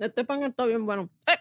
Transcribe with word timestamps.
Este 0.00 0.24
pan 0.24 0.42
está 0.42 0.64
bien 0.64 0.84
bueno. 0.86 1.08
¡Eh! 1.26 1.38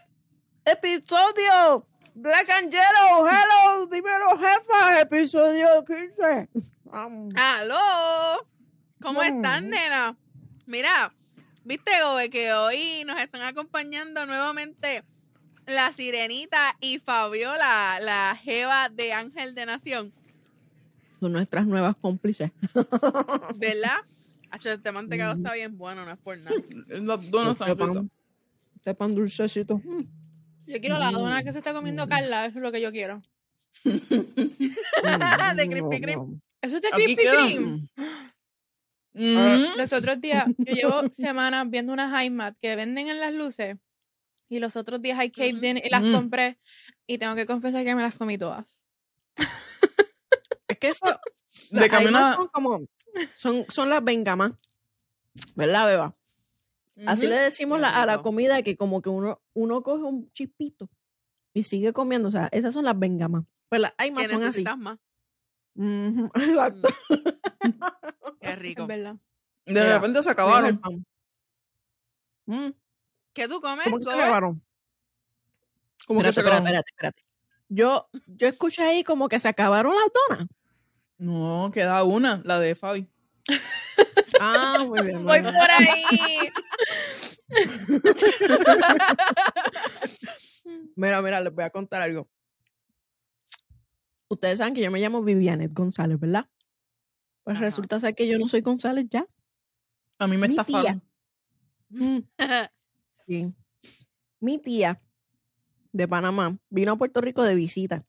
Episodio 0.65 1.87
Black 2.13 2.49
and 2.49 2.69
Yellow. 2.69 3.25
Hello, 3.25 3.87
dímelo, 3.87 4.37
jefa. 4.37 5.01
Episodio 5.01 5.85
15. 5.85 6.49
Am. 6.91 7.29
¡Aló! 7.35 8.45
¿Cómo 9.01 9.21
No. 9.21 9.23
están, 9.23 9.69
nena? 9.69 10.17
Mira, 10.65 11.13
viste, 11.63 11.89
Gobe, 12.03 12.29
que 12.29 12.51
hoy 12.53 13.03
nos 13.05 13.19
están 13.21 13.43
acompañando 13.43 14.25
nuevamente 14.25 15.03
la 15.65 15.93
Sirenita 15.93 16.75
y 16.81 16.99
Fabiola, 16.99 17.99
la 18.01 18.37
jeva 18.43 18.89
de 18.89 19.13
Ángel 19.13 19.55
de 19.55 19.65
Nación, 19.65 20.13
Son 21.21 21.31
nuestras 21.31 21.65
nuevas 21.65 21.95
cómplices. 22.01 22.51
¿verdad? 23.55 23.97
Este 24.51 24.91
mantecado 24.91 25.35
está 25.35 25.53
bien 25.53 25.77
bueno, 25.77 26.05
no 26.05 26.11
es 26.11 26.17
por 26.17 26.37
nada. 26.39 26.55
Están 26.89 27.21
ricas. 27.21 27.75
pan, 27.77 28.11
este 28.79 28.93
pan 28.95 29.13
dulcecito. 29.13 29.77
Mm. 29.83 30.03
Yo 30.67 30.79
quiero 30.79 30.97
la 30.99 31.11
dona 31.11 31.41
Mm. 31.41 31.43
que 31.43 31.51
se 31.51 31.57
está 31.57 31.73
comiendo 31.73 32.05
Mm. 32.05 32.09
Carla, 32.09 32.45
eso 32.45 32.59
es 32.59 32.63
lo 32.63 32.71
que 32.71 32.79
yo 32.81 32.91
quiero. 32.91 33.21
De 33.83 35.69
Krispy 35.69 36.01
Kreme. 36.01 36.39
Eso 36.61 36.75
es 36.77 36.81
de 36.81 36.89
Krispy. 36.91 37.15
Kreme. 37.25 37.81
Mm. 39.13 39.77
Los 39.77 39.93
otros 39.93 40.21
días, 40.21 40.45
yo 40.57 40.73
llevo 40.73 41.01
semanas 41.11 41.69
viendo 41.69 41.91
unas 41.93 42.11
high 42.11 42.29
mat 42.29 42.55
que 42.59 42.75
venden 42.75 43.07
en 43.09 43.19
las 43.19 43.33
luces 43.33 43.77
y 44.47 44.59
los 44.59 44.75
otros 44.75 45.01
días 45.01 45.19
hay 45.19 45.31
caved 45.31 45.63
in 45.63 45.77
y 45.77 45.89
las 45.89 46.03
Mm. 46.03 46.13
compré 46.13 46.59
y 47.07 47.17
tengo 47.17 47.35
que 47.35 47.45
confesar 47.45 47.83
que 47.83 47.95
me 47.95 48.01
las 48.01 48.15
comí 48.15 48.37
todas. 48.37 48.85
Es 50.67 50.77
que 50.77 50.89
eso. 50.89 51.05
De 51.71 51.89
camino 51.89 52.33
son 52.35 52.47
como. 52.47 52.81
Son, 53.33 53.65
son 53.69 53.89
las 53.89 54.03
bengamas. 54.03 54.51
¿Verdad, 55.55 55.85
Beba? 55.87 56.15
Así 57.07 57.27
le 57.27 57.37
decimos 57.37 57.79
la- 57.79 58.01
a 58.01 58.05
la 58.05 58.21
comida 58.21 58.61
que 58.61 58.75
como 58.77 59.01
que 59.01 59.09
uno, 59.09 59.41
uno 59.53 59.83
coge 59.83 60.03
un 60.03 60.31
chispito 60.31 60.89
y 61.53 61.63
sigue 61.63 61.93
comiendo. 61.93 62.27
O 62.27 62.31
sea, 62.31 62.49
esas 62.51 62.73
son 62.73 62.85
las 62.85 62.97
bengamas. 62.97 63.43
Pues 63.69 63.81
las 63.81 63.91
Que 63.91 64.03
aimas 64.03 64.29
son 64.29 64.43
así. 64.43 64.63
más. 64.77 64.97
Qué 68.41 68.55
rico. 68.55 68.87
Verdad. 68.87 69.15
De 69.65 69.73
Mira, 69.73 69.95
repente 69.95 70.23
se 70.23 70.29
acabaron. 70.29 70.81
Mm, 72.45 72.69
¿Qué 73.33 73.47
tú 73.47 73.61
comes? 73.61 73.83
¿Cómo 73.85 73.97
que 73.99 74.03
se 74.05 74.11
acabaron? 74.11 74.61
Como 76.07 76.21
que 76.21 76.33
se 76.33 76.41
espérate, 76.41 76.57
acabaron. 76.57 76.67
espérate, 76.67 76.89
espérate. 76.91 77.23
Yo, 77.69 78.09
yo 78.25 78.47
escuché 78.47 78.81
ahí 78.81 79.03
como 79.03 79.29
que 79.29 79.39
se 79.39 79.47
acabaron 79.47 79.93
las 79.93 80.09
donas. 80.29 80.47
No, 81.19 81.69
queda 81.71 82.03
una, 82.03 82.41
la 82.43 82.59
de 82.59 82.73
Fabi. 82.75 83.07
Ah, 84.39 84.85
muy 84.87 85.01
bien. 85.01 85.25
Voy 85.25 85.41
por 85.41 85.53
ahí. 85.53 86.03
Mira, 90.95 91.21
mira, 91.21 91.41
les 91.41 91.53
voy 91.53 91.63
a 91.63 91.69
contar 91.69 92.01
algo. 92.01 92.29
Ustedes 94.27 94.59
saben 94.59 94.73
que 94.73 94.81
yo 94.81 94.91
me 94.91 94.99
llamo 94.99 95.23
Vivianet 95.23 95.73
González, 95.73 96.19
¿verdad? 96.19 96.47
Pues 97.43 97.55
Ajá. 97.55 97.65
resulta 97.65 97.99
ser 97.99 98.13
que 98.13 98.27
yo 98.27 98.37
no 98.37 98.47
soy 98.47 98.61
González 98.61 99.07
ya. 99.09 99.25
A 100.19 100.27
mí 100.27 100.37
me 100.37 100.47
Mi 100.47 100.55
estafaron. 100.55 101.01
Mm, 101.89 102.19
sí. 103.27 103.53
Mi 104.39 104.57
tía 104.59 105.01
de 105.91 106.07
Panamá 106.07 106.57
vino 106.69 106.91
a 106.91 106.97
Puerto 106.97 107.21
Rico 107.21 107.43
de 107.43 107.55
visita 107.55 108.05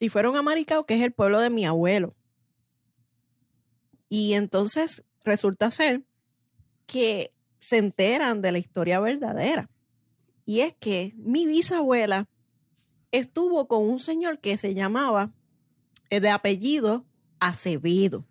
y 0.00 0.08
fueron 0.08 0.36
a 0.36 0.42
Maricao, 0.42 0.84
que 0.84 0.94
es 0.94 1.02
el 1.02 1.12
pueblo 1.12 1.40
de 1.40 1.50
mi 1.50 1.64
abuelo. 1.64 2.16
Y 4.08 4.32
entonces 4.32 5.04
resulta 5.24 5.70
ser 5.70 6.02
que 6.86 7.32
se 7.58 7.78
enteran 7.78 8.42
de 8.42 8.52
la 8.52 8.58
historia 8.58 9.00
verdadera. 9.00 9.68
Y 10.44 10.60
es 10.60 10.74
que 10.80 11.14
mi 11.16 11.46
bisabuela 11.46 12.28
estuvo 13.12 13.68
con 13.68 13.88
un 13.88 14.00
señor 14.00 14.38
que 14.40 14.56
se 14.56 14.74
llamaba, 14.74 15.30
eh, 16.10 16.20
de 16.20 16.30
apellido 16.30 17.04
Acevedo, 17.38 18.26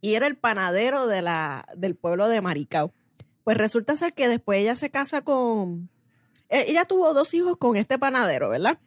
y 0.00 0.14
era 0.14 0.26
el 0.26 0.36
panadero 0.36 1.06
de 1.06 1.22
la, 1.22 1.66
del 1.76 1.96
pueblo 1.96 2.28
de 2.28 2.40
Maricao. 2.40 2.92
Pues 3.42 3.56
resulta 3.56 3.96
ser 3.96 4.14
que 4.14 4.28
después 4.28 4.60
ella 4.60 4.76
se 4.76 4.90
casa 4.90 5.22
con, 5.22 5.88
e- 6.48 6.70
ella 6.70 6.84
tuvo 6.84 7.12
dos 7.14 7.34
hijos 7.34 7.56
con 7.56 7.76
este 7.76 7.98
panadero, 7.98 8.50
¿verdad? 8.50 8.78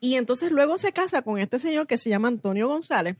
Y 0.00 0.14
entonces 0.14 0.50
luego 0.50 0.78
se 0.78 0.92
casa 0.92 1.22
con 1.22 1.38
este 1.38 1.58
señor 1.58 1.86
que 1.86 1.98
se 1.98 2.10
llama 2.10 2.28
Antonio 2.28 2.68
González 2.68 3.16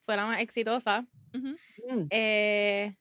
fue 0.05 0.15
la 0.15 0.25
más 0.25 0.41
exitosa. 0.41 1.05
Mm. 1.33 2.05
Eh, 2.09 2.95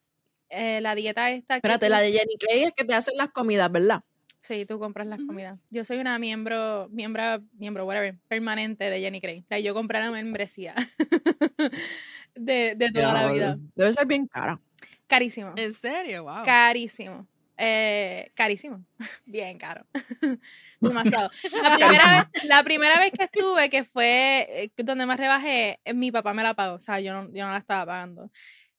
eh, 0.48 0.80
la 0.80 0.94
dieta 0.94 1.30
esta 1.30 1.56
Espérate, 1.56 1.86
tú- 1.86 1.90
la 1.90 2.00
de 2.00 2.12
Jenny 2.12 2.36
Clay 2.36 2.64
es 2.64 2.72
que 2.74 2.84
te 2.84 2.94
hacen 2.94 3.16
las 3.16 3.30
comidas, 3.30 3.70
¿verdad? 3.70 4.02
Sí, 4.40 4.66
tú 4.66 4.80
compras 4.80 5.06
las 5.06 5.20
comidas. 5.20 5.58
Yo 5.70 5.84
soy 5.84 5.98
una 5.98 6.18
miembro, 6.18 6.88
miembro, 6.90 7.40
miembro, 7.52 7.84
whatever, 7.86 8.16
permanente 8.26 8.90
de 8.90 9.00
Jenny 9.00 9.20
Cray. 9.20 9.40
O 9.40 9.46
sea, 9.46 9.60
yo 9.60 9.72
compré 9.72 10.00
la 10.00 10.10
membresía 10.10 10.74
de, 12.34 12.74
de 12.76 12.92
toda 12.92 13.12
la 13.12 13.32
vida. 13.32 13.58
Debe 13.74 13.92
ser 13.92 14.06
bien 14.06 14.26
cara. 14.26 14.60
Carísimo. 15.06 15.52
¿En 15.56 15.74
serio? 15.74 16.24
Wow. 16.24 16.44
Carísimo. 16.44 17.26
Eh, 17.56 18.32
carísimo. 18.34 18.84
Bien 19.26 19.58
caro. 19.58 19.86
Demasiado. 20.80 21.30
La 21.62 21.76
primera, 21.76 22.28
vez, 22.32 22.44
la 22.44 22.64
primera 22.64 22.98
vez 22.98 23.12
que 23.12 23.24
estuve, 23.24 23.70
que 23.70 23.84
fue 23.84 24.48
eh, 24.50 24.72
donde 24.82 25.06
más 25.06 25.18
rebajé, 25.18 25.78
eh, 25.84 25.94
mi 25.94 26.10
papá 26.10 26.34
me 26.34 26.42
la 26.42 26.54
pagó. 26.54 26.76
O 26.76 26.80
sea, 26.80 26.98
yo 26.98 27.12
no, 27.12 27.32
yo 27.32 27.44
no 27.44 27.52
la 27.52 27.58
estaba 27.58 27.86
pagando. 27.86 28.30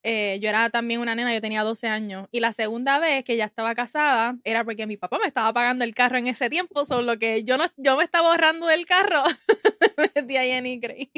Eh, 0.05 0.37
yo 0.41 0.49
era 0.49 0.69
también 0.69 0.99
una 0.99 1.15
nena, 1.15 1.33
yo 1.33 1.39
tenía 1.39 1.63
12 1.63 1.87
años. 1.87 2.27
Y 2.31 2.41
la 2.41 2.51
segunda 2.51 2.99
vez 2.99 3.23
que 3.23 3.37
ya 3.37 3.45
estaba 3.45 3.73
casada 3.73 4.35
era 4.43 4.65
porque 4.65 4.85
mi 4.85 4.97
papá 4.97 5.17
me 5.17 5.27
estaba 5.27 5.53
pagando 5.53 5.85
el 5.85 5.95
carro 5.95 6.17
en 6.17 6.27
ese 6.27 6.49
tiempo, 6.49 6.85
solo 6.85 7.17
que 7.17 7.43
yo 7.45 7.57
no, 7.57 7.65
yo 7.77 7.95
me 7.95 8.03
estaba 8.03 8.29
ahorrando 8.31 8.67
del 8.67 8.85
carro. 8.85 9.23
me 9.97 10.11
metí 10.13 10.35
a 10.35 10.41
Jenny 10.43 10.79
Cray. 10.81 11.09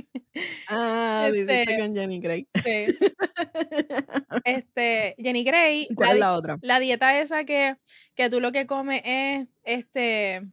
Ah, 0.67 1.29
Este- 1.33 1.61
dice 1.65 1.77
con 1.79 1.95
Jenny. 1.95 2.21
Sí. 2.63 2.85
Este, 4.43 5.15
Jenny 5.17 5.43
Cray. 5.45 5.87
¿Cuál 5.95 6.11
es 6.11 6.17
la 6.19 6.33
otra? 6.35 6.57
la 6.61 6.79
dieta 6.79 7.19
esa 7.19 7.43
que, 7.45 7.77
que 8.15 8.29
tú 8.29 8.39
lo 8.39 8.51
que 8.51 8.67
comes 8.67 9.01
es 9.05 9.47
este 9.63 10.43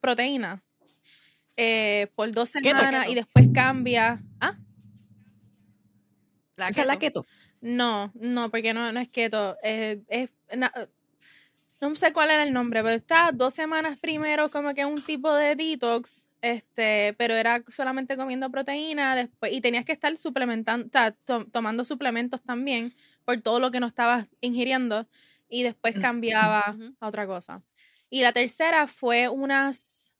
proteína. 0.00 0.62
eh, 1.56 2.08
por 2.14 2.30
dos 2.32 2.52
Keto, 2.52 2.68
semanas 2.68 3.00
keto. 3.02 3.12
y 3.12 3.14
después 3.16 3.48
cambia. 3.54 4.20
¿Ah? 4.40 4.56
La 6.56 6.68
Esa 6.68 6.82
es 6.82 6.86
la 6.86 6.98
keto. 6.98 7.26
No, 7.66 8.12
no, 8.14 8.50
porque 8.50 8.72
no, 8.72 8.92
no 8.92 9.00
es 9.00 9.08
keto. 9.08 9.56
eh, 9.62 10.00
es, 10.08 10.30
na- 10.56 10.72
no 11.80 11.94
sé 11.94 12.12
cuál 12.12 12.30
era 12.30 12.42
el 12.42 12.52
nombre, 12.52 12.82
pero 12.82 12.94
está 12.94 13.30
dos 13.32 13.54
semanas 13.54 13.98
primero 14.00 14.50
como 14.50 14.72
que 14.72 14.84
un 14.84 15.02
tipo 15.02 15.34
de 15.34 15.56
detox, 15.56 16.28
este, 16.40 17.14
pero 17.18 17.34
era 17.34 17.62
solamente 17.68 18.16
comiendo 18.16 18.50
proteína 18.50 19.14
después 19.16 19.52
y 19.52 19.60
tenías 19.60 19.84
que 19.84 19.92
estar 19.92 20.16
suplementando, 20.16 20.86
o 20.86 20.90
sea, 20.90 21.10
to- 21.12 21.46
tomando 21.46 21.84
suplementos 21.84 22.40
también 22.42 22.94
por 23.24 23.40
todo 23.40 23.58
lo 23.60 23.70
que 23.70 23.80
no 23.80 23.86
estabas 23.88 24.26
ingiriendo 24.40 25.06
y 25.48 25.64
después 25.64 25.96
Mm, 25.96 26.00
cambiaba 26.00 26.76
a 27.00 27.06
otra 27.08 27.26
cosa. 27.26 27.62
Y 28.08 28.22
la 28.22 28.32
tercera 28.32 28.86
fue 28.86 29.28
unas 29.28 30.14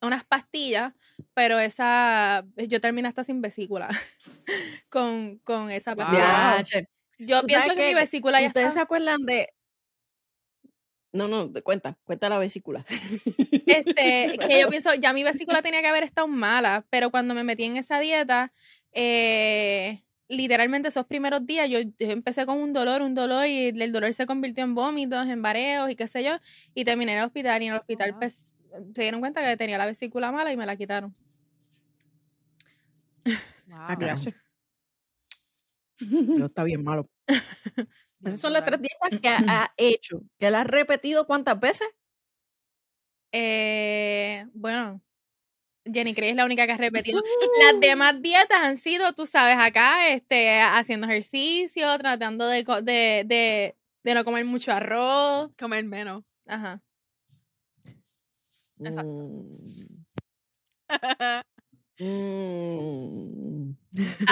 unas 0.00 0.24
pastillas, 0.24 0.92
pero 1.34 1.58
esa 1.58 2.44
yo 2.56 2.80
terminé 2.80 3.08
hasta 3.08 3.24
sin 3.24 3.40
vesícula 3.40 3.88
con, 4.88 5.38
con 5.38 5.70
esa 5.70 5.96
pastilla. 5.96 6.62
Yo 7.18 7.40
¿Tú 7.40 7.48
pienso 7.48 7.74
que 7.74 7.88
mi 7.88 7.94
vesícula 7.94 8.40
ya 8.40 8.48
¿Ustedes 8.48 8.68
está. 8.68 8.80
se 8.80 8.82
acuerdan 8.82 9.26
de...? 9.26 9.52
No, 11.10 11.26
no, 11.26 11.48
de- 11.48 11.62
cuenta, 11.62 11.98
cuenta 12.04 12.28
la 12.28 12.38
vesícula. 12.38 12.84
Este, 13.66 14.38
que 14.48 14.60
yo 14.60 14.68
pienso, 14.68 14.94
ya 14.94 15.12
mi 15.12 15.24
vesícula 15.24 15.62
tenía 15.62 15.80
que 15.80 15.88
haber 15.88 16.04
estado 16.04 16.28
mala, 16.28 16.86
pero 16.90 17.10
cuando 17.10 17.34
me 17.34 17.42
metí 17.42 17.64
en 17.64 17.76
esa 17.76 17.98
dieta, 17.98 18.52
eh, 18.92 20.04
literalmente 20.28 20.88
esos 20.88 21.06
primeros 21.06 21.44
días 21.44 21.68
yo, 21.68 21.80
yo 21.80 21.92
empecé 21.98 22.46
con 22.46 22.58
un 22.58 22.72
dolor, 22.72 23.02
un 23.02 23.14
dolor, 23.14 23.46
y 23.46 23.68
el 23.68 23.90
dolor 23.90 24.12
se 24.12 24.26
convirtió 24.26 24.62
en 24.62 24.74
vómitos, 24.74 25.26
en 25.26 25.40
mareos 25.40 25.90
y 25.90 25.96
qué 25.96 26.06
sé 26.06 26.22
yo, 26.22 26.38
y 26.74 26.84
terminé 26.84 27.14
en 27.14 27.18
el 27.18 27.24
hospital, 27.24 27.62
y 27.62 27.66
en 27.66 27.72
el 27.72 27.80
hospital 27.80 28.10
wow. 28.12 28.20
pues 28.20 28.52
se 28.94 29.02
dieron 29.02 29.20
cuenta 29.20 29.42
que 29.42 29.56
tenía 29.56 29.78
la 29.78 29.86
vesícula 29.86 30.32
mala 30.32 30.52
y 30.52 30.56
me 30.56 30.66
la 30.66 30.76
quitaron. 30.76 31.14
Ah, 33.72 33.96
Wow. 33.98 34.32
Pero 35.98 36.46
está 36.46 36.62
bien 36.64 36.82
malo. 36.84 37.08
Esas 38.24 38.40
son 38.40 38.52
las 38.52 38.64
tres 38.64 38.80
dietas 38.80 39.20
que 39.20 39.28
ha 39.28 39.72
hecho. 39.76 40.22
¿Que 40.38 40.50
la 40.50 40.62
has 40.62 40.66
repetido 40.66 41.26
cuántas 41.26 41.58
veces? 41.58 41.88
Eh, 43.32 44.46
bueno, 44.54 45.00
Jenny 45.84 46.14
Craig 46.14 46.30
es 46.30 46.36
la 46.36 46.44
única 46.44 46.66
que 46.66 46.72
ha 46.72 46.76
repetido. 46.76 47.22
Las 47.62 47.80
demás 47.80 48.20
dietas 48.20 48.58
han 48.60 48.76
sido, 48.76 49.12
tú 49.12 49.26
sabes, 49.26 49.56
acá, 49.58 50.08
este, 50.08 50.60
haciendo 50.60 51.06
ejercicio, 51.06 51.96
tratando 51.98 52.46
de, 52.46 52.64
de, 52.64 53.76
de 54.02 54.14
no 54.14 54.24
comer 54.24 54.44
mucho 54.44 54.72
arroz. 54.72 55.50
Comer 55.58 55.84
menos. 55.84 56.24
Ajá. 56.46 56.80
Exacto. 58.80 59.12
Mm, 61.98 63.74
mm. 63.98 64.28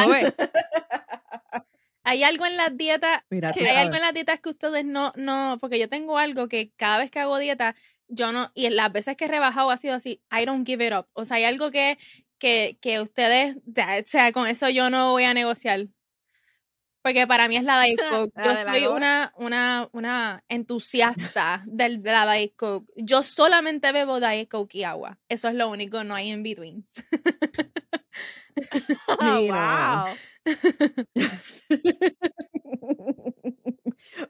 Hay 2.04 2.22
algo 2.22 2.46
en 2.46 2.56
las 2.56 2.76
dietas, 2.76 3.22
hay 3.30 3.76
algo 3.76 3.96
en 3.96 4.02
las 4.02 4.14
dietas 4.14 4.40
que 4.40 4.50
ustedes 4.50 4.84
no, 4.84 5.12
no, 5.16 5.58
porque 5.60 5.80
yo 5.80 5.88
tengo 5.88 6.18
algo 6.18 6.48
que 6.48 6.70
cada 6.76 6.98
vez 6.98 7.10
que 7.10 7.18
hago 7.18 7.38
dieta, 7.38 7.74
yo 8.06 8.30
no, 8.30 8.52
y 8.54 8.70
las 8.70 8.92
veces 8.92 9.16
que 9.16 9.24
he 9.24 9.28
rebajado 9.28 9.70
ha 9.70 9.76
sido 9.76 9.94
así, 9.94 10.22
I 10.30 10.44
don't 10.44 10.64
give 10.64 10.86
it 10.86 10.92
up. 10.92 11.08
O 11.14 11.24
sea, 11.24 11.38
hay 11.38 11.44
algo 11.44 11.72
que, 11.72 11.98
que, 12.38 12.78
que 12.80 13.00
ustedes, 13.00 13.56
o 13.56 13.60
sea, 14.04 14.30
con 14.30 14.46
eso 14.46 14.68
yo 14.68 14.88
no 14.88 15.10
voy 15.10 15.24
a 15.24 15.34
negociar. 15.34 15.88
Porque 17.06 17.24
para 17.28 17.46
mí 17.46 17.56
es 17.56 17.62
la 17.62 17.80
Diet 17.80 18.00
Coke. 18.10 18.32
Yo 18.36 18.52
la 18.52 18.64
soy 18.64 18.86
una, 18.88 19.32
una, 19.36 19.88
una 19.92 20.42
entusiasta 20.48 21.62
del, 21.64 22.02
de 22.02 22.10
la 22.10 22.32
Diet 22.32 22.56
Coke. 22.56 22.92
Yo 22.96 23.22
solamente 23.22 23.92
bebo 23.92 24.18
Diet 24.18 24.48
Coke 24.48 24.78
y 24.78 24.82
agua. 24.82 25.16
Eso 25.28 25.46
es 25.46 25.54
lo 25.54 25.70
único, 25.70 26.02
no 26.02 26.16
hay 26.16 26.30
in 26.30 26.42
betweens. 26.42 26.90
Mira. 29.20 30.04
wow. 30.04 30.54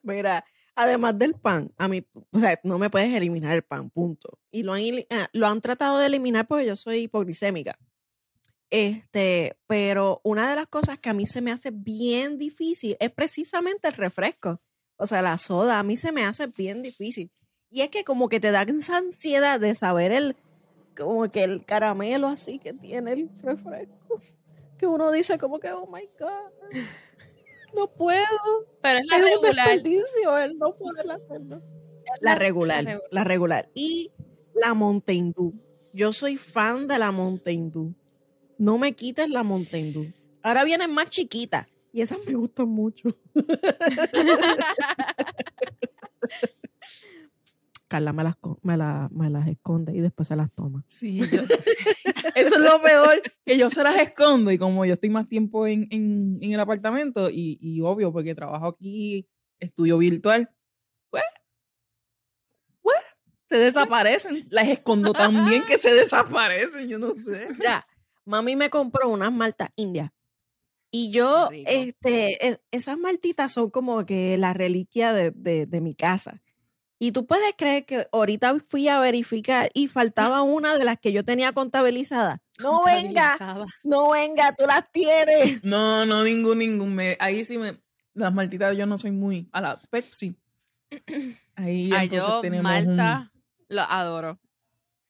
Mira, 0.02 0.44
además 0.75 1.19
del 1.19 1.32
pan, 1.32 1.73
a 1.78 1.88
mí, 1.88 2.06
o 2.31 2.38
sea, 2.38 2.61
no 2.62 2.78
me 2.78 2.90
puedes 2.90 3.11
eliminar 3.14 3.55
el 3.55 3.62
pan, 3.62 3.88
punto. 3.88 4.38
Y 4.50 4.64
lo 4.64 4.75
han, 4.75 4.82
ah, 5.08 5.31
lo 5.32 5.46
han 5.46 5.62
tratado 5.62 5.96
de 5.99 6.08
eliminar 6.08 6.46
porque 6.46 6.67
yo 6.67 6.76
soy 6.76 7.05
hipoglicémica. 7.05 7.78
Este, 8.76 9.56
pero 9.67 10.20
una 10.23 10.50
de 10.50 10.55
las 10.55 10.67
cosas 10.67 10.99
que 10.99 11.08
a 11.08 11.14
mí 11.14 11.25
se 11.25 11.40
me 11.40 11.50
hace 11.50 11.70
bien 11.73 12.37
difícil 12.37 12.94
es 13.00 13.11
precisamente 13.11 13.88
el 13.88 13.94
refresco. 13.94 14.61
O 14.99 15.06
sea, 15.06 15.23
la 15.23 15.38
soda 15.38 15.78
a 15.78 15.82
mí 15.82 15.96
se 15.96 16.12
me 16.12 16.26
hace 16.26 16.49
bien 16.49 16.82
difícil. 16.82 17.31
Y 17.70 17.81
es 17.81 17.88
que 17.88 18.05
como 18.05 18.28
que 18.28 18.38
te 18.38 18.50
da 18.50 18.64
esa 18.64 18.99
ansiedad 18.99 19.58
de 19.58 19.75
saber 19.75 20.12
el, 20.12 20.37
como 20.94 21.26
que 21.31 21.44
el 21.44 21.64
caramelo 21.64 22.26
así 22.26 22.58
que 22.58 22.75
tiene 22.75 23.12
el 23.12 23.31
refresco. 23.40 24.20
Que 24.76 24.87
uno 24.87 25.11
dice 25.11 25.38
como 25.38 25.58
que, 25.58 25.73
oh 25.73 25.87
my 25.87 26.06
God, 26.20 26.82
no 27.75 27.90
puedo. 27.90 28.26
Pero 28.82 28.99
es 28.99 29.06
la 29.06 29.17
Es 29.17 29.23
un 29.23 29.28
regular. 29.31 29.69
desperdicio 29.70 30.37
el 30.37 30.58
no 30.58 30.76
poder 30.76 31.11
hacerlo. 31.11 31.62
La 32.20 32.34
regular, 32.34 32.84
regular. 32.84 33.08
la 33.11 33.25
regular. 33.25 33.70
Y 33.73 34.12
la 34.55 34.75
Mountain 34.75 35.32
Dew. 35.32 35.55
Yo 35.94 36.12
soy 36.12 36.37
fan 36.37 36.87
de 36.87 36.99
la 36.99 37.11
Mountain 37.11 37.70
Dew. 37.70 37.94
No 38.58 38.79
me 38.79 38.93
quites 38.94 39.29
la 39.29 39.43
Mountain 39.43 39.93
Dew. 39.93 40.12
Ahora 40.43 40.64
vienen 40.64 40.93
más 40.93 41.11
chiquitas. 41.11 41.67
Y 41.93 42.00
esas 42.03 42.19
me 42.26 42.35
gustan 42.35 42.69
mucho. 42.69 43.08
Carla 47.88 48.12
me 48.12 48.25
las, 48.25 48.35
me, 48.62 48.76
la- 48.76 49.08
me 49.12 49.31
las 49.31 49.47
esconde 49.47 49.94
y 49.97 50.00
después 50.00 50.26
se 50.26 50.35
las 50.35 50.50
toma. 50.53 50.85
Sí, 50.88 51.20
yo- 51.20 51.43
eso 52.35 52.55
es 52.56 52.61
lo 52.61 52.82
peor, 52.82 53.23
que 53.44 53.56
yo 53.56 53.70
se 53.70 53.85
las 53.85 53.97
escondo 54.00 54.50
y 54.50 54.59
como 54.59 54.85
yo 54.85 54.94
estoy 54.94 55.09
más 55.11 55.29
tiempo 55.29 55.67
en, 55.69 55.87
en- 55.91 56.38
en 56.41 56.52
el 56.52 56.59
apartamento 56.61 57.31
y, 57.31 57.59
y 57.61 57.81
obvio 57.82 58.12
porque 58.12 58.35
trabajo 58.35 58.67
aquí, 58.67 59.29
estudio 59.61 59.99
virtual, 59.99 60.50
pues, 61.11 61.23
pues, 62.83 62.97
se 63.49 63.57
desaparecen. 63.59 64.49
Las 64.50 64.66
escondo 64.69 65.12
tan 65.12 65.49
bien 65.49 65.62
que 65.64 65.78
se 65.78 65.95
desaparecen, 65.95 66.88
yo 66.88 66.99
no 66.99 67.14
sé. 67.16 67.49
Mira, 67.57 67.87
mami 68.26 68.56
me 68.56 68.68
compró 68.71 69.09
unas 69.09 69.33
maltas 69.33 69.71
indias. 69.76 70.11
Y 70.90 71.11
yo, 71.11 71.49
este, 71.66 72.49
es- 72.49 72.61
esas 72.71 72.99
maltitas 72.99 73.52
son 73.52 73.71
como 73.71 74.04
que 74.06 74.37
la 74.38 74.52
reliquia 74.54 75.12
de, 75.12 75.30
de- 75.33 75.66
de 75.66 75.80
mi 75.80 75.95
casa. 75.95 76.42
Y 76.99 77.12
tú 77.12 77.26
puedes 77.26 77.54
creer 77.59 77.85
que 77.85 78.09
ahorita 78.12 78.59
fui 78.66 78.88
a 78.88 78.99
verificar 79.00 79.71
y 79.75 79.88
faltaba 79.88 80.40
una 80.42 80.78
de 80.78 80.85
las 80.85 80.99
que 80.99 81.12
yo 81.12 81.25
tenía 81.25 81.52
contabilizada. 81.52 82.38
No 82.59 82.80
venga, 82.85 83.37
no 83.85 84.11
venga, 84.12 84.54
tú 84.56 84.64
las 84.66 84.90
tienes. 84.90 85.61
No, 85.64 86.06
no, 86.06 86.25
ningún, 86.25 86.59
ningún. 86.59 86.95
Me, 86.95 87.16
ahí 87.21 87.45
sí 87.45 87.59
me, 87.59 87.78
las 88.14 88.33
maltitas 88.33 88.75
yo 88.76 88.87
no 88.87 88.97
soy 88.97 89.11
muy, 89.12 89.49
a 89.52 89.61
la 89.61 89.78
Pepsi. 89.90 90.37
Ahí 91.56 91.90
Ay, 91.92 92.04
entonces 92.04 92.28
yo 92.28 92.40
tenemos 92.40 92.62
Malta 92.62 93.33
lo 93.68 93.83
adoro. 93.83 94.38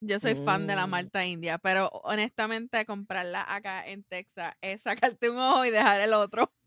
Yo 0.00 0.20
soy 0.20 0.34
fan 0.34 0.66
de 0.66 0.76
la 0.76 0.86
Mm. 0.86 0.90
Malta 0.90 1.24
India, 1.24 1.58
pero 1.58 1.88
honestamente 2.04 2.84
comprarla 2.84 3.44
acá 3.48 3.86
en 3.86 4.04
Texas 4.04 4.54
es 4.60 4.82
sacarte 4.82 5.30
un 5.30 5.38
ojo 5.38 5.64
y 5.64 5.70
dejar 5.70 6.00
el 6.02 6.12
otro. 6.12 6.52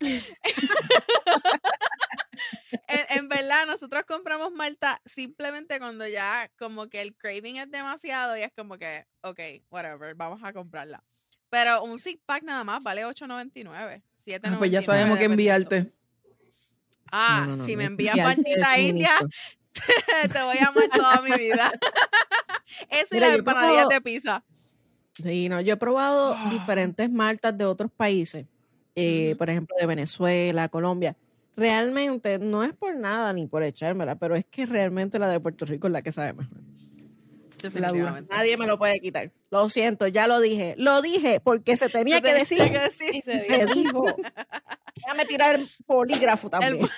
en, 2.88 3.18
en 3.18 3.28
verdad, 3.28 3.66
nosotros 3.66 4.02
compramos 4.06 4.52
Malta 4.52 5.00
simplemente 5.04 5.78
cuando 5.78 6.06
ya 6.08 6.50
como 6.58 6.88
que 6.88 7.00
el 7.02 7.14
craving 7.14 7.56
es 7.58 7.70
demasiado 7.70 8.36
y 8.36 8.42
es 8.42 8.50
como 8.56 8.78
que, 8.78 9.06
ok, 9.22 9.38
whatever, 9.70 10.14
vamos 10.14 10.40
a 10.42 10.52
comprarla. 10.52 11.02
Pero 11.48 11.82
un 11.82 11.98
six 11.98 12.20
pack 12.24 12.42
nada 12.42 12.64
más 12.64 12.82
vale 12.82 13.04
8.99. 13.04 13.96
un- 13.96 14.02
Ah, 14.44 14.56
pues 14.58 14.70
ya 14.70 14.80
7.99 14.80 14.84
sabemos 14.84 15.18
que 15.18 15.24
enviarte. 15.24 15.92
Ah, 17.12 17.40
No, 17.40 17.46
no, 17.52 17.56
no, 17.56 17.64
si 17.64 17.76
me 17.76 17.84
envías 17.84 18.16
de 18.16 18.80
India. 18.80 19.10
te 20.32 20.42
voy 20.42 20.58
a 20.58 20.68
amar 20.68 20.88
toda 20.94 21.22
mi 21.22 21.30
vida. 21.36 21.72
Eso 22.90 23.06
y 23.12 23.14
Mira, 23.14 23.28
las 23.28 23.38
empanadillas 23.38 23.86
probado- 23.86 23.88
de 23.88 24.00
pizza. 24.00 24.44
Sí, 25.22 25.48
no, 25.48 25.60
yo 25.60 25.74
he 25.74 25.76
probado 25.76 26.36
diferentes 26.50 27.10
maltas 27.10 27.56
de 27.56 27.64
otros 27.66 27.90
países, 27.90 28.46
eh, 28.94 29.34
por 29.36 29.50
ejemplo, 29.50 29.76
de 29.78 29.86
Venezuela, 29.86 30.68
Colombia. 30.68 31.16
Realmente 31.56 32.38
no 32.38 32.64
es 32.64 32.72
por 32.72 32.94
nada 32.96 33.32
ni 33.32 33.46
por 33.46 33.62
echármela, 33.62 34.14
pero 34.14 34.34
es 34.36 34.46
que 34.46 34.64
realmente 34.66 35.18
la 35.18 35.28
de 35.28 35.40
Puerto 35.40 35.66
Rico 35.66 35.88
es 35.88 35.92
la 35.92 36.00
que 36.00 36.12
sabe 36.12 36.32
mejor. 36.32 36.56
Definitivamente. 37.60 38.34
Nadie 38.34 38.56
me 38.56 38.66
lo 38.66 38.78
puede 38.78 38.98
quitar. 39.00 39.30
Lo 39.50 39.68
siento, 39.68 40.06
ya 40.06 40.26
lo 40.26 40.40
dije. 40.40 40.74
Lo 40.78 41.02
dije 41.02 41.40
porque 41.40 41.76
se 41.76 41.90
tenía 41.90 42.22
que 42.22 42.32
decir. 42.32 42.58
que 42.58 42.78
decir. 42.78 43.14
Y 43.14 43.20
se 43.20 43.66
dijo. 43.66 44.06
Déjame 44.96 45.26
tirar 45.26 45.56
el 45.56 45.68
polígrafo 45.86 46.48
también. 46.48 46.88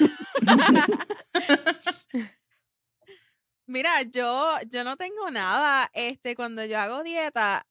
Mira, 3.72 4.02
yo, 4.02 4.58
yo 4.70 4.84
no 4.84 4.98
tengo 4.98 5.30
nada, 5.30 5.90
este, 5.94 6.36
cuando 6.36 6.62
yo 6.66 6.78
hago 6.78 7.02
dieta, 7.02 7.66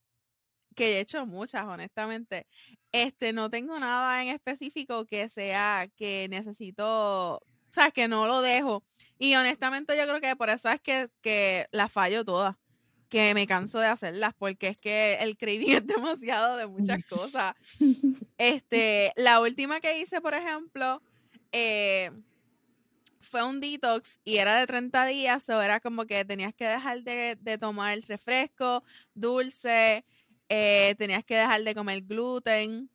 que 0.75 0.97
he 0.97 0.99
hecho 0.99 1.27
muchas, 1.27 1.63
honestamente, 1.67 2.47
este, 2.91 3.33
no 3.33 3.51
tengo 3.51 3.77
nada 3.77 4.23
en 4.23 4.29
específico 4.29 5.05
que 5.05 5.29
sea 5.29 5.87
que 5.95 6.25
necesito, 6.27 7.35
o 7.35 7.41
sea, 7.69 7.91
que 7.91 8.07
no 8.07 8.25
lo 8.25 8.41
dejo. 8.41 8.83
Y 9.19 9.35
honestamente 9.35 9.95
yo 9.95 10.05
creo 10.07 10.19
que 10.19 10.35
por 10.35 10.49
eso 10.49 10.69
es 10.69 10.81
que, 10.81 11.09
que 11.21 11.67
la 11.71 11.87
fallo 11.87 12.25
todas. 12.25 12.55
que 13.07 13.35
me 13.35 13.45
canso 13.45 13.77
de 13.79 13.87
hacerlas 13.87 14.33
porque 14.39 14.69
es 14.69 14.77
que 14.79 15.15
el 15.21 15.37
craving 15.37 15.71
es 15.77 15.85
demasiado 15.85 16.57
de 16.57 16.65
muchas 16.65 17.05
cosas. 17.05 17.53
Este, 18.39 19.13
la 19.17 19.39
última 19.39 19.81
que 19.81 19.99
hice, 19.99 20.19
por 20.19 20.33
ejemplo, 20.33 20.99
eh, 21.51 22.09
fue 23.21 23.43
un 23.43 23.59
detox 23.59 24.19
y 24.23 24.37
era 24.37 24.57
de 24.57 24.67
30 24.67 25.05
días, 25.05 25.49
o 25.49 25.61
era 25.61 25.79
como 25.79 26.05
que 26.05 26.25
tenías 26.25 26.53
que 26.53 26.67
dejar 26.67 27.03
de, 27.03 27.37
de 27.39 27.57
tomar 27.57 27.93
el 27.93 28.03
refresco, 28.03 28.83
dulce, 29.13 30.05
eh, 30.49 30.95
tenías 30.97 31.23
que 31.23 31.35
dejar 31.35 31.63
de 31.63 31.75
comer 31.75 32.01
gluten, 32.01 32.89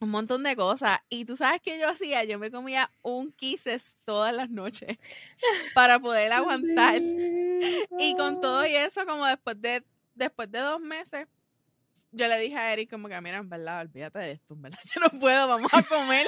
un 0.00 0.10
montón 0.10 0.42
de 0.42 0.56
cosas. 0.56 0.98
Y 1.08 1.24
tú 1.24 1.36
sabes 1.36 1.60
qué 1.62 1.78
yo 1.78 1.88
hacía, 1.88 2.24
yo 2.24 2.38
me 2.38 2.50
comía 2.50 2.90
un 3.02 3.32
kisses 3.32 3.98
todas 4.04 4.34
las 4.34 4.50
noches 4.50 4.98
para 5.74 5.98
poder 5.98 6.32
aguantar. 6.32 7.02
Y 7.98 8.14
con 8.16 8.40
todo 8.40 8.66
y 8.66 8.74
eso, 8.74 9.04
como 9.06 9.26
después 9.26 9.60
de, 9.60 9.84
después 10.14 10.50
de 10.50 10.60
dos 10.60 10.80
meses, 10.80 11.26
yo 12.12 12.28
le 12.28 12.38
dije 12.38 12.56
a 12.56 12.72
Eric 12.72 12.90
como 12.90 13.08
que, 13.08 13.20
mira, 13.20 13.38
en 13.38 13.48
verdad, 13.48 13.80
olvídate 13.80 14.18
de 14.20 14.32
esto, 14.32 14.54
en 14.54 14.62
verdad, 14.62 14.78
yo 14.94 15.00
no 15.00 15.18
puedo, 15.18 15.48
vamos 15.48 15.72
a 15.74 15.82
comer, 15.82 16.26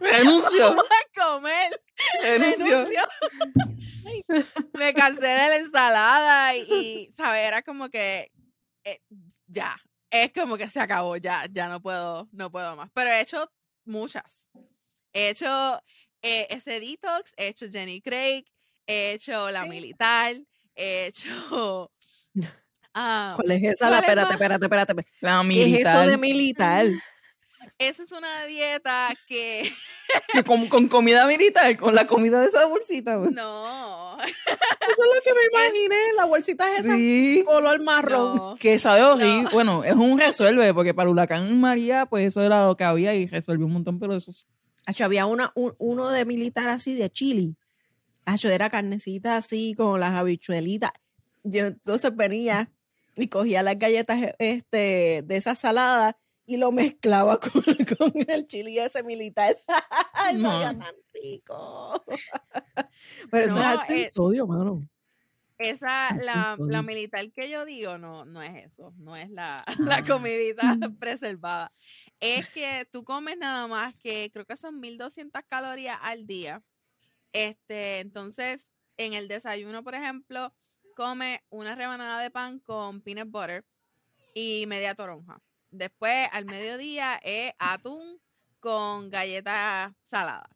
Renuncio. 0.00 0.76
comer. 1.14 1.80
Renuncio. 2.22 2.84
renuncio. 2.84 3.02
Me 4.74 4.92
cansé 4.94 5.26
de 5.26 5.48
la 5.48 5.56
ensalada 5.56 6.56
y, 6.56 6.60
y, 7.08 7.12
¿sabes? 7.16 7.46
Era 7.46 7.62
como 7.62 7.88
que 7.88 8.30
eh, 8.84 9.00
ya, 9.46 9.76
es 10.10 10.32
como 10.32 10.56
que 10.56 10.68
se 10.68 10.80
acabó, 10.80 11.16
ya, 11.16 11.46
ya 11.50 11.68
no 11.68 11.80
puedo, 11.80 12.28
no 12.32 12.50
puedo 12.50 12.76
más. 12.76 12.90
Pero 12.92 13.10
he 13.10 13.20
hecho 13.20 13.50
muchas. 13.84 14.48
He 15.12 15.30
hecho 15.30 15.80
eh, 16.22 16.46
ese 16.50 16.80
detox, 16.80 17.32
he 17.36 17.48
hecho 17.48 17.66
Jenny 17.70 18.00
Craig, 18.02 18.44
he 18.86 19.12
hecho 19.12 19.50
la 19.50 19.62
Sí. 19.62 19.68
militar, 19.68 20.36
he 20.74 21.06
hecho. 21.06 21.90
ah, 22.94 23.32
¿Cuál 23.36 23.50
es 23.52 23.62
esa? 23.64 23.86
¿Cuál 23.88 23.90
La, 23.92 23.98
es 23.98 24.02
espérate, 24.04 24.32
espérate, 24.32 24.64
espérate. 24.66 24.92
espérate. 24.92 25.18
La 25.20 25.42
¿Qué 25.48 25.62
es 25.62 25.66
eso 25.66 25.70
militar. 25.70 26.08
de 26.08 26.16
militar? 26.18 26.86
Esa 27.78 28.02
es 28.02 28.12
una 28.12 28.44
dieta 28.46 29.08
que 29.26 29.72
con, 30.46 30.68
con 30.68 30.88
comida 30.88 31.26
militar, 31.26 31.76
con 31.76 31.94
la 31.94 32.06
comida 32.06 32.40
de 32.40 32.46
esa 32.46 32.66
bolsita. 32.66 33.18
pues. 33.18 33.32
no, 33.32 34.16
Eso 34.20 34.28
es 34.30 34.98
lo 35.14 35.22
que 35.24 35.32
me 35.34 35.40
imaginé, 35.52 35.96
la 36.16 36.24
bolsita 36.26 36.72
es 36.74 36.84
esa 36.84 36.96
Sí. 36.96 37.42
color 37.46 37.82
marrón. 37.82 38.36
no. 38.36 38.56
Que 38.58 38.78
sabe 38.78 39.02
horrible. 39.02 39.50
Bueno, 39.52 39.84
es 39.84 39.94
un 39.94 40.18
resuelve, 40.18 40.72
porque 40.74 40.94
para 40.94 41.10
huracán 41.10 41.60
María, 41.60 42.06
pues 42.06 42.26
eso 42.26 42.42
era 42.42 42.64
lo 42.66 42.76
que 42.76 42.84
había 42.84 43.14
y 43.14 43.26
resuelve 43.26 43.64
un 43.64 43.72
montón, 43.72 43.98
pero 43.98 44.14
eso 44.16 44.30
es- 44.30 44.46
Acho, 44.86 45.04
había 45.06 45.24
una, 45.26 45.50
un- 45.54 45.74
uno 45.78 46.10
de 46.10 46.24
militar 46.26 46.68
así 46.68 46.94
de 46.94 47.08
chili. 47.10 47.56
Acho, 48.26 48.48
era 48.50 48.68
carnecita 48.70 49.36
así 49.36 49.74
con 49.74 49.98
las 50.00 50.12
habichuelitas. 50.14 50.90
Yo 51.42 51.66
entonces 51.66 52.14
venía 52.14 52.70
y 53.16 53.28
cogía 53.28 53.62
las 53.62 53.78
galletas 53.78 54.34
este, 54.38 55.22
de 55.24 55.36
esa 55.36 55.54
salada 55.54 56.16
y 56.46 56.56
lo 56.56 56.72
mezclaba 56.72 57.38
con, 57.40 57.62
con 57.62 58.12
el 58.28 58.46
chili 58.46 58.78
ese 58.78 59.02
militar. 59.02 59.56
Ay, 60.14 60.36
No. 60.38 60.50
sabía 60.50 60.78
tan 60.78 60.94
rico. 61.12 62.04
Pero 63.30 63.46
eso 63.46 63.56
No, 63.56 63.60
es 63.62 63.66
alto 63.66 63.92
en 63.92 64.10
sodio, 64.10 64.46
mano. 64.46 64.88
Esa, 65.56 66.16
la, 66.16 66.56
la 66.58 66.82
militar 66.82 67.30
que 67.30 67.48
yo 67.48 67.64
digo, 67.64 67.96
no, 67.96 68.24
no 68.24 68.42
es 68.42 68.72
eso, 68.72 68.92
no 68.96 69.14
es 69.14 69.30
la, 69.30 69.62
la 69.78 70.02
comidita 70.02 70.76
preservada. 70.98 71.72
Es 72.18 72.48
que 72.48 72.88
tú 72.90 73.04
comes 73.04 73.38
nada 73.38 73.66
más 73.68 73.94
que 73.94 74.30
creo 74.32 74.44
que 74.44 74.56
son 74.56 74.80
1200 74.80 75.42
calorías 75.46 75.98
al 76.02 76.26
día. 76.26 76.60
Este, 77.32 78.00
entonces, 78.00 78.72
en 78.96 79.12
el 79.12 79.28
desayuno, 79.28 79.84
por 79.84 79.94
ejemplo, 79.94 80.52
come 80.96 81.44
una 81.50 81.76
rebanada 81.76 82.20
de 82.20 82.30
pan 82.32 82.58
con 82.58 83.00
peanut 83.00 83.30
butter 83.30 83.64
y 84.34 84.64
media 84.66 84.94
toronja. 84.96 85.40
Después, 85.76 86.28
al 86.32 86.44
mediodía, 86.44 87.20
es 87.22 87.52
atún 87.58 88.20
con 88.60 89.10
galletas 89.10 89.92
saladas. 90.04 90.48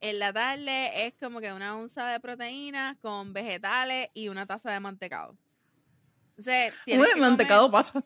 En 0.00 0.18
la 0.18 0.32
tarde 0.32 1.06
es 1.06 1.14
como 1.18 1.40
que 1.40 1.52
una 1.52 1.76
onza 1.76 2.06
de 2.06 2.20
proteína 2.20 2.96
con 3.02 3.32
vegetales 3.32 4.08
y 4.14 4.28
una 4.28 4.46
taza 4.46 4.70
de 4.70 4.80
mantecado. 4.80 5.36
Entonces, 6.36 6.74
Uy, 6.86 7.20
mantecado 7.20 7.70
comer- 7.70 7.72
pasa. 7.72 8.04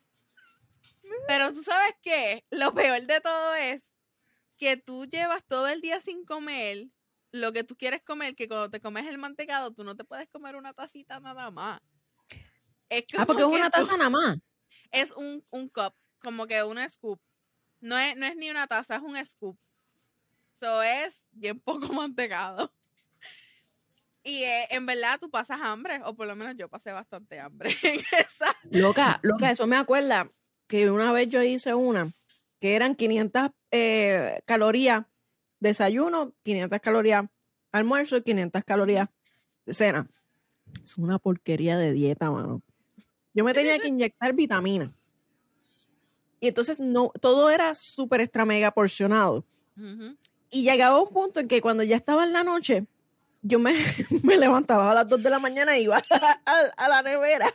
Pero 1.29 1.53
tú 1.53 1.63
sabes 1.63 1.95
qué, 2.03 2.45
lo 2.51 2.73
peor 2.75 3.03
de 3.03 3.21
todo 3.21 3.55
es 3.55 3.85
que 4.57 4.77
tú 4.77 5.05
llevas 5.07 5.45
todo 5.47 5.69
el 5.69 5.81
día 5.81 6.01
sin 6.01 6.25
comer 6.25 6.87
lo 7.33 7.53
que 7.53 7.65
tú 7.65 7.77
quieres 7.77 8.03
comer, 8.03 8.35
que 8.37 8.47
cuando 8.49 8.71
te 8.71 8.81
comes 8.81 9.07
el 9.07 9.19
mantecado, 9.19 9.73
tú 9.73 9.83
no 9.85 9.97
te 9.97 10.05
puedes 10.05 10.29
comer 10.29 10.55
una 10.57 10.73
tacita 10.73 11.19
nada 11.21 11.51
más. 11.51 11.81
Es 12.89 13.05
Ah, 13.17 13.27
porque 13.27 13.43
es 13.43 13.49
una 13.49 13.71
tú- 13.71 13.79
taza 13.81 13.97
nada 13.97 14.11
más. 14.11 14.39
es 14.93 15.11
un, 15.13 15.45
un 15.51 15.69
cup, 15.69 15.95
como 16.25 16.47
que 16.47 16.63
una 16.65 16.89
scoop. 16.89 17.21
No 17.81 17.99
es, 17.99 18.17
no 18.17 18.27
es 18.27 18.35
ni 18.35 18.51
una 18.51 18.67
taza, 18.67 18.97
es 18.97 19.03
un 19.03 19.25
scoop. 19.25 19.57
Eso 20.55 20.83
es 20.83 21.23
bien 21.31 21.61
poco 21.61 21.93
mantecado. 21.93 22.73
Y 24.25 24.43
eh, 24.43 24.67
en 24.71 24.87
verdad 24.87 25.21
tú 25.21 25.31
pasas 25.31 25.61
hambre, 25.63 26.01
o 26.05 26.15
por 26.15 26.27
lo 26.27 26.35
menos 26.35 26.57
yo 26.57 26.69
pasé 26.69 26.91
bastante 26.91 27.39
hambre 27.39 27.77
en 27.83 28.01
esa. 28.19 28.57
Loca, 28.71 29.21
loca, 29.23 29.51
eso 29.51 29.67
me 29.67 29.77
acuerda 29.77 30.31
que 30.67 30.91
una 30.91 31.13
vez 31.13 31.29
yo 31.29 31.43
hice 31.43 31.75
una 31.75 32.11
que 32.59 32.75
eran 32.75 32.95
500 32.95 33.51
eh, 33.71 34.41
calorías 34.47 35.05
desayuno, 35.61 36.33
500 36.43 36.81
calorías 36.81 37.27
almuerzo 37.73 38.17
y 38.17 38.23
500 38.23 38.65
calorías 38.65 39.09
de 39.67 39.75
cena. 39.75 40.09
Es 40.83 40.97
una 40.97 41.19
porquería 41.19 41.77
de 41.77 41.93
dieta, 41.93 42.31
mano. 42.31 42.63
Yo 43.35 43.45
me 43.45 43.53
tenía 43.53 43.79
que 43.79 43.89
inyectar 43.89 44.33
vitamina. 44.33 44.95
Y 46.45 46.49
entonces 46.49 46.79
no, 46.79 47.11
todo 47.23 47.49
era 47.49 47.75
súper 47.75 48.21
extra 48.21 48.45
mega 48.45 48.71
porcionado. 48.71 49.47
Y 50.51 50.63
llegaba 50.63 51.01
un 51.01 51.09
punto 51.09 51.41
en 51.41 51.49
que 51.49 51.63
cuando 51.63 51.83
ya 51.85 51.97
estaba 51.97 52.23
en 52.23 52.35
la 52.35 52.45
noche, 52.45 52.85
yo 53.41 53.59
me, 53.59 53.75
me 54.23 54.37
levantaba 54.37 54.91
a 54.91 54.95
las 54.95 55.09
2 55.09 55.23
de 55.23 55.31
la 55.31 55.39
mañana 55.39 55.79
y 55.79 55.85
iba 55.85 56.03
a, 56.11 56.61
a 56.77 56.89
la 56.89 57.01
nevera 57.01 57.51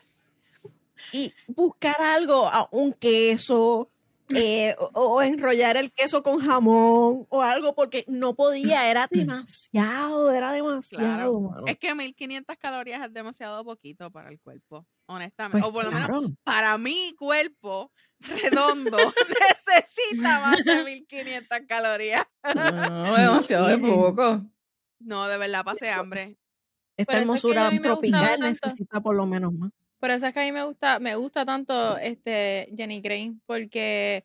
y 1.13 1.31
buscar 1.47 2.01
algo, 2.01 2.47
a- 2.47 2.67
un 2.71 2.93
queso, 2.93 3.91
eh, 4.35 4.75
o, 4.79 4.89
o 4.93 5.21
enrollar 5.21 5.77
el 5.77 5.91
queso 5.91 6.23
con 6.23 6.39
jamón 6.39 7.25
o 7.29 7.41
algo, 7.41 7.73
porque 7.75 8.05
no 8.07 8.35
podía, 8.35 8.89
era 8.89 9.07
demasiado, 9.09 10.31
era 10.31 10.51
demasiado. 10.51 11.49
Claro. 11.49 11.63
Es 11.67 11.77
que 11.77 11.93
1500 11.93 12.57
calorías 12.57 13.05
es 13.05 13.13
demasiado 13.13 13.63
poquito 13.63 14.11
para 14.11 14.29
el 14.29 14.39
cuerpo, 14.39 14.85
honestamente. 15.07 15.59
Pues 15.59 15.69
o 15.69 15.73
por 15.73 15.85
lo 15.85 15.91
menos 15.91 16.31
para 16.43 16.77
mi 16.77 17.13
cuerpo 17.17 17.91
redondo 18.19 18.97
necesita 19.67 20.39
más 20.39 20.63
de 20.63 20.83
1500 20.85 21.59
calorías. 21.67 22.25
No, 22.55 23.15
demasiado 23.15 23.67
de 23.67 23.77
poco. 23.77 24.45
No, 24.99 25.27
de 25.27 25.37
verdad 25.37 25.63
pasé 25.63 25.89
hambre. 25.89 26.37
Esta 26.97 27.13
es 27.13 27.17
que 27.17 27.21
hermosura 27.23 27.69
gustaba 27.69 27.81
tropical 27.81 28.39
necesita 28.41 29.01
por 29.01 29.15
lo 29.15 29.25
menos 29.25 29.53
más. 29.53 29.71
Por 29.99 30.11
eso 30.11 30.27
es 30.27 30.33
que 30.33 30.39
a 30.39 30.43
mí 30.43 30.51
me 30.51 30.63
gusta, 30.63 30.99
me 30.99 31.15
gusta 31.15 31.45
tanto 31.45 31.97
este 31.97 32.67
Jenny 32.75 33.01
Crane, 33.01 33.35
porque 33.45 34.23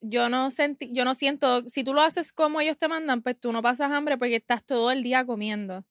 yo 0.00 0.28
no 0.28 0.50
sentí, 0.50 0.92
yo 0.94 1.04
no 1.04 1.14
siento, 1.14 1.68
si 1.68 1.84
tú 1.84 1.94
lo 1.94 2.02
haces 2.02 2.32
como 2.32 2.60
ellos 2.60 2.78
te 2.78 2.88
mandan, 2.88 3.22
pues 3.22 3.38
tú 3.40 3.52
no 3.52 3.62
pasas 3.62 3.92
hambre 3.92 4.18
porque 4.18 4.36
estás 4.36 4.64
todo 4.64 4.90
el 4.90 5.02
día 5.02 5.24
comiendo. 5.26 5.84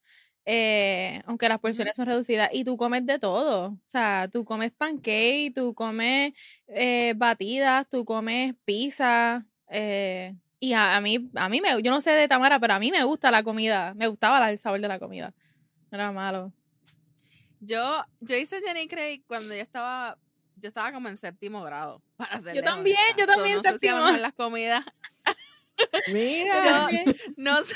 Eh, 0.46 1.22
aunque 1.28 1.48
las 1.50 1.60
porciones 1.60 1.96
son 1.96 2.08
reducidas 2.08 2.50
y 2.52 2.64
tú 2.64 2.76
comes 2.78 3.06
de 3.06 3.20
todo, 3.20 3.68
o 3.74 3.80
sea, 3.86 4.28
tú 4.32 4.44
comes 4.46 4.72
pancake, 4.72 5.54
tú 5.54 5.76
comes 5.76 6.34
eh, 6.68 7.14
batidas, 7.16 7.88
tú 7.90 8.06
comes 8.06 8.56
pizza, 8.66 9.46
eh, 9.70 10.36
y 10.60 10.74
a, 10.74 10.98
a 10.98 11.02
mí, 11.02 11.30
a 11.36 11.48
mí 11.50 11.62
me, 11.62 11.82
yo 11.84 11.92
no 11.92 12.02
sé 12.02 12.12
de 12.12 12.28
Tamara, 12.28 12.60
pero 12.60 12.74
a 12.74 12.80
mí 12.80 12.92
me 12.92 13.04
gusta 13.04 13.32
la 13.32 13.44
comida, 13.44 13.94
me 13.96 14.08
gustaba 14.08 14.50
el 14.52 14.58
sabor 14.58 14.82
de 14.82 14.88
la 14.88 15.00
comida, 15.00 15.34
no 15.92 15.98
era 15.98 16.12
malo. 16.12 16.54
Yo, 17.64 18.04
yo 18.20 18.36
hice 18.36 18.60
Jenny 18.62 18.88
Craig 18.88 19.22
cuando 19.28 19.54
yo 19.56 19.62
estaba, 19.62 20.18
yo 20.56 20.68
estaba 20.68 20.92
como 20.92 21.08
en 21.10 21.18
séptimo 21.18 21.62
grado. 21.64 22.02
Para 22.18 22.42
serles 22.42 22.64
también, 22.64 22.98
honesta. 22.98 23.20
yo 23.20 23.26
So, 23.26 23.32
también 23.34 23.62
sé 23.62 23.68
si 23.80 23.88
lo 23.88 23.98
séptimo. 23.98 24.18
las 24.22 24.34
comidas, 24.34 24.84
Mira, 26.12 26.90
Yo- 27.06 27.14
no 27.38 27.64
sé, 27.66 27.76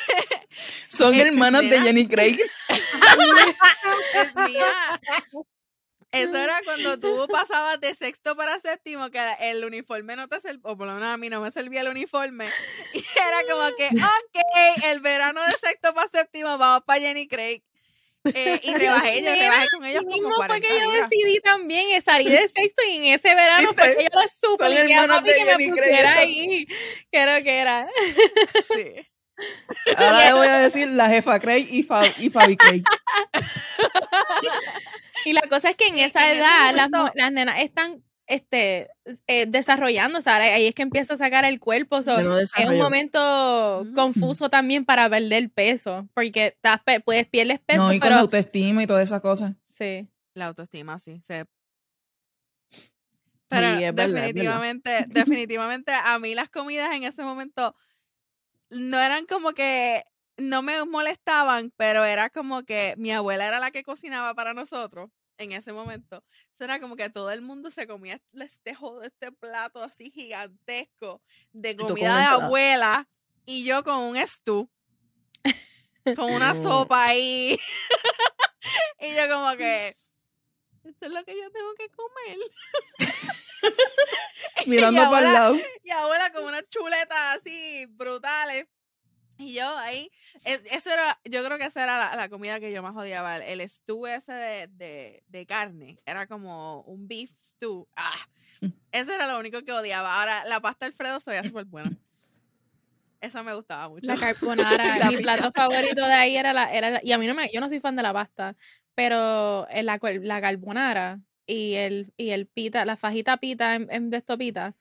Son 0.89 1.13
Es 1.15 1.25
hermanas 1.27 1.61
de 1.63 1.69
nena. 1.69 1.83
Jenny 1.83 2.07
Craig. 2.07 2.37
es 4.13 4.35
mía. 4.49 5.01
Eso 6.11 6.37
era 6.37 6.61
cuando 6.63 6.97
tú 6.99 7.27
pasabas 7.29 7.79
de 7.81 7.93
sexto 7.93 8.35
para 8.37 8.57
séptimo, 8.59 9.09
que 9.09 9.19
el 9.41 9.65
uniforme 9.65 10.15
no 10.15 10.27
te 10.29 10.39
servía, 10.39 10.61
o 10.63 10.77
por 10.77 10.87
lo 10.87 10.93
menos 10.93 11.09
a 11.09 11.17
mí 11.17 11.29
no 11.29 11.41
me 11.41 11.51
servía 11.51 11.81
el 11.81 11.89
uniforme. 11.89 12.49
Y 12.93 12.99
era 13.19 13.41
como 13.53 13.75
que, 13.75 13.87
ok, 13.87 14.83
el 14.85 14.99
verano 15.01 15.41
de 15.43 15.51
sexto 15.53 15.93
para 15.93 16.07
séptimo, 16.09 16.57
vamos 16.57 16.83
para 16.85 17.01
Jenny 17.01 17.27
Craig. 17.27 17.63
Eh, 18.33 18.59
y 18.63 18.73
rebajé, 18.75 19.21
yo 19.23 19.31
rebajé 19.33 19.67
con 19.69 19.85
ellos 19.85 20.01
Y 20.03 20.05
como 20.05 20.13
mismo 20.13 20.35
fue 20.35 20.47
40 20.47 20.67
que 20.67 20.73
yo 20.79 20.91
libras. 20.91 21.09
decidí 21.09 21.39
también 21.41 21.85
eh, 21.91 22.01
salir 22.01 22.29
de 22.31 22.47
sexto 22.47 22.81
y 22.89 22.95
en 22.97 23.03
ese 23.13 23.35
verano 23.35 23.73
fue 23.75 23.95
que 23.97 24.03
yo 24.03 24.19
le 24.19 24.27
supliqué 24.27 24.95
a 24.95 25.07
papi 25.07 25.31
que 25.33 25.45
me 25.57 25.69
pusiera 25.69 26.13
ahí. 26.17 26.67
Creo 27.11 27.43
que 27.43 27.57
era. 27.57 27.87
Sí. 28.73 29.07
Ahora 29.97 30.25
le 30.25 30.33
voy 30.33 30.47
a 30.47 30.59
decir 30.59 30.87
la 30.87 31.09
jefa 31.09 31.39
Craig 31.39 31.67
y, 31.69 31.83
Fa- 31.83 32.07
y 32.19 32.29
Fabi 32.29 32.55
Craig. 32.57 32.83
Y 35.25 35.33
la 35.33 35.41
cosa 35.49 35.71
es 35.71 35.75
que 35.75 35.87
en 35.87 35.97
esa 35.97 36.31
edad 36.31 36.71
las, 36.73 36.89
las 37.15 37.31
nenas 37.31 37.59
están 37.59 38.03
este, 38.27 38.89
eh, 39.27 39.45
desarrollándose. 39.47 40.29
Ahora 40.29 40.45
ahí 40.45 40.67
es 40.67 40.75
que 40.75 40.81
empieza 40.81 41.13
a 41.13 41.17
sacar 41.17 41.45
el 41.45 41.59
cuerpo. 41.59 42.01
so, 42.01 42.19
es 42.37 42.51
un 42.67 42.77
momento 42.77 43.81
Ujú. 43.81 43.93
confuso 43.93 44.49
también 44.49 44.85
para 44.85 45.09
perder 45.09 45.49
peso. 45.51 46.07
Porque 46.13 46.47
estás, 46.47 46.81
puedes 47.03 47.27
pierdes 47.27 47.59
peso, 47.59 47.83
No, 47.83 47.93
y 47.93 47.99
con 47.99 48.05
pero 48.07 48.15
la 48.15 48.21
autoestima 48.21 48.83
y 48.83 48.87
todas 48.87 49.03
esas 49.03 49.21
cosas. 49.21 49.53
sí. 49.63 50.07
La 50.33 50.47
autoestima, 50.47 50.99
sí. 50.99 51.21
se- 51.25 51.45
Pero 53.47 53.67
es 53.67 53.93
verdad. 53.95 54.21
definitivamente, 54.21 55.05
definitivamente 55.07 55.91
a 55.93 56.19
mí 56.19 56.35
las 56.35 56.49
comidas 56.49 56.93
en 56.95 57.03
ese 57.03 57.23
momento 57.23 57.75
no 58.69 58.99
eran 58.99 59.25
como 59.25 59.53
que 59.53 60.03
no 60.37 60.61
me 60.61 60.83
molestaban, 60.85 61.71
pero 61.77 62.03
era 62.03 62.29
como 62.29 62.63
que 62.63 62.95
mi 62.97 63.11
abuela 63.11 63.47
era 63.47 63.59
la 63.59 63.71
que 63.71 63.83
cocinaba 63.83 64.33
para 64.33 64.53
nosotros 64.53 65.09
en 65.37 65.51
ese 65.51 65.73
momento. 65.73 66.23
Eso 66.53 66.63
era 66.63 66.79
como 66.79 66.95
que 66.95 67.09
todo 67.09 67.31
el 67.31 67.41
mundo 67.41 67.71
se 67.71 67.87
comía 67.87 68.21
este 68.33 68.75
este 69.03 69.31
plato 69.31 69.81
así 69.81 70.11
gigantesco 70.11 71.21
de 71.51 71.75
comida 71.75 72.17
de 72.17 72.25
abuela 72.25 73.07
y 73.45 73.63
yo 73.63 73.83
con 73.83 73.99
un 73.99 74.27
stew, 74.27 74.69
con 76.15 76.33
una 76.33 76.55
sopa 76.61 77.05
ahí. 77.05 77.59
y 78.99 79.15
yo 79.15 79.29
como 79.29 79.55
que, 79.55 79.97
esto 80.83 81.05
es 81.05 81.11
lo 81.11 81.23
que 81.23 81.37
yo 81.37 81.51
tengo 81.51 81.73
que 81.75 81.89
comer. 81.89 82.37
Mirando 84.65 85.09
para 85.09 85.27
el 85.27 85.33
lado. 85.33 85.57
y 85.83 85.91
abuela 85.91 86.31
con 86.31 86.45
unas 86.45 86.67
chuletas 86.69 87.37
así 87.37 87.85
brutales. 87.89 88.65
Y 89.37 89.53
yo 89.53 89.77
ahí, 89.77 90.09
e- 90.45 90.61
eso 90.71 90.89
era, 90.91 91.19
yo 91.25 91.43
creo 91.43 91.57
que 91.57 91.65
esa 91.65 91.83
era 91.83 91.97
la, 91.99 92.15
la 92.15 92.29
comida 92.29 92.59
que 92.59 92.71
yo 92.71 92.81
más 92.81 92.95
odiaba, 92.95 93.35
el, 93.37 93.59
el 93.61 93.69
stew 93.69 94.07
ese 94.07 94.31
de, 94.33 94.67
de, 94.67 95.23
de 95.27 95.45
carne, 95.45 95.99
era 96.05 96.25
como 96.27 96.81
un 96.83 97.07
beef 97.07 97.31
stew. 97.37 97.87
Ah, 97.95 98.15
Mm. 98.61 98.67
eso 98.93 99.11
era 99.11 99.27
lo 99.27 99.37
único 99.37 99.61
que 99.63 99.73
odiaba. 99.73 100.17
Ahora, 100.21 100.45
la 100.45 100.61
pasta 100.61 100.85
Alfredo 100.85 101.19
se 101.19 101.29
veía 101.31 101.43
súper 101.43 101.65
buena. 101.65 101.91
Esa 103.21 103.43
me 103.43 103.53
gustaba 103.53 103.89
mucho. 103.89 104.07
La 104.07 104.15
carbonara. 104.35 104.97
La 104.99 105.09
mi 105.09 105.17
pizza. 105.17 105.21
plato 105.23 105.51
favorito 105.51 106.05
de 106.05 106.13
ahí 106.13 106.37
era 106.37 106.53
la, 106.53 106.71
era 106.73 106.89
la- 106.91 107.01
y 107.03 107.11
a 107.11 107.17
mí 107.17 107.27
no 107.27 107.33
me, 107.33 107.49
yo 107.53 107.59
no 107.59 107.67
soy 107.69 107.79
fan 107.79 107.95
de 107.95 108.03
la 108.03 108.13
pasta, 108.13 108.55
pero 108.93 109.67
el- 109.69 109.85
la, 109.87 109.99
la 110.01 110.41
carbonara 110.41 111.19
y 111.45 111.73
el, 111.75 112.13
y 112.17 112.29
el 112.31 112.47
pita, 112.47 112.85
la 112.85 112.97
fajita 112.97 113.37
pita 113.37 113.75
en, 113.75 113.87
en 113.91 114.09
de 114.09 114.17
esto 114.17 114.37
pita, 114.37 114.75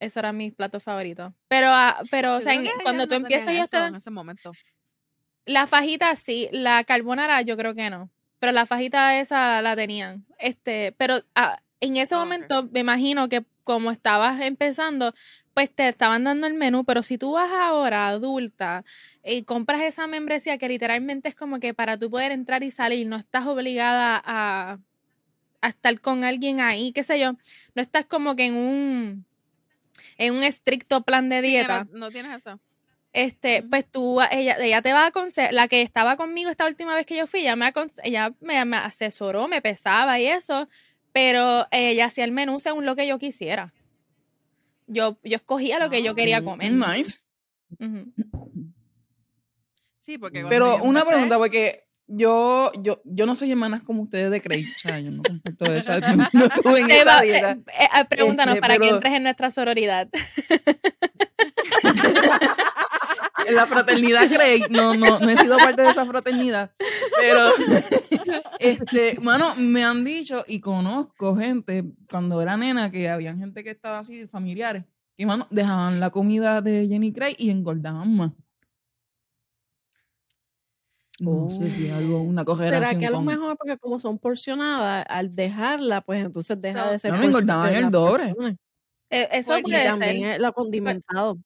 eso 0.00 0.18
eran 0.20 0.36
mis 0.36 0.54
platos 0.54 0.82
favoritos. 0.82 1.32
Pero, 1.48 1.68
ah, 1.70 1.98
pero, 2.10 2.36
o 2.36 2.40
sea, 2.40 2.54
en- 2.54 2.66
cuando 2.82 3.06
tú 3.06 3.14
empiezas 3.14 3.54
ellos 3.54 3.70
te 3.70 3.76
dan, 3.78 3.90
en 3.94 3.96
ese 3.96 4.10
momento. 4.10 4.52
la 5.44 5.66
fajita 5.66 6.14
sí, 6.16 6.48
la 6.52 6.84
carbonara 6.84 7.40
yo 7.42 7.56
creo 7.56 7.74
que 7.74 7.90
no, 7.90 8.10
pero 8.38 8.52
la 8.52 8.66
fajita 8.66 9.18
esa 9.20 9.62
la 9.62 9.74
tenían. 9.76 10.24
Este, 10.38 10.92
pero 10.98 11.22
ah, 11.34 11.60
en 11.80 11.96
ese 11.96 12.14
Ah, 12.14 12.18
ok. 12.18 12.24
momento 12.24 12.68
me 12.70 12.80
imagino 12.80 13.28
que 13.28 13.44
como 13.64 13.90
estabas 13.90 14.40
empezando, 14.40 15.14
pues 15.54 15.70
te 15.74 15.88
estaban 15.88 16.24
dando 16.24 16.46
el 16.46 16.54
menú, 16.54 16.84
pero 16.84 17.02
si 17.02 17.18
tú 17.18 17.32
vas 17.32 17.50
ahora 17.52 18.08
adulta 18.08 18.84
y 19.22 19.42
compras 19.42 19.82
esa 19.82 20.06
membresía 20.06 20.56
que 20.58 20.68
literalmente 20.68 21.28
es 21.28 21.34
como 21.34 21.60
que 21.60 21.74
para 21.74 21.98
tú 21.98 22.10
poder 22.10 22.32
entrar 22.32 22.62
y 22.62 22.70
salir, 22.70 23.06
no 23.06 23.16
estás 23.16 23.46
obligada 23.46 24.22
a, 24.24 24.78
a 25.60 25.68
estar 25.68 26.00
con 26.00 26.24
alguien 26.24 26.60
ahí, 26.60 26.92
qué 26.92 27.02
sé 27.02 27.18
yo, 27.20 27.32
no 27.74 27.82
estás 27.82 28.06
como 28.06 28.36
que 28.36 28.46
en 28.46 28.54
un 28.56 29.26
en 30.18 30.34
un 30.34 30.42
estricto 30.42 31.02
plan 31.02 31.28
de 31.30 31.40
Sí, 31.40 31.48
dieta 31.48 31.84
no, 31.90 31.98
no 31.98 32.10
tienes 32.10 32.36
eso. 32.38 32.60
este, 33.12 33.62
pues 33.62 33.90
tú, 33.90 34.20
ella, 34.30 34.56
ella 34.58 34.82
te 34.82 34.92
va 34.92 35.04
a 35.04 35.06
aconsejar, 35.06 35.52
la 35.54 35.66
que 35.68 35.80
estaba 35.82 36.16
conmigo 36.16 36.50
esta 36.50 36.66
última 36.66 36.94
vez 36.94 37.06
que 37.06 37.16
yo 37.16 37.26
fui, 37.26 37.40
ella 37.40 37.56
me, 37.56 37.72
ella 38.04 38.34
me, 38.40 38.64
me 38.64 38.76
asesoró, 38.76 39.48
me 39.48 39.62
pesaba 39.62 40.18
y 40.20 40.26
eso, 40.26 40.68
pero 41.12 41.66
ella 41.70 42.04
hacía 42.06 42.24
el 42.24 42.32
menú 42.32 42.60
según 42.60 42.84
lo 42.84 42.94
que 42.96 43.06
yo 43.06 43.18
quisiera. 43.18 43.72
Yo, 44.86 45.18
yo 45.22 45.36
escogía 45.36 45.78
lo 45.78 45.90
que 45.90 46.02
yo 46.02 46.12
Ah, 46.12 46.14
quería 46.14 46.40
Mm, 46.40 46.44
comer. 46.44 46.72
Nice. 46.72 47.20
Sí, 49.98 50.16
porque 50.18 50.44
Pero 50.48 50.78
una 50.82 51.04
pregunta, 51.04 51.36
porque 51.38 51.84
yo, 52.08 52.72
yo, 52.82 53.00
yo 53.04 53.26
no 53.26 53.36
soy 53.36 53.50
hermanas 53.52 53.82
como 53.82 54.02
ustedes 54.02 54.30
de 54.30 54.40
Craig. 54.40 54.66
O 54.74 54.78
sea, 54.78 54.98
yo 54.98 55.10
no 55.10 55.22
comparto 55.22 55.64
esa, 55.74 56.00
no, 56.00 56.26
no 56.32 56.44
estuve 56.46 56.80
en 56.80 56.90
esa 56.90 57.20
dieta. 57.22 57.50
eh, 57.52 57.88
eh, 58.00 58.04
pregúntanos 58.08 58.54
Este, 58.54 58.60
para 58.60 58.74
que 58.74 58.80
pero- 58.80 58.94
entres 58.96 59.14
en 59.14 59.22
nuestra 59.22 59.50
sororidad. 59.50 60.08
En 63.46 63.54
la 63.54 63.66
fraternidad 63.66 64.28
Craig, 64.28 64.64
no, 64.70 64.94
no, 64.94 65.18
no 65.20 65.28
he 65.30 65.36
sido 65.36 65.56
parte 65.56 65.82
de 65.82 65.90
esa 65.90 66.04
fraternidad. 66.06 66.72
Pero, 67.18 67.50
este, 68.58 69.18
mano, 69.20 69.54
me 69.56 69.84
han 69.84 70.04
dicho 70.04 70.44
y 70.46 70.60
conozco 70.60 71.36
gente 71.36 71.84
cuando 72.10 72.40
era 72.42 72.56
nena 72.56 72.90
que 72.90 73.08
había 73.08 73.34
gente 73.34 73.62
que 73.64 73.70
estaba 73.70 74.00
así, 74.00 74.26
familiares, 74.26 74.84
que, 75.16 75.26
mano, 75.26 75.46
dejaban 75.50 76.00
la 76.00 76.10
comida 76.10 76.60
de 76.62 76.86
Jenny 76.88 77.12
Craig 77.12 77.36
y 77.38 77.50
engordaban 77.50 78.14
más. 78.16 78.32
No 81.20 81.50
sé 81.50 81.70
si 81.70 81.86
es 81.86 81.92
algo, 81.92 82.20
una 82.20 82.42
¿Será 82.42 82.44
correlación 82.44 83.00
que 83.00 83.06
a 83.06 83.10
lo 83.10 83.16
con- 83.16 83.26
mejor 83.26 83.56
porque 83.56 83.76
como 83.78 83.98
son 83.98 84.18
porcionadas, 84.18 85.04
al 85.08 85.34
dejarla, 85.34 86.00
pues 86.00 86.24
entonces 86.24 86.60
deja 86.60 86.84
So- 86.84 86.90
de 86.92 86.98
ser 87.00 87.12
No, 87.12 87.18
me 87.18 87.24
engordaban 87.26 87.74
el 87.74 87.90
doble. 87.90 88.34
Eh, 89.10 89.28
eso 89.32 89.50
Pues, 89.52 89.60
Y 89.60 89.62
puede 89.62 89.84
también 89.84 90.20
ser. 90.32 90.40
lo 90.40 90.52
condimentado. 90.52 91.38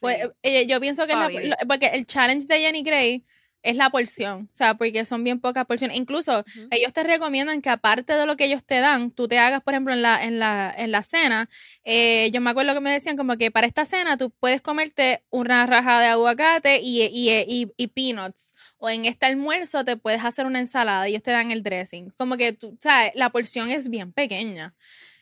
Pues, 0.00 0.18
Sí. 0.24 0.28
eh, 0.42 0.66
yo 0.66 0.78
pienso 0.80 1.06
que 1.06 1.12
es 1.12 1.48
la- 1.48 1.56
porque 1.66 1.86
el 1.86 2.06
challenge 2.06 2.46
de 2.46 2.58
Jenny 2.58 2.82
Gray 2.82 3.24
es 3.66 3.76
la 3.76 3.90
porción, 3.90 4.48
o 4.52 4.54
sea, 4.54 4.74
porque 4.74 5.04
son 5.04 5.24
bien 5.24 5.40
pocas 5.40 5.66
porciones. 5.66 5.96
Incluso 5.96 6.44
ellos 6.70 6.92
te 6.92 7.02
recomiendan 7.02 7.60
que 7.60 7.68
aparte 7.70 8.12
de 8.14 8.24
lo 8.26 8.36
que 8.36 8.44
ellos 8.46 8.64
te 8.64 8.80
dan, 8.80 9.10
tú 9.10 9.28
te 9.28 9.38
hagas, 9.38 9.62
por 9.62 9.74
ejemplo, 9.74 9.92
en 9.92 10.02
la, 10.02 10.24
en 10.24 10.38
la, 10.38 10.72
en 10.76 10.92
la 10.92 11.02
cena. 11.02 11.48
eh, 11.84 12.30
yo 12.32 12.40
me 12.40 12.50
acuerdo 12.50 12.74
que 12.74 12.80
me 12.80 12.92
decían 12.92 13.16
como 13.16 13.36
que 13.36 13.50
para 13.50 13.66
esta 13.66 13.84
cena 13.84 14.16
tú 14.16 14.30
puedes 14.30 14.62
comerte 14.62 15.24
una 15.30 15.66
raja 15.66 16.00
de 16.00 16.06
aguacate 16.06 16.80
y, 16.80 17.02
y, 17.02 17.30
y, 17.30 17.72
y 17.76 17.86
peanuts. 17.88 18.54
O 18.78 18.88
en 18.88 19.04
este 19.04 19.26
almuerzo 19.26 19.84
te 19.84 19.96
puedes 19.96 20.24
hacer 20.24 20.46
una 20.46 20.60
ensalada 20.60 21.08
y 21.08 21.12
ellos 21.12 21.22
te 21.22 21.32
dan 21.32 21.50
el 21.50 21.62
dressing. 21.62 22.10
Como 22.16 22.36
que 22.36 22.52
tú, 22.52 22.76
sabes, 22.80 23.12
la 23.14 23.30
porción 23.30 23.70
es 23.70 23.88
bien 23.88 24.12
pequeña. 24.12 24.74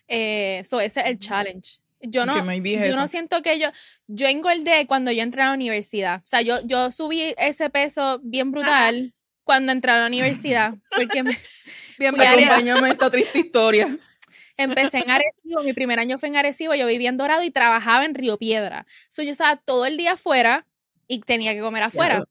Eh, 0.09 0.63
so 0.65 0.81
ese 0.81 1.01
es 1.01 1.07
el 1.07 1.19
challenge. 1.19 1.79
Yo 2.07 2.27
no, 2.27 2.35
yo 2.91 2.97
no 3.01 3.09
siento 3.09 3.43
que 3.43 3.59
yo, 3.59 3.69
yo 4.07 4.27
engordé 4.27 4.87
cuando 4.87 5.11
yo 5.11 5.23
entré 5.23 5.43
a 5.43 5.47
la 5.49 5.55
universidad. 5.55 6.19
O 6.19 6.27
sea, 6.27 6.43
yo, 6.43 6.61
yo 6.65 6.91
subí 6.93 7.35
ese 7.39 7.71
peso 7.71 8.21
bien 8.23 8.51
brutal 8.53 9.15
cuando 9.43 9.73
entré 9.73 9.91
a 9.93 9.99
la 10.01 10.07
universidad. 10.07 10.75
Porque 10.97 11.23
me- 11.23 11.39
Bien. 11.99 12.15
Acompáñame 12.21 12.89
esta 12.91 13.11
triste 13.11 13.39
historia. 13.39 13.97
empecé 14.57 14.99
en 14.99 15.11
Arecibo, 15.11 15.63
mi 15.63 15.73
primer 15.73 15.99
año 15.99 16.19
fue 16.19 16.29
en 16.29 16.37
Arecibo, 16.37 16.75
yo 16.75 16.87
vivía 16.87 17.09
en 17.09 17.17
Dorado 17.17 17.43
y 17.43 17.51
trabajaba 17.51 18.05
en 18.05 18.15
Río 18.15 18.37
Piedra. 18.37 18.87
So, 19.09 19.23
yo 19.23 19.31
estaba 19.31 19.57
todo 19.57 19.87
el 19.87 19.97
día 19.97 20.13
afuera 20.13 20.67
y 21.09 21.21
tenía 21.21 21.55
que 21.55 21.61
comer 21.61 21.85
afuera. 21.85 22.25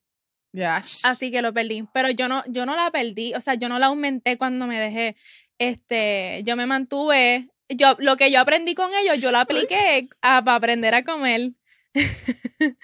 Ya. 0.52 0.82
Así 1.04 1.32
que 1.32 1.42
lo 1.42 1.52
perdí. 1.54 1.86
Pero 1.94 2.12
yo 2.12 2.28
no, 2.28 2.44
yo 2.48 2.66
no 2.66 2.76
la 2.76 2.92
perdí, 2.92 3.34
o 3.34 3.42
sea, 3.42 3.56
yo 3.56 3.70
no 3.70 3.80
la 3.80 3.88
aumenté 3.88 4.38
cuando 4.38 4.68
me 4.68 4.80
dejé. 4.80 5.16
Este, 5.58 6.42
yo 6.46 6.56
me 6.56 6.66
mantuve. 6.66 7.48
Yo, 7.76 7.96
lo 8.00 8.18
que 8.18 8.32
yo 8.32 8.40
aprendí 8.40 8.76
con 8.76 8.92
ellos, 8.94 9.20
yo 9.20 9.32
lo 9.32 9.40
apliqué 9.40 10.08
a- 10.22 10.44
para 10.44 10.56
aprender 10.58 10.94
a 10.96 11.04
comer. 11.04 11.52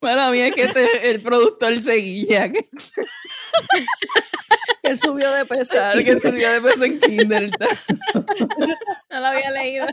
Bueno, 0.00 0.22
a 0.22 0.30
mí 0.30 0.38
es 0.40 0.52
que 0.54 0.62
este, 0.64 1.10
el 1.10 1.20
productor 1.22 1.80
seguía, 1.80 2.50
que, 2.52 2.64
subió 4.96 5.30
de 5.32 5.44
peso. 5.44 5.74
que 6.04 6.18
subió 6.20 6.52
de 6.52 6.60
peso 6.60 6.84
en 6.84 7.00
Kinder. 7.00 7.50
No 9.10 9.20
lo 9.20 9.26
había 9.26 9.50
leído. 9.50 9.86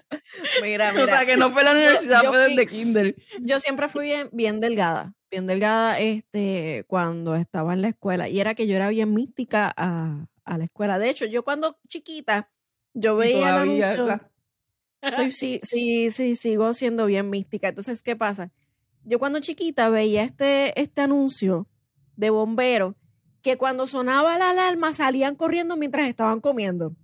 Mira, 0.61 0.93
O 0.95 1.05
sea, 1.05 1.25
que 1.25 1.37
no 1.37 1.51
fue 1.51 1.63
la 1.63 1.71
universidad, 1.71 2.23
yo 2.23 2.29
fue 2.31 2.45
fui- 2.45 2.49
desde 2.55 2.67
Kinder. 2.67 3.15
yo 3.41 3.59
siempre 3.59 3.87
fui 3.89 4.05
bien, 4.05 4.29
bien 4.31 4.59
delgada, 4.59 5.13
bien 5.31 5.47
delgada 5.47 5.99
este, 5.99 6.83
cuando 6.87 7.35
estaba 7.35 7.73
en 7.73 7.81
la 7.81 7.89
escuela. 7.89 8.27
Y 8.29 8.39
era 8.39 8.53
que 8.55 8.67
yo 8.67 8.75
era 8.75 8.89
bien 8.89 9.13
mística 9.13 9.73
a, 9.75 10.25
a 10.45 10.57
la 10.57 10.63
escuela. 10.65 10.99
De 10.99 11.09
hecho, 11.09 11.25
yo 11.25 11.43
cuando 11.43 11.79
chiquita, 11.87 12.51
yo 12.95 13.15
veía 13.15 13.49
el 13.49 13.55
anuncio. 13.61 14.05
Soy- 15.15 15.31
sí, 15.31 15.59
sí, 15.61 16.09
sí, 16.09 16.35
sigo 16.35 16.73
siendo 16.73 17.05
bien 17.05 17.29
mística. 17.29 17.67
Entonces, 17.67 18.01
¿qué 18.01 18.15
pasa? 18.15 18.51
Yo 19.03 19.19
cuando 19.19 19.39
chiquita 19.39 19.89
veía 19.89 20.23
este, 20.23 20.79
este 20.81 21.01
anuncio 21.01 21.67
de 22.15 22.31
bomberos 22.31 22.95
que 23.43 23.55
cuando 23.57 23.85
sonaba 23.85 24.39
la 24.39 24.49
alarma 24.49 24.93
salían 24.93 25.35
corriendo 25.35 25.77
mientras 25.77 26.07
estaban 26.09 26.41
comiendo. 26.41 26.95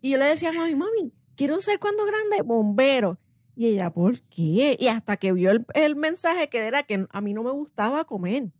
Y 0.00 0.10
yo 0.10 0.18
le 0.18 0.26
decía 0.26 0.50
a 0.50 0.52
mami, 0.52 0.76
mami, 0.76 1.12
quiero 1.34 1.60
ser 1.60 1.80
cuando 1.80 2.04
grande 2.04 2.42
bombero. 2.42 3.18
Y 3.56 3.66
ella, 3.66 3.90
¿por 3.92 4.20
qué? 4.28 4.76
Y 4.78 4.86
hasta 4.86 5.16
que 5.16 5.32
vio 5.32 5.50
el, 5.50 5.66
el 5.74 5.96
mensaje 5.96 6.48
que 6.48 6.58
era 6.58 6.84
que 6.84 7.08
a 7.10 7.20
mí 7.20 7.34
no 7.34 7.42
me 7.42 7.50
gustaba 7.50 8.04
comer. 8.04 8.52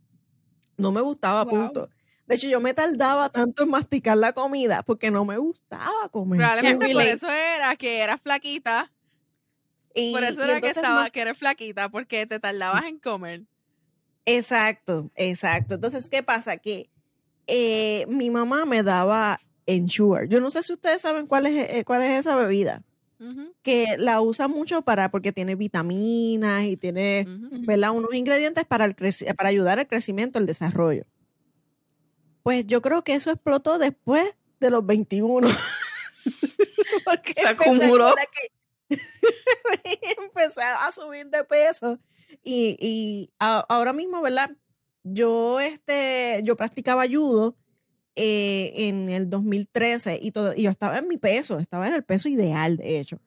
No 0.75 0.91
me 0.91 0.99
gustaba, 0.99 1.45
Wow. 1.45 1.53
punto. 1.53 1.89
De 2.29 2.35
hecho, 2.35 2.47
yo 2.47 2.61
me 2.61 2.73
tardaba 2.75 3.29
tanto 3.29 3.63
en 3.63 3.69
masticar 3.71 4.15
la 4.15 4.31
comida 4.33 4.83
porque 4.83 5.09
no 5.09 5.25
me 5.25 5.37
gustaba 5.39 6.07
comer. 6.11 6.37
Probablemente 6.37 6.93
por 6.93 7.01
eso 7.01 7.27
era 7.29 7.75
que 7.75 7.99
eras 7.99 8.21
flaquita. 8.21 8.91
Y- 9.95 10.13
Por 10.13 10.23
eso 10.23 10.39
y 10.45 10.49
era 10.49 10.61
que 10.61 10.67
estaba, 10.67 11.05
no- 11.05 11.11
que 11.11 11.21
eres 11.21 11.37
flaquita, 11.37 11.89
porque 11.89 12.27
te 12.27 12.39
tardabas 12.39 12.85
en 12.85 12.99
comer. 12.99 13.41
Exacto, 14.25 15.09
exacto. 15.15 15.75
Entonces, 15.75 16.07
¿qué 16.07 16.21
pasa? 16.21 16.57
Que 16.57 16.89
eh, 17.47 18.05
mi 18.07 18.29
mamá 18.29 18.65
me 18.65 18.83
daba 18.83 19.39
Ensure. 19.65 20.27
Yo 20.29 20.39
no 20.39 20.51
sé 20.51 20.61
si 20.61 20.73
ustedes 20.73 21.01
saben 21.01 21.25
cuál 21.25 21.47
es, 21.47 21.67
eh, 21.69 21.83
cuál 21.83 22.03
es 22.03 22.19
esa 22.19 22.35
bebida, 22.35 22.83
que 23.63 23.97
la 23.97 24.21
usa 24.21 24.47
mucho 24.47 24.83
para, 24.83 25.09
porque 25.11 25.31
tiene 25.31 25.55
vitaminas 25.55 26.63
y 26.65 26.77
tiene. 26.77 27.25
¿verdad? 27.65 27.91
Unos 27.91 28.13
ingredientes 28.13 28.65
para, 28.65 28.85
el 28.85 28.95
para 29.35 29.49
ayudar 29.49 29.79
al 29.79 29.87
crecimiento, 29.87 30.37
al 30.37 30.45
desarrollo. 30.45 31.05
Pues 32.43 32.65
yo 32.67 32.81
creo 32.81 33.03
que 33.03 33.13
eso 33.15 33.31
explotó 33.31 33.77
después 33.77 34.35
de 34.59 34.69
los 34.69 34.85
21. 34.85 35.47
Porque 37.05 37.33
Se 37.33 37.47
acumuló. 37.47 38.13
que- 38.15 38.97
empecé 40.23 40.61
a 40.61 40.91
subir 40.91 41.27
de 41.27 41.43
peso 41.43 41.99
y, 42.43 42.75
y 42.79 43.29
a- 43.39 43.65
ahora 43.69 43.93
mismo, 43.93 44.21
¿verdad? 44.21 44.51
Yo, 45.03 45.59
este, 45.59 46.41
yo 46.43 46.55
practicaba 46.55 47.05
judo 47.07 47.55
eh, 48.15 48.71
en 48.87 49.09
el 49.09 49.29
2013 49.29 50.19
y, 50.21 50.31
todo, 50.31 50.53
y 50.55 50.63
yo 50.63 50.71
estaba 50.71 50.97
en 50.97 51.07
mi 51.07 51.17
peso, 51.17 51.59
estaba 51.59 51.87
en 51.87 51.93
el 51.93 52.03
peso 52.03 52.27
ideal, 52.29 52.77
de 52.77 52.99
hecho. 52.99 53.19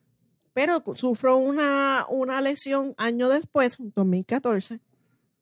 Pero 0.52 0.82
sufro 0.96 1.36
una, 1.38 2.04
una 2.10 2.40
lesión 2.42 2.94
año 2.98 3.28
después, 3.30 3.76
2014, 3.78 4.80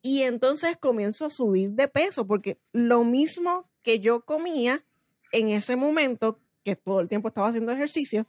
y 0.02 0.22
entonces 0.22 0.76
comienzo 0.78 1.26
a 1.26 1.30
subir 1.30 1.70
de 1.72 1.88
peso 1.88 2.26
porque 2.26 2.58
lo 2.72 3.04
mismo 3.04 3.68
que 3.82 4.00
yo 4.00 4.24
comía 4.24 4.84
en 5.32 5.48
ese 5.50 5.76
momento, 5.76 6.38
que 6.64 6.76
todo 6.76 7.00
el 7.00 7.08
tiempo 7.08 7.28
estaba 7.28 7.48
haciendo 7.48 7.72
ejercicio, 7.72 8.26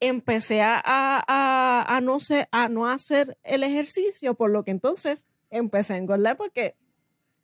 empecé 0.00 0.62
a, 0.62 0.80
a- 0.84 1.96
a- 1.96 2.00
no 2.00 2.20
sé, 2.20 2.48
a 2.52 2.68
no 2.68 2.88
hacer 2.88 3.36
el 3.42 3.62
ejercicio, 3.64 4.34
por 4.34 4.50
lo 4.50 4.64
que 4.64 4.70
entonces 4.70 5.24
empecé 5.50 5.94
a 5.94 5.98
engordar 5.98 6.36
porque 6.36 6.76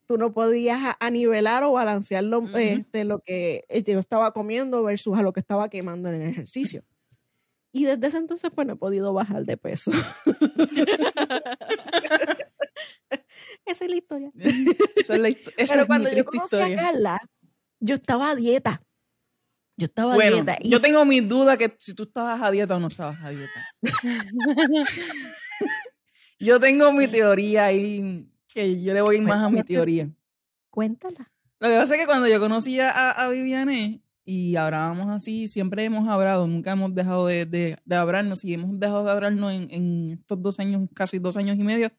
tú 0.07 0.19
no 0.19 0.33
podías 0.33 0.81
a, 0.85 0.97
a 1.01 1.11
nivelar 1.11 1.65
o 1.65 1.73
balancear 1.73 2.23
lo, 2.25 2.47
este, 2.57 3.05
lo 3.05 3.21
que 3.21 3.65
yo 3.87 3.99
estaba 3.99 4.33
comiendo 4.33 4.83
versus 4.83 5.19
a 5.19 5.23
lo 5.23 5.33
que 5.33 5.41
estaba 5.41 5.69
quemando 5.69 6.09
en 6.11 6.23
el 6.23 6.29
ejercicio. 6.29 6.85
Y 7.73 7.87
desde 7.87 8.07
ese 8.07 8.19
entonces, 8.19 8.53
pues 8.55 8.67
no 8.69 8.75
he 8.75 8.77
podido 8.77 9.13
bajar 9.13 9.45
de 9.45 9.57
peso. 9.57 9.91
Esa 13.67 13.85
es 13.85 13.91
la 13.91 13.97
historia. 13.97 14.31
Esa 14.97 15.15
es 15.15 15.21
la 15.21 15.29
histo- 15.31 15.53
esa 15.57 15.73
Pero 15.73 15.83
es 15.83 15.87
cuando 15.87 16.11
mi 16.11 16.17
yo 16.17 16.25
conocí 16.25 16.45
historia. 16.57 16.79
a 16.81 16.83
Carla, 16.83 17.21
yo 17.81 17.95
estaba 17.95 18.31
a 18.31 18.35
dieta. 18.35 18.83
Yo 19.77 19.87
estaba 19.87 20.15
a 20.15 20.19
dieta. 20.19 20.57
y- 20.61 20.71
yo 20.71 20.81
tengo 20.81 21.05
mis 21.05 21.27
dudas 21.29 21.57
que 21.59 21.75
si 21.79 21.95
tú 21.95 22.05
estabas 22.05 22.41
a 22.43 22.51
dieta 22.51 22.77
o 22.77 22.81
no 22.81 22.89
estabas 22.89 23.21
a 23.23 23.31
dieta. 23.31 23.69
yo 26.39 26.61
tengo 26.61 26.93
mi 26.93 27.09
teoría 27.09 27.67
ahí, 27.67 28.29
que 28.49 28.81
yo 28.83 28.95
le 28.95 29.01
voy 29.03 29.17
a 29.17 29.19
ir 29.21 29.25
más 29.27 29.43
a 29.43 29.49
mi 29.51 29.63
teoría. 29.63 30.09
Cuéntala. 30.71 31.31
Lo 31.61 31.69
que 31.69 31.77
pasa 31.77 31.95
es 31.95 32.01
que 32.01 32.07
cuando 32.07 32.29
yo 32.29 32.39
conocí 32.41 32.79
a, 32.81 33.11
a 33.11 33.29
Viviane 33.29 34.03
y 34.25 34.57
hablábamos 34.57 35.09
así, 35.11 35.49
siempre 35.49 35.85
hemos 35.85 36.09
hablado, 36.09 36.47
nunca 36.47 36.73
hemos 36.73 36.95
dejado 36.95 37.27
de, 37.27 37.47
de, 37.47 37.79
de 37.85 37.97
hablarnos 37.97 38.45
y 38.45 38.55
hemos 38.55 38.79
dejado 38.79 39.05
de 39.05 39.11
hablarnos 39.11 39.53
en, 39.53 39.71
en 39.71 40.11
estos 40.21 40.41
dos 40.43 40.59
años, 40.59 40.89
casi 40.95 41.19
dos 41.19 41.37
años 41.37 41.57
y 41.57 41.63
medio. 41.63 41.91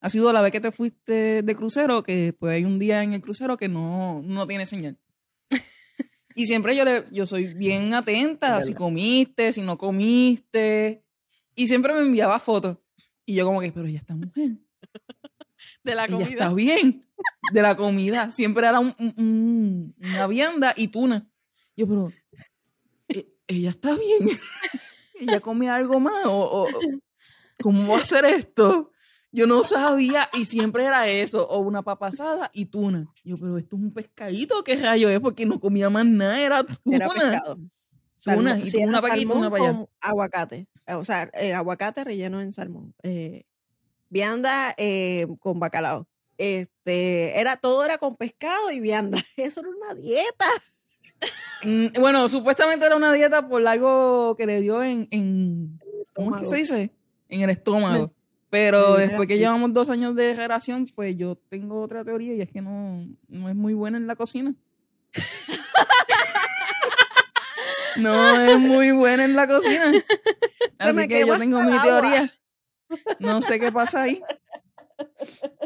Ha 0.00 0.10
sido 0.10 0.32
la 0.32 0.40
vez 0.42 0.52
que 0.52 0.60
te 0.60 0.70
fuiste 0.72 1.42
de 1.42 1.56
crucero, 1.56 2.02
que 2.02 2.34
pues 2.38 2.54
hay 2.54 2.64
un 2.64 2.78
día 2.78 3.02
en 3.02 3.14
el 3.14 3.20
crucero 3.22 3.56
que 3.56 3.68
no, 3.68 4.22
no 4.24 4.46
tiene 4.46 4.66
señal. 4.66 4.98
Y 6.34 6.46
siempre 6.46 6.76
yo, 6.76 6.84
le, 6.84 7.04
yo 7.10 7.24
soy 7.24 7.54
bien 7.54 7.94
atenta, 7.94 8.60
si 8.60 8.74
comiste, 8.74 9.52
si 9.54 9.62
no 9.62 9.78
comiste. 9.78 11.02
Y 11.54 11.66
siempre 11.66 11.94
me 11.94 12.00
enviaba 12.00 12.38
fotos. 12.38 12.76
Y 13.24 13.34
yo 13.34 13.46
como 13.46 13.60
que, 13.60 13.72
pero 13.72 13.86
ya 13.88 13.98
esta 13.98 14.14
mujer 14.14 14.50
De 15.82 15.94
la 15.94 16.04
ella 16.04 16.12
comida. 16.12 16.28
está 16.30 16.52
bien 16.54 17.06
de 17.52 17.62
la 17.62 17.76
comida. 17.76 18.30
Siempre 18.32 18.66
era 18.66 18.80
un- 18.80 18.92
un- 18.98 19.14
un- 19.16 19.94
una 19.98 20.26
vianda 20.26 20.74
y 20.76 20.88
tuna. 20.88 21.26
Yo, 21.76 21.86
pero 21.88 22.12
e- 23.08 23.28
ella 23.46 23.70
está 23.70 23.94
bien. 23.96 24.18
ella 25.20 25.40
come 25.40 25.70
algo 25.70 25.98
más. 26.00 26.26
O, 26.26 26.64
o- 26.64 26.68
¿Cómo 27.62 27.88
va 27.92 27.98
a 27.98 28.02
hacer 28.02 28.24
esto? 28.26 28.92
Yo 29.36 29.46
no 29.46 29.62
sabía 29.62 30.30
y 30.32 30.46
siempre 30.46 30.86
era 30.86 31.08
eso, 31.08 31.46
o 31.46 31.58
una 31.58 31.82
papa 31.82 32.06
asada 32.06 32.50
y 32.54 32.64
tuna. 32.64 33.06
Yo, 33.22 33.38
pero 33.38 33.58
esto 33.58 33.76
es 33.76 33.82
un 33.82 33.92
pescadito, 33.92 34.64
¿qué 34.64 34.76
rayo 34.76 35.10
es? 35.10 35.20
Porque 35.20 35.44
no 35.44 35.60
comía 35.60 35.90
más 35.90 36.06
nada, 36.06 36.40
era 36.40 36.64
tuna. 36.64 36.96
Era 36.96 37.08
pescado. 37.08 37.58
Tuna, 38.24 38.58
y 38.58 38.64
sí, 38.64 38.80
tuna 38.82 39.02
para 39.02 39.12
aquí 39.12 39.26
tuna 39.26 39.50
para 39.50 39.68
allá. 39.68 39.86
aguacate. 40.00 40.66
O 40.86 41.04
sea, 41.04 41.28
eh, 41.34 41.52
aguacate 41.52 42.02
relleno 42.02 42.40
en 42.40 42.54
salmón. 42.54 42.94
Eh, 43.02 43.44
vianda 44.08 44.74
eh, 44.78 45.26
con 45.38 45.60
bacalao. 45.60 46.08
Este, 46.38 47.38
era, 47.38 47.56
todo 47.58 47.84
era 47.84 47.98
con 47.98 48.16
pescado 48.16 48.70
y 48.70 48.80
vianda. 48.80 49.18
Eso 49.36 49.60
era 49.60 49.68
una 49.68 49.94
dieta. 50.00 50.46
Mm, 51.62 52.00
Bueno, 52.00 52.26
supuestamente 52.30 52.86
era 52.86 52.96
una 52.96 53.12
dieta 53.12 53.46
por 53.46 53.66
algo 53.68 54.34
que 54.34 54.46
le 54.46 54.62
dio 54.62 54.82
en, 54.82 55.08
en 55.10 55.78
¿cómo 56.14 56.34
es 56.36 56.40
que 56.40 56.46
se 56.46 56.56
dice? 56.56 56.90
En 57.28 57.42
el 57.42 57.50
estómago. 57.50 58.14
Pero 58.50 58.96
después 58.96 59.26
que 59.28 59.38
llevamos 59.38 59.72
dos 59.72 59.90
años 59.90 60.14
de 60.14 60.34
relación, 60.34 60.86
pues 60.94 61.16
yo 61.16 61.36
tengo 61.48 61.82
otra 61.82 62.04
teoría 62.04 62.34
y 62.34 62.40
es 62.40 62.48
que 62.50 62.60
no, 62.62 63.06
no 63.28 63.48
es 63.48 63.54
muy 63.56 63.74
buena 63.74 63.98
en 63.98 64.06
la 64.06 64.16
cocina. 64.16 64.54
no 67.96 68.40
es 68.40 68.58
muy 68.58 68.90
buena 68.92 69.24
en 69.24 69.34
la 69.34 69.46
cocina. 69.46 69.92
Así 70.78 71.08
que 71.08 71.26
yo 71.26 71.38
tengo 71.38 71.60
mi 71.62 71.72
agua. 71.72 71.82
teoría. 71.82 72.30
No 73.18 73.42
sé 73.42 73.58
qué 73.58 73.72
pasa 73.72 74.02
ahí. 74.02 74.20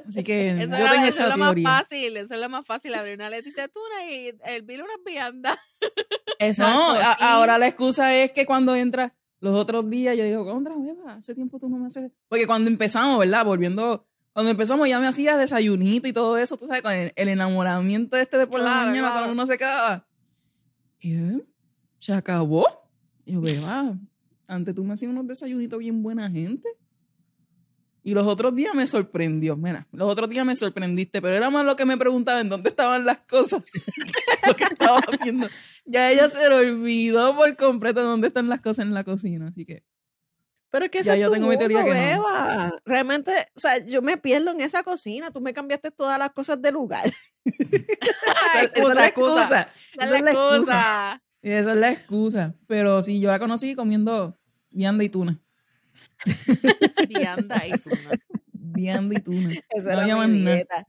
Así 0.09 0.25
que 0.25 0.51
Eso, 0.51 0.71
yo 0.71 0.77
era- 0.77 0.90
tengo 0.90 1.07
eso 1.07 1.09
esa 1.09 1.23
es 1.25 1.29
lo 1.31 1.37
más 1.37 1.49
teoría. 1.49 1.69
fácil, 1.69 2.16
eso 2.16 2.35
es 2.35 2.40
lo 2.40 2.49
más 2.49 2.66
fácil, 2.66 2.95
abrir 2.95 3.14
una 3.16 3.31
letita 3.31 3.62
de 3.62 3.69
tuna 3.69 4.11
y 4.11 4.35
hervir 4.45 4.83
unas 4.83 4.97
viandas. 5.05 5.57
No, 6.57 6.93
a- 6.93 7.16
sí. 7.16 7.19
ahora 7.21 7.59
la 7.59 7.66
excusa 7.66 8.14
es 8.14 8.33
que 8.33 8.47
cuando 8.47 8.75
entra 8.75 9.12
los 9.40 9.55
otros 9.57 9.88
días, 9.90 10.16
yo 10.16 10.24
digo, 10.24 10.44
contra, 10.44 10.74
beba, 10.76 11.14
hace 11.14 11.35
tiempo 11.35 11.59
tú 11.59 11.68
no 11.68 11.79
me 11.79 11.87
haces. 11.87 12.12
Porque 12.29 12.46
cuando 12.46 12.70
empezamos, 12.70 13.18
¿verdad? 13.18 13.44
Volviendo, 13.44 14.07
cuando 14.33 14.50
empezamos 14.50 14.88
ya 14.88 15.00
me 15.00 15.07
hacías 15.07 15.38
desayunito 15.38 16.07
y 16.09 16.12
todo 16.12 16.37
eso, 16.37 16.57
tú 16.57 16.66
sabes, 16.66 16.83
con 16.83 16.92
el, 16.92 17.12
el 17.16 17.29
enamoramiento 17.29 18.16
este 18.16 18.37
de 18.38 18.46
por 18.46 18.61
la 18.61 18.66
Claro, 18.66 18.87
mañana 18.88 19.00
claro. 19.09 19.14
cuando 19.14 19.33
uno 19.33 19.46
se 19.46 19.55
acaba. 19.55 20.07
Y 21.00 21.12
yo, 21.14 21.38
"¿Eh? 21.38 21.44
se 21.98 22.12
acabó. 22.12 22.66
Y 23.24 23.33
yo, 23.33 23.40
beba, 23.40 23.94
antes 24.46 24.74
tú 24.74 24.85
me 24.85 24.94
hacías 24.94 25.11
unos 25.11 25.26
desayunitos 25.26 25.79
bien 25.79 26.03
buena 26.03 26.29
gente. 26.31 26.68
Y 28.03 28.15
los 28.15 28.27
otros 28.27 28.55
días 28.55 28.75
me 28.75 28.87
sorprendió. 28.87 29.57
Mira, 29.57 29.87
los 29.93 30.09
otros 30.11 30.31
días 30.31 30.47
me 30.47 30.57
sorprendiste, 30.57 31.21
pero 31.21 31.35
era 31.35 31.51
más 31.51 31.65
lo 31.65 31.77
que 31.77 31.85
me 31.85 31.97
preguntaban 31.97 32.49
dónde 32.49 32.71
estaban 32.71 33.05
las 33.05 33.19
cosas 33.19 33.63
lo 34.47 34.57
que 34.57 34.65
estaba 34.65 35.01
haciendo. 35.01 35.49
Ya 35.85 36.11
ella 36.11 36.31
se 36.31 36.49
le 36.49 36.55
olvidó 36.55 37.37
por 37.37 37.55
completo 37.57 38.03
dónde 38.03 38.29
están 38.29 38.49
las 38.49 38.61
cosas 38.61 38.87
en 38.87 38.95
la 38.95 39.05
cocina, 39.05 39.49
así 39.49 39.65
que. 39.65 39.85
Pero 40.71 40.85
es 40.85 40.91
que 40.91 41.03
Ya 41.03 41.15
ese 41.15 41.15
es 41.15 41.21
yo 41.21 41.27
tu 41.27 41.35
tengo 41.35 41.49
mi 41.49 41.59
teoría 41.59 41.79
mundo, 41.79 41.93
que 41.93 42.01
no. 42.01 42.07
Beba. 42.07 42.81
Realmente, 42.85 43.33
o 43.55 43.61
sea, 43.61 43.85
yo 43.85 44.03
me 44.03 44.17
pierdo 44.17 44.53
en 44.53 44.61
esa 44.61 44.83
cocina. 44.83 45.33
Tú 45.33 45.41
me 45.41 45.53
cambiaste 45.53 45.91
todas 45.91 46.19
las 46.19 46.33
cosas 46.33 46.63
de 46.63 46.71
lugar. 46.71 47.13
Esa, 47.45 48.63
esa 48.63 48.83
es 48.83 48.95
la 48.95 49.07
excusa. 49.07 49.69
Esa 49.99 50.17
es 50.17 50.23
la 50.23 50.31
excusa. 50.31 51.23
Esa 51.43 51.71
es 51.73 51.77
la 51.77 51.91
excusa. 51.91 52.55
Pero 52.67 53.03
sí, 53.03 53.19
yo 53.19 53.31
la 53.31 53.39
conocí 53.39 53.75
comiendo 53.75 54.39
vianda 54.71 55.03
y 55.03 55.09
tuna. 55.09 55.41
Vianda 57.09 57.67
y 57.67 57.73
tuna. 57.73 58.11
Vianda 58.53 59.19
y 59.19 59.23
tuna. 59.23 59.55
Esa 59.71 59.95
No 59.95 60.03
era 60.03 60.27
mi 60.29 60.39
dieta. 60.41 60.87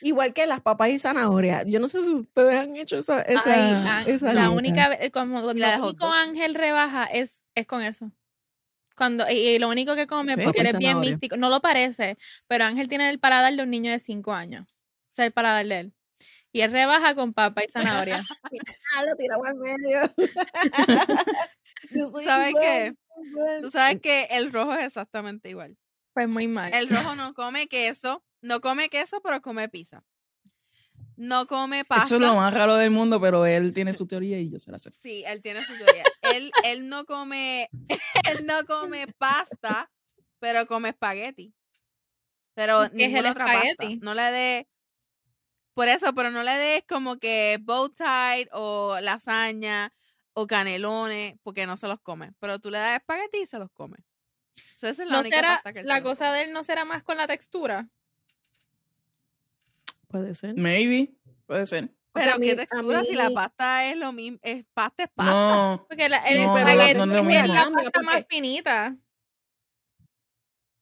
Igual 0.00 0.32
que 0.32 0.46
las 0.46 0.60
papas 0.60 0.90
y 0.90 0.98
zanahorias. 0.98 1.64
Yo 1.66 1.78
no 1.78 1.86
sé 1.86 2.02
si 2.04 2.10
ustedes 2.10 2.56
han 2.56 2.76
hecho 2.76 2.96
esa, 2.96 3.22
esa, 3.22 3.54
Ay, 3.54 3.84
ah, 3.86 4.04
esa 4.06 4.26
la 4.32 4.48
dieta. 4.48 4.50
única 4.50 4.98
como 5.12 5.42
cuando 5.42 5.54
la 5.54 5.80
único. 5.80 6.06
Ángel 6.06 6.54
rebaja 6.54 7.04
es, 7.04 7.44
es 7.54 7.66
con 7.66 7.82
eso. 7.82 8.10
Cuando, 8.96 9.28
y, 9.30 9.34
y 9.34 9.58
lo 9.58 9.68
único 9.68 9.94
que 9.94 10.06
come, 10.06 10.34
Sí, 10.34 10.40
porque 10.42 10.60
él 10.60 10.66
es 10.66 10.78
bien 10.78 11.00
místico, 11.00 11.36
no 11.36 11.48
lo 11.48 11.60
parece, 11.60 12.18
pero 12.46 12.64
Ángel 12.64 12.88
tiene 12.88 13.08
el 13.10 13.20
paladar 13.20 13.54
de 13.54 13.62
un 13.62 13.70
niño 13.70 13.90
de 13.90 13.98
5 13.98 14.32
años. 14.32 14.66
O 14.68 15.14
sea, 15.14 15.24
el 15.24 15.32
paladar 15.32 15.66
de 15.66 15.78
él. 15.80 15.94
Y 16.52 16.60
él 16.60 16.70
rebaja 16.70 17.14
con 17.14 17.32
papa 17.32 17.64
y 17.64 17.68
zanahoria. 17.70 18.22
Ah, 18.94 19.02
lo 19.08 19.16
tiramos 19.16 19.46
al 19.46 19.54
medio. 19.56 20.00
¿Sabes 22.24 22.54
qué? 22.60 22.92
Igual. 23.24 23.62
Tú 23.62 23.70
sabes 23.70 24.00
que 24.00 24.24
el 24.30 24.52
rojo 24.52 24.74
es 24.74 24.86
exactamente 24.86 25.48
igual. 25.48 25.76
Pues 26.12 26.28
muy 26.28 26.46
mal. 26.48 26.72
El 26.74 26.88
rojo 26.88 27.14
no 27.14 27.34
come 27.34 27.68
queso, 27.68 28.24
no 28.40 28.60
come 28.60 28.88
queso, 28.88 29.20
pero 29.22 29.40
come 29.40 29.68
pizza. 29.68 30.04
No 31.16 31.46
come 31.46 31.84
pasta. 31.84 32.04
Eso 32.06 32.14
es 32.16 32.20
lo 32.22 32.34
más 32.36 32.52
raro 32.52 32.76
del 32.76 32.90
mundo, 32.90 33.20
pero 33.20 33.46
él 33.46 33.72
tiene 33.74 33.94
su 33.94 34.06
teoría 34.06 34.38
y 34.38 34.50
yo 34.50 34.58
se 34.58 34.70
la 34.70 34.78
sé. 34.78 34.90
Sí, 34.92 35.24
él 35.26 35.42
tiene 35.42 35.64
su 35.64 35.76
teoría. 35.76 36.04
él, 36.22 36.50
él 36.64 36.88
no 36.88 37.04
come, 37.06 37.68
él 38.30 38.46
no 38.46 38.64
come 38.66 39.06
pasta, 39.18 39.90
pero 40.38 40.66
come 40.66 40.90
espagueti. 40.90 41.54
Pero 42.54 42.90
¿Qué 42.94 43.06
es 43.06 43.14
el 43.14 43.26
otra 43.26 43.46
pasta. 43.46 43.62
espagueti? 43.62 44.00
No 44.02 44.14
le 44.14 44.22
dé, 44.22 44.68
por 45.74 45.88
eso, 45.88 46.12
pero 46.14 46.30
no 46.30 46.42
le 46.42 46.52
des 46.52 46.84
como 46.86 47.18
que 47.18 47.58
bow 47.62 47.88
tie 47.88 48.48
o 48.52 48.98
lasaña 49.00 49.92
o 50.34 50.46
canelones, 50.46 51.34
porque 51.42 51.66
no 51.66 51.76
se 51.76 51.88
los 51.88 52.00
come. 52.00 52.32
Pero 52.40 52.58
tú 52.58 52.70
le 52.70 52.78
das 52.78 52.98
espagueti 53.00 53.42
y 53.42 53.46
se 53.46 53.58
los 53.58 53.70
come. 53.72 53.98
So, 54.76 54.86
esa 54.88 55.02
es 55.02 55.08
la 55.08 55.14
¿No 55.14 55.20
única 55.20 55.36
será, 55.36 55.48
pasta 55.56 55.72
que 55.72 55.80
él 55.80 55.86
la 55.86 55.94
se 55.96 56.02
come. 56.02 56.10
cosa 56.12 56.32
de 56.32 56.42
él 56.44 56.52
no 56.52 56.64
será 56.64 56.84
más 56.84 57.02
con 57.02 57.16
la 57.16 57.26
textura? 57.26 57.88
Puede 60.08 60.34
ser. 60.34 60.54
Maybe, 60.56 61.10
puede 61.46 61.66
ser. 61.66 61.88
Pero 62.12 62.38
mí- 62.38 62.46
qué 62.48 62.56
textura 62.56 63.02
si 63.04 63.14
la 63.14 63.30
pasta 63.30 63.86
es 63.90 63.96
lo 63.96 64.12
mismo, 64.12 64.38
es 64.42 64.66
pasta, 64.74 65.04
es 65.04 65.10
pasta. 65.14 65.32
No, 65.32 65.86
Porque 65.88 66.08
la, 66.10 66.18
el 66.18 66.42
no, 66.44 66.58
espagueti 66.58 66.98
no, 66.98 67.06
no 67.06 67.30
es 67.30 67.48
la 67.48 67.70
pasta 67.70 68.02
más 68.02 68.26
finita. 68.28 68.94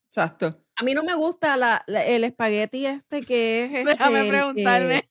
exacto. 0.08 0.64
A 0.74 0.82
mí 0.82 0.94
no 0.94 1.04
me 1.04 1.14
gusta 1.14 1.56
la, 1.56 1.84
la- 1.86 2.04
el 2.04 2.24
espagueti 2.24 2.86
este 2.86 3.20
que 3.22 3.64
es. 3.64 3.70
Este, 3.76 3.90
Déjame 3.90 4.20
el 4.22 4.28
preguntarme. 4.28 5.09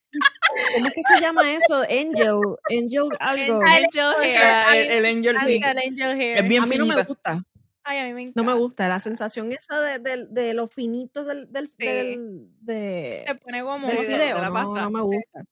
¿Cómo 0.76 0.88
es 0.88 0.94
que 0.94 1.02
se 1.04 1.20
llama 1.22 1.52
eso? 1.54 1.82
Angel. 1.82 2.58
Angel 2.70 3.10
algo. 3.20 3.62
Angel 3.62 4.04
Angel 4.18 4.24
hair. 4.24 4.92
El, 4.92 4.92
el 4.92 5.06
angel 5.06 5.38
sí. 5.46 5.62
El 5.64 5.78
angel 5.78 6.20
hair. 6.22 6.38
Es 6.38 6.48
bien 6.48 6.64
a 6.64 6.66
mí 6.66 6.78
no 6.78 6.86
me 6.86 7.04
gusta. 7.04 7.44
Ay, 7.84 7.98
a 8.00 8.04
mí 8.06 8.14
me 8.14 8.22
encanta. 8.24 8.42
No 8.42 8.48
me 8.48 8.54
gusta. 8.58 8.88
La 8.88 9.00
sensación 9.00 9.52
esa 9.52 9.80
de, 9.80 10.00
de, 10.00 10.26
de 10.28 10.54
los 10.54 10.72
finitos 10.72 11.26
del, 11.26 11.52
del, 11.52 11.70
del- 11.78 12.48
de, 12.62 13.24
Se 13.28 13.36
pone 13.36 13.64
como... 13.64 13.88
del 13.88 14.06
de- 14.08 14.34
la 14.34 14.50
no, 14.50 14.54
pasta. 14.54 14.82
no 14.84 14.90
me 14.92 15.02
gusta. 15.02 15.44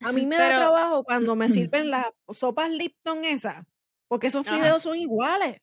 A 0.00 0.12
mí 0.12 0.26
me 0.26 0.36
Pero- 0.36 0.48
da 0.48 0.58
trabajo 0.58 1.04
cuando 1.04 1.36
me 1.36 1.48
sirven 1.48 1.90
las 1.90 2.06
sopas 2.32 2.70
Lipton 2.70 3.24
esas. 3.24 3.64
Porque 4.08 4.26
esos 4.26 4.46
Ajá. 4.46 4.56
fideos 4.56 4.82
son 4.82 4.96
iguales. 4.96 5.60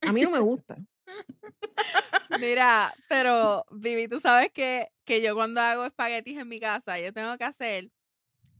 A 0.00 0.12
mí 0.12 0.20
no 0.22 0.30
me 0.30 0.38
gusta. 0.40 0.76
Mira, 2.38 2.94
pero 3.08 3.64
Vivi, 3.70 4.08
tú 4.08 4.20
sabes 4.20 4.50
que, 4.52 4.88
que 5.04 5.22
yo 5.22 5.34
cuando 5.34 5.60
hago 5.60 5.84
espaguetis 5.86 6.38
en 6.38 6.48
mi 6.48 6.60
casa, 6.60 6.98
yo 6.98 7.12
tengo 7.12 7.36
que 7.38 7.44
hacer 7.44 7.90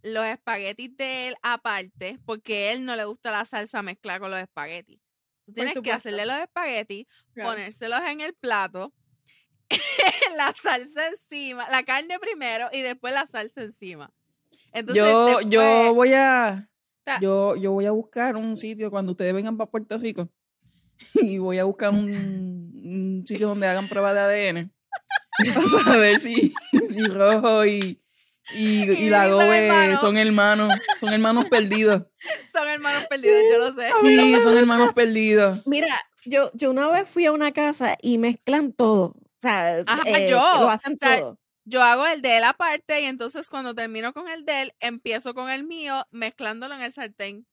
los 0.02 0.24
espaguetis 0.26 0.96
de 0.96 1.28
él 1.28 1.36
aparte, 1.42 2.18
porque 2.24 2.68
a 2.68 2.72
él 2.72 2.84
no 2.84 2.96
le 2.96 3.04
gusta 3.04 3.30
la 3.30 3.44
salsa 3.44 3.82
mezclada 3.82 4.20
con 4.20 4.30
los 4.30 4.40
espaguetis. 4.40 5.00
Tú 5.46 5.52
tienes 5.52 5.78
que 5.78 5.92
hacerle 5.92 6.26
los 6.26 6.36
espaguetis, 6.36 7.06
Claro. 7.34 7.50
ponérselos 7.50 8.00
en 8.08 8.20
el 8.20 8.34
plato, 8.34 8.92
la 10.36 10.54
salsa 10.54 11.08
encima, 11.08 11.68
la 11.70 11.82
carne 11.82 12.18
primero 12.18 12.68
y 12.72 12.80
después 12.80 13.12
la 13.12 13.26
salsa 13.26 13.62
encima. 13.62 14.10
Entonces, 14.72 15.04
Yo, 15.04 15.40
yo 15.42 15.94
voy 15.94 16.14
a 16.14 16.68
yo, 17.20 17.56
yo 17.56 17.72
voy 17.72 17.86
a 17.86 17.90
buscar 17.90 18.36
un 18.36 18.58
sitio 18.58 18.90
cuando 18.90 19.12
ustedes 19.12 19.32
vengan 19.32 19.56
para 19.56 19.70
Puerto 19.70 19.96
Rico 19.98 20.28
y 21.14 21.38
voy 21.38 21.58
a 21.58 21.64
buscar 21.64 21.90
un, 21.90 21.98
un 22.84 23.24
sitio 23.26 23.48
donde 23.48 23.66
hagan 23.66 23.88
pruebas 23.88 24.14
de 24.14 24.20
ADN 24.20 24.72
para 25.54 25.66
saber 25.84 26.20
si, 26.20 26.52
si 26.90 27.04
rojo 27.04 27.64
y, 27.66 28.00
y, 28.54 28.90
y 28.90 29.04
Y 29.04 29.10
la 29.10 29.24
son 29.28 29.32
gobe 29.32 29.66
hermanos. 29.66 30.00
son 30.00 30.16
hermanos, 30.18 30.72
son 31.00 31.12
hermanos 31.12 31.44
perdidos. 31.46 32.02
son 32.52 32.68
hermanos 32.68 33.06
perdidos, 33.08 33.42
yo 33.50 33.58
lo 33.58 33.74
sé. 33.74 33.88
Sí, 34.00 34.40
son 34.40 34.56
hermanos 34.56 34.92
perdidos. 34.94 35.66
Mira, 35.66 35.94
yo, 36.24 36.50
yo 36.54 36.70
una 36.70 36.88
vez 36.88 37.08
fui 37.08 37.26
a 37.26 37.32
una 37.32 37.52
casa 37.52 37.96
y 38.02 38.18
mezclan 38.18 38.72
todo. 38.72 39.14
O 39.16 39.40
sea, 39.40 39.84
Ajá, 39.86 40.02
eh, 40.06 40.28
yo. 40.30 40.38
lo 40.38 40.68
hacen 40.70 40.94
O 40.94 40.96
sea, 40.98 41.20
todo. 41.20 41.38
Yo 41.64 41.82
hago 41.82 42.06
el 42.06 42.22
de 42.22 42.38
él 42.38 42.44
aparte 42.44 43.02
y 43.02 43.04
entonces 43.04 43.50
cuando 43.50 43.74
termino 43.74 44.14
con 44.14 44.26
el 44.28 44.46
de 44.46 44.62
él, 44.62 44.72
empiezo 44.80 45.34
con 45.34 45.50
el 45.50 45.64
mío 45.64 46.02
mezclándolo 46.10 46.74
en 46.74 46.80
el 46.80 46.92
sartén. 46.92 47.46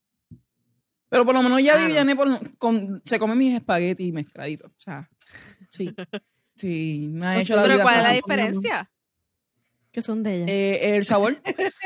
Pero 1.16 1.24
por 1.26 1.34
lo 1.34 1.42
menos 1.42 1.62
ya 1.64 1.72
Claro. 1.76 1.88
Viviane 1.88 2.14
por- 2.14 2.58
con- 2.58 3.02
se 3.06 3.18
come 3.18 3.36
mis 3.36 3.56
espaguetis 3.56 4.12
mezcladitos. 4.12 4.70
O 4.70 4.76
sea, 4.78 5.10
Sí. 5.70 5.96
sí, 6.58 7.08
me 7.10 7.26
ha 7.26 7.30
Pues 7.36 7.44
hecho 7.44 7.56
la 7.56 7.62
Pero 7.62 7.74
vida 7.76 7.84
¿cuál 7.84 7.96
es 7.96 8.02
la 8.02 8.08
fácil. 8.10 8.22
diferencia? 8.26 8.92
¿Qué 9.94 10.02
son 10.02 10.24
de 10.24 10.36
ellas? 10.36 10.48
Eh, 10.50 10.98
el 10.98 11.06
sabor. 11.06 11.38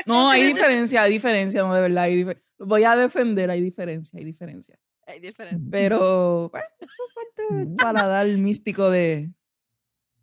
No, 0.04 0.28
hay 0.30 0.42
diferencia, 0.42 1.02
hay 1.04 1.12
diferencia, 1.12 1.62
no, 1.62 1.72
de 1.72 1.80
verdad. 1.80 2.04
hay 2.04 2.24
difer- 2.24 2.42
Voy 2.58 2.82
a 2.82 2.96
defender, 2.96 3.50
hay 3.52 3.60
diferencia, 3.60 4.18
hay 4.18 4.24
diferencia. 4.24 4.76
Hay 5.06 5.20
diferencia. 5.20 5.68
Pero, 5.70 6.48
bueno, 6.50 6.66
eso 6.80 7.02
es 7.08 7.14
parte 7.14 7.54
del 7.54 7.76
paladar 7.76 8.26
místico 8.26 8.90
de 8.90 9.30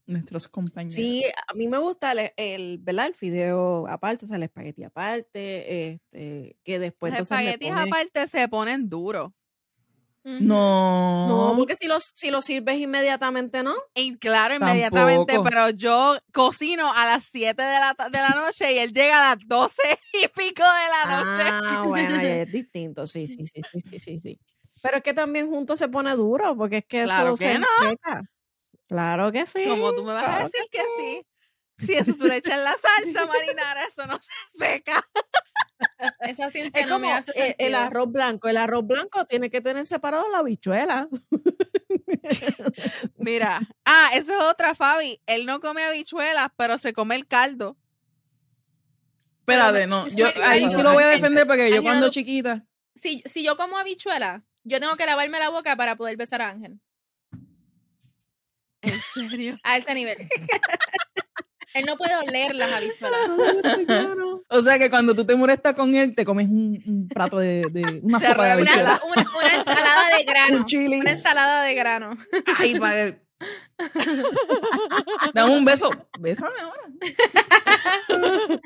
nuestros 0.08 0.48
compañeros. 0.48 0.96
Sí, 0.96 1.24
a 1.48 1.54
mí 1.54 1.68
me 1.68 1.78
gusta 1.78 2.14
el, 2.14 2.32
el, 2.38 2.78
¿verdad? 2.80 3.08
el 3.08 3.14
fideo 3.14 3.88
aparte, 3.88 4.26
o 4.26 4.28
sea, 4.28 4.38
el 4.38 4.44
espagueti 4.44 4.84
aparte, 4.84 5.90
este, 5.90 6.58
que 6.64 6.80
después 6.80 7.12
Los 7.12 7.22
espaguetis 7.22 7.72
aparte 7.72 8.28
se 8.28 8.48
ponen 8.48 8.90
duros. 8.90 9.32
No. 10.24 11.28
No, 11.28 11.56
porque 11.56 11.76
si 11.76 11.88
los, 11.88 12.12
si 12.14 12.32
los 12.32 12.44
sirves 12.44 12.78
inmediatamente, 12.80 13.64
¿no? 13.64 13.74
Y 13.96 14.18
claro, 14.18 14.56
inmediatamente, 14.56 15.34
Tampoco. 15.34 15.50
pero 15.50 15.70
yo 15.70 16.18
cocino 16.34 16.92
a 16.94 17.06
las 17.06 17.24
7 17.26 17.62
de 17.62 17.80
la, 17.80 17.96
de 18.12 18.18
la 18.18 18.32
noche 18.32 18.74
y 18.74 18.80
él 18.80 18.92
llega 18.92 19.32
a 19.32 19.36
las 19.36 19.48
12 19.48 19.82
y 20.22 20.28
pico 20.28 20.64
de 20.64 21.08
la 21.08 21.24
noche. 21.24 21.44
Ah, 21.50 21.84
bueno, 21.88 22.20
es 22.20 22.52
distinto, 22.52 23.08
sí, 23.08 23.26
sí, 23.28 23.46
sí, 23.46 23.62
sí, 23.72 23.80
sí, 23.90 24.00
sí, 24.00 24.20
sí. 24.20 24.40
Pero 24.84 24.98
es 24.98 25.04
que 25.04 25.14
también 25.14 25.50
junto 25.50 25.78
se 25.78 25.88
pone 25.88 26.14
duro, 26.16 26.56
porque 26.56 26.78
es 26.80 26.86
que 26.86 27.04
Claro 27.04 27.34
eso 27.34 27.38
que 27.38 27.54
se 27.54 27.60
no. 27.60 27.68
seca. 27.82 28.22
Claro 28.88 29.32
que 29.32 29.46
sí. 29.46 29.66
Como 29.66 29.94
tú 29.94 30.04
me 30.04 30.14
vas 30.14 30.24
a 30.28 30.44
decir 30.44 30.62
que 30.72 30.82
sí. 30.98 31.26
Si 31.80 31.94
eso 31.94 32.14
tú 32.16 32.26
le 32.26 32.38
echas 32.38 32.60
la 32.64 32.76
salsa 32.76 33.26
marinara, 33.28 33.84
eso 33.86 34.08
no 34.08 34.20
se 34.20 34.32
seca. 34.58 35.08
Esa 36.22 36.50
ciencia 36.50 36.82
Es 36.82 36.88
no 36.88 36.96
como 36.96 37.08
me 37.08 37.14
hace 37.14 37.32
el, 37.36 37.56
el 37.60 37.76
arroz 37.76 38.12
blanco. 38.12 38.48
El 38.48 38.58
arroz 38.58 38.86
blanco 38.86 39.26
tiene 39.26 39.50
que 39.50 39.62
tener 39.62 39.86
separado 39.86 40.30
la 40.32 40.40
habichuela. 40.40 41.08
Mira, 43.18 43.60
ah, 43.86 44.10
esa 44.14 44.38
es 44.38 44.44
otra, 44.44 44.74
Fabi. 44.74 45.22
Él 45.28 45.46
no 45.46 45.60
come 45.60 45.84
habichuelas, 45.84 46.50
pero 46.56 46.78
se 46.78 46.94
come 46.94 47.16
el 47.16 47.28
caldo. 47.28 47.78
Espérate, 49.42 49.88
no. 49.88 50.08
Yo 50.10 50.26
ahí 50.44 50.70
sí 50.70 50.82
lo 50.82 50.94
voy 50.94 51.04
a 51.04 51.08
defender 51.08 51.46
porque 51.46 51.70
yo 51.70 51.82
cuando 51.84 52.10
chiquita. 52.10 52.66
Si, 52.96 53.22
si 53.26 53.44
yo 53.44 53.56
como 53.56 53.78
habichuela, 53.78 54.44
yo 54.64 54.80
tengo 54.80 54.96
que 54.96 55.06
lavarme 55.06 55.40
la 55.40 55.50
boca 55.50 55.76
para 55.76 55.96
poder 55.96 56.18
besar 56.18 56.42
a 56.42 56.50
Ángel. 56.50 56.80
¿En 58.82 58.94
serio? 59.30 59.58
A 59.64 59.78
ese 59.78 59.94
nivel. 59.94 60.18
Él 61.74 61.86
no 61.86 61.96
puede 61.98 62.16
oler 62.16 62.56
las 62.56 62.72
habichuelas. 62.74 63.20
O 64.50 64.62
sea 64.62 64.80
que 64.80 64.90
cuando 64.90 65.14
tú 65.14 65.26
te 65.26 65.36
molestas 65.36 65.74
con 65.74 65.94
él, 65.94 66.16
te 66.16 66.24
comes 66.24 66.48
un, 66.48 66.82
un 66.86 67.08
plato 67.10 67.38
de, 67.38 67.66
de- 67.70 68.00
una 68.02 68.22
sopa 68.22 68.46
de 68.46 68.52
arroz. 68.52 68.62
Una, 68.62 68.72
habichuela. 68.94 69.02
una- 69.06 69.38
una 69.38 69.56
ensalada 69.58 70.16
de 70.18 70.24
grano. 70.28 70.58
Un 70.58 70.66
chili. 70.66 71.00
Una 71.02 71.12
ensalada 71.12 71.64
de 71.64 71.74
grano. 71.74 72.18
Ay, 72.58 72.80
para 72.80 73.02
él. 73.02 73.22
Dame 75.34 75.58
un 75.58 75.66
beso. 75.66 75.90
Bésame 76.20 76.60
ahora. 76.60 76.82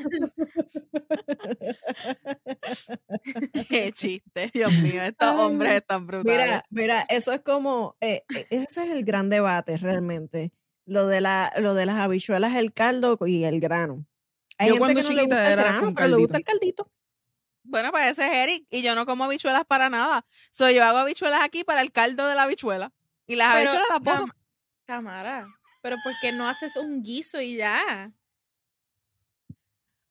Qué 3.69 3.91
chiste, 3.93 4.51
Dios 4.53 4.71
mío, 4.81 5.03
estos 5.03 5.27
Ay, 5.27 5.38
hombres 5.38 5.75
están 5.75 6.07
brutales. 6.07 6.47
Mira, 6.47 6.65
mira, 6.69 7.05
eso 7.10 7.34
es 7.34 7.41
como, 7.41 7.95
eh, 7.99 8.23
eh, 8.34 8.47
ese 8.49 8.84
es 8.84 8.91
el 8.91 9.03
gran 9.03 9.29
debate 9.29 9.77
realmente. 9.77 10.51
Lo 10.86 11.07
de, 11.07 11.21
la, 11.21 11.53
lo 11.57 11.73
de 11.73 11.86
las 11.86 11.97
habichuelas, 11.97 12.55
el 12.55 12.73
caldo 12.73 13.17
y 13.25 13.43
el 13.43 13.60
grano. 13.60 14.05
Hay 14.57 14.69
Yo 14.69 14.75
gente 14.75 14.93
cuando 14.93 15.01
que 15.01 15.10
no 15.10 15.15
le 15.15 15.21
gusta 15.23 15.49
el 15.49 15.55
grano, 15.57 15.93
pero 15.95 16.07
le 16.07 16.15
gusta 16.17 16.38
el 16.38 16.43
caldito. 16.43 16.91
Bueno, 17.63 17.91
pues 17.91 18.12
ese 18.12 18.27
es 18.27 18.34
Eric 18.34 18.65
y 18.69 18.81
yo 18.81 18.95
no 18.95 19.05
como 19.05 19.23
habichuelas 19.23 19.65
para 19.65 19.89
nada. 19.89 20.25
So, 20.51 20.69
yo 20.69 20.84
hago 20.84 20.97
habichuelas 20.97 21.41
aquí 21.41 21.63
para 21.63 21.81
el 21.81 21.91
caldo 21.91 22.27
de 22.27 22.36
la 22.36 22.43
habichuela. 22.43 22.91
Y 23.27 23.36
las 23.36 23.53
Pero, 23.53 23.71
habichuelas 23.71 23.89
las 23.89 24.19
boto. 24.19 24.34
Tam- 24.86 25.04
Tamara, 25.04 25.48
pero 25.82 25.96
¿por 26.04 26.13
qué 26.22 26.32
no 26.32 26.48
haces 26.48 26.76
un 26.76 27.02
guiso 27.04 27.39
y 27.41 27.58
ya? 27.58 28.12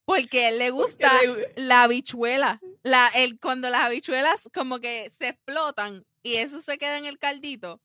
Porque 0.04 0.46
a 0.46 0.48
él 0.48 0.58
le 0.58 0.70
gusta 0.70 1.12
la 1.56 1.84
habichuela. 1.84 2.60
La, 2.82 3.08
el, 3.14 3.38
cuando 3.38 3.70
las 3.70 3.82
habichuelas 3.82 4.48
como 4.52 4.80
que 4.80 5.10
se 5.16 5.28
explotan 5.28 6.04
y 6.22 6.36
eso 6.36 6.60
se 6.60 6.78
queda 6.78 6.98
en 6.98 7.04
el 7.04 7.18
caldito. 7.18 7.80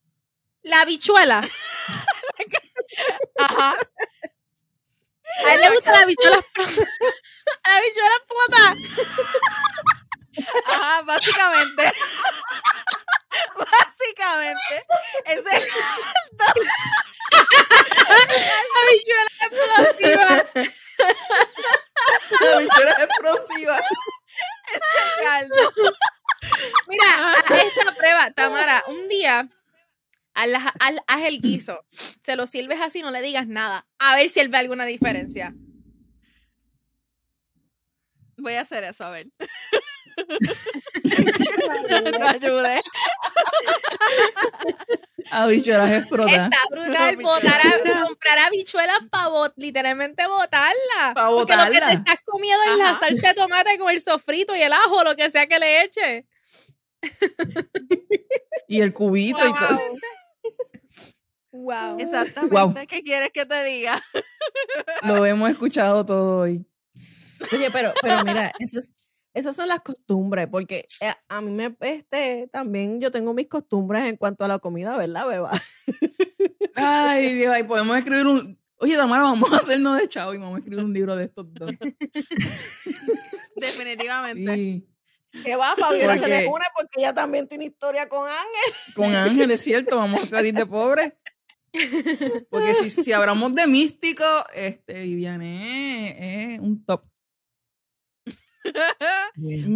La 0.62 0.80
habichuela. 0.80 1.48
Ajá. 3.38 3.74
A 5.44 5.54
él 5.54 5.60
le 5.60 5.70
gusta 5.70 5.92
la 5.92 6.00
habichuela. 6.02 6.40
La 7.64 7.76
habichuela 7.76 8.10
explota. 8.16 8.74
Ajá, 10.68 11.02
básicamente. 11.02 11.92
básicamente. 13.58 14.86
Ese 15.24 15.68
Habichuela 18.76 19.22
explosiva. 19.42 20.44
La 22.40 22.58
bichuela 22.58 22.90
es 22.92 23.04
explosiva. 23.04 23.80
caldo. 25.22 25.72
Mira, 26.86 27.04
haz 27.32 27.50
esta 27.50 27.94
prueba, 27.94 28.30
Tamara. 28.32 28.84
Un 28.88 29.08
día, 29.08 29.48
haz, 30.34 30.48
la- 30.48 30.74
haz- 30.78 31.02
haz 31.06 31.22
el 31.24 31.40
guiso. 31.40 31.84
Se 32.22 32.36
lo 32.36 32.46
sirves 32.46 32.80
así, 32.80 33.02
no 33.02 33.10
le 33.10 33.22
digas 33.22 33.46
nada. 33.46 33.86
A 33.98 34.16
ver 34.16 34.28
si 34.28 34.40
él 34.40 34.48
ve 34.48 34.58
alguna 34.58 34.84
diferencia. 34.84 35.54
Voy 38.38 38.54
a 38.54 38.60
hacer 38.60 38.84
eso, 38.84 39.04
a 39.04 39.10
ver. 39.10 39.26
No 42.18 42.26
ayude. 42.26 42.80
Habichuelas 45.30 45.90
explotadas. 45.90 46.50
Está 46.50 46.58
brutal 46.70 47.16
botar 47.16 47.60
a, 47.60 48.04
comprar 48.04 48.38
habichuelas 48.38 48.98
para 49.10 49.52
literalmente 49.56 50.26
botarla. 50.26 51.14
Pa' 51.14 51.28
Porque 51.30 51.56
lo 51.56 51.64
que 51.64 51.68
te 51.68 51.74
botarla. 51.74 51.92
estás 51.92 52.18
comiendo 52.24 52.64
es 52.64 52.78
la 52.78 52.94
salsa 52.98 53.28
de 53.28 53.34
tomate 53.34 53.78
con 53.78 53.90
el 53.90 54.00
sofrito 54.00 54.54
y 54.54 54.62
el 54.62 54.72
ajo, 54.72 55.04
lo 55.04 55.16
que 55.16 55.30
sea 55.30 55.46
que 55.46 55.58
le 55.58 55.82
eche. 55.84 56.26
Y 58.68 58.80
el 58.80 58.92
cubito 58.92 59.46
y 59.46 59.52
todo. 59.54 59.78
Wow. 61.52 61.98
Exactamente. 62.00 62.52
Guau. 62.52 62.74
¿Qué 62.88 63.02
quieres 63.02 63.30
que 63.32 63.46
te 63.46 63.64
diga? 63.64 64.02
Lo 65.02 65.24
hemos 65.24 65.50
escuchado 65.50 66.04
todo 66.04 66.40
hoy. 66.40 66.66
Oye, 67.52 67.70
pero, 67.70 67.92
pero 68.02 68.24
mira, 68.24 68.52
esas, 68.58 68.90
esas 69.36 69.54
son 69.54 69.68
las 69.68 69.80
costumbres, 69.80 70.48
porque 70.50 70.88
eh, 70.98 71.12
a 71.28 71.42
mí 71.42 71.50
me, 71.50 71.76
este, 71.80 72.48
también 72.50 73.02
yo 73.02 73.10
tengo 73.10 73.34
mis 73.34 73.48
costumbres 73.48 74.06
en 74.06 74.16
cuanto 74.16 74.46
a 74.46 74.48
la 74.48 74.58
comida, 74.58 74.96
¿verdad, 74.96 75.28
beba? 75.28 75.52
Ay, 76.74 77.34
Dios, 77.34 77.54
ay, 77.54 77.64
podemos 77.64 77.94
escribir 77.98 78.26
un. 78.26 78.58
Oye, 78.78 78.96
Tamara, 78.96 79.24
vamos 79.24 79.52
a 79.52 79.58
hacernos 79.58 79.98
de 79.98 80.08
chavo 80.08 80.32
y 80.32 80.38
vamos 80.38 80.54
a 80.54 80.58
escribir 80.60 80.82
un 80.82 80.92
libro 80.92 81.14
de 81.16 81.24
estos 81.24 81.52
dos. 81.52 81.70
Definitivamente. 83.56 84.54
Sí. 84.54 84.88
Que 85.44 85.54
va, 85.54 85.76
Fabiola 85.76 86.16
se 86.16 86.28
le 86.28 86.46
une 86.46 86.64
porque 86.74 86.94
ella 86.96 87.12
también 87.12 87.46
tiene 87.46 87.66
historia 87.66 88.08
con 88.08 88.26
Ángel. 88.26 88.94
Con 88.94 89.14
Ángel, 89.14 89.50
es 89.50 89.60
cierto, 89.60 89.96
vamos 89.96 90.22
a 90.22 90.26
salir 90.26 90.54
de 90.54 90.64
pobres. 90.64 91.12
Porque 92.48 92.74
si, 92.74 92.88
si 92.88 93.12
hablamos 93.12 93.54
de 93.54 93.66
místico, 93.66 94.24
este, 94.54 94.94
Viviane 94.94 96.54
es, 96.54 96.54
es 96.54 96.60
un 96.60 96.82
top. 96.86 97.02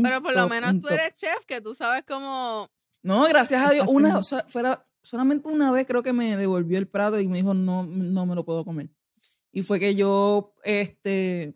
Pero 0.03 0.23
por 0.23 0.35
lo 0.35 0.49
menos 0.49 0.81
tú 0.81 0.89
eres 0.89 1.15
chef, 1.15 1.45
que 1.47 1.61
tú 1.61 1.75
sabes 1.75 2.05
cómo... 2.07 2.69
No, 3.03 3.27
gracias 3.29 3.63
a 3.67 3.71
Dios. 3.73 3.87
Una, 3.89 4.19
o 4.19 4.25
sea, 4.25 4.45
fuera, 4.49 4.87
solamente 5.03 5.49
una 5.49 5.71
vez 5.71 5.87
creo 5.87 6.03
que 6.03 6.13
me 6.13 6.37
devolvió 6.37 6.79
el 6.79 6.89
plato 6.89 7.19
y 7.21 7.29
me 7.29 7.39
dijo, 7.39 7.55
no, 7.55 7.85
no 7.85 8.27
me 8.27 8.35
lo 8.35 8.45
puedo 8.45 8.65
comer. 8.65 8.91
Y 9.53 9.63
fue 9.63 9.81
que 9.81 9.95
yo 9.95 10.55
este, 10.63 11.55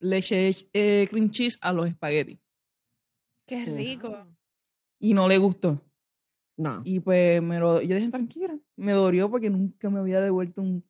le 0.00 0.16
eché 0.18 0.50
eh, 0.72 1.06
cream 1.08 1.30
cheese 1.30 1.58
a 1.60 1.72
los 1.72 1.86
espaguetis 1.86 2.38
Qué 3.46 3.64
rico. 3.64 4.26
y 4.98 5.14
no 5.14 5.28
le 5.28 5.38
gustó. 5.38 5.80
No. 6.56 6.82
Y 6.84 7.00
pues 7.00 7.42
me 7.42 7.58
lo, 7.58 7.80
yo 7.80 7.96
dije, 7.96 8.10
tranquila. 8.10 8.58
Me 8.76 8.92
dolió 8.92 9.30
porque 9.30 9.50
nunca 9.50 9.88
me 9.90 9.98
había 10.00 10.20
devuelto 10.20 10.62
un, 10.62 10.84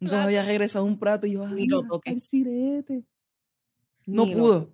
nunca 0.00 0.16
me 0.18 0.22
había 0.24 0.42
regresado 0.44 0.84
un 0.84 0.98
plato 0.98 1.26
y 1.26 1.32
yo, 1.32 1.46
Ni 1.48 1.66
lo 1.66 1.80
el 1.82 1.88
toqué. 1.88 2.18
sirete. 2.18 3.04
No 4.06 4.24
Ni 4.26 4.34
pudo. 4.34 4.70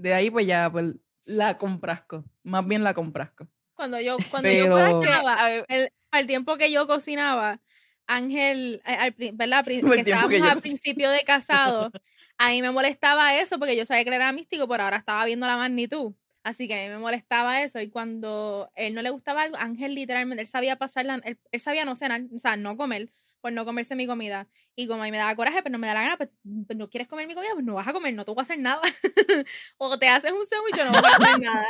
De 0.00 0.14
ahí 0.14 0.30
pues 0.30 0.46
ya, 0.46 0.70
pues 0.70 0.94
la 1.24 1.58
comprasco. 1.58 2.24
Más 2.42 2.66
bien 2.66 2.82
la 2.82 2.94
comprasco. 2.94 3.48
Cuando 3.74 4.00
yo, 4.00 4.16
cuando 4.30 4.48
Pero- 4.48 4.78
yo 4.78 5.00
cocinaba, 5.00 5.54
el, 5.68 5.92
al 6.10 6.26
tiempo 6.26 6.56
que 6.56 6.72
yo 6.72 6.86
cocinaba, 6.86 7.60
Ángel, 8.06 8.82
eh, 8.86 8.94
al, 8.94 9.14
¿verdad? 9.34 9.64
Que 9.64 9.80
que 9.80 10.00
estábamos 10.00 10.32
yo 10.38 10.44
al 10.44 10.60
principio 10.60 11.10
de 11.10 11.22
casado, 11.22 11.90
a 12.38 12.48
mí 12.50 12.62
me 12.62 12.70
molestaba 12.70 13.36
eso 13.36 13.58
porque 13.58 13.76
yo 13.76 13.86
sabía 13.86 14.04
que 14.04 14.10
él 14.10 14.14
era 14.14 14.32
místico, 14.32 14.66
pero 14.66 14.84
ahora 14.84 14.96
estaba 14.96 15.24
viendo 15.24 15.46
la 15.46 15.56
magnitud. 15.56 16.14
Así 16.42 16.66
que 16.66 16.74
a 16.74 16.82
mí 16.82 16.88
me 16.88 16.98
molestaba 16.98 17.62
eso. 17.62 17.80
Y 17.80 17.90
cuando 17.90 18.70
él 18.74 18.94
no 18.94 19.02
le 19.02 19.10
gustaba 19.10 19.42
algo, 19.42 19.56
Ángel 19.58 19.94
literalmente, 19.94 20.40
él 20.40 20.48
sabía 20.48 20.76
pasarla, 20.76 21.20
él, 21.24 21.38
él 21.52 21.60
sabía 21.60 21.84
no 21.84 21.94
cenar, 21.94 22.22
o 22.34 22.38
sea, 22.38 22.56
no 22.56 22.76
comer, 22.78 23.10
por 23.40 23.52
no 23.52 23.64
comerse 23.64 23.94
mi 23.94 24.06
comida. 24.06 24.48
Y 24.76 24.86
como 24.86 25.02
a 25.02 25.04
mí 25.06 25.10
me 25.10 25.18
daba 25.18 25.34
coraje, 25.36 25.62
pero 25.62 25.72
no 25.72 25.78
me 25.78 25.86
da 25.86 25.94
la 25.94 26.02
gana, 26.02 26.16
pues, 26.16 26.30
pues, 26.66 26.78
no 26.78 26.88
quieres 26.88 27.08
comer 27.08 27.26
mi 27.26 27.34
comida, 27.34 27.52
pues 27.54 27.64
no 27.64 27.74
vas 27.74 27.88
a 27.88 27.92
comer, 27.92 28.14
no 28.14 28.24
te 28.24 28.30
voy 28.32 28.40
a 28.40 28.42
hacer 28.42 28.58
nada. 28.58 28.80
o 29.78 29.98
te 29.98 30.08
haces 30.08 30.32
un 30.32 30.46
sándwich 30.46 30.78
o 30.78 30.84
no 30.84 31.02
vas 31.02 31.14
a 31.14 31.16
comer 31.16 31.40
nada. 31.40 31.66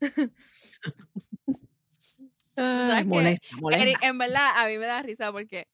Ay, 2.56 3.04
molesta, 3.04 3.56
molesta. 3.60 3.82
Eric, 3.82 3.98
en 4.02 4.18
verdad, 4.18 4.50
a 4.56 4.66
mí 4.68 4.76
me 4.78 4.86
da 4.86 5.02
risa 5.02 5.32
porque 5.32 5.68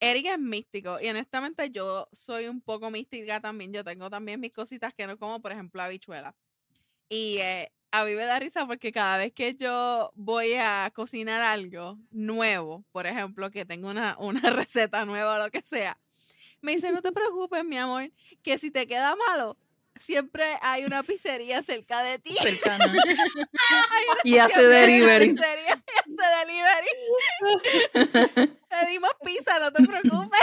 Eric 0.00 0.26
es 0.26 0.38
místico 0.38 0.96
y 1.00 1.08
honestamente 1.08 1.70
yo 1.70 2.08
soy 2.12 2.48
un 2.48 2.60
poco 2.60 2.90
mística 2.90 3.40
también. 3.40 3.72
Yo 3.72 3.84
tengo 3.84 4.10
también 4.10 4.40
mis 4.40 4.52
cositas 4.52 4.92
que 4.94 5.06
no 5.06 5.18
como, 5.18 5.40
por 5.40 5.52
ejemplo, 5.52 5.82
habichuela. 5.82 6.34
Y 7.08 7.38
eh, 7.38 7.72
a 7.90 8.04
mí 8.04 8.14
me 8.14 8.24
da 8.24 8.38
risa 8.38 8.66
porque 8.66 8.92
cada 8.92 9.18
vez 9.18 9.32
que 9.32 9.54
yo 9.54 10.12
voy 10.14 10.54
a 10.54 10.90
cocinar 10.94 11.42
algo 11.42 11.98
nuevo, 12.10 12.84
por 12.92 13.06
ejemplo, 13.06 13.50
que 13.50 13.64
tengo 13.64 13.88
una, 13.88 14.16
una 14.18 14.50
receta 14.50 15.04
nueva 15.04 15.36
o 15.36 15.44
lo 15.44 15.50
que 15.50 15.62
sea, 15.62 15.98
me 16.60 16.74
dice, 16.74 16.92
no 16.92 17.02
te 17.02 17.12
preocupes, 17.12 17.64
mi 17.64 17.76
amor, 17.78 18.10
que 18.42 18.58
si 18.58 18.70
te 18.70 18.86
queda 18.86 19.14
malo, 19.16 19.56
siempre 20.00 20.44
hay 20.60 20.84
una 20.84 21.02
pizzería 21.02 21.62
cerca 21.62 22.02
de 22.02 22.18
ti. 22.18 22.34
Cercana. 22.34 22.92
Y 24.24 24.38
hace 24.38 24.62
delivery. 24.62 25.26
y 25.26 25.38
hace 25.38 26.22
delivery. 26.40 26.88
Pedimos 28.68 29.10
pizza, 29.24 29.60
no 29.60 29.72
te 29.72 29.84
preocupes. 29.84 30.40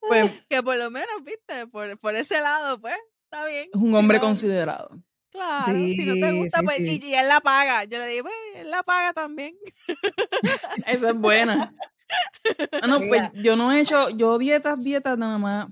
Pues 0.00 0.30
Que 0.48 0.62
por 0.62 0.76
lo 0.76 0.90
menos, 0.90 1.22
viste, 1.22 1.66
por, 1.66 1.98
por 1.98 2.14
ese 2.14 2.40
lado, 2.40 2.80
pues, 2.80 2.96
está 3.30 3.46
bien. 3.46 3.68
es 3.72 3.80
un 3.80 3.94
hombre 3.94 4.18
considerado. 4.20 4.90
Claro, 5.30 5.74
si 5.74 6.04
no 6.04 6.14
te 6.14 6.32
gusta, 6.32 6.60
sí, 6.60 6.64
pues, 6.64 6.76
sí. 6.78 7.00
Y, 7.02 7.06
y 7.06 7.14
él 7.14 7.28
la 7.28 7.40
paga. 7.40 7.84
Yo 7.84 7.98
le 7.98 8.06
digo, 8.06 8.24
pues, 8.24 8.34
él 8.56 8.70
la 8.70 8.82
paga 8.82 9.12
también. 9.12 9.54
Esa 10.86 11.10
es 11.10 11.14
buena. 11.16 11.74
Ah, 12.80 12.86
no, 12.86 13.00
pues 13.00 13.30
yo 13.34 13.54
no 13.54 13.70
he 13.70 13.80
hecho, 13.80 14.08
yo 14.08 14.38
dietas, 14.38 14.82
dietas 14.82 15.18
nada 15.18 15.36
más. 15.36 15.68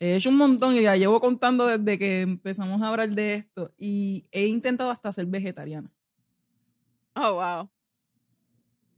He 0.00 0.16
hecho 0.16 0.30
un 0.30 0.36
montón 0.36 0.74
y 0.74 0.80
la 0.80 0.96
llevo 0.96 1.20
contando 1.20 1.64
desde 1.66 1.96
que 1.96 2.22
empezamos 2.22 2.82
a 2.82 2.88
hablar 2.88 3.10
de 3.10 3.34
esto. 3.34 3.72
Y 3.78 4.26
he 4.32 4.46
intentado 4.46 4.90
hasta 4.90 5.12
ser 5.12 5.26
vegetariana. 5.26 5.88
Oh, 7.14 7.34
wow. 7.34 7.70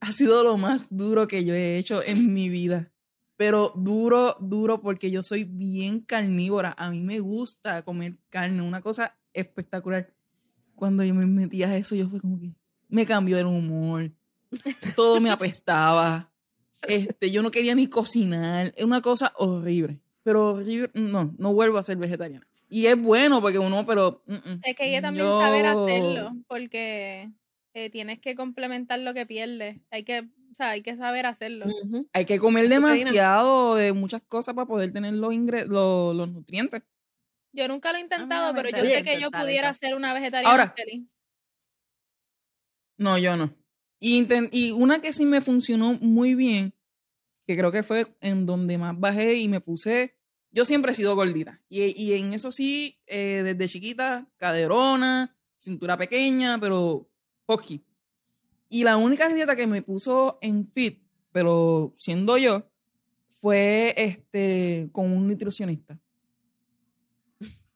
Ha 0.01 0.12
sido 0.12 0.42
lo 0.42 0.57
más 0.57 0.87
duro 0.88 1.29
que 1.29 1.44
yo 1.44 1.53
he 1.53 1.77
hecho 1.77 2.03
en 2.03 2.33
mi 2.33 2.49
vida. 2.49 2.90
Pero 3.38 3.72
duro, 3.77 4.37
duro, 4.40 4.81
porque 4.83 5.11
yo 5.12 5.22
soy 5.22 5.44
bien 5.44 6.01
carnívora. 6.01 6.74
A 6.77 6.90
mí 6.90 7.01
me 7.01 7.20
gusta 7.20 7.83
comer 7.83 8.16
carne, 8.29 8.61
una 8.62 8.83
cosa 8.83 9.16
espectacular. 9.33 10.12
Cuando 10.74 11.05
yo 11.05 11.14
me 11.14 11.24
metí 11.24 11.62
a 11.62 11.77
eso, 11.77 11.94
yo 11.94 12.09
fue 12.09 12.20
como 12.20 12.38
que 12.40 12.51
me 12.88 13.07
cambió 13.07 13.38
el 13.38 13.46
humor. 13.46 14.11
Todo 14.96 15.20
me 15.20 15.31
apestaba. 15.31 16.31
Este, 16.87 17.31
yo 17.31 17.42
no 17.42 17.53
quería 17.53 17.77
ni 17.77 17.87
cocinar. 17.87 18.74
Es 18.77 18.85
una 18.85 19.01
cosa 19.01 19.33
horrible. 19.37 20.01
Pero 20.24 20.55
horrible, 20.55 20.90
no, 20.94 21.33
no 21.38 21.55
vuelvo 21.55 21.79
a 21.79 21.83
ser 21.85 21.96
vegetariana. 21.96 22.44
Y 22.68 22.87
es 22.87 23.01
bueno 23.01 23.40
porque 23.40 23.61
uno, 23.61 23.87
pero. 23.87 24.24
Es 24.64 24.74
que 24.77 24.83
hay 24.83 24.92
que 24.96 25.01
también 25.01 25.27
Yo- 25.27 25.40
saber 25.40 25.64
hacerlo, 25.64 26.33
porque 26.48 27.31
eh, 27.74 27.90
tienes 27.90 28.18
que 28.18 28.35
complementar 28.35 28.98
lo 28.98 29.14
que 29.14 29.27
pierdes. 29.27 29.79
Hay 29.92 30.03
que, 30.03 30.29
o 30.50 30.54
sea, 30.54 30.70
hay 30.70 30.82
que 30.82 30.96
saber 30.96 31.26
hacerlo. 31.26 31.66
Hay 32.12 32.24
que 32.24 32.38
comer 32.38 32.68
demasiado 32.68 33.74
de 33.74 33.92
muchas 33.92 34.22
cosas 34.22 34.54
para 34.54 34.66
poder 34.66 34.92
tener 34.92 35.14
los, 35.14 35.32
ingre- 35.32 35.66
los, 35.66 36.14
los 36.16 36.30
nutrientes. 36.30 36.82
Yo 37.52 37.66
nunca 37.68 37.92
lo 37.92 37.98
he 37.98 38.02
intentado, 38.02 38.52
me 38.52 38.62
pero 38.62 38.76
yo 38.78 38.84
sé 38.84 39.02
que 39.02 39.20
yo 39.20 39.30
pudiera 39.30 39.70
eso. 39.70 39.80
ser 39.80 39.94
una 39.94 40.12
vegetariana 40.14 40.50
Ahora. 40.50 40.74
feliz. 40.76 41.06
No, 42.96 43.18
yo 43.18 43.37
no. 43.37 43.54
Y 44.00 44.70
una 44.72 45.00
que 45.00 45.12
sí 45.12 45.24
me 45.24 45.40
funcionó 45.40 45.94
muy 45.94 46.34
bien, 46.34 46.72
que 47.46 47.56
creo 47.56 47.72
que 47.72 47.82
fue 47.82 48.06
en 48.20 48.46
donde 48.46 48.78
más 48.78 48.98
bajé 48.98 49.34
y 49.37 49.48
me 49.48 49.61
puse. 49.61 50.16
Yo 50.50 50.64
siempre 50.64 50.92
he 50.92 50.94
sido 50.94 51.14
gordita. 51.14 51.62
Y, 51.68 51.84
y 52.00 52.14
en 52.14 52.32
eso 52.32 52.50
sí, 52.50 53.00
eh, 53.06 53.42
desde 53.44 53.68
chiquita, 53.68 54.26
caderona, 54.37 55.37
cintura 55.58 55.96
pequeña, 55.96 56.58
pero 56.58 57.11
hockey. 57.46 57.84
Y 58.68 58.85
la 58.85 58.96
única 58.96 59.28
dieta 59.28 59.57
que 59.57 59.66
me 59.66 59.83
puso 59.83 60.38
en 60.42 60.66
fit, 60.66 61.02
pero 61.33 61.94
siendo 61.96 62.37
yo, 62.37 62.68
fue 63.28 63.94
este 63.96 64.88
con 64.92 65.11
un 65.11 65.28
nutricionista. 65.28 65.98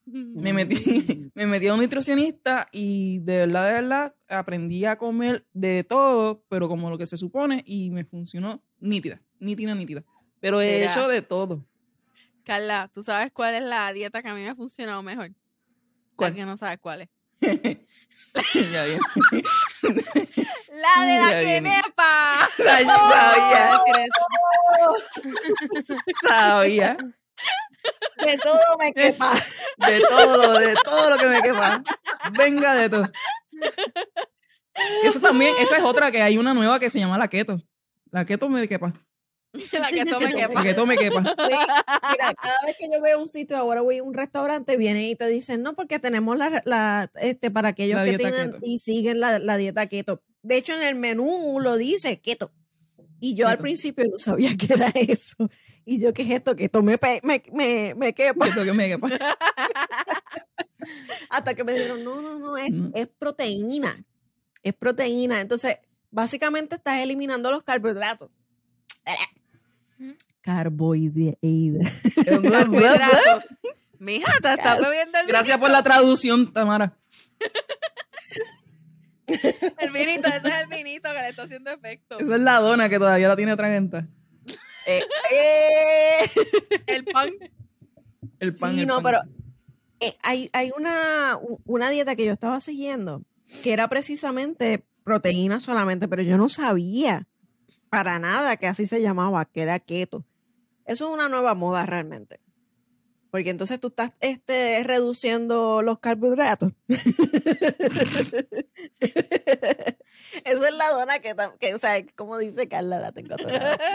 me 0.05 0.53
metí, 0.53 1.31
me 1.35 1.47
metí 1.47 1.69
a 1.69 1.75
un 1.75 1.81
nutricionista 1.81 2.69
y 2.73 3.21
de 3.21 3.39
verdad, 3.39 3.67
de 3.67 3.73
verdad, 3.73 4.15
aprendí 4.29 4.85
a 4.85 4.99
comer 4.99 5.47
de 5.53 5.85
todo, 5.85 6.45
pero 6.49 6.69
como 6.69 6.91
lo 6.91 6.99
que 6.99 7.07
se 7.07 7.17
supone, 7.17 7.63
y 7.65 7.91
me 7.91 8.05
funcionó 8.05 8.63
nítida, 8.81 9.23
nítida, 9.39 9.75
nítida. 9.75 10.05
Pero 10.41 10.61
he 10.61 10.81
Mira. 10.81 10.93
hecho 10.93 11.09
de 11.09 11.23
todo. 11.23 11.65
Carla, 12.45 12.91
¿tú 12.93 13.03
sabes 13.03 13.31
cuál 13.33 13.55
es 13.55 13.63
la 13.63 13.93
dieta 13.93 14.21
que 14.21 14.29
a 14.29 14.35
mí 14.35 14.43
me 14.43 14.49
ha 14.49 14.57
funcionado 14.57 15.03
mejor? 15.03 15.29
¿Cuál? 15.29 15.37
¿Cuál? 16.17 16.35
que 16.35 16.45
no 16.45 16.57
sabes 16.57 16.79
cuál 16.81 17.03
es. 17.03 17.09
ya 18.73 18.85
bien. 18.85 19.01
La 20.73 21.05
de 21.07 21.21
la 21.21 21.41
quenepa. 21.41 22.49
Ay, 22.71 22.85
sabía, 22.87 23.81
sabía. 26.23 26.97
De 28.25 28.39
todo 28.39 28.61
me 28.79 28.93
quepa. 28.93 29.33
De 29.87 30.01
todo 30.01 30.37
lo, 30.37 30.53
de 30.59 30.75
todo 30.85 31.11
lo 31.11 31.19
que 31.19 31.27
me 31.27 31.43
quepa. 31.43 31.83
Venga 32.33 32.75
de 32.75 32.89
todo. 32.89 33.11
Eso 35.03 35.21
también, 35.21 35.55
esa 35.59 35.77
es 35.77 35.85
otra 35.85 36.11
que 36.11 36.23
hay 36.23 36.39
una 36.39 36.55
nueva 36.55 36.79
que 36.81 36.89
se 36.91 36.99
llama 37.01 37.19
la 37.19 37.29
keto. 37.29 37.61
La 38.11 38.25
keto 38.25 38.49
me 38.49 38.67
quepa. 38.69 38.93
La 39.73 39.89
que 39.89 40.07
tome 40.07 40.33
La 40.33 40.49
quepa. 40.49 40.63
keto 40.63 40.87
me 40.87 40.97
quepa. 40.97 41.23
Sí, 41.25 41.35
Mira, 41.37 42.33
cada 42.41 42.57
vez 42.65 42.75
que 42.79 42.89
yo 42.91 43.03
veo 43.03 43.21
un 43.21 43.29
sitio, 43.29 43.59
ahora 43.59 43.83
voy 43.83 43.99
a 43.99 44.03
un 44.03 44.15
restaurante, 44.15 44.79
vienen 44.79 45.03
y 45.03 45.15
te 45.15 45.27
dicen, 45.27 45.63
no, 45.63 45.75
porque 45.75 45.99
tenemos 45.99 46.39
la, 46.39 46.63
la 46.65 47.11
este, 47.21 47.51
para 47.51 47.69
aquellos 47.69 47.99
La 47.99 48.05
que 48.07 48.17
tienen 48.17 48.53
keto. 48.53 48.59
y 48.63 48.79
siguen 48.79 49.21
la, 49.21 49.39
la 49.41 49.59
dieta 49.59 49.87
keto. 49.89 50.23
De 50.43 50.57
hecho, 50.57 50.75
en 50.75 50.83
el 50.83 50.95
menú 50.95 51.61
lo 51.61 51.77
dice 51.77 52.21
keto. 52.21 52.53
Y 53.21 53.35
yo 53.37 53.47
al 53.47 53.59
principio 53.59 54.05
no 54.11 54.19
sabía 54.19 54.57
qué 54.57 54.75
era 54.75 54.89
eso. 54.95 55.37
Y 55.85 56.01
yo, 56.01 56.13
¿qué 56.13 56.23
es 56.23 56.31
esto? 56.31 56.57
Keto 56.57 56.83
me, 56.83 56.99
me, 57.23 57.43
me, 57.53 57.95
me 57.97 58.15
quepa. 58.15 58.47
Keto 58.47 58.65
que 58.65 58.73
me 58.73 58.89
quepa. 58.89 59.09
Hasta 61.31 61.55
que 61.55 61.65
me 61.65 61.73
dijeron, 61.73 62.03
no, 62.03 62.21
no, 62.21 62.39
no, 62.39 62.57
es, 62.57 62.81
No. 62.81 62.91
es 62.95 63.07
proteína. 63.07 64.05
Es 64.63 64.75
proteína. 64.75 65.41
Entonces, 65.41 65.77
básicamente 66.11 66.77
estás 66.77 66.99
eliminando 66.99 67.51
los 67.51 67.63
carbohidratos. 67.63 68.31
carbohidratos. 70.41 71.39
Carbohidratos. 72.25 73.45
Mija, 73.99 74.33
te 74.43 74.55
estás 74.55 74.81
bebiendo 74.81 75.19
el 75.21 75.27
Gracias 75.29 75.59
por 75.59 75.71
la 75.71 75.83
traducción, 75.85 76.53
Tamara. 76.53 76.99
El 79.79 79.91
vinito, 79.91 80.29
ese 80.29 80.49
es 80.49 80.55
el 80.63 80.67
vinito 80.69 81.09
que 81.09 81.19
le 81.21 81.29
está 81.29 81.45
haciendo 81.45 81.71
efecto. 81.71 82.19
Esa 82.19 82.35
es 82.35 82.41
la 82.41 82.59
dona 82.59 82.89
que 82.89 82.99
todavía 82.99 83.29
la 83.29 83.37
tiene 83.37 83.57
tragenta. 83.57 84.07
Eh, 84.87 85.03
eh. 85.33 86.31
El 86.87 87.05
pan. 87.05 87.31
El 88.41 88.55
pan. 88.55 88.75
Sí, 88.75 88.81
el 88.81 88.87
no, 88.87 89.01
pan. 89.01 89.05
pero 89.05 89.21
eh, 90.01 90.17
hay, 90.23 90.51
hay 90.53 90.73
una, 90.77 91.39
una 91.65 91.91
dieta 91.91 92.17
que 92.17 92.27
yo 92.27 92.33
estaba 92.33 92.61
siguiendo 92.61 93.23
que 93.63 93.73
era 93.73 93.89
precisamente 93.89 94.85
proteína 95.05 95.61
solamente, 95.61 96.09
pero 96.09 96.23
yo 96.23 96.39
no 96.39 96.49
sabía 96.49 97.27
para 97.91 98.19
nada 98.19 98.57
que 98.57 98.67
así 98.67 98.87
se 98.87 99.03
llamaba, 99.03 99.45
que 99.45 99.63
era 99.63 99.79
keto. 99.79 100.25
Eso 100.87 101.09
es 101.09 101.15
una 101.15 101.29
nueva 101.29 101.55
moda 101.55 101.85
realmente. 101.87 102.41
Porque 103.33 103.51
entonces 103.51 103.81
tú 103.81 103.89
estás 103.89 104.13
este, 104.21 104.85
reduciendo 104.85 105.81
los 105.83 105.99
carbohidratos. 106.01 106.73
Eso 110.45 110.67
es 110.67 110.75
la 110.75 110.91
dona 110.91 111.19
que, 111.21 111.35
que, 111.59 111.75
o 111.75 111.79
sea, 111.79 112.05
como 112.15 112.37
dice 112.39 112.69
Carla, 112.69 113.01
la 113.01 113.13
tengo 113.13 113.35
atorada. 113.35 113.79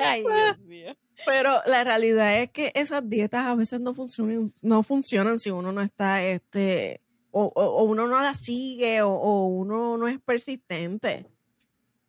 Ay, 0.00 0.22
Dios 0.22 0.58
mío. 0.60 0.96
Pero 1.26 1.60
la 1.66 1.84
realidad 1.84 2.40
es 2.40 2.50
que 2.50 2.72
esas 2.74 3.08
dietas 3.08 3.46
a 3.46 3.54
veces 3.54 3.80
no 3.80 3.94
funcionan, 3.94 4.44
no 4.62 4.82
funcionan 4.82 5.38
si 5.38 5.50
uno 5.50 5.72
no 5.72 5.82
está, 5.82 6.22
este, 6.22 7.02
o, 7.30 7.44
o- 7.44 7.50
o 7.78 7.82
uno 7.84 8.06
no 8.06 8.22
las 8.22 8.38
sigue, 8.38 9.02
o, 9.02 9.10
o 9.10 9.46
uno 9.46 9.98
no 9.98 10.08
es 10.08 10.20
persistente. 10.20 11.26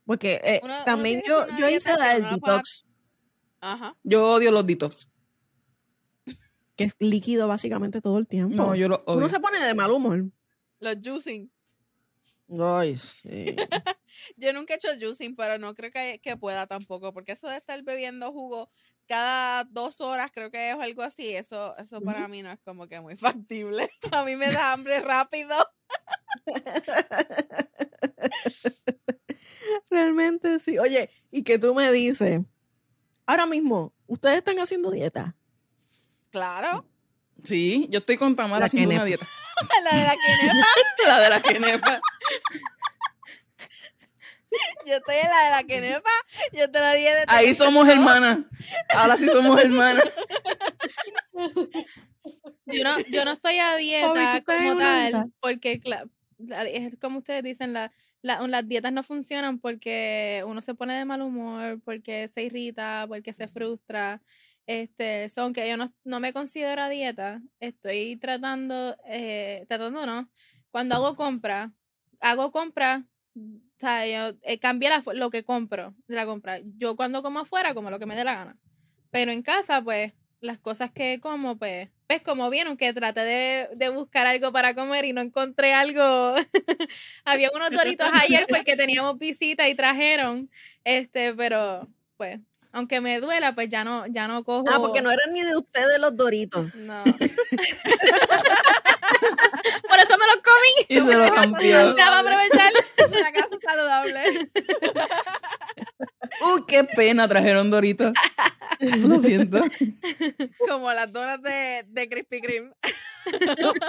Porque 0.10 0.42
eh, 0.44 0.60
Uno- 0.64 0.84
también 0.86 1.22
yo, 1.24 1.46
yo 1.56 1.70
hice 1.70 1.96
la 1.96 2.16
del 2.16 2.28
detox, 2.32 2.88
Ajá. 3.62 3.96
Yo 4.02 4.28
odio 4.32 4.50
los 4.50 4.66
detox. 4.66 5.08
que 6.76 6.86
es 6.86 6.96
líquido 6.98 7.48
básicamente 7.48 8.02
todo 8.02 8.18
el 8.18 8.26
tiempo. 8.26 8.56
No, 8.56 8.74
yo 8.74 8.88
los 8.88 9.02
odio. 9.06 9.20
uno 9.20 9.30
se 9.30 9.40
pone 9.40 9.64
de 9.64 9.72
mal 9.76 9.92
humor. 9.92 10.26
Los 10.80 10.96
juicing. 11.06 11.52
Ay, 12.60 12.96
sí. 12.98 13.56
Yo 14.36 14.52
nunca 14.52 14.74
he 14.74 14.78
hecho 14.78 14.88
juicing, 15.00 15.36
pero 15.36 15.60
no 15.60 15.76
creo 15.76 15.92
que, 15.92 16.20
que 16.24 16.36
pueda 16.36 16.66
tampoco, 16.66 17.14
porque 17.14 17.34
eso 17.34 17.48
de 17.48 17.58
estar 17.58 17.80
bebiendo 17.84 18.32
jugo 18.32 18.72
cada 19.06 19.64
dos 19.66 20.02
horas, 20.02 20.32
creo 20.34 20.50
que 20.50 20.72
es 20.72 20.76
algo 20.76 21.04
así, 21.04 21.36
eso, 21.36 21.78
eso 21.78 22.02
para 22.02 22.28
mí 22.28 22.42
no 22.42 22.52
es 22.52 22.60
como 22.62 22.88
que 22.88 23.00
muy 23.00 23.16
factible. 23.46 23.92
A 24.12 24.24
mí 24.26 24.36
me 24.36 24.52
da 24.52 24.74
hambre 24.74 25.02
rápido. 25.02 25.54
Realmente 29.90 30.60
sí. 30.60 30.78
Oye, 30.80 31.10
¿y 31.32 31.44
que 31.44 31.60
tú 31.60 31.74
me 31.74 31.92
dices? 31.92 32.42
Ahora 33.26 33.46
mismo, 33.46 33.94
¿ustedes 34.08 34.38
están 34.38 34.60
haciendo 34.60 34.92
dieta? 34.92 35.36
Claro. 36.32 36.86
Sí, 37.44 37.88
yo 37.90 38.00
estoy 38.00 38.18
con 38.18 38.36
Tamara 38.36 38.62
La 38.62 38.66
haciendo 38.66 38.90
quenepa. 38.90 39.02
una 39.02 39.06
dieta. 39.08 39.28
La 39.84 39.98
de 39.98 40.04
la 40.06 40.16
quenepa. 40.16 40.68
La 41.08 41.20
de 41.20 41.30
la 41.30 41.42
quenepa. 41.42 42.02
Yo 44.86 44.96
estoy 44.96 45.16
en 45.16 45.30
la 45.30 45.44
de 45.44 45.50
la 45.52 45.64
quenepa. 45.64 46.10
Yo 46.54 46.72
te 46.72 46.80
la 46.80 46.94
dije 46.94 47.10
de 47.14 47.24
Ahí 47.28 47.54
somos 47.54 47.88
hermanas. 47.88 48.40
Ahora 48.90 49.16
sí 49.16 49.28
somos 49.28 49.60
hermanas. 49.60 50.04
Yo 52.66 52.84
no, 52.84 53.00
yo 53.12 53.26
no 53.26 53.32
estoy 53.34 53.60
a 53.60 53.72
Fabi, 53.74 53.94
¿tú 54.02 54.14
dieta 54.14 54.42
como 54.44 54.78
tal, 54.78 55.02
dieta? 55.12 55.28
porque 55.40 55.80
es 56.48 56.98
como 57.00 57.20
ustedes 57.20 57.44
dicen, 57.44 57.74
la, 57.74 57.92
la- 58.22 58.46
las 58.48 58.68
dietas 58.68 58.92
no 58.94 59.04
funcionan 59.04 59.60
porque 59.60 60.44
uno 60.48 60.62
se 60.62 60.76
pone 60.76 60.98
de 60.98 61.06
mal 61.06 61.22
humor, 61.22 61.82
porque 61.84 62.28
se 62.30 62.44
irrita, 62.44 63.06
porque 63.08 63.34
se 63.34 63.48
frustra. 63.48 64.22
Este, 64.68 65.30
son 65.30 65.54
que 65.54 65.68
yo 65.68 65.78
no, 65.78 65.92
no 66.04 66.20
me 66.20 66.32
considero 66.34 66.82
a 66.84 66.90
dieta, 66.90 67.42
estoy 67.60 68.18
tratando, 68.18 68.96
eh, 69.06 69.66
tratando 69.68 70.06
no, 70.06 70.30
cuando 70.72 70.94
hago 70.96 71.16
compra, 71.16 71.74
hago 72.20 72.52
compra, 72.52 73.06
o 73.36 73.42
sea, 73.80 74.06
yo 74.08 74.38
eh, 74.44 74.60
cambié 74.60 74.90
la 74.90 75.04
lo 75.14 75.30
que 75.30 75.44
compro 75.44 75.96
de 76.08 76.16
la 76.16 76.26
compra. 76.26 76.60
Yo 76.78 76.96
cuando 76.96 77.24
como 77.24 77.40
afuera, 77.40 77.74
como 77.74 77.90
lo 77.90 78.00
que 78.00 78.06
me 78.06 78.16
dé 78.16 78.24
la 78.24 78.36
gana. 78.36 78.60
Pero 79.12 79.32
en 79.32 79.42
casa, 79.44 79.82
pues, 79.82 80.14
las 80.42 80.60
cosas 80.60 80.92
que 80.92 81.20
como, 81.22 81.58
pues, 81.58 81.90
ves 82.10 82.22
como 82.24 82.50
vieron 82.50 82.76
que 82.76 82.92
traté 82.94 83.22
de, 83.22 83.70
de 83.76 83.90
buscar 83.90 84.26
algo 84.26 84.52
para 84.52 84.74
comer 84.74 85.06
y 85.06 85.14
no 85.14 85.22
encontré 85.22 85.74
algo. 85.74 86.36
Había 87.24 87.50
unos 87.56 87.72
doritos 87.72 88.10
ayer 88.14 88.48
porque 88.50 88.76
teníamos 88.76 89.18
visita 89.20 89.70
y 89.70 89.76
trajeron, 89.76 90.50
este, 90.84 91.34
pero, 91.36 91.88
pues, 92.18 92.40
aunque 92.72 93.02
me 93.02 93.20
duela, 93.20 93.56
pues 93.56 93.70
ya 93.70 93.84
no, 93.84 94.06
ya 94.08 94.28
no 94.28 94.44
cojo. 94.44 94.66
Ah, 94.70 94.78
porque 94.80 95.02
no 95.02 95.12
eran 95.12 95.34
ni 95.34 95.42
de 95.44 95.56
ustedes 95.56 96.00
los 96.00 96.16
doritos. 96.16 96.74
No. 96.76 97.04
Por 97.04 97.20
eso 100.00 100.18
me 100.18 100.28
los 100.28 100.38
comí. 100.44 100.86
Y 100.88 101.00
se 101.02 101.16
lo 101.16 101.34
cambió. 101.34 101.94
Daba 101.96 102.20
aprovechar. 102.20 102.72
la 103.12 103.32
casa 103.32 103.50
saludable. 103.66 104.50
Uh, 106.42 106.66
qué 106.66 106.84
pena, 106.84 107.28
trajeron 107.28 107.70
Doritos. 107.70 108.14
Lo 108.80 109.20
siento. 109.20 109.62
Como 110.68 110.92
las 110.94 111.12
donas 111.12 111.42
de, 111.42 111.84
de 111.88 112.08
Krispy 112.08 112.40
Kreme. 112.40 112.72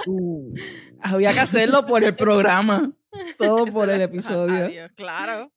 Uh. 0.05 0.53
Había 1.01 1.33
que 1.33 1.39
hacerlo 1.39 1.85
por 1.85 2.03
el 2.03 2.15
programa. 2.15 2.91
Todo 3.37 3.65
por 3.67 3.89
el 3.89 4.01
episodio. 4.01 4.65
Adiós, 4.65 4.91
claro. 4.95 5.51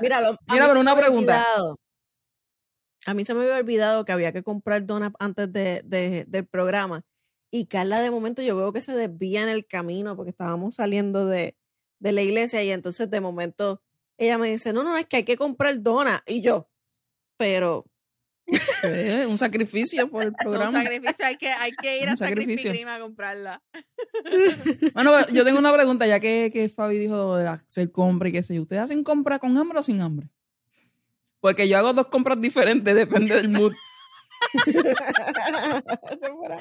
Mira, 0.00 0.20
lo- 0.20 0.38
a 0.46 0.52
Mira, 0.52 0.64
pero 0.66 0.74
se 0.74 0.80
una 0.80 0.96
pregunta. 0.96 1.46
A 3.06 3.14
mí 3.14 3.24
se 3.24 3.34
me 3.34 3.42
había 3.42 3.56
olvidado 3.56 4.04
que 4.04 4.12
había 4.12 4.32
que 4.32 4.42
comprar 4.42 4.86
donas 4.86 5.12
antes 5.18 5.52
de, 5.52 5.82
de- 5.84 6.24
del 6.28 6.46
programa. 6.46 7.02
Y 7.50 7.66
Carla, 7.66 8.00
de 8.00 8.10
momento, 8.10 8.42
yo 8.42 8.56
veo 8.56 8.72
que 8.72 8.80
se 8.80 8.94
desvía 8.94 9.42
en 9.42 9.48
el 9.48 9.66
camino 9.66 10.16
porque 10.16 10.30
estábamos 10.30 10.76
saliendo 10.76 11.26
de, 11.26 11.56
de 11.98 12.12
la 12.12 12.22
iglesia 12.22 12.62
y 12.62 12.70
entonces 12.70 13.10
de 13.10 13.20
momento 13.20 13.82
ella 14.18 14.38
me 14.38 14.50
dice, 14.50 14.72
no, 14.72 14.84
no, 14.84 14.96
es 14.96 15.06
que 15.06 15.18
hay 15.18 15.24
que 15.24 15.36
comprar 15.36 15.82
donas. 15.82 16.22
Y 16.26 16.40
yo, 16.42 16.68
pero 17.36 17.84
un 19.28 19.38
sacrificio 19.38 20.08
por 20.08 20.22
el 20.22 20.28
Es 20.38 20.46
un 20.46 20.50
programa. 20.50 20.82
sacrificio, 20.82 21.26
hay 21.26 21.36
que, 21.36 21.48
hay 21.48 21.72
que 21.72 21.98
ir 21.98 22.04
Un 22.04 22.08
hasta. 22.10 22.30
Kreme 22.32 22.90
a 22.90 23.00
comprarla. 23.00 23.62
Bueno, 24.94 25.12
yo 25.32 25.44
tengo 25.44 25.58
una 25.58 25.72
pregunta, 25.72 26.06
ya 26.06 26.20
que, 26.20 26.50
que 26.52 26.68
Fabi 26.68 26.98
dijo 26.98 27.36
de 27.36 27.48
hacer 27.48 27.90
compra 27.90 28.28
y 28.28 28.32
qué 28.32 28.42
sé 28.42 28.54
yo. 28.54 28.62
¿Ustedes 28.62 28.82
hacen 28.82 29.02
compra 29.04 29.38
con 29.38 29.56
hambre 29.58 29.78
o 29.78 29.82
sin 29.82 30.00
hambre? 30.00 30.28
Porque 31.42 31.68
yo 31.68 31.76
hago 31.76 31.92
dos 31.92 32.06
compras 32.06 32.40
diferentes, 32.40 32.94
depende 33.02 33.34
del 33.34 33.48
mood. 33.48 33.74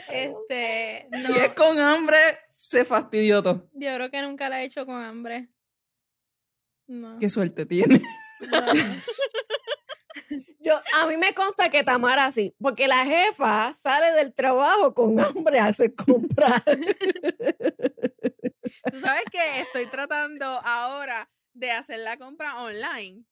Este, 0.10 1.08
no, 1.12 1.18
Si 1.20 1.34
es 1.34 1.50
con 1.50 1.80
hambre, 1.80 2.18
se 2.50 2.84
fastidió 2.84 3.44
todo. 3.44 3.70
yo 3.74 3.94
creo 3.96 4.10
que 4.10 4.22
nunca 4.24 4.50
la 4.50 4.62
he 4.62 4.66
hecho 4.66 4.88
con 4.88 4.96
hambre. 5.04 5.50
No. 6.88 7.20
Qué 7.20 7.30
suerte 7.30 7.68
tiene. 7.68 8.02
no. 8.52 8.74
yo, 10.60 10.82
a 10.96 11.06
mí 11.06 11.16
me 11.18 11.36
consta 11.36 11.70
que 11.70 11.84
Tamara 11.84 12.32
sí, 12.32 12.56
porque 12.60 12.88
la 12.88 13.06
jefa 13.06 13.74
sale 13.74 14.14
del 14.14 14.34
trabajo 14.34 14.96
con 14.96 15.20
hambre 15.20 15.60
a 15.60 15.68
hacer 15.68 15.94
comprar. 15.94 16.64
Tú 18.92 19.00
sabes 19.00 19.24
que 19.32 19.60
estoy 19.62 19.86
tratando 19.92 20.46
ahora 20.46 21.30
de 21.54 21.70
hacer 21.70 22.00
la 22.00 22.18
compra 22.18 22.64
online 22.64 23.26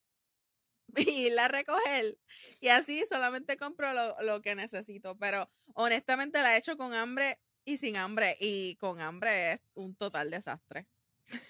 y 0.97 1.27
irla 1.27 1.45
a 1.45 1.47
recoger. 1.49 2.17
Y 2.61 2.69
así 2.69 3.03
solamente 3.09 3.57
compro 3.57 3.93
lo, 3.93 4.21
lo 4.21 4.41
que 4.41 4.55
necesito. 4.55 5.15
Pero 5.17 5.49
honestamente 5.73 6.41
la 6.41 6.55
he 6.55 6.59
hecho 6.59 6.77
con 6.77 6.93
hambre 6.93 7.39
y 7.65 7.77
sin 7.77 7.97
hambre. 7.97 8.37
Y 8.39 8.75
con 8.77 9.01
hambre 9.01 9.53
es 9.53 9.59
un 9.75 9.95
total 9.95 10.29
desastre. 10.31 10.87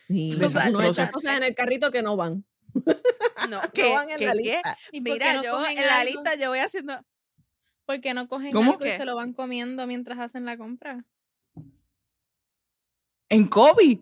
Sí, 0.08 0.32
Total, 0.40 0.72
total. 0.74 1.12
cosas 1.12 1.38
en 1.38 1.44
el 1.44 1.56
carrito 1.56 1.92
que 1.92 2.02
no 2.02 2.16
van. 2.16 2.44
No, 2.74 2.84
No 3.50 3.72
¿qué, 3.74 3.92
van 3.94 4.10
en 4.10 4.18
qué- 4.20 4.26
la 4.26 4.34
lista. 4.34 4.78
¿Y 4.92 5.02
por 5.02 5.18
qué 5.18 5.26
Mira, 5.26 5.34
no 5.36 5.44
yo 5.44 5.66
en 5.68 5.76
la 5.88 6.04
lista 6.04 6.36
yo 6.36 6.50
voy 6.50 6.60
haciendo... 6.60 7.00
¿Por 7.86 8.02
qué 8.02 8.14
no 8.14 8.28
cogen 8.28 8.52
¿Cómo? 8.52 8.74
algo 8.74 8.86
y 8.86 8.92
se 8.92 9.04
lo 9.06 9.16
van 9.16 9.34
comiendo 9.34 9.88
mientras 9.88 10.20
hacen 10.20 10.46
la 10.46 10.58
compra? 10.58 11.06
En 13.30 13.48
COVID. 13.48 14.00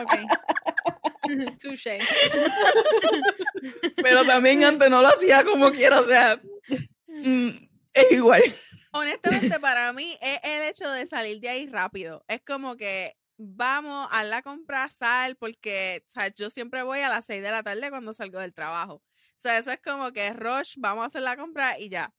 Ok. 0.00 0.12
Touché. 1.62 1.98
Pero 4.02 4.24
también 4.24 4.64
antes 4.64 4.90
no 4.90 5.02
lo 5.02 5.08
hacía 5.08 5.44
como 5.44 5.70
quiera, 5.70 6.00
o 6.00 6.04
sea, 6.04 6.40
mm, 7.08 7.48
es 7.94 8.12
igual. 8.12 8.42
Honestamente, 8.92 9.60
para 9.60 9.92
mí 9.92 10.18
es 10.20 10.38
el 10.42 10.68
hecho 10.68 10.90
de 10.90 11.06
salir 11.06 11.40
de 11.40 11.48
ahí 11.48 11.66
rápido. 11.66 12.24
Es 12.28 12.40
como 12.42 12.76
que 12.76 13.16
vamos 13.38 14.08
a 14.10 14.24
la 14.24 14.42
compra 14.42 14.88
sal, 14.90 15.36
porque 15.36 16.02
o 16.06 16.10
sea, 16.10 16.28
yo 16.28 16.50
siempre 16.50 16.82
voy 16.82 17.00
a 17.00 17.08
las 17.08 17.26
6 17.26 17.42
de 17.42 17.50
la 17.50 17.62
tarde 17.62 17.90
cuando 17.90 18.14
salgo 18.14 18.40
del 18.40 18.54
trabajo. 18.54 18.94
O 18.94 19.38
sea, 19.38 19.58
eso 19.58 19.70
es 19.70 19.80
como 19.82 20.12
que 20.12 20.32
rush, 20.32 20.76
vamos 20.78 21.04
a 21.04 21.06
hacer 21.08 21.22
la 21.22 21.36
compra 21.36 21.78
y 21.78 21.90
ya. 21.90 22.10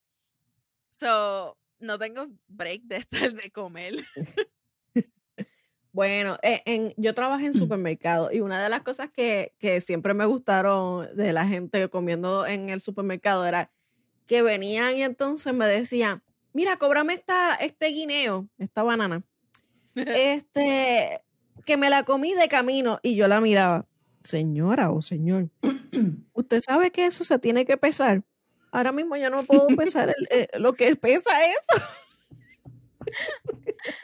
So, 0.92 1.58
no 1.80 1.98
tengo 1.98 2.28
break 2.48 2.84
de 2.84 2.98
estar 2.98 3.34
de 3.34 3.52
comer. 3.52 3.96
Bueno, 5.98 6.38
eh, 6.44 6.62
en, 6.66 6.94
yo 6.96 7.16
trabajé 7.16 7.48
en 7.48 7.56
supermercado 7.56 8.30
y 8.32 8.42
una 8.42 8.62
de 8.62 8.70
las 8.70 8.82
cosas 8.82 9.10
que, 9.10 9.56
que 9.58 9.82
siempre 9.82 10.14
me 10.14 10.28
gustaron 10.28 11.08
de 11.18 11.34
la 11.34 11.48
gente 11.48 11.90
comiendo 11.90 12.46
en 12.46 12.70
el 12.70 12.82
supermercado 12.82 13.44
era 13.48 13.72
que 14.28 14.44
venían 14.44 14.96
y 14.96 15.02
entonces 15.02 15.56
me 15.56 15.66
decían, 15.66 16.22
mira, 16.54 16.78
cóbrame 16.78 17.14
esta, 17.16 17.56
este 17.56 17.88
guineo, 17.88 18.48
esta 18.60 18.84
banana, 18.84 19.24
este, 19.96 21.24
que 21.66 21.78
me 21.78 21.90
la 21.90 22.04
comí 22.04 22.36
de 22.36 22.48
camino 22.48 23.00
y 23.02 23.16
yo 23.16 23.28
la 23.28 23.42
miraba, 23.42 23.88
señora 24.24 24.92
o 24.92 25.02
señor, 25.02 25.50
usted 26.34 26.62
sabe 26.62 26.92
que 26.92 27.08
eso 27.08 27.24
se 27.24 27.40
tiene 27.40 27.66
que 27.66 27.76
pesar. 27.76 28.24
Ahora 28.72 28.92
mismo 28.92 29.16
yo 29.16 29.32
no 29.32 29.42
puedo 29.46 29.66
pesar 29.70 30.10
el- 30.16 30.28
eh, 30.30 30.48
lo 30.60 30.74
que 30.74 30.96
pesa 30.96 31.32
eso. 31.44 31.84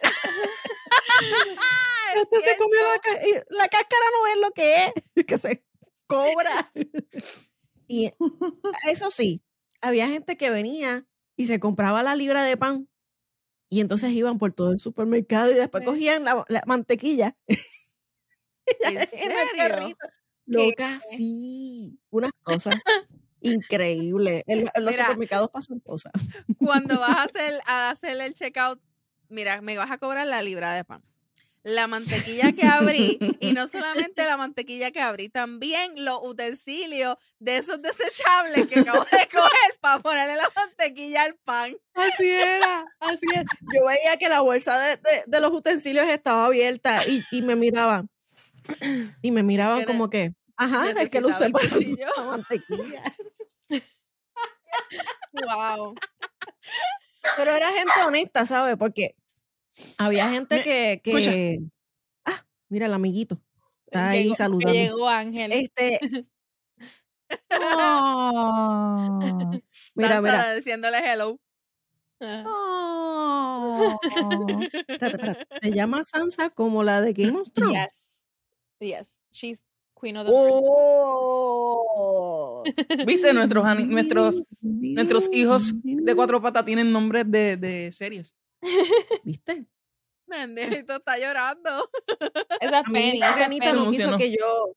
Usted 2.24 2.38
se 2.44 2.58
comió 2.58 2.80
la, 2.82 3.58
la 3.58 3.68
cáscara 3.70 4.06
no 4.22 4.28
es 4.28 4.40
lo 4.42 4.52
que 4.52 4.86
es, 4.86 4.94
que 5.28 5.38
se 5.38 5.64
cobra. 6.08 6.72
Y 7.88 8.12
eso 8.88 9.10
sí, 9.12 9.42
había 9.82 10.08
gente 10.08 10.38
que 10.38 10.50
venía 10.50 11.06
y 11.36 11.46
se 11.48 11.60
compraba 11.60 12.04
la 12.04 12.16
libra 12.16 12.44
de 12.44 12.56
pan 12.58 12.88
y 13.70 13.80
entonces 13.82 14.12
iban 14.12 14.38
por 14.38 14.54
todo 14.54 14.72
el 14.72 14.80
supermercado 14.80 15.52
y 15.52 15.56
después 15.56 15.82
Sí. 15.82 15.86
cogían 15.88 16.24
la, 16.24 16.46
la 16.48 16.62
mantequilla 16.68 17.36
¿En 18.80 19.08
serio? 19.08 19.98
Loca, 20.46 21.00
sí. 21.18 22.00
Unas 22.10 22.32
cosas 22.44 22.76
increíbles. 23.42 24.44
En, 24.48 24.62
lo- 24.62 24.72
en 24.74 24.86
los 24.86 24.94
Mira. 24.94 25.06
supermercados 25.06 25.50
pasan 25.50 25.80
cosas. 25.80 26.12
Cuando 26.60 27.00
vas 27.00 27.18
a 27.18 27.24
hacer, 27.24 27.60
a 27.66 27.90
hacer 27.90 28.20
el 28.22 28.34
checkout, 28.34 28.80
mira, 29.34 29.62
me 29.62 29.78
vas 29.78 29.92
a 29.92 29.98
cobrar 29.98 30.26
la 30.28 30.42
libra 30.42 30.74
de 30.74 30.84
pan. 30.86 31.02
La 31.66 31.88
mantequilla 31.88 32.52
que 32.52 32.66
abrí, 32.66 33.18
y 33.40 33.54
no 33.54 33.70
solamente 33.70 34.26
la 34.26 34.36
mantequilla 34.36 34.92
que 34.92 35.00
abrí, 35.00 35.30
también 35.30 36.04
los 36.04 36.20
utensilios 36.22 37.16
de 37.40 37.56
esos 37.58 37.82
desechables 37.82 38.68
que 38.68 38.82
acabo 38.82 39.00
de 39.06 39.28
coger 39.32 39.78
para 39.80 40.00
ponerle 40.02 40.36
la 40.36 40.50
mantequilla 40.56 41.24
al 41.24 41.36
pan. 41.36 41.74
Así 41.94 42.30
era, 42.30 42.86
así 43.00 43.26
es. 43.34 43.46
Yo 43.74 43.86
veía 43.88 44.18
que 44.18 44.28
la 44.28 44.42
bolsa 44.42 44.78
de, 44.78 44.98
de- 44.98 45.24
de 45.26 45.40
los 45.40 45.52
utensilios 45.54 46.06
estaba 46.08 46.48
abierta 46.48 47.08
y, 47.08 47.24
y 47.32 47.42
me 47.42 47.56
miraban. 47.56 48.10
Y 49.22 49.32
me 49.32 49.42
miraban 49.44 49.86
como 49.86 50.10
que, 50.10 50.34
ajá, 50.58 50.90
el 50.90 51.10
que 51.10 51.22
lo 51.22 51.30
necesitaba 51.30 51.62
el 51.64 51.70
cuchillo. 51.70 52.08
la 52.18 52.24
mantequilla. 52.24 53.04
Wow. 55.34 55.96
Pero 57.38 57.52
era 57.52 57.70
gente 57.72 57.92
honesta, 58.06 58.46
¿sabes? 58.46 58.76
Porque 58.78 59.16
había 59.98 60.30
gente 60.30 60.56
Me- 60.58 60.64
que, 60.64 60.94
escucha. 60.94 61.32
que 61.32 61.60
ah, 62.26 62.46
mira 62.70 62.86
el 62.88 62.94
amiguito. 62.94 63.40
Está 63.86 64.10
ahí 64.10 64.24
Llegó- 64.24 64.36
saludando. 64.36 64.74
Llegó 64.74 65.08
Ángel. 65.10 65.52
Este. 65.52 66.00
Oh, 67.50 69.20
mira, 69.96 70.10
Sansa 70.16 70.22
mira. 70.22 70.54
diciéndole 70.56 70.98
hello. 71.00 71.40
Oh. 72.22 73.98
Espérate, 74.04 75.16
espérate. 75.16 75.48
Se 75.62 75.72
llama 75.72 76.04
Sansa 76.06 76.50
como 76.52 76.84
la 76.84 77.02
de 77.02 77.14
Game 77.14 77.40
of 77.40 77.52
Thrones. 77.54 77.74
Yes. 77.74 78.24
Yes. 78.80 79.20
She's 79.32 79.64
queen 80.00 80.18
of 80.18 80.28
the. 80.28 80.32
Oh. 80.36 81.44
¿Viste? 83.08 83.34
Nuestros, 83.34 83.80
nuestros, 83.88 84.44
nuestros 84.62 85.34
hijos 85.34 85.74
de 85.82 86.16
cuatro 86.16 86.40
patas 86.42 86.66
tienen 86.66 86.92
nombres 86.92 87.24
de, 87.30 87.58
de 87.58 87.92
series. 87.92 88.34
¿Viste? 89.24 89.66
Bendito, 90.26 90.96
está 90.96 91.18
llorando. 91.18 91.90
Esa 92.60 92.80
es 92.80 92.92
Penny. 92.92 93.18
esa 93.18 93.36
Penny. 93.36 93.60
no 93.60 93.92
quiso 93.92 94.18
que 94.18 94.32
yo. 94.32 94.74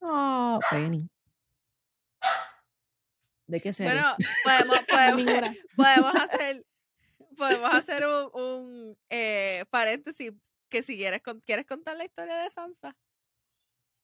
Oh, 0.00 0.58
Penny. 0.70 1.08
¿De 3.46 3.60
qué 3.60 3.72
serie? 3.72 3.92
Bueno, 3.92 4.16
podemos, 4.44 4.78
podemos, 4.88 5.48
podemos 5.76 6.14
hacer, 6.14 6.64
podemos 7.36 7.74
hacer 7.74 8.06
un, 8.06 8.30
un, 8.40 8.98
eh, 9.08 9.64
paréntesis 9.70 10.32
que 10.68 10.82
si 10.82 10.96
quieres, 10.96 11.20
¿quieres 11.44 11.66
contar 11.66 11.96
la 11.96 12.04
historia 12.04 12.36
de 12.36 12.50
Sansa? 12.50 12.96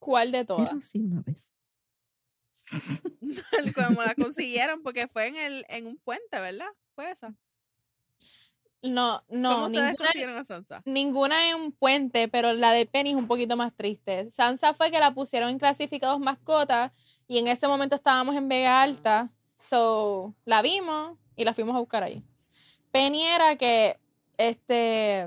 ¿Cuál 0.01 0.33
de 0.33 0.45
todas? 0.45 0.69
Pero 0.69 0.81
sí, 0.83 1.01
una 1.01 1.23
vez. 1.23 1.51
Como 3.75 4.03
la 4.03 4.15
consiguieron, 4.15 4.83
porque 4.83 5.09
fue 5.09 5.29
en 5.29 5.37
el, 5.37 5.67
en 5.69 5.87
un 5.87 5.97
puente, 5.99 6.41
¿verdad? 6.41 6.69
Fue 6.95 7.11
esa. 7.11 7.35
No, 8.83 9.25
¿Cómo 9.27 9.41
no, 9.41 9.69
ninguna, 9.69 9.93
consiguieron 9.97 10.37
a 10.37 10.45
Sansa? 10.45 10.83
ninguna 10.85 11.49
en 11.51 11.57
un 11.57 11.73
puente, 11.73 12.29
pero 12.29 12.53
la 12.53 12.71
de 12.73 12.87
Penny 12.87 13.11
es 13.11 13.17
un 13.17 13.27
poquito 13.27 13.57
más 13.57 13.75
triste. 13.75 14.31
Sansa 14.31 14.75
fue 14.75 14.91
que 14.93 15.01
la 15.01 15.13
pusieron 15.13 15.49
en 15.51 15.59
clasificados 15.59 16.21
mascotas 16.21 16.93
y 17.27 17.39
en 17.39 17.49
ese 17.49 17.67
momento 17.67 17.97
estábamos 17.97 18.37
en 18.37 18.49
Vega 18.49 18.83
Alta, 18.83 19.31
so 19.61 20.35
la 20.45 20.63
vimos 20.63 21.19
y 21.35 21.45
la 21.45 21.53
fuimos 21.55 21.75
a 21.75 21.81
buscar 21.81 22.05
ahí. 22.05 22.23
Penny 22.93 23.25
era 23.25 23.57
que 23.57 23.99
este 24.37 25.23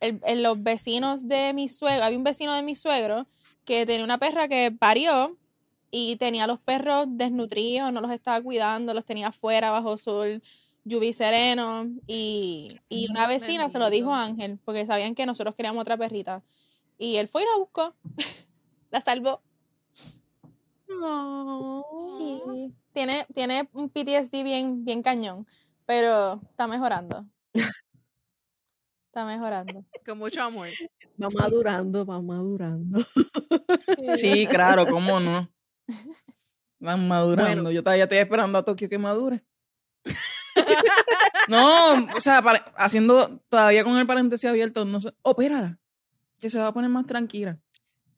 el- 0.00 0.20
el- 0.24 0.42
los 0.42 0.62
vecinos 0.62 1.26
de 1.26 1.52
mi 1.54 1.68
suegro, 1.68 2.04
había 2.04 2.18
un 2.18 2.24
vecino 2.24 2.54
de 2.54 2.62
mi 2.62 2.76
suegro 2.76 3.26
que 3.64 3.86
tenía 3.86 4.04
una 4.04 4.18
perra 4.18 4.46
que 4.46 4.70
parió 4.70 5.36
y 5.94 6.16
tenía 6.16 6.46
los 6.46 6.58
perros 6.58 7.06
desnutridos, 7.06 7.92
no 7.92 8.00
los 8.00 8.10
estaba 8.10 8.40
cuidando, 8.42 8.94
los 8.94 9.04
tenía 9.04 9.28
afuera 9.28 9.70
bajo 9.70 9.98
sol, 9.98 10.42
lluvia 10.84 11.10
y 11.10 11.12
sereno. 11.12 11.86
Y, 12.06 12.80
y 12.88 13.10
una 13.10 13.26
vecina 13.26 13.68
se 13.68 13.78
lo 13.78 13.90
dijo 13.90 14.12
a. 14.12 14.24
Ángel, 14.24 14.58
porque 14.64 14.86
sabían 14.86 15.14
que 15.14 15.26
nosotros 15.26 15.54
queríamos 15.54 15.82
otra 15.82 15.98
perrita. 15.98 16.42
Y 16.96 17.16
él 17.16 17.28
fue 17.28 17.42
y 17.42 17.44
la 17.44 17.58
buscó. 17.58 17.94
la 18.90 19.02
salvó. 19.02 19.42
Sí. 22.16 22.72
Tiene, 22.94 23.26
tiene 23.34 23.68
un 23.74 23.90
PTSD 23.90 24.42
bien, 24.42 24.84
bien 24.86 25.02
cañón, 25.02 25.46
pero 25.84 26.40
está 26.50 26.66
mejorando. 26.66 27.26
Está 27.52 29.26
mejorando. 29.26 29.84
Con 30.06 30.16
mucho 30.16 30.42
amor. 30.42 30.68
Va 31.22 31.28
madurando, 31.38 32.06
va 32.06 32.22
madurando. 32.22 33.00
Sí, 34.14 34.46
claro, 34.50 34.86
cómo 34.86 35.20
no. 35.20 35.46
Van 36.80 37.06
madurando. 37.08 37.70
Yo 37.70 37.82
todavía 37.82 38.04
estoy 38.04 38.18
esperando 38.18 38.58
a 38.58 38.64
Tokio 38.64 38.88
que 38.88 38.98
madure. 38.98 39.44
no, 41.48 41.92
o 42.16 42.20
sea, 42.20 42.42
para- 42.42 42.64
haciendo 42.76 43.38
todavía 43.48 43.84
con 43.84 43.98
el 43.98 44.06
paréntesis 44.06 44.48
abierto, 44.48 44.84
no 44.84 45.00
sé. 45.00 45.12
Opérala. 45.22 45.78
Que 46.38 46.50
se 46.50 46.58
va 46.58 46.68
a 46.68 46.72
poner 46.72 46.90
más 46.90 47.06
tranquila. 47.06 47.58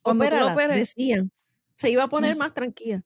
Cuando 0.02 0.24
tú 0.24 0.28
Opérala, 0.28 0.52
operes, 0.52 0.78
decían. 0.78 1.30
Se 1.74 1.90
iba 1.90 2.04
a 2.04 2.08
poner 2.08 2.32
Sí. 2.32 2.38
más 2.38 2.54
tranquila. 2.54 3.02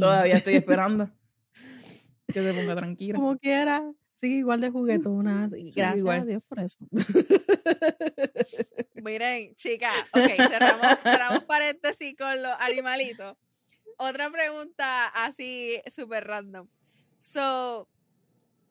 Todavía 0.00 0.36
estoy 0.36 0.54
esperando. 0.56 1.10
Que 2.32 2.42
se 2.42 2.52
ponga 2.54 2.76
tranquila. 2.76 3.18
Como 3.18 3.36
quiera. 3.38 3.82
Sigue 4.18 4.38
igual 4.38 4.60
de 4.60 4.70
juguetona. 4.70 5.48
Sí, 5.48 5.68
gracias 5.76 6.00
igual. 6.00 6.22
a 6.22 6.24
Dios 6.24 6.42
por 6.48 6.58
eso. 6.58 6.76
Miren, 8.94 9.54
chicas, 9.54 9.94
ok, 10.10 10.48
cerramos, 10.48 10.98
cerramos 11.04 11.44
paréntesis 11.44 12.16
con 12.18 12.42
los 12.42 12.52
animalitos. 12.58 13.36
Otra 13.96 14.28
pregunta 14.28 15.06
así 15.06 15.80
súper 15.94 16.26
random. 16.26 16.66
So, 17.18 17.88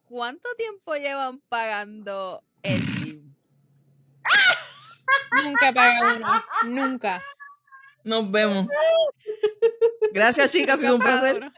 ¿cuánto 0.03 0.49
tiempo 0.57 0.95
llevan 0.95 1.39
pagando 1.47 2.43
el 2.61 2.81
gym? 2.81 3.33
Nunca 5.45 5.71
paga 5.71 6.15
uno. 6.17 6.43
Nunca. 6.65 7.23
Nos 8.03 8.29
vemos. 8.29 8.67
Gracias, 10.11 10.51
chicas. 10.51 10.75
Ha 10.75 10.79
sido 10.79 10.95
un 10.95 11.01
placer. 11.01 11.53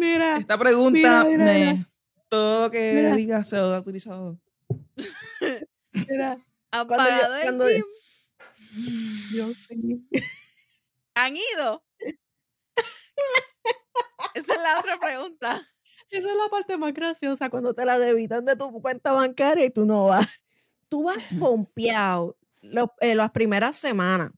Mira. 0.00 0.36
Esta 0.38 0.58
pregunta, 0.58 0.90
Mira, 0.96 1.24
mira, 1.24 1.44
me- 1.44 1.72
mira. 1.74 1.86
todo 2.28 2.62
lo 2.62 2.70
que 2.70 2.92
Mira. 2.94 3.16
diga 3.16 3.44
se 3.44 3.56
ha 3.56 3.78
utilizado. 3.78 4.38
Mira. 6.08 6.38
¿Han 6.70 6.86
Cuando 6.86 7.04
yo- 7.04 7.10
pagado 7.10 7.36
el 7.36 7.42
cuando- 7.42 7.68
gym? 7.68 7.84
Yo 9.34 9.54
sí. 9.54 10.06
¿Han 11.14 11.36
ido? 11.36 11.84
Esa 14.34 14.52
es 14.54 14.62
la 14.62 14.78
otra 14.78 14.98
pregunta. 14.98 15.66
Esa 16.10 16.30
es 16.30 16.36
la 16.36 16.48
parte 16.50 16.76
más 16.76 16.92
graciosa 16.94 17.50
cuando 17.50 17.74
te 17.74 17.84
la 17.84 17.98
debitan 17.98 18.44
de 18.44 18.56
tu 18.56 18.70
cuenta 18.80 19.12
bancaria 19.12 19.64
y 19.66 19.70
tú 19.70 19.84
no 19.84 20.06
vas. 20.06 20.28
Tú 20.88 21.04
vas 21.04 21.18
pompeado 21.38 22.36
lo- 22.62 22.92
eh, 23.00 23.14
las 23.14 23.30
primeras 23.32 23.76
semanas. 23.76 24.32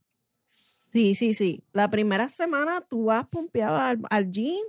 Sí, 0.93 1.15
sí, 1.15 1.35
sí. 1.35 1.65
La 1.73 1.91
primera 1.91 2.29
semana 2.29 2.81
tú 2.83 3.05
vas 3.07 3.27
pompeado 3.29 3.77
al, 3.77 3.99
al 4.11 4.31
gym 4.31 4.63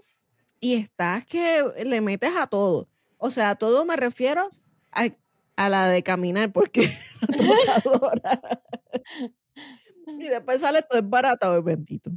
y 0.64 0.76
estás 0.76 1.26
que 1.26 1.62
le 1.84 2.00
metes 2.00 2.34
a 2.38 2.48
todo. 2.48 2.88
O 3.18 3.32
sea, 3.32 3.50
a 3.50 3.56
todo 3.56 3.84
me 3.84 3.98
refiero 3.98 4.50
a, 4.94 5.10
a 5.58 5.68
la 5.68 5.90
de 5.90 6.04
caminar 6.04 6.54
porque 6.54 6.90
y 10.20 10.30
después 10.30 10.62
sale 10.62 10.82
todo 10.84 11.00
es 11.00 11.10
barato, 11.10 11.62
bendito. 11.62 12.12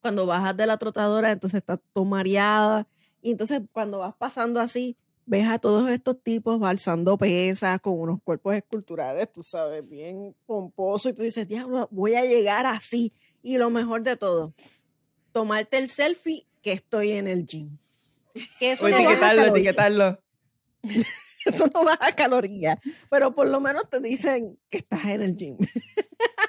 Cuando 0.00 0.26
bajas 0.26 0.56
de 0.56 0.66
la 0.66 0.78
trotadora, 0.78 1.30
entonces 1.30 1.58
estás 1.58 1.78
todo 1.92 2.04
mareada. 2.04 2.88
Y 3.22 3.30
entonces 3.30 3.62
cuando 3.70 4.00
vas 4.00 4.16
pasando 4.16 4.58
así, 4.58 4.96
ves 5.24 5.46
a 5.46 5.60
todos 5.60 5.88
estos 5.90 6.20
tipos 6.20 6.60
alzando 6.64 7.16
pesas 7.18 7.80
con 7.80 8.00
unos 8.00 8.20
cuerpos 8.20 8.56
esculturales, 8.56 9.32
tú 9.32 9.44
sabes, 9.44 9.88
bien 9.88 10.34
pomposos, 10.44 11.12
y 11.12 11.14
tú 11.14 11.22
dices, 11.22 11.46
diablo, 11.46 11.86
voy 11.92 12.16
a 12.16 12.24
llegar 12.24 12.66
así. 12.66 13.12
Y 13.42 13.58
lo 13.58 13.70
mejor 13.70 14.02
de 14.02 14.16
todo, 14.16 14.54
tomarte 15.30 15.78
el 15.78 15.86
selfie 15.86 16.48
que 16.68 16.74
estoy 16.74 17.12
en 17.12 17.26
el 17.28 17.46
gym. 17.46 17.78
Que 18.58 18.72
eso 18.72 18.84
O 18.84 18.88
no 18.90 18.96
baja 18.96 19.08
etiquetarlo, 19.08 19.42
etiquetarlo. 19.46 20.22
Eso 21.46 21.66
no 21.72 21.82
baja 21.82 22.12
calorías, 22.14 22.78
pero 23.08 23.34
por 23.34 23.46
lo 23.46 23.58
menos 23.58 23.88
te 23.88 24.00
dicen 24.00 24.58
que 24.68 24.78
estás 24.78 25.02
en 25.06 25.22
el 25.22 25.34
gym. 25.34 25.56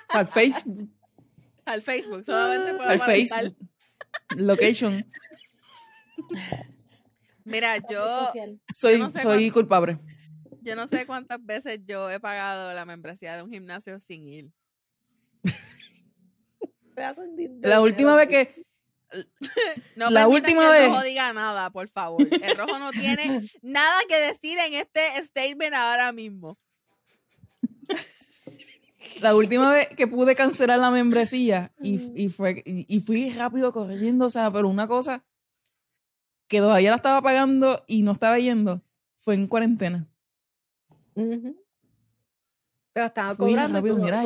Al 0.09 0.28
Facebook. 0.28 0.89
Al 1.63 1.82
Facebook, 1.82 2.26
solamente 2.26 2.74
por 2.74 2.86
Al. 2.86 2.99
Facebook. 2.99 3.55
Location. 4.36 5.05
Mira, 7.45 7.78
yo. 7.89 8.32
Soy, 8.76 8.99
no 8.99 9.09
sé 9.09 9.22
soy 9.22 9.38
cuánto- 9.49 9.53
culpable. 9.53 9.99
yo 10.61 10.76
no 10.76 10.88
sé 10.89 11.05
cuántas 11.05 11.43
veces 11.45 11.80
yo 11.86 12.09
he 12.11 12.20
pagado 12.20 12.74
la 12.74 12.84
membresía 12.86 13.36
de 13.38 13.43
un 13.43 13.51
gimnasio 13.51 13.99
sin 14.01 14.28
ir. 14.28 14.49
Se 16.95 17.03
hacen 17.03 17.36
di- 17.38 17.49
La 17.61 17.80
última 17.80 18.15
vez 18.15 18.28
que. 18.28 18.65
No 19.95 20.10
La 20.10 20.28
última 20.28 20.62
que 20.62 20.68
el 20.68 20.72
vez- 20.84 20.88
rojo 20.89 21.03
diga 21.03 21.34
nada, 21.34 21.70
por 21.72 21.88
favor. 21.88 22.28
El 22.32 22.55
rojo 22.57 22.78
no 22.80 22.91
tiene 22.91 23.49
nada 23.62 23.99
que 24.07 24.18
decir 24.18 24.57
en 24.60 24.74
este 24.76 25.01
statement 25.24 25.74
ahora 25.74 26.12
mismo. 26.12 26.57
La 29.22 29.36
última 29.36 29.72
vez 29.72 29.89
que 29.89 30.07
pude 30.07 30.36
cancelar 30.36 30.80
la 30.80 30.91
membresía 30.91 31.72
y, 31.82 32.12
y 32.16 32.30
fue, 32.30 32.62
y, 32.66 32.86
y 32.88 32.99
fui 33.01 33.32
rápido 33.32 33.74
corriendo, 33.74 34.26
o 34.26 34.30
sea, 34.30 34.51
pero 34.51 34.68
una 34.70 34.88
cosa 34.88 35.24
que 36.47 36.60
todavía 36.60 36.89
la 36.91 36.97
estaba 36.97 37.22
pagando 37.22 37.84
y 37.88 38.01
no 38.03 38.12
estaba 38.14 38.38
yendo 38.39 38.82
fue 39.18 39.36
en 39.36 39.47
cuarentena. 39.47 40.07
Ujú. 41.16 41.55
Te 42.93 42.99
la 43.01 43.07
estaban 43.07 43.36
cobrando. 43.36 43.78
rápido, 43.78 43.95
tú 43.95 44.01
mira, 44.03 44.24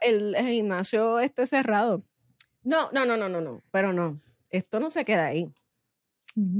el 0.00 0.36
gimnasio 0.36 1.18
esté 1.20 1.46
cerrado. 1.46 2.02
No, 2.66 2.90
no, 2.90 3.06
no, 3.06 3.16
no, 3.16 3.28
no, 3.28 3.40
no. 3.40 3.62
Pero 3.70 3.92
no. 3.92 4.20
Esto 4.50 4.80
no 4.80 4.90
se 4.90 5.04
queda 5.04 5.26
ahí. 5.26 5.48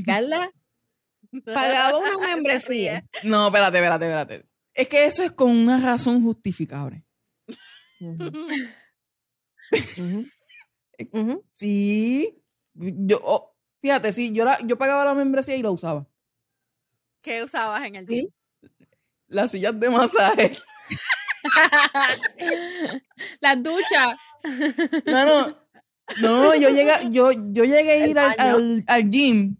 Carla 0.05 0.51
pagaba 1.55 1.99
una 1.99 2.19
membresía. 2.27 3.05
No, 3.25 3.49
espérate, 3.49 3.79
espérate, 3.79 4.05
espérate. 4.05 4.47
Es 4.73 4.89
que 4.89 5.05
eso 5.07 5.23
es 5.25 5.33
con 5.33 5.51
una 5.51 5.79
razón 5.79 6.23
justificable. 6.23 7.05
Ujú. 11.13 11.45
Sí, 11.53 12.43
yo, 12.75 13.21
oh, 13.23 13.55
fíjate, 13.83 14.13
sí, 14.13 14.33
yo, 14.33 14.45
la, 14.45 14.59
yo 14.65 14.79
pagaba 14.79 15.05
la 15.05 15.15
membresía 15.15 15.57
y 15.57 15.63
la 15.63 15.71
usaba. 15.71 16.07
¿Qué 17.21 17.43
usabas 17.43 17.85
en 17.85 17.97
el 17.97 18.07
Sí. 18.07 18.15
gym? 18.15 18.31
Las 19.29 19.51
sillas 19.51 19.79
de 19.81 19.91
masaje. 19.91 20.57
Las 23.41 23.63
duchas. 23.63 24.19
No, 25.05 25.25
no. 25.49 25.66
No, 26.19 26.55
yo 26.55 26.69
llegué, 26.71 26.93
yo, 27.11 27.31
yo 27.33 27.65
llegué 27.65 27.93
a 27.93 28.07
ir 28.07 28.19
al, 28.19 28.35
al- 28.39 28.85
al 28.87 29.11
gym 29.11 29.57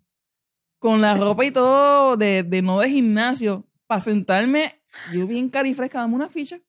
con 0.79 1.01
la 1.01 1.17
ropa 1.17 1.45
y 1.45 1.51
todo 1.51 2.17
de, 2.17 2.43
de 2.43 2.63
no 2.63 2.81
de 2.81 2.89
gimnasio 2.91 3.67
para 3.87 4.01
sentarme. 4.01 4.81
Yo 5.13 5.27
bien 5.27 5.49
carifresca, 5.49 5.99
dame 6.01 6.15
una 6.15 6.29
ficha. 6.29 6.61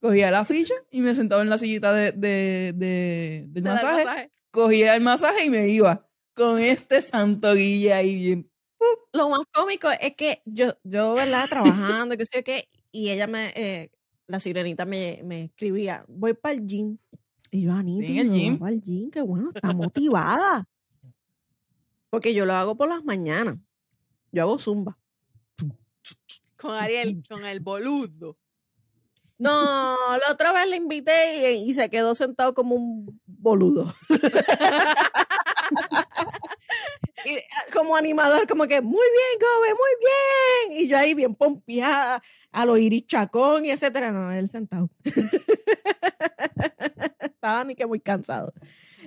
Cogía 0.00 0.30
la 0.30 0.44
ficha 0.44 0.74
y 0.90 1.00
me 1.00 1.14
sentaba 1.14 1.42
en 1.42 1.48
la 1.50 1.58
sillita 1.58 1.92
de, 1.92 2.12
de, 2.12 2.72
de- 2.76 3.44
del 3.48 3.62
¿Te 3.62 3.68
da 3.68 3.76
el 3.76 3.82
masaje. 3.84 4.04
masaje? 4.04 4.32
Cogía 4.50 4.94
el 4.96 5.02
masaje 5.02 5.44
y 5.46 5.50
me 5.50 5.68
iba 5.68 6.08
con 6.34 6.58
este 6.60 7.00
santo 7.02 7.54
guille 7.54 7.92
ahí 7.94 8.16
bien. 8.16 8.50
Lo 9.12 9.28
más 9.28 9.40
cómico 9.52 9.88
es 10.00 10.14
que 10.16 10.42
yo, 10.44 10.76
yo, 10.82 11.14
¿verdad? 11.14 11.48
Trabajando, 11.48 12.16
que 12.16 12.26
sé 12.26 12.38
yo 12.38 12.44
qué, 12.44 12.68
y 12.90 13.10
ella 13.10 13.26
me, 13.28 13.52
eh, 13.54 13.90
la 14.26 14.40
sirenita 14.40 14.84
me, 14.84 15.20
me 15.24 15.44
escribía, 15.44 16.04
voy 16.08 16.34
para 16.34 16.54
el 16.56 16.66
gym. 16.66 16.98
Y 17.54 17.62
yo, 17.62 17.72
Anita, 17.72 18.06
Sí, 18.06 18.18
en 18.18 18.26
el 18.28 18.32
gym. 18.32 18.58
va 18.62 18.68
al 18.68 18.80
gym, 18.80 19.10
qué 19.10 19.20
bueno, 19.20 19.50
está 19.54 19.74
motivada. 19.74 20.66
Porque 22.08 22.32
yo 22.32 22.46
lo 22.46 22.54
hago 22.54 22.76
por 22.76 22.88
las 22.88 23.04
mañanas. 23.04 23.56
Yo 24.32 24.42
hago 24.42 24.58
zumba. 24.58 24.98
Con 26.56 26.74
Ariel, 26.74 27.22
con 27.28 27.44
el 27.44 27.60
boludo. 27.60 28.38
No, 29.36 29.50
la 30.16 30.32
otra 30.32 30.52
vez 30.52 30.66
le 30.70 30.76
invité 30.76 31.52
y, 31.58 31.70
y 31.70 31.74
se 31.74 31.90
quedó 31.90 32.14
sentado 32.14 32.54
como 32.54 32.74
un 32.74 33.20
boludo. 33.26 33.92
Y, 37.24 37.36
ah, 37.36 37.64
como 37.72 37.94
animador, 37.94 38.48
como 38.48 38.66
que 38.66 38.80
muy 38.80 38.98
bien, 38.98 39.38
Gobe, 39.40 39.68
muy 39.68 40.72
bien. 40.74 40.82
Y 40.82 40.88
yo 40.88 40.98
ahí 40.98 41.14
bien 41.14 41.34
pompeada, 41.36 42.20
a 42.50 42.66
los 42.66 42.78
iris 42.80 43.06
chacón 43.06 43.64
y 43.64 43.70
etcétera. 43.70 44.10
No, 44.10 44.32
él 44.32 44.48
sentado. 44.48 44.90
Estaba 47.42 47.64
ni 47.64 47.74
que 47.74 47.86
muy 47.86 47.98
cansado. 47.98 48.54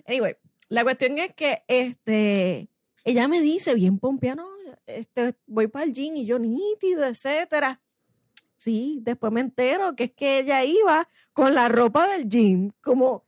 Anyway, 0.06 0.36
la 0.68 0.84
cuestión 0.84 1.18
es 1.20 1.34
que 1.34 1.64
este, 1.70 2.68
ella 3.06 3.30
me 3.30 3.40
dice, 3.40 3.74
bien 3.76 3.98
pompeada, 3.98 4.44
no, 4.44 4.50
este, 4.88 5.36
voy 5.48 5.68
para 5.68 5.86
el 5.86 5.94
gym 5.94 6.18
y 6.18 6.26
yo 6.26 6.38
nítido, 6.38 7.06
etcétera. 7.06 7.80
Sí, 8.58 9.00
después 9.04 9.32
me 9.32 9.40
entero 9.40 9.96
que 9.96 10.04
es 10.04 10.12
que 10.12 10.40
ella 10.40 10.66
iba 10.66 11.08
con 11.32 11.54
la 11.54 11.70
ropa 11.70 12.10
del 12.10 12.28
gym, 12.28 12.72
como, 12.82 13.24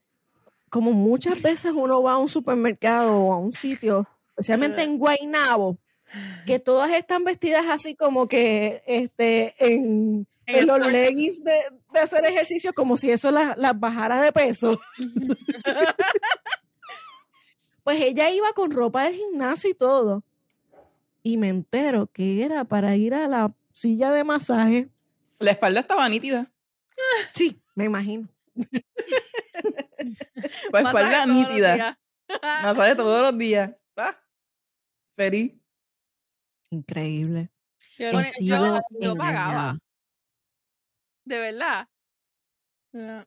como 0.70 0.92
muchas 0.92 1.42
veces 1.42 1.72
uno 1.74 2.04
va 2.04 2.14
a 2.14 2.18
un 2.18 2.28
supermercado 2.28 3.16
o 3.16 3.34
a 3.34 3.38
un 3.38 3.54
sitio, 3.54 4.10
especialmente 4.32 4.84
en 4.84 4.98
Guaynabo, 4.98 5.78
que 6.46 6.60
todas 6.60 6.92
están 6.92 7.24
vestidas 7.24 7.64
así 7.70 7.96
como 7.96 8.28
que 8.28 8.84
este, 8.86 9.56
en, 9.58 10.28
En 10.48 10.56
en 10.58 10.68
los 10.68 10.86
leggings 10.86 11.42
de, 11.46 11.62
de 11.98 12.04
hacer 12.04 12.26
ejercicio, 12.26 12.74
como 12.74 12.98
si 12.98 13.12
eso 13.12 13.32
las 13.32 13.58
las 13.58 13.80
bajara 13.80 14.22
de 14.22 14.32
peso. 14.32 14.80
pues 17.84 18.02
ella 18.02 18.30
iba 18.30 18.52
con 18.54 18.72
ropa 18.72 19.04
del 19.04 19.16
gimnasio 19.16 19.70
y 19.70 19.74
todo. 19.74 20.24
Y 21.24 21.38
me 21.38 21.50
entero 21.50 22.08
que 22.08 22.44
era 22.44 22.64
para 22.64 22.96
ir 22.96 23.14
a 23.14 23.28
la 23.28 23.54
silla 23.72 24.12
de 24.12 24.24
masaje. 24.24 24.90
La 25.40 25.52
espalda 25.52 25.82
estaba 25.82 26.08
nítida. 26.10 26.52
Sí, 27.34 27.62
me 27.76 27.86
imagino. 27.86 28.28
La 30.72 30.82
Masaje 30.82 31.14
espalda 31.14 31.26
nítida. 31.26 32.00
Masaje 32.64 32.96
todos 32.96 33.22
los 33.22 33.38
días. 33.38 33.72
Feliz. 35.16 35.54
Increíble. 36.70 37.50
Yo 37.98 38.12
yo- 39.00 39.16
pagaba. 39.16 39.78
De 41.28 41.40
verdad. 41.40 41.88
no. 42.94 43.26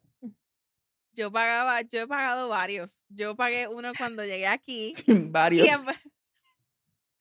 Yo 1.13 1.31
pagaba, 1.31 1.83
yo 1.83 2.01
he 2.01 2.07
pagado 2.07 2.49
varios. 2.49 3.03
Yo 3.09 3.37
pagué 3.37 3.69
uno 3.69 3.93
cuando 3.99 4.25
llegué 4.25 4.47
aquí. 4.47 4.95
Varios. 5.31 5.69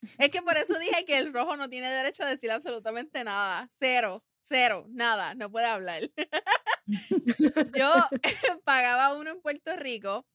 es 0.18 0.30
que 0.30 0.42
por 0.42 0.56
eso 0.56 0.78
dije 0.80 1.04
que 1.06 1.18
el 1.18 1.34
rojo 1.34 1.58
no 1.58 1.70
tiene 1.70 1.90
derecho 1.90 2.24
a 2.24 2.30
decir 2.30 2.52
absolutamente 2.52 3.24
nada. 3.24 3.68
Cero, 3.80 4.24
cero, 4.42 4.86
nada, 4.90 5.34
no 5.36 5.52
puede 5.52 5.66
hablar. 5.66 6.10
yo 7.78 7.92
pagaba 8.64 9.18
uno 9.18 9.32
en 9.32 9.42
Puerto 9.42 9.76
Rico 9.76 10.26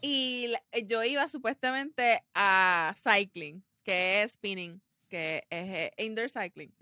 y 0.00 0.52
eh, 0.72 0.84
yo 0.84 1.04
iba 1.04 1.28
supuestamente 1.28 2.24
a 2.34 2.94
cycling, 2.96 3.62
que 3.84 4.22
es 4.22 4.32
spinning, 4.32 4.82
que 5.08 5.46
es 5.50 5.68
eh, 5.68 5.92
indoor 5.98 6.28
cycling. 6.28 6.74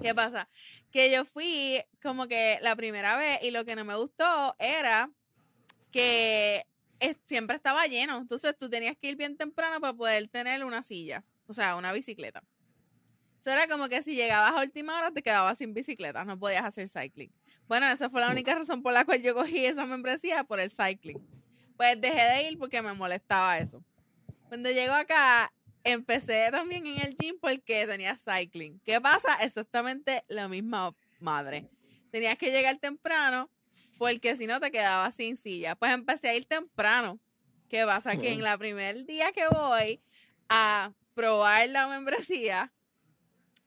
¿Qué 0.00 0.14
pasa? 0.14 0.48
Que 0.90 1.10
yo 1.10 1.24
fui 1.24 1.82
como 2.02 2.26
que 2.28 2.58
la 2.62 2.76
primera 2.76 3.16
vez 3.16 3.38
y 3.42 3.50
lo 3.50 3.64
que 3.64 3.76
no 3.76 3.84
me 3.84 3.96
gustó 3.96 4.54
era 4.58 5.10
que 5.90 6.66
es- 7.00 7.16
siempre 7.22 7.56
estaba 7.56 7.86
lleno. 7.86 8.18
Entonces 8.18 8.56
tú 8.58 8.68
tenías 8.68 8.96
que 8.96 9.08
ir 9.08 9.16
bien 9.16 9.36
temprano 9.36 9.80
para 9.80 9.94
poder 9.94 10.28
tener 10.28 10.64
una 10.64 10.82
silla, 10.82 11.24
o 11.46 11.54
sea, 11.54 11.76
una 11.76 11.92
bicicleta. 11.92 12.42
Eso 13.40 13.50
era 13.50 13.68
como 13.68 13.88
que 13.88 14.02
si 14.02 14.14
llegabas 14.16 14.52
a 14.52 14.60
última 14.62 14.98
hora 14.98 15.10
te 15.12 15.22
quedabas 15.22 15.58
sin 15.58 15.72
bicicleta, 15.72 16.24
no 16.24 16.38
podías 16.38 16.64
hacer 16.64 16.88
cycling. 16.88 17.32
Bueno, 17.68 17.86
esa 17.88 18.10
fue 18.10 18.20
la 18.20 18.30
única 18.30 18.54
razón 18.54 18.82
por 18.82 18.92
la 18.92 19.04
cual 19.04 19.22
yo 19.22 19.34
cogí 19.34 19.64
esa 19.64 19.86
membresía, 19.86 20.44
por 20.44 20.60
el 20.60 20.70
cycling. 20.70 21.18
Pues 21.76 22.00
dejé 22.00 22.22
de 22.22 22.50
ir 22.50 22.58
porque 22.58 22.82
me 22.82 22.92
molestaba 22.92 23.58
eso. 23.58 23.82
Cuando 24.48 24.70
llego 24.70 24.94
acá, 24.94 25.52
empecé 25.86 26.48
también 26.50 26.86
en 26.86 27.00
el 27.00 27.16
gym 27.16 27.38
porque 27.40 27.86
tenía 27.86 28.16
cycling. 28.16 28.80
¿Qué 28.80 29.00
pasa? 29.00 29.34
Exactamente 29.40 30.24
la 30.28 30.48
misma 30.48 30.94
madre. 31.20 31.68
Tenías 32.10 32.36
que 32.36 32.50
llegar 32.50 32.78
temprano 32.78 33.50
porque 33.98 34.36
si 34.36 34.46
no 34.46 34.60
te 34.60 34.70
quedabas 34.70 35.14
sin 35.14 35.36
silla. 35.36 35.76
Pues 35.76 35.92
empecé 35.92 36.28
a 36.28 36.34
ir 36.34 36.44
temprano. 36.44 37.18
¿Qué 37.68 37.84
pasa? 37.84 38.16
Que 38.16 38.32
en 38.32 38.42
la 38.42 38.56
primer 38.58 39.04
día 39.06 39.32
que 39.32 39.46
voy 39.48 40.00
a 40.48 40.92
probar 41.14 41.68
la 41.68 41.88
membresía, 41.88 42.72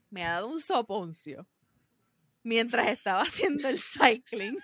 me 0.09 0.23
ha 0.23 0.33
dado 0.33 0.47
un 0.47 0.61
soponcio 0.61 1.47
mientras 2.43 2.87
estaba 2.89 3.21
haciendo 3.23 3.67
el 3.67 3.79
cycling. 3.79 4.57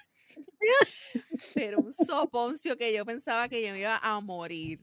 Pero 1.53 1.79
un 1.79 1.93
soponcio 1.93 2.77
que 2.77 2.93
yo 2.93 3.05
pensaba 3.05 3.47
que 3.49 3.65
yo 3.65 3.71
me 3.71 3.79
iba 3.79 3.97
a 3.97 4.19
morir. 4.19 4.79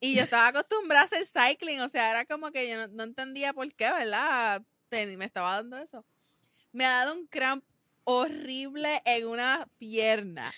Y 0.00 0.14
yo 0.14 0.22
estaba 0.22 0.48
acostumbrada 0.48 1.02
a 1.02 1.04
hacer 1.04 1.26
cycling, 1.26 1.80
o 1.82 1.88
sea, 1.90 2.10
era 2.10 2.24
como 2.24 2.50
que 2.50 2.68
yo 2.68 2.88
no, 2.88 3.02
entendía 3.04 3.52
por 3.52 3.68
qué, 3.74 3.84
¿verdad? 3.84 4.62
Me 4.90 5.24
estaba 5.24 5.56
dando 5.56 5.76
eso. 5.76 6.04
Me 6.72 6.86
ha 6.86 7.04
dado 7.04 7.14
un 7.14 7.26
cramp 7.26 7.62
horrible 8.04 9.02
en 9.04 9.28
una 9.28 9.68
pierna. 9.78 10.52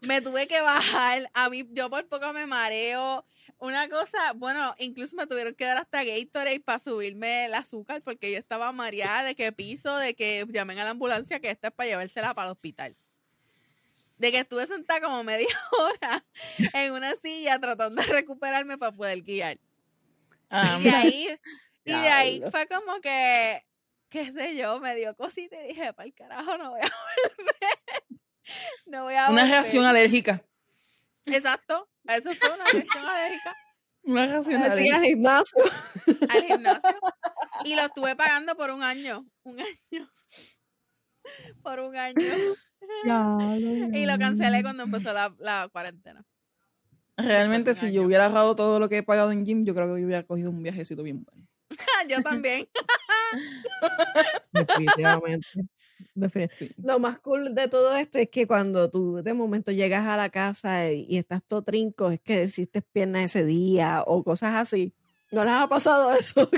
Me 0.00 0.22
tuve 0.22 0.46
que 0.46 0.60
bajar, 0.60 1.28
a 1.34 1.50
mí, 1.50 1.66
yo 1.72 1.90
por 1.90 2.06
poco 2.06 2.32
me 2.32 2.46
mareo. 2.46 3.26
Una 3.58 3.88
cosa, 3.88 4.32
bueno, 4.34 4.74
incluso 4.78 5.16
me 5.16 5.26
tuvieron 5.26 5.54
que 5.54 5.64
dar 5.64 5.78
hasta 5.78 6.04
Gatorade 6.04 6.60
para 6.60 6.78
subirme 6.78 7.46
el 7.46 7.54
azúcar 7.54 8.02
porque 8.02 8.30
yo 8.30 8.38
estaba 8.38 8.70
mareada 8.72 9.24
de 9.24 9.34
que 9.34 9.50
piso, 9.52 9.96
de 9.96 10.14
que 10.14 10.46
llamen 10.50 10.78
a 10.78 10.84
la 10.84 10.90
ambulancia 10.90 11.40
que 11.40 11.50
esta 11.50 11.68
es 11.68 11.74
para 11.74 11.88
llevársela 11.88 12.34
para 12.34 12.48
el 12.48 12.52
hospital. 12.52 12.96
De 14.16 14.30
que 14.30 14.38
estuve 14.40 14.66
sentada 14.66 15.00
como 15.00 15.24
media 15.24 15.48
hora 15.78 16.24
en 16.72 16.92
una 16.92 17.14
silla 17.16 17.58
tratando 17.58 18.00
de 18.00 18.08
recuperarme 18.08 18.78
para 18.78 18.92
poder 18.92 19.22
guiar. 19.22 19.58
Ah, 20.50 20.78
Y 20.80 20.84
de 20.84 20.90
ahí, 20.90 21.28
y 21.84 21.90
de 21.92 22.08
ahí 22.08 22.42
fue 22.50 22.66
como 22.68 23.00
que, 23.00 23.64
qué 24.08 24.32
sé 24.32 24.56
yo, 24.56 24.78
me 24.80 24.94
dio 24.94 25.14
cosita 25.16 25.56
y 25.64 25.68
dije, 25.68 25.92
para 25.92 26.06
el 26.06 26.14
carajo, 26.14 26.56
no 26.58 26.70
voy 26.70 26.80
a 26.80 26.92
volver. 27.38 28.20
No 28.86 29.04
voy 29.04 29.14
a 29.14 29.22
Una 29.30 29.42
volver". 29.42 29.48
reacción 29.50 29.84
alérgica. 29.84 30.42
Exacto, 31.26 31.88
eso 32.06 32.32
fue 32.34 32.50
una 32.54 32.64
reacción 32.66 33.06
alérgica 33.06 33.56
Una 34.02 34.26
reacción 34.26 34.62
Así 34.62 34.88
al 34.90 34.96
alérgica. 34.96 35.00
gimnasio. 35.00 35.64
al 36.30 36.44
gimnasio. 36.44 37.00
Y 37.64 37.74
lo 37.74 37.82
estuve 37.82 38.14
pagando 38.14 38.54
por 38.56 38.70
un 38.70 38.82
año, 38.82 39.26
un 39.42 39.58
año. 39.60 40.12
Por 41.62 41.80
un 41.80 41.96
año. 41.96 42.34
Y 43.94 44.06
lo 44.06 44.18
cancelé 44.18 44.62
cuando 44.62 44.82
empezó 44.84 45.12
la, 45.12 45.34
la 45.38 45.68
cuarentena. 45.72 46.24
Realmente, 47.16 47.74
si 47.74 47.92
yo 47.92 48.02
hubiera 48.02 48.26
ahorrado 48.26 48.56
todo 48.56 48.80
lo 48.80 48.88
que 48.88 48.98
he 48.98 49.02
pagado 49.02 49.30
en 49.30 49.44
gym, 49.44 49.64
yo 49.64 49.74
creo 49.74 49.94
que 49.94 50.00
yo 50.00 50.06
hubiera 50.06 50.24
cogido 50.24 50.50
un 50.50 50.62
viajecito 50.62 51.02
bien 51.02 51.24
bueno. 51.24 51.46
Yo 52.08 52.22
también. 52.22 52.68
Definitivamente. 54.52 55.46
Defini- 56.14 56.50
Sí. 56.56 56.70
Lo 56.82 56.98
más 56.98 57.18
cool 57.20 57.54
de 57.54 57.68
todo 57.68 57.94
esto 57.96 58.18
es 58.18 58.28
que 58.30 58.46
cuando 58.46 58.90
tú 58.90 59.22
de 59.22 59.32
momento 59.32 59.72
llegas 59.72 60.06
a 60.06 60.16
la 60.16 60.28
casa 60.28 60.90
y, 60.92 61.06
y 61.08 61.18
estás 61.18 61.42
todo 61.44 61.62
trinco, 61.62 62.10
es 62.10 62.20
que 62.20 62.44
hiciste 62.44 62.82
pierna 62.82 63.22
ese 63.24 63.44
día 63.44 64.02
o 64.06 64.22
cosas 64.22 64.54
así. 64.56 64.92
¿No 65.30 65.42
les 65.44 65.52
ha 65.52 65.68
pasado 65.68 66.12
eso? 66.14 66.48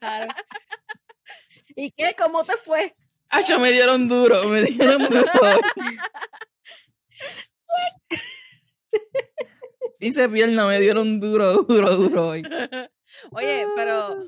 Claro. 0.00 0.32
¿Y 1.76 1.90
qué? 1.92 2.14
¿Cómo 2.18 2.44
te 2.44 2.56
fue? 2.56 2.94
¡Acho, 3.30 3.58
me 3.60 3.72
dieron 3.72 4.08
duro! 4.08 4.48
Me 4.48 4.64
dieron 4.64 5.08
duro. 5.08 5.24
Dice 10.00 10.28
pierna, 10.28 10.66
me 10.66 10.80
dieron 10.80 11.20
duro, 11.20 11.62
duro, 11.62 11.96
duro 11.96 12.28
hoy. 12.28 12.42
Oye, 13.32 13.66
pero 13.76 14.26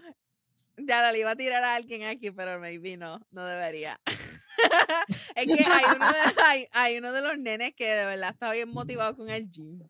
ya 0.76 1.10
le 1.10 1.18
iba 1.18 1.30
a 1.30 1.36
tirar 1.36 1.64
a 1.64 1.74
alguien 1.74 2.04
aquí, 2.04 2.30
pero 2.30 2.60
maybe 2.60 2.96
no, 2.96 3.20
no 3.30 3.46
debería. 3.46 3.98
es 5.34 5.46
que 5.46 5.64
hay 5.64 5.84
uno, 5.96 6.06
de, 6.06 6.42
hay, 6.44 6.68
hay 6.72 6.98
uno 6.98 7.12
de 7.12 7.22
los 7.22 7.38
nenes 7.38 7.74
que 7.74 7.86
de 7.86 8.04
verdad 8.04 8.30
está 8.32 8.52
bien 8.52 8.68
motivado 8.68 9.16
con 9.16 9.30
el 9.30 9.50
gym. 9.50 9.80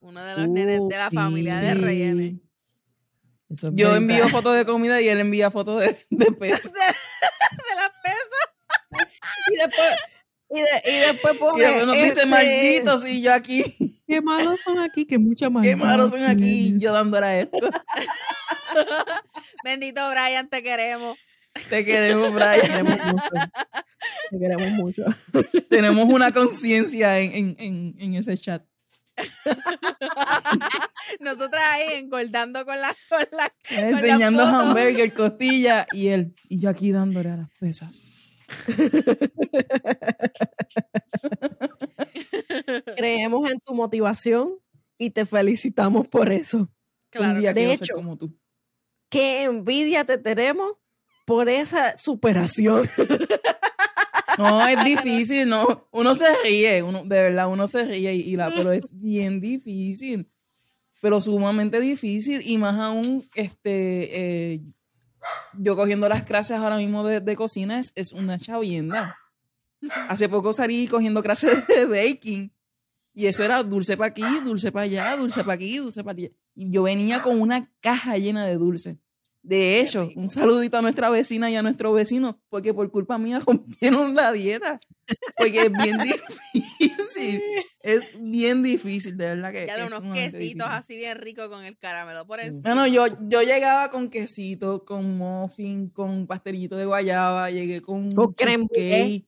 Uno 0.00 0.22
de 0.24 0.36
los 0.36 0.48
nenes 0.48 0.80
de 0.88 0.96
la 0.96 1.08
Uh, 1.08 1.14
familia 1.14 1.60
de 1.60 2.16
sí. 2.16 2.42
Reyes. 3.52 3.58
Eso 3.58 3.68
es 3.68 3.74
Yo 3.76 3.86
verdad. 3.88 3.96
envío 4.02 4.28
fotos 4.28 4.56
de 4.56 4.64
comida 4.64 5.00
y 5.00 5.08
él 5.08 5.20
envía 5.20 5.50
fotos 5.50 5.80
de, 5.80 5.96
de 6.10 6.26
peso. 6.32 6.70
De, 6.70 6.80
de 6.80 7.74
las 7.76 7.90
pesas. 8.02 9.08
Y 9.50 9.56
después, 9.56 9.90
y 10.50 10.60
de- 10.60 10.92
y 10.92 10.96
después 11.00 11.34
Y 11.34 11.38
pone, 11.38 11.62
después 11.64 11.86
nos 11.86 11.96
dice, 11.96 12.08
este, 12.08 12.26
malditos, 12.26 13.06
y 13.06 13.22
yo 13.22 13.32
aquí. 13.32 13.64
Qué 14.06 14.20
malos 14.20 14.60
son 14.60 14.78
aquí, 14.78 15.06
que 15.06 15.18
mucha 15.18 15.48
más. 15.50 15.62
Qué 15.64 15.76
malos 15.76 16.10
son 16.10 16.24
aquí, 16.24 16.74
y 16.74 16.78
yo 16.80 16.92
dándole 16.92 17.26
a 17.26 17.40
esto. 17.40 17.58
Bendito 19.64 20.08
Brian, 20.10 20.48
te 20.48 20.62
queremos. 20.62 21.16
Te 21.68 21.84
queremos, 21.84 22.28
Te 22.28 22.34
Brian. 22.34 22.60
queremos 22.60 22.98
mucho. 23.06 23.30
Te 24.30 24.38
queremos 24.38 24.70
mucho. 24.72 25.04
Tenemos 25.68 26.08
una 26.08 26.32
conciencia 26.32 27.18
en, 27.18 27.34
en, 27.34 27.56
en, 27.58 27.94
en 27.98 28.14
ese 28.14 28.36
chat. 28.38 28.62
Nosotras 31.20 31.62
ahí 31.70 31.94
engordando 31.94 32.64
con 32.64 32.80
la, 32.80 32.94
con 33.08 33.24
la 33.32 33.52
Enseñando 33.68 34.44
foto. 34.44 34.56
hamburger, 34.56 35.12
costilla, 35.14 35.86
y 35.92 36.08
él, 36.08 36.34
y 36.48 36.60
yo 36.60 36.70
aquí 36.70 36.92
dándole 36.92 37.30
a 37.30 37.36
las 37.36 37.50
pesas. 37.58 38.12
Creemos 42.96 43.50
en 43.50 43.60
tu 43.60 43.74
motivación 43.74 44.54
y 44.98 45.10
te 45.10 45.26
felicitamos 45.26 46.06
por 46.08 46.32
eso. 46.32 46.68
Un 47.14 47.40
día 47.40 47.52
de 47.52 47.72
hecho. 47.72 47.84
ser 47.86 47.94
como 47.94 48.16
tú. 48.16 48.34
Qué 49.08 49.44
envidia 49.44 50.04
te 50.04 50.18
tenemos 50.18 50.72
por 51.26 51.48
esa 51.48 51.96
superación. 51.98 52.88
No, 54.38 54.66
es 54.66 54.84
difícil, 54.84 55.48
no. 55.48 55.88
Uno 55.90 56.14
se 56.14 56.26
ríe, 56.44 56.82
uno, 56.82 57.04
de 57.04 57.22
verdad, 57.22 57.48
uno 57.48 57.68
se 57.68 57.84
ríe, 57.84 58.14
y, 58.14 58.36
la, 58.36 58.50
pero 58.54 58.72
es 58.72 58.90
bien 58.92 59.40
difícil. 59.40 60.28
Pero 61.00 61.20
sumamente 61.20 61.80
difícil, 61.80 62.42
y 62.44 62.58
más 62.58 62.78
aún, 62.78 63.28
este, 63.34 64.52
eh, 64.54 64.60
yo 65.54 65.76
cogiendo 65.76 66.08
las 66.08 66.24
clases 66.24 66.58
ahora 66.58 66.76
mismo 66.76 67.04
de, 67.04 67.20
de 67.20 67.36
cocina 67.36 67.80
es, 67.80 67.92
es 67.94 68.12
una 68.12 68.38
chavienda. 68.38 69.18
Hace 70.08 70.28
poco 70.28 70.52
salí 70.52 70.86
cogiendo 70.86 71.22
clases 71.22 71.66
de 71.66 71.84
baking, 71.86 72.52
y 73.14 73.26
eso 73.26 73.44
era 73.44 73.62
dulce 73.62 73.96
para 73.96 74.08
aquí, 74.08 74.24
dulce 74.42 74.72
para 74.72 74.84
allá, 74.84 75.16
dulce 75.16 75.40
para 75.40 75.54
aquí, 75.54 75.76
dulce 75.78 76.02
para 76.02 76.18
allá. 76.18 76.28
Y 76.54 76.70
yo 76.70 76.82
venía 76.84 77.20
con 77.20 77.40
una 77.40 77.70
caja 77.80 78.16
llena 78.16 78.46
de 78.46 78.56
dulce. 78.56 78.98
De 79.42 79.80
hecho, 79.80 80.08
un 80.14 80.28
saludito 80.28 80.78
a 80.78 80.82
nuestra 80.82 81.10
vecina 81.10 81.50
y 81.50 81.56
a 81.56 81.62
nuestro 81.62 81.92
vecino, 81.92 82.40
porque 82.48 82.72
por 82.72 82.88
culpa 82.92 83.18
mía 83.18 83.40
rompieron 83.46 84.14
la 84.14 84.30
dieta. 84.30 84.78
Porque 85.36 85.62
es 85.62 85.72
bien 85.72 85.98
difícil. 86.52 87.42
Es 87.80 88.10
bien 88.18 88.62
difícil, 88.62 89.16
de 89.16 89.26
verdad 89.26 89.50
que. 89.50 89.66
Ya 89.66 89.74
es 89.74 89.86
unos 89.86 90.14
quesitos 90.14 90.38
difícil. 90.38 90.62
así 90.62 90.96
bien 90.96 91.18
ricos 91.18 91.48
con 91.48 91.64
el 91.64 91.76
caramelo 91.76 92.24
por 92.24 92.38
encima. 92.38 92.62
Bueno, 92.62 92.86
yo, 92.86 93.06
yo 93.28 93.42
llegaba 93.42 93.90
con 93.90 94.08
quesito, 94.08 94.84
con 94.84 95.18
muffin, 95.18 95.90
con 95.90 96.28
pastelito 96.28 96.76
de 96.76 96.86
guayaba, 96.86 97.50
llegué 97.50 97.82
con, 97.82 98.14
Con 98.14 98.34
cheesecake, 98.36 99.26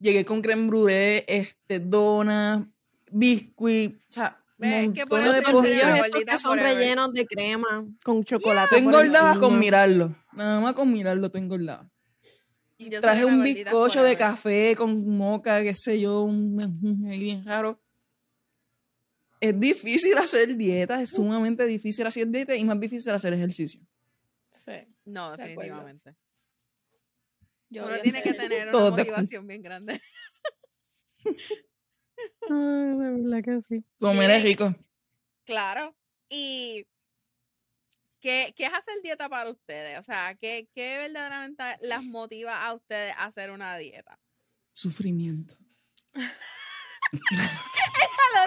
llegué 0.00 0.24
con 0.24 0.42
creme 0.42 0.66
brûlée, 0.66 1.24
este, 1.28 1.78
dona, 1.78 2.68
biscuit, 3.12 3.94
o 3.94 4.12
sea, 4.12 4.41
es 4.62 4.92
que 4.92 5.06
por 5.06 5.20
eso 5.20 5.32
de 5.32 5.38
estos 5.38 6.24
que 6.24 6.38
son 6.38 6.58
rellenos 6.58 7.12
de 7.12 7.26
crema 7.26 7.86
con 8.04 8.24
chocolate. 8.24 8.76
Tú 8.76 8.84
por 8.84 8.94
engordabas 9.04 9.38
con 9.38 9.58
mirarlo. 9.58 10.14
Nada 10.32 10.60
más 10.60 10.72
con 10.74 10.92
mirarlo 10.92 11.30
tú 11.30 11.38
engordabas. 11.38 11.86
Y 12.78 12.90
Yo 12.90 13.00
traje 13.00 13.24
un 13.24 13.42
bizcocho 13.42 14.02
de 14.02 14.16
café 14.16 14.74
con 14.76 15.06
moca, 15.16 15.62
qué 15.62 15.74
sé 15.74 16.00
yo, 16.00 16.22
un 16.22 16.56
bien 17.04 17.44
raro. 17.44 17.80
Es 19.40 19.58
difícil 19.58 20.16
hacer 20.18 20.56
dieta, 20.56 21.02
es 21.02 21.10
sumamente 21.10 21.66
difícil 21.66 22.06
hacer 22.06 22.28
dieta 22.28 22.54
y 22.54 22.64
más 22.64 22.78
difícil 22.78 23.12
hacer 23.12 23.32
ejercicio. 23.32 23.80
Sí. 24.50 24.86
No, 25.04 25.36
definitivamente. 25.36 26.14
Yo 27.68 27.86
Uno 27.86 28.00
tiene 28.00 28.22
que 28.22 28.34
tener 28.34 28.68
una 28.68 28.90
motivación 28.90 29.46
bien 29.46 29.62
grande. 29.62 30.00
Ay, 32.48 32.98
de 32.98 33.22
verdad 33.22 33.44
que 33.44 33.62
sí. 33.62 33.84
Comer 33.98 34.30
es 34.30 34.42
rico. 34.42 34.74
Claro. 35.44 35.94
Y 36.28 36.86
¿qué, 38.20 38.54
qué 38.56 38.66
es 38.66 38.72
hacer 38.72 39.02
dieta 39.02 39.28
para 39.28 39.50
ustedes? 39.50 39.98
O 39.98 40.02
sea, 40.02 40.34
¿qué, 40.34 40.68
qué 40.74 40.98
verdaderamente 40.98 41.62
las 41.82 42.02
motiva 42.04 42.64
a 42.64 42.74
ustedes 42.74 43.14
a 43.16 43.24
hacer 43.26 43.50
una 43.50 43.76
dieta? 43.76 44.18
Sufrimiento. 44.72 45.54
Lo 46.12 46.20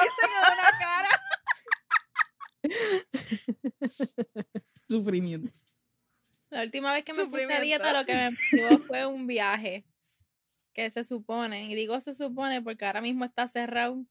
dice 0.03 0.23
con 0.31 0.53
una 0.53 0.71
cara. 0.79 1.09
Sufrimiento. 4.89 5.51
La 6.49 6.63
última 6.63 6.93
vez 6.93 7.03
que 7.03 7.13
me 7.13 7.25
puse 7.27 7.53
a 7.53 7.59
dieta 7.59 7.93
lo 7.93 8.05
que 8.05 8.15
me 8.15 8.29
motivó 8.31 8.79
fue 8.85 9.05
un 9.05 9.27
viaje 9.27 9.85
que 10.75 10.91
se 10.91 11.03
supone, 11.03 11.65
y 11.71 11.73
digo 11.73 11.99
se 12.01 12.13
supone 12.13 12.61
porque 12.61 12.85
ahora 12.85 13.01
mismo 13.01 13.25
está 13.25 13.47
cerrado, 13.47 14.05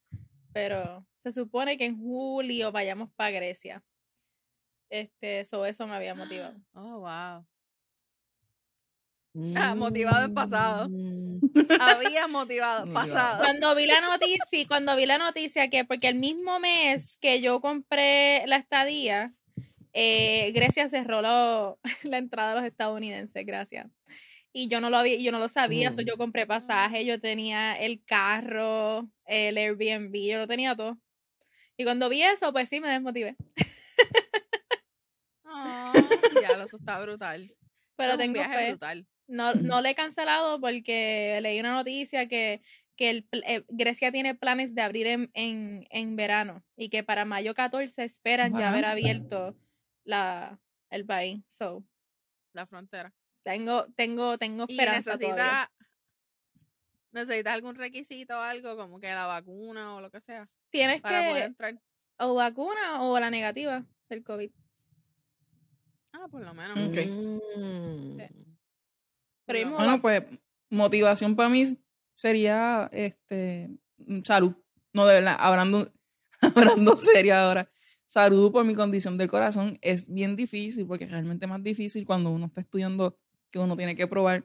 pero 0.53 1.07
se 1.23 1.31
supone 1.31 1.79
que 1.79 1.85
en 1.85 1.99
julio 1.99 2.73
vayamos 2.73 3.11
para 3.15 3.31
Grecia. 3.31 3.85
Este, 4.91 5.41
eso, 5.41 5.65
eso 5.67 5.87
me 5.87 5.95
había 5.95 6.15
motivado. 6.15 6.57
Oh, 6.75 7.01
wow. 7.01 7.45
Ah, 9.57 9.75
motivado 9.77 10.25
en 10.25 10.35
pasado. 10.35 10.89
Mm. 10.89 11.39
Había 11.81 12.29
motivado, 12.29 12.87
Motivado. 12.87 13.09
pasado. 13.09 13.39
Cuando 13.39 13.75
vi 13.75 13.87
la 13.87 14.01
noticia, 14.01 14.67
cuando 14.69 14.97
vi 14.97 15.07
la 15.07 15.19
noticia 15.19 15.69
que 15.69 15.85
porque 15.85 16.09
el 16.09 16.15
mismo 16.19 16.61
mes 16.61 17.17
que 17.21 17.41
yo 17.41 17.61
compré 17.61 18.47
la 18.47 18.57
estadía, 18.57 19.35
eh, 19.93 20.53
Grecia 20.53 20.89
cerró 20.89 21.21
lo- 21.21 21.79
la 22.05 22.19
entrada 22.19 22.53
a 22.53 22.55
los 22.57 22.65
estadounidenses, 22.65 23.45
gracias. 23.45 23.89
Y 24.57 24.69
yo 24.69 24.81
no 24.81 24.89
lo 24.89 24.99
había, 24.99 25.19
yo 25.19 25.33
no 25.33 25.41
lo 25.41 25.49
sabía, 25.49 25.91
so 25.91 26.01
Mm. 26.01 26.05
yo 26.07 26.17
compré 26.17 26.47
pasaje, 26.47 27.05
yo 27.05 27.21
tenía 27.21 27.75
el 27.77 28.05
carro, 28.05 29.09
el 29.27 29.59
Airbnb, 29.59 30.15
yo 30.15 30.39
lo 30.39 30.47
tenía 30.47 30.77
todo. 30.77 30.97
Y 31.77 31.83
cuando 31.83 32.09
vi 32.09 32.23
eso, 32.23 32.53
pues 32.53 32.69
sí 32.69 32.81
me 32.81 32.89
desmotivé. 32.89 33.37
Ah, 35.45 35.93
ya, 36.43 36.63
eso 36.63 36.77
está 36.77 37.01
brutal. 37.01 37.49
Pero 37.97 38.11
es 38.11 38.15
un 38.15 38.21
tengo 38.21 38.35
viaje 38.35 38.55
fe. 38.55 38.69
brutal. 38.71 39.07
No, 39.27 39.55
no 39.55 39.81
le 39.81 39.91
he 39.91 39.95
cancelado 39.95 40.61
porque 40.61 41.39
leí 41.43 41.59
una 41.59 41.73
noticia 41.75 42.29
que, 42.29 42.61
que 42.97 43.11
el 43.11 43.29
eh, 43.33 43.65
Grecia 43.69 44.13
tiene 44.13 44.35
planes 44.35 44.75
de 44.75 44.83
abrir 44.83 45.07
en, 45.07 45.31
en, 45.35 45.87
en 45.91 46.15
verano 46.17 46.63
y 46.77 46.91
que 46.91 47.03
para 47.03 47.25
mayo 47.25 47.55
14 47.55 48.05
esperan 48.05 48.57
ya 48.57 48.69
haber 48.71 48.85
abierto 48.85 49.57
la, 50.05 50.61
el 50.91 51.05
país. 51.07 51.43
So, 51.49 51.85
La 52.53 52.67
frontera. 52.67 53.13
Tengo, 53.45 53.87
tengo, 53.95 54.39
tengo 54.39 54.65
Y 54.69 54.73
esperanza 54.73 55.17
todavía. 55.19 55.35
necesita, 55.35 55.73
necesitas 57.13 57.55
algún 57.55 57.75
requisito 57.77 58.35
o 58.37 58.41
algo, 58.41 58.77
como 58.77 58.99
que 58.99 59.07
la 59.09 59.27
vacuna 59.27 59.95
o 59.95 60.01
lo 60.01 60.11
que 60.11 60.21
sea, 60.21 60.43
Tienes 60.71 61.01
para 61.01 61.29
poder 61.29 61.43
que 61.43 61.47
entrar. 61.47 61.81
o 62.19 62.35
vacuna 62.35 63.03
o 63.03 63.19
la 63.21 63.31
negativa 63.31 63.85
del 64.09 64.25
COVID. 64.25 64.51
Ah, 66.13 66.27
por 66.31 66.43
lo 66.43 66.55
menos. 66.55 66.79
Ok. 66.79 66.97
Mm. 67.57 68.19
Pero 69.47 69.71
Bueno, 69.73 70.01
pues 70.01 70.23
motivación 70.71 71.37
para 71.37 71.49
mí 71.49 71.77
sería 72.15 72.89
este 72.93 73.69
mm, 73.99 74.23
salud. 74.23 74.55
No, 74.93 75.07
de 75.07 75.15
verdad, 75.15 75.37
hablando, 75.39 75.93
hablando 76.41 76.97
serio 76.97 77.37
ahora. 77.37 77.71
Salud 78.07 78.53
por 78.53 78.65
mi 78.65 78.77
condición 78.77 79.19
del 79.19 79.29
corazón 79.29 79.77
es 79.83 80.07
bien 80.07 80.37
difícil 80.37 80.87
porque 80.87 81.05
es 81.05 81.11
realmente 81.11 81.49
más 81.49 81.63
difícil 81.63 82.07
cuando 82.07 82.31
uno 82.31 82.47
está 82.47 82.61
estudiando 82.61 83.19
que 83.55 83.61
uno 83.61 83.77
tiene 83.77 83.95
que 83.95 84.09
probar 84.09 84.45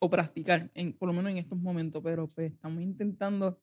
o 0.00 0.10
practicar, 0.10 0.68
en, 0.74 0.92
por 0.92 1.06
lo 1.06 1.12
menos 1.12 1.30
en 1.30 1.38
estos 1.38 1.56
momentos, 1.60 2.02
pero 2.02 2.26
pues 2.26 2.50
estamos 2.52 2.82
intentando 2.82 3.60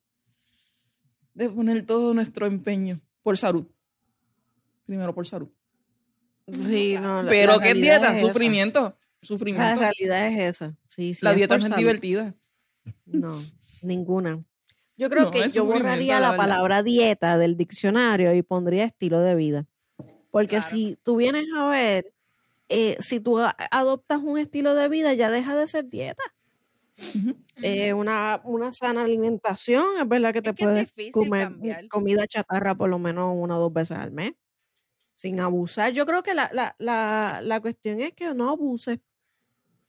de 1.34 1.50
poner 1.50 1.86
todo 1.86 2.14
nuestro 2.14 2.46
empeño 2.46 3.02
por 3.22 3.38
salud. 3.38 3.68
Primero 4.86 5.14
por 5.14 5.28
salud. 5.28 5.50
Sí, 6.54 6.96
no, 6.98 7.22
la- 7.24 7.30
Pero 7.30 7.58
la 7.58 7.60
¿qué 7.60 7.74
dieta? 7.74 8.14
es 8.14 8.20
esa. 8.22 8.28
Sufrimiento. 8.28 8.80
La 9.20 9.28
Sufrimiento. 9.28 9.80
realidad 9.82 10.28
es 10.28 10.56
esa. 10.56 10.78
Sí, 10.88 11.14
sí, 11.14 11.26
La 11.26 11.32
es 11.32 11.38
dieta 11.38 11.58
no 11.58 11.66
es 11.66 11.76
divertida. 11.76 12.34
No, 13.06 13.44
ninguna. 13.82 14.42
Yo 14.96 15.10
creo 15.10 15.24
No, 15.26 15.32
que 15.32 15.40
yo 15.40 15.50
sufrimiento, 15.50 15.84
borraría 15.84 16.22
la 16.22 16.38
palabra 16.38 16.84
dieta 16.84 17.38
del 17.38 17.58
diccionario 17.58 18.34
y 18.34 18.42
pondría 18.44 18.86
estilo 18.86 19.20
de 19.20 19.36
vida. 19.36 19.66
Porque 20.32 20.58
Claro. 20.60 20.68
si 20.70 20.98
tú 21.04 21.18
vienes 21.18 21.48
a 21.54 21.68
ver, 21.68 22.14
eh, 22.70 22.98
si 23.00 23.20
tú 23.20 23.40
adoptas 23.72 24.22
un 24.24 24.38
estilo 24.38 24.74
de 24.76 24.90
vida, 24.90 25.14
ya 25.14 25.30
deja 25.32 25.56
de 25.56 25.68
ser 25.68 25.86
dieta. 25.90 26.24
Eh, 27.62 27.94
una, 27.94 28.42
una 28.44 28.74
sana 28.74 29.04
alimentación, 29.04 29.86
es 30.02 30.08
verdad 30.08 30.34
que 30.34 30.42
te 30.42 30.54
que 30.54 30.64
es 30.66 30.70
puedes 30.70 30.94
difícil 30.96 31.12
comer 31.12 31.48
cambiar. 31.50 31.88
comida 31.88 32.28
chatarra 32.28 32.76
por 32.76 32.90
lo 32.90 33.00
menos 33.00 33.34
una 33.36 33.58
o 33.58 33.62
dos 33.62 33.74
veces 33.74 33.98
al 33.98 34.12
mes, 34.12 34.34
sin 35.14 35.40
abusar. 35.40 35.94
Yo 35.94 36.06
creo 36.06 36.24
que 36.24 36.34
la, 36.34 36.50
la, 36.54 36.76
la, 36.80 37.42
la 37.44 37.62
cuestión 37.62 38.02
es 38.02 38.14
que 38.14 38.34
no 38.34 38.50
abuses. 38.50 39.00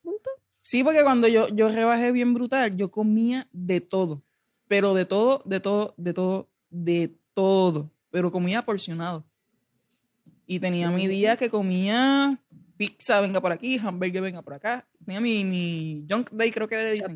Punto. 0.03 0.29
Sí, 0.61 0.83
porque 0.83 1.03
cuando 1.03 1.27
yo, 1.27 1.47
yo 1.49 1.69
rebajé 1.69 2.11
bien 2.11 2.33
brutal, 2.33 2.75
yo 2.75 2.91
comía 2.91 3.47
de 3.53 3.81
todo. 3.81 4.23
Pero 4.67 4.93
de 4.93 5.05
todo, 5.05 5.41
de 5.45 5.59
todo, 5.61 5.93
de 5.97 6.13
todo, 6.13 6.49
de 6.69 7.17
todo. 7.33 7.91
Pero 8.11 8.31
comía 8.31 8.65
porcionado. 8.65 9.25
Y 10.45 10.59
tenía 10.59 10.89
mi 10.91 11.07
día 11.07 11.35
que 11.35 11.49
comía 11.49 12.41
pizza, 12.77 13.21
venga 13.21 13.41
por 13.41 13.51
aquí, 13.51 13.77
hamburger, 13.77 14.21
venga 14.21 14.41
por 14.41 14.53
acá. 14.53 14.87
Tenía 15.05 15.19
mi, 15.19 15.43
mi 15.43 16.05
junk 16.09 16.31
day, 16.31 16.51
creo 16.51 16.67
que 16.67 16.77
le 16.77 16.91
dicen. 16.93 17.13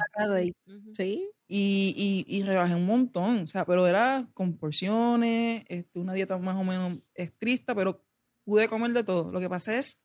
Ujú. 0.68 0.93
Sí. 0.95 1.30
Y, 1.47 2.26
y, 2.28 2.38
y 2.38 2.43
rebajé 2.43 2.76
un 2.76 2.86
montón. 2.86 3.43
O 3.43 3.47
sea, 3.47 3.66
pero 3.66 3.88
era 3.88 4.28
con 4.34 4.57
porciones, 4.57 5.64
este, 5.68 5.99
una 5.99 6.14
dieta 6.14 6.38
más 6.38 6.55
o 6.55 6.64
menos 6.64 6.99
estricta, 7.14 7.76
pero 7.76 8.03
pude 8.45 8.68
comer 8.68 8.91
de 8.93 9.03
todo. 9.03 9.32
Lo 9.32 9.39
que 9.39 9.49
pasa 9.49 9.78
es 9.78 9.99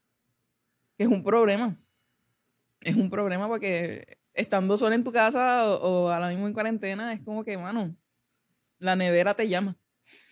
que 0.97 1.03
es 1.05 1.09
un 1.09 1.23
problema. 1.23 1.75
Es 2.81 2.95
un 2.95 3.09
problema 3.09 3.47
porque 3.47 4.19
estando 4.33 4.77
sola 4.77 4.95
en 4.95 5.03
tu 5.03 5.11
casa 5.11 5.67
o, 5.69 6.05
o 6.05 6.09
ahora 6.09 6.29
mismo 6.29 6.47
en 6.47 6.53
cuarentena, 6.53 7.11
es 7.13 7.21
como 7.21 7.43
que, 7.43 7.57
mano, 7.57 7.95
la 8.79 8.95
nevera 8.95 9.33
te 9.33 9.47
llama. 9.47 9.77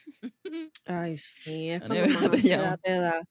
Ay, 0.85 1.17
sí, 1.17 1.69
es 1.69 1.81
La 1.81 1.87
nevera 1.89 2.13
más 2.19 2.31
te 2.31 2.41
llama. 2.41 2.77
te 2.77 2.91
da. 2.91 3.23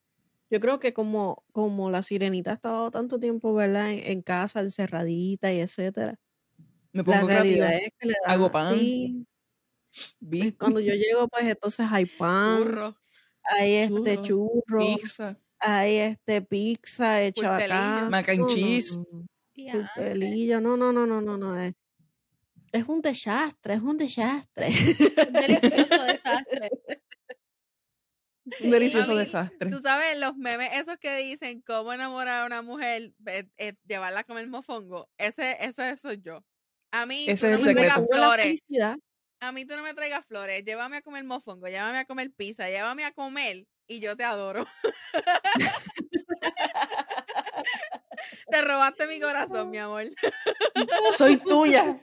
Yo 0.50 0.60
creo 0.60 0.78
que 0.78 0.92
como, 0.92 1.44
como 1.52 1.90
la 1.90 2.02
sirenita 2.02 2.50
ha 2.52 2.54
estado 2.54 2.90
tanto 2.90 3.18
tiempo, 3.18 3.54
¿verdad? 3.54 3.92
En, 3.92 4.00
en 4.12 4.22
casa, 4.22 4.60
encerradita 4.60 5.52
y 5.52 5.60
etcétera. 5.60 6.18
Me 6.92 7.00
La 7.02 7.04
pongo 7.04 7.26
realidad 7.26 7.68
creativa. 7.68 7.86
es 7.86 7.92
que 7.98 8.06
le 8.08 8.14
da. 8.26 8.32
Hago 8.32 8.52
pan. 8.52 8.74
Sí, 8.78 9.26
Vi- 10.20 10.52
cuando 10.52 10.80
yo 10.80 10.92
llego, 10.94 11.28
pues 11.28 11.44
entonces 11.46 11.86
hay 11.90 12.06
pan, 12.06 12.58
Churro. 12.64 12.96
hay 13.44 13.74
este 13.74 14.20
Churro, 14.22 14.78
pizza. 14.78 15.38
hay 15.58 15.96
este 15.96 16.42
pizza 16.42 17.22
hecha 17.22 17.56
acá. 17.56 18.08
Mac 18.10 18.28
and 18.28 18.38
No, 18.40 18.46
no, 18.46 18.54
cheese. 18.54 18.96
no, 18.96 20.76
no, 20.76 20.76
no, 20.76 20.92
no, 20.92 21.06
no, 21.06 21.20
no, 21.20 21.36
no. 21.38 21.60
Es, 21.62 21.74
es 22.72 22.84
un 22.88 23.00
desastre, 23.02 23.74
es 23.74 23.82
un 23.82 23.96
desastre. 23.96 24.68
Un 25.28 25.32
delicioso 25.32 26.02
desastre. 26.02 26.70
Un 28.60 28.70
delicioso 28.70 29.12
mí, 29.12 29.18
desastre. 29.18 29.70
Tú 29.70 29.78
sabes, 29.78 30.18
los 30.18 30.36
memes 30.36 30.68
esos 30.74 30.98
que 30.98 31.16
dicen 31.16 31.62
cómo 31.66 31.92
enamorar 31.92 32.42
a 32.42 32.46
una 32.46 32.62
mujer, 32.62 33.12
eh, 33.26 33.44
eh, 33.56 33.74
llevarla 33.86 34.20
a 34.20 34.24
comer 34.24 34.46
mofongo, 34.48 35.08
ese, 35.18 35.56
ese 35.60 35.96
soy 35.96 36.20
yo. 36.20 36.44
A 36.92 37.06
mí 37.06 37.24
Ese 37.28 37.48
tú 37.48 37.54
es 37.54 37.64
no 37.64 37.70
el 37.70 37.74
me 37.74 37.74
traigas 37.74 37.94
secreto. 37.96 38.14
Flores. 38.14 38.60
A 39.40 39.52
mí 39.52 39.66
tú 39.66 39.76
no 39.76 39.82
me 39.82 39.94
traigas 39.94 40.24
flores. 40.26 40.64
Llévame 40.64 40.98
a 40.98 41.02
comer 41.02 41.24
mofongo, 41.24 41.66
llévame 41.66 41.98
a 41.98 42.04
comer 42.04 42.30
pizza, 42.36 42.68
llévame 42.68 43.04
a 43.04 43.12
comer 43.12 43.66
y 43.86 44.00
yo 44.00 44.16
te 44.16 44.24
adoro. 44.24 44.66
te 48.50 48.62
robaste 48.62 49.06
mi 49.06 49.20
corazón, 49.20 49.70
mi 49.70 49.78
amor. 49.78 50.10
Soy 51.16 51.38
tuya. 51.38 52.00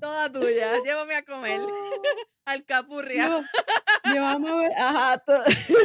Toda 0.00 0.30
tuya. 0.32 0.80
Llévame 0.84 1.14
a 1.14 1.24
comer. 1.24 1.60
Al 2.44 2.64
capurria. 2.64 3.48
Llévame 4.04 4.50
a 4.50 4.54
ver, 4.54 4.72
ajá, 4.76 5.18
tú, 5.18 5.32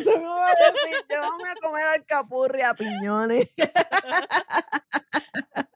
tú 0.03 0.19
me 0.19 0.25
vas 0.25 0.55
a 0.59 0.71
decir, 0.71 1.05
llévame 1.09 1.49
a 1.49 1.55
comer 1.61 1.83
alcapurri 1.85 2.61
a 2.61 2.73
piñones. 2.73 3.49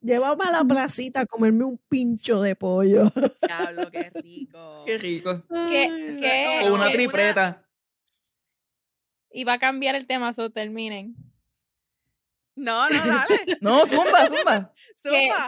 llévame 0.00 0.44
a 0.44 0.50
la 0.52 0.64
placita 0.64 1.20
a 1.20 1.26
comerme 1.26 1.64
un 1.64 1.78
pincho 1.88 2.40
de 2.42 2.54
pollo. 2.54 3.10
Diablo, 3.42 3.90
qué 3.90 4.10
rico. 4.14 4.82
Qué 4.84 4.98
rico. 4.98 5.42
¿Qué, 5.68 6.68
una 6.70 6.86
qué- 6.88 6.92
tripleta. 6.92 7.66
Y 9.30 9.44
va 9.44 9.54
a 9.54 9.58
cambiar 9.58 9.96
el 9.96 10.06
tema, 10.06 10.32
so 10.32 10.50
terminen. 10.50 11.16
No, 12.54 12.88
no, 12.88 12.98
dale. 13.04 13.56
No, 13.60 13.84
zumba, 13.84 14.28
zumba. 14.28 14.72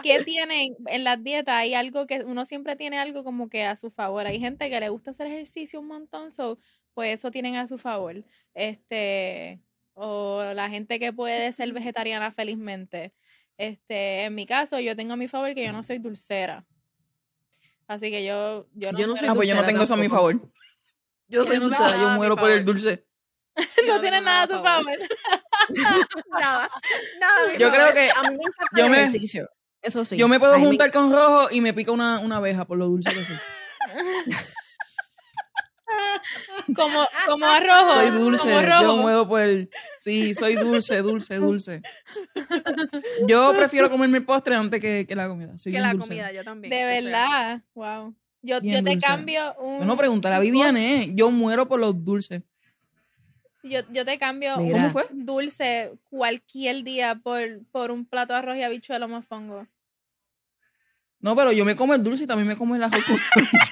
¿Qué, 0.03 0.23
tienen 0.23 0.75
en 0.85 1.03
las 1.03 1.23
dietas? 1.23 1.55
Hay 1.55 1.73
algo 1.73 2.05
que 2.05 2.23
uno 2.23 2.45
siempre 2.45 2.75
tiene 2.75 2.99
algo 2.99 3.23
como 3.23 3.49
que 3.49 3.63
a 3.63 3.75
su 3.75 3.89
favor. 3.89 4.27
Hay 4.27 4.39
gente 4.39 4.69
que 4.69 4.79
le 4.79 4.89
gusta 4.89 5.11
hacer 5.11 5.27
ejercicio 5.27 5.79
un 5.79 5.87
montón, 5.87 6.31
so, 6.31 6.59
pues 6.93 7.19
eso 7.19 7.31
tienen 7.31 7.55
a 7.55 7.67
su 7.67 7.77
favor. 7.77 8.23
Este, 8.53 9.59
o 9.93 10.43
la 10.53 10.69
gente 10.69 10.99
que 10.99 11.11
puede 11.11 11.51
ser 11.51 11.73
vegetariana 11.73 12.31
felizmente. 12.31 13.13
Este, 13.57 14.25
en 14.25 14.35
mi 14.35 14.45
caso, 14.45 14.79
yo 14.79 14.95
tengo 14.95 15.13
a 15.13 15.17
mi 15.17 15.27
favor 15.27 15.53
que 15.55 15.65
yo 15.65 15.71
no 15.71 15.81
soy 15.81 15.97
dulcera. 15.97 16.65
Así 17.87 18.11
que 18.11 18.23
yo, 18.23 18.67
yo 18.73 18.91
no, 18.91 18.99
Yo 18.99 19.07
no 19.07 19.15
soy 19.15 19.27
Ah, 19.27 19.33
pues 19.33 19.47
yo 19.47 19.55
no 19.55 19.61
dulcera 19.61 19.67
tengo 19.67 19.83
eso 19.83 19.93
a 19.95 19.97
mi 19.97 20.09
favor. 20.09 20.39
Yo 21.27 21.43
soy 21.43 21.57
dulcera, 21.57 21.91
yo 21.91 21.97
nada 21.97 22.09
a 22.09 22.13
mi 22.13 22.17
muero 22.17 22.35
por 22.35 22.51
el 22.51 22.63
dulce. 22.63 23.06
No 23.87 23.99
tiene 24.01 24.17
tengo 24.17 24.25
nada 24.25 24.43
a 24.43 24.47
tu 24.47 24.53
favor. 24.63 24.93
Nada. 26.29 26.69
Nada. 27.19 27.57
Yo 27.57 27.71
creo 27.71 27.93
que 27.93 28.09
A 28.11 28.21
mí 28.23 28.29
me 28.37 28.43
encanta 28.43 28.67
Yo 28.75 28.85
el 28.85 28.91
me- 28.91 28.97
ejercicio. 29.03 29.49
Eso 29.81 30.03
sí. 30.05 30.17
yo 30.17 30.27
me 30.27 30.39
puedo 30.39 30.59
juntar 30.59 30.91
con 30.91 31.11
rojo 31.11 31.47
y 31.51 31.61
me 31.61 31.71
pica 31.73 31.91
una, 31.91 32.19
una 32.19 32.37
abeja 32.37 32.65
por 32.65 32.77
lo 32.77 32.87
dulce 32.87 33.13
que 33.13 33.23
soy. 33.23 33.35
Como, 36.75 37.07
como 37.25 37.45
a 37.45 37.59
rojo. 37.61 37.93
Soy 37.93 38.09
dulce, 38.09 38.49
Como 38.49 38.61
rojo. 38.61 38.81
yo 38.81 38.97
muevo 38.97 39.27
por 39.27 39.41
el... 39.41 39.69
Sí, 39.99 40.33
soy 40.33 40.55
dulce, 40.55 40.97
dulce, 41.01 41.35
dulce. 41.37 41.81
Yo 43.25 43.53
prefiero 43.55 43.89
comerme 43.89 44.17
el 44.17 44.25
postre 44.25 44.55
antes 44.55 44.81
que, 44.81 45.05
que 45.07 45.15
la 45.15 45.27
comida. 45.29 45.57
Soy 45.57 45.71
que 45.71 45.79
la 45.79 45.95
comida, 45.95 46.31
yo 46.33 46.43
también. 46.43 46.69
De 46.71 46.83
verdad. 46.83 47.61
Wow. 47.73 48.13
Yo, 48.41 48.59
yo 48.61 48.83
te 48.83 48.97
cambio 48.99 49.53
un. 49.59 49.77
Bueno, 49.77 49.95
pregúntale 49.97 50.35
a 50.35 50.39
Viviane, 50.39 51.03
¿eh? 51.03 51.11
Yo 51.13 51.31
muero 51.31 51.67
por 51.67 51.79
los 51.79 52.03
dulces. 52.03 52.41
Yo, 53.69 53.81
yo 53.91 54.05
te 54.05 54.17
cambio 54.19 54.57
Mira. 54.57 54.75
un 54.77 54.81
¿Cómo 54.81 54.89
fue? 54.93 55.05
dulce 55.11 55.91
cualquier 56.09 56.83
día 56.83 57.15
por, 57.15 57.41
por 57.71 57.91
un 57.91 58.05
plato 58.05 58.33
de 58.33 58.39
arroz 58.39 58.57
y 58.57 58.63
habichuelo 58.63 59.07
mofongo. 59.07 59.67
No, 61.19 61.35
pero 61.35 61.51
yo 61.51 61.65
me 61.65 61.75
como 61.75 61.95
el 61.95 62.03
dulce 62.03 62.25
y 62.25 62.27
también 62.27 62.47
me 62.47 62.55
como 62.55 62.75
el 62.75 62.81
con... 62.81 62.91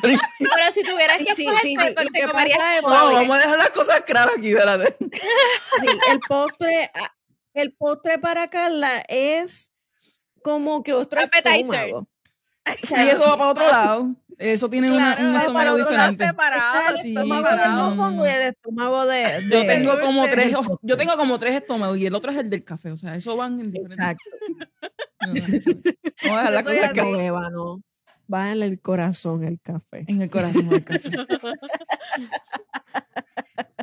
Pero 0.01 0.71
si 0.73 0.83
tuvieras 0.83 1.17
Sí, 1.17 1.25
que 1.25 1.35
sí, 1.35 1.43
escoger, 1.45 1.61
sí, 1.61 1.75
sí. 1.77 1.93
Lo 1.95 2.11
te 2.11 2.19
que 2.19 2.27
comerías 2.27 2.57
pasa 2.57 2.75
es, 2.77 2.81
No, 2.81 3.13
vamos 3.13 3.35
a 3.37 3.39
dejar 3.39 3.57
las 3.59 3.69
cosas 3.69 4.01
claras 4.01 4.33
aquí, 4.37 4.49
espérate. 4.49 4.95
Sí, 4.99 5.87
el 6.11 6.19
postre, 6.27 6.91
ah, 6.95 7.13
el 7.53 7.73
postre 7.73 8.17
para 8.17 8.49
Carla 8.49 9.03
es 9.07 9.71
como 10.43 10.81
que 10.81 10.93
otro 10.93 11.21
Appetizer. 11.21 11.55
estómago. 11.57 11.99
O 11.99 12.85
Sí, 12.87 12.95
eso 12.95 13.23
va 13.25 13.37
para 13.37 13.49
otro 13.51 13.67
lado. 13.67 14.15
Eso 14.37 14.69
tiene 14.69 14.91
una, 14.91 15.15
Claro, 15.15 15.29
un 15.29 15.35
es 15.35 15.41
estómago 15.41 15.77
diferente. 15.77 16.27
separado. 16.27 16.89
El 16.89 16.95
estómago 17.07 17.45
sí, 17.45 17.67
no, 17.69 18.25
y 18.25 18.29
el 18.29 18.41
estómago 18.41 19.05
de, 19.05 19.43
Yo 19.51 19.65
tengo 19.65 19.99
como 19.99 20.25
tres, 20.25 20.53
yo 20.81 20.97
tengo 20.97 21.17
como 21.17 21.39
tres 21.39 21.55
estómagos 21.55 21.97
y 21.97 22.05
el 22.05 22.13
otro 22.15 22.31
es 22.31 22.37
el 22.37 22.49
del 22.49 22.63
café, 22.63 22.91
o 22.91 22.97
sea, 22.97 23.15
eso 23.15 23.35
van 23.37 23.59
en 23.61 23.71
diferentes. 23.71 23.97
Exacto. 23.97 24.29
No, 25.27 25.33
no, 25.33 25.55
eso- 25.55 25.71
Vamos 26.23 26.37
a 26.37 26.51
dejar 26.51 26.51
la 26.53 26.63
cosa. 26.93 27.49
No. 27.51 27.81
Va 28.33 28.51
en 28.51 28.63
el 28.63 28.81
corazón 28.81 29.43
el 29.43 29.59
café. 29.61 30.03
en 30.07 30.21
el 30.21 30.29
corazón 30.31 30.67
del 30.67 30.83
café. 30.83 31.09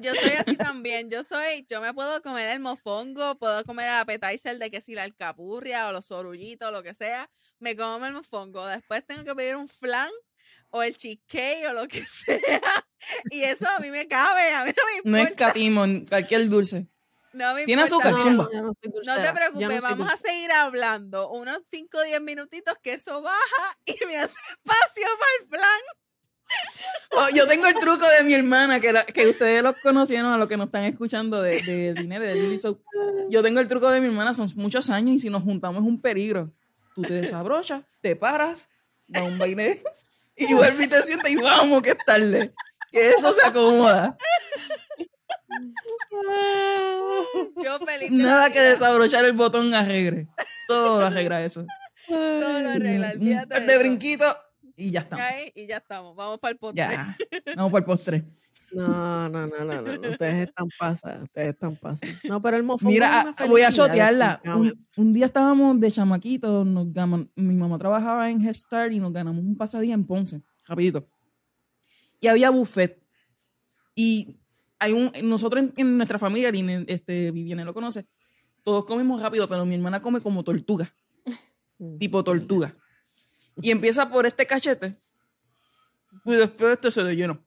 Yo 0.03 0.15
soy 0.17 0.33
así 0.37 0.57
también. 0.57 1.11
Yo 1.11 1.23
soy, 1.23 1.65
yo 1.69 1.81
me 1.81 1.95
puedo 1.95 2.21
comer 2.23 2.51
el 2.51 2.59
mofongo, 2.61 3.37
puedo 3.39 3.65
comer 3.65 3.89
el 3.89 3.95
appetizer 3.95 4.59
de 4.59 4.71
que 4.71 4.81
si 4.81 4.95
la 4.95 5.05
alcapurria 5.05 5.89
o 5.89 5.93
los 5.93 6.07
sorullitos 6.07 6.69
o 6.69 6.73
lo 6.73 6.83
que 6.83 6.93
sea, 6.93 7.31
me 7.61 7.77
como 7.77 8.05
el 8.05 8.13
mofongo. 8.13 8.67
Después 8.67 9.07
tengo 9.07 9.23
que 9.23 9.35
pedir 9.35 9.55
un 9.57 9.69
flan 9.69 10.11
o 10.73 10.83
el 10.83 10.97
cheesecake 10.97 11.67
o 11.69 11.73
lo 11.73 11.87
que 11.89 12.05
sea. 12.07 12.61
Y 13.31 13.43
eso 13.45 13.69
a 13.69 13.79
mí 13.81 13.91
me 13.91 14.07
cabe, 14.09 14.51
a 14.53 14.65
mí 14.65 14.73
no 14.77 14.83
me 15.05 15.11
No 15.11 15.17
es 15.19 15.23
importa. 15.31 15.47
catimo, 15.47 15.85
cualquier 16.09 16.49
dulce. 16.49 16.87
No 17.33 17.55
me 17.55 17.65
Tiene 17.65 17.83
importa. 17.83 18.09
azúcar, 18.11 18.33
no, 18.33 18.43
soy 18.83 18.93
No 19.07 19.17
te 19.23 19.33
preocupes, 19.33 19.81
vamos 19.83 20.13
a 20.13 20.17
seguir 20.19 20.53
hablando. 20.53 21.31
Unos 21.31 21.63
5 21.71 21.97
o 21.99 22.03
10 22.03 22.21
minutitos 22.21 22.75
que 22.83 22.93
eso 22.95 23.23
baja 23.23 23.79
y 23.87 23.97
me 24.07 24.17
hace 24.19 24.35
espacio 24.51 25.07
para 25.19 25.31
el 25.41 25.49
flan. 25.49 25.81
Oh, 27.13 27.27
yo 27.35 27.47
tengo 27.47 27.67
el 27.67 27.75
truco 27.77 28.07
de 28.19 28.25
mi 28.25 28.35
hermana, 28.35 28.79
que, 28.79 28.93
la- 28.93 29.05
que 29.07 29.27
ustedes 29.29 29.63
los 29.63 29.75
conocieron 29.83 30.31
a 30.33 30.37
los 30.37 30.49
que 30.49 30.59
nos 30.59 30.67
están 30.67 30.85
escuchando 30.85 31.41
de, 31.41 31.63
de 31.63 31.95
Liné, 31.95 32.21
de 32.21 32.35
Lily 32.35 32.59
Soap. 32.59 32.81
Yo 33.31 33.43
tengo 33.43 33.61
el 33.61 33.69
truco 33.69 33.89
de 33.91 34.01
mi 34.03 34.09
hermana, 34.09 34.35
son 34.35 34.51
muchos 34.57 34.91
años 34.91 35.15
y 35.17 35.19
si 35.19 35.31
nos 35.31 35.43
juntamos 35.43 35.83
es 35.83 35.89
un 35.89 36.01
peligro. 36.01 36.53
Tú 36.95 37.01
te 37.01 37.15
desabrochas, 37.15 37.85
te 38.03 38.17
paras, 38.17 38.69
da 39.07 39.23
un 39.23 39.39
baile 39.39 39.83
y 40.51 40.55
vuelves 40.55 40.87
y 40.87 40.89
te 40.89 41.03
sientes 41.03 41.31
y 41.31 41.37
vamos, 41.37 41.83
que 41.83 41.91
es 41.91 42.05
tarde. 42.05 42.53
Que 42.91 43.11
eso 43.11 43.33
se 43.33 43.47
acomoda. 43.47 44.17
Yo 47.63 47.79
feliz. 47.81 48.11
Nada 48.13 48.51
que 48.51 48.61
desabrochar 48.61 49.25
el 49.25 49.33
botón 49.33 49.73
arregre. 49.75 50.29
Todo 50.69 51.01
lo 51.01 51.07
arregla 51.07 51.43
eso. 51.43 51.67
Todo 52.09 52.61
lo 52.61 52.71
arregla, 52.71 53.15
Un 53.19 53.49
par 53.49 53.67
de 53.67 53.79
brinquitos 53.79 54.37
y 54.77 54.91
ya 54.91 55.01
estamos. 55.01 55.25
Ahí, 55.25 55.53
y 55.55 55.67
ya 55.67 55.79
estamos. 55.79 56.17
Vamos 56.17 56.39
para 56.39 56.53
el 56.53 56.59
postre. 56.59 56.83
Ya. 56.83 57.17
Vamos 57.57 57.73
para 57.73 57.81
el 57.81 57.85
postre. 57.85 58.25
No, 58.75 59.29
no, 59.29 59.47
no, 59.47 59.65
no, 59.65 59.83
no, 59.83 60.11
ustedes 60.11 60.49
están 60.49 60.69
pasados, 60.79 61.23
ustedes 61.25 61.49
están 61.51 61.77
pasados. 61.77 62.15
No, 62.25 62.41
pero 62.41 62.57
el 62.57 62.63
mofongo 62.63 62.91
es 62.91 62.95
Mira, 62.95 63.21
una 63.23 63.35
ah, 63.37 63.47
voy 63.47 63.63
a 63.63 63.73
chotearla. 63.73 64.41
Un, 64.57 64.87
un 64.97 65.13
día 65.13 65.27
estábamos 65.27 65.79
de 65.81 65.91
chamaquitos, 65.93 66.67
nos 66.67 66.87
gaman- 66.89 67.31
mi 67.37 67.55
mamá 67.55 67.79
trabajaba 67.79 68.31
en 68.31 68.41
Head 68.41 68.55
Start 68.55 68.93
y 68.93 68.99
nos 68.99 69.13
ganamos 69.13 69.45
un 69.45 69.57
pasadía 69.57 69.95
en 69.95 70.05
Ponce, 70.07 70.43
rapidito. 70.67 71.07
Y 72.21 72.29
había 72.29 72.51
buffet. 72.51 73.03
Y 73.95 74.37
hay 74.79 74.93
un, 74.93 75.11
nosotros 75.29 75.63
en, 75.65 75.73
en 75.77 75.97
nuestra 75.97 76.19
familia, 76.19 76.51
este, 76.87 77.31
Viviane 77.31 77.65
lo 77.65 77.75
conoce, 77.75 78.07
todos 78.63 78.85
comemos 78.85 79.21
rápido, 79.21 79.49
pero 79.49 79.65
mi 79.67 79.75
hermana 79.75 80.01
come 80.01 80.21
como 80.21 80.43
tortuga, 80.45 80.93
Mm. 81.79 81.99
tipo 81.99 82.23
tortuga. 82.23 82.73
Y 83.61 83.71
empieza 83.71 84.09
por 84.09 84.25
este 84.25 84.47
cachete. 84.47 84.97
Y 86.25 86.33
después 86.33 86.73
este 86.73 86.91
se 86.91 87.03
le 87.03 87.17
llenó. 87.17 87.45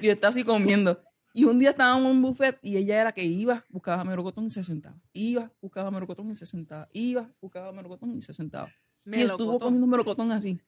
Y 0.00 0.08
está 0.08 0.28
así 0.28 0.44
comiendo. 0.44 1.02
Y 1.32 1.44
un 1.44 1.58
día 1.60 1.70
estábamos 1.70 2.10
en 2.10 2.16
un 2.16 2.22
buffet 2.22 2.58
y 2.60 2.76
ella 2.76 3.00
era 3.00 3.12
que 3.12 3.22
iba, 3.24 3.64
buscaba 3.68 4.02
melocotón 4.04 4.46
y 4.46 4.50
se 4.50 4.64
sentaba. 4.64 4.96
Iba, 5.12 5.52
buscaba 5.60 5.90
melocotón 5.90 6.30
y 6.30 6.34
se 6.36 6.44
sentaba. 6.46 6.88
Iba, 6.92 7.30
buscaba 7.40 7.72
melocotón 7.72 8.16
y 8.16 8.22
se 8.22 8.32
sentaba. 8.32 8.68
y 9.04 9.20
estuvo 9.22 9.52
Melocotón. 9.52 9.58
comiendo 9.58 9.86
melocotón 9.86 10.32
así. 10.32 10.60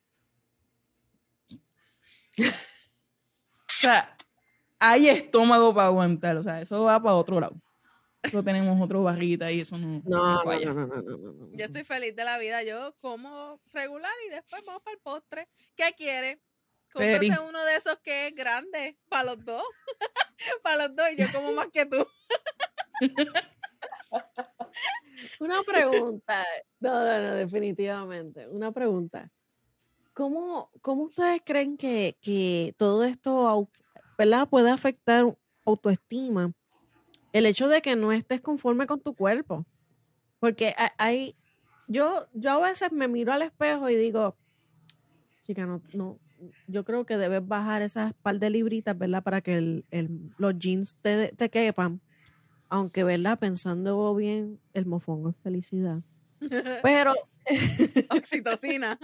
o 2.38 3.80
sea, 3.80 4.16
hay 4.78 5.08
estómago 5.08 5.74
para 5.74 5.88
aguantar. 5.88 6.36
O 6.36 6.42
sea, 6.42 6.60
eso 6.60 6.84
va 6.84 7.02
para 7.02 7.14
otro 7.16 7.40
lado. 7.40 7.56
Eso 8.22 8.42
tenemos 8.44 8.80
otro 8.80 9.02
barriguita 9.02 9.50
y 9.50 9.60
eso 9.60 9.76
no, 9.78 10.00
No, 10.04 10.18
no 10.18 10.34
no, 10.34 10.40
falla. 10.42 10.66
no, 10.66 10.74
no, 10.74 10.86
no, 10.86 11.02
no, 11.02 11.16
no, 11.18 11.32
no. 11.32 11.56
Yo 11.56 11.64
estoy 11.64 11.82
feliz 11.82 12.14
de 12.14 12.24
la 12.24 12.38
vida. 12.38 12.62
Yo 12.62 12.94
como 13.00 13.60
regular 13.72 14.12
y 14.28 14.30
después 14.30 14.62
vamos 14.64 14.82
para 14.84 14.94
el 14.94 15.00
postre. 15.02 15.48
¿Qué 15.74 15.92
quiere? 15.96 16.40
Feri. 16.94 17.28
Cómprate 17.28 17.48
uno 17.48 17.64
de 17.64 17.76
esos 17.76 17.98
que 18.00 18.28
es 18.28 18.34
grande 18.34 18.98
para 19.08 19.34
los 19.34 19.44
dos. 19.44 19.62
para 20.62 20.88
los 20.88 20.96
dos 20.96 21.06
y 21.12 21.16
yo 21.16 21.26
como 21.32 21.52
más 21.52 21.68
que 21.68 21.86
tú. 21.86 22.06
Una 25.40 25.62
pregunta. 25.62 26.44
No, 26.80 26.92
no, 26.92 27.20
no, 27.20 27.34
definitivamente. 27.34 28.48
Una 28.48 28.72
pregunta. 28.72 29.30
¿Cómo, 30.14 30.70
cómo 30.80 31.04
ustedes 31.04 31.40
creen 31.44 31.76
que, 31.76 32.16
que 32.20 32.74
todo 32.76 33.04
esto 33.04 33.68
¿verdad? 34.18 34.48
puede 34.48 34.70
afectar 34.70 35.36
autoestima? 35.64 36.52
El 37.32 37.46
hecho 37.46 37.68
de 37.68 37.80
que 37.80 37.96
no 37.96 38.12
estés 38.12 38.40
conforme 38.40 38.86
con 38.86 39.00
tu 39.00 39.14
cuerpo. 39.14 39.64
Porque 40.38 40.74
ha- 40.76 40.92
hay, 40.98 41.34
yo, 41.86 42.26
yo 42.34 42.50
a 42.52 42.58
veces 42.68 42.92
me 42.92 43.08
miro 43.08 43.32
al 43.32 43.42
espejo 43.42 43.88
y 43.88 43.96
digo, 43.96 44.36
chica, 45.42 45.64
no, 45.64 45.80
no, 45.94 46.18
yo 46.66 46.84
creo 46.84 47.04
que 47.06 47.16
debes 47.16 47.46
bajar 47.46 47.82
esas 47.82 48.12
par 48.14 48.38
de 48.38 48.50
libritas, 48.50 48.96
¿verdad? 48.96 49.22
Para 49.22 49.40
que 49.40 49.56
el- 49.56 49.84
el- 49.90 50.30
los 50.38 50.58
jeans 50.58 50.96
te, 51.02 51.32
te 51.32 51.48
quepan. 51.50 52.00
Aunque, 52.68 53.04
¿verdad? 53.04 53.38
Pensando 53.38 54.14
bien, 54.14 54.58
el 54.72 54.86
mofongo 54.86 55.30
es 55.30 55.36
felicidad. 55.42 55.98
Pero, 56.82 57.14
Oxitocina. 58.10 58.98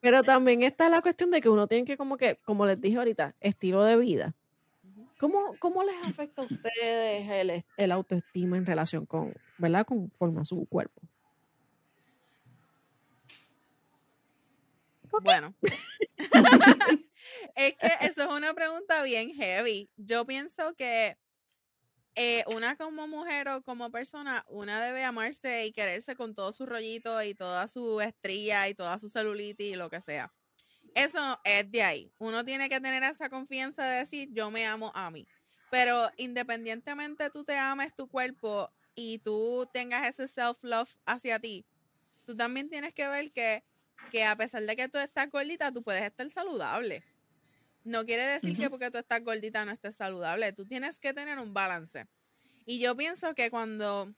pero 0.00 0.22
también 0.22 0.62
está 0.62 0.88
la 0.88 1.00
cuestión 1.00 1.30
de 1.30 1.40
que 1.40 1.48
uno 1.48 1.66
tiene 1.66 1.84
que, 1.84 1.96
como 1.96 2.16
que, 2.16 2.36
como 2.44 2.66
les 2.66 2.80
dije 2.80 2.98
ahorita, 2.98 3.34
estilo 3.40 3.84
de 3.84 3.96
vida. 3.96 4.34
¿Cómo, 5.18 5.54
cómo 5.60 5.84
les 5.84 5.94
afecta 6.02 6.42
a 6.42 6.44
ustedes 6.46 7.30
el, 7.30 7.64
el 7.76 7.92
autoestima 7.92 8.56
en 8.56 8.66
relación 8.66 9.06
con, 9.06 9.32
¿verdad? 9.58 9.86
Conforme 9.86 10.40
a 10.40 10.44
su 10.44 10.66
cuerpo. 10.66 11.00
Bueno. 15.22 15.54
es 17.54 17.74
que 17.74 17.90
eso 18.02 18.22
es 18.22 18.28
una 18.28 18.54
pregunta 18.54 19.02
bien 19.02 19.34
heavy. 19.34 19.90
Yo 19.96 20.24
pienso 20.26 20.74
que 20.74 21.16
eh, 22.14 22.44
una 22.54 22.76
como 22.76 23.08
mujer 23.08 23.48
o 23.48 23.62
como 23.62 23.90
persona, 23.90 24.44
una 24.48 24.84
debe 24.84 25.04
amarse 25.04 25.66
y 25.66 25.72
quererse 25.72 26.14
con 26.14 26.34
todo 26.34 26.52
su 26.52 26.66
rollito 26.66 27.22
y 27.22 27.34
toda 27.34 27.68
su 27.68 28.00
estría 28.00 28.68
y 28.68 28.74
toda 28.74 28.98
su 28.98 29.08
celulitis 29.08 29.72
y 29.72 29.76
lo 29.76 29.88
que 29.88 30.02
sea. 30.02 30.32
Eso 30.94 31.40
es 31.44 31.70
de 31.70 31.82
ahí. 31.82 32.12
Uno 32.18 32.44
tiene 32.44 32.68
que 32.68 32.80
tener 32.80 33.02
esa 33.02 33.30
confianza 33.30 33.84
de 33.84 34.00
decir, 34.00 34.28
yo 34.32 34.50
me 34.50 34.66
amo 34.66 34.92
a 34.94 35.10
mí. 35.10 35.26
Pero 35.70 36.10
independientemente 36.18 37.30
tú 37.30 37.44
te 37.44 37.56
ames 37.56 37.94
tu 37.94 38.08
cuerpo 38.08 38.70
y 38.94 39.18
tú 39.20 39.66
tengas 39.72 40.06
ese 40.06 40.28
self-love 40.28 40.94
hacia 41.06 41.38
ti, 41.38 41.64
tú 42.26 42.36
también 42.36 42.68
tienes 42.68 42.92
que 42.92 43.08
ver 43.08 43.32
que, 43.32 43.64
que 44.10 44.24
a 44.24 44.36
pesar 44.36 44.62
de 44.64 44.76
que 44.76 44.88
tú 44.88 44.98
estás 44.98 45.30
gordita, 45.30 45.72
tú 45.72 45.82
puedes 45.82 46.02
estar 46.02 46.28
saludable. 46.30 47.02
No 47.84 48.04
quiere 48.04 48.24
decir 48.24 48.56
que 48.56 48.70
porque 48.70 48.90
tú 48.90 48.98
estás 48.98 49.22
gordita 49.24 49.64
no 49.64 49.72
estés 49.72 49.96
saludable. 49.96 50.52
Tú 50.52 50.66
tienes 50.66 50.98
que 50.98 51.12
tener 51.12 51.38
un 51.38 51.52
balance. 51.52 52.06
Y 52.64 52.78
yo 52.78 52.96
pienso 52.96 53.34
que 53.34 53.50
cuando 53.50 54.12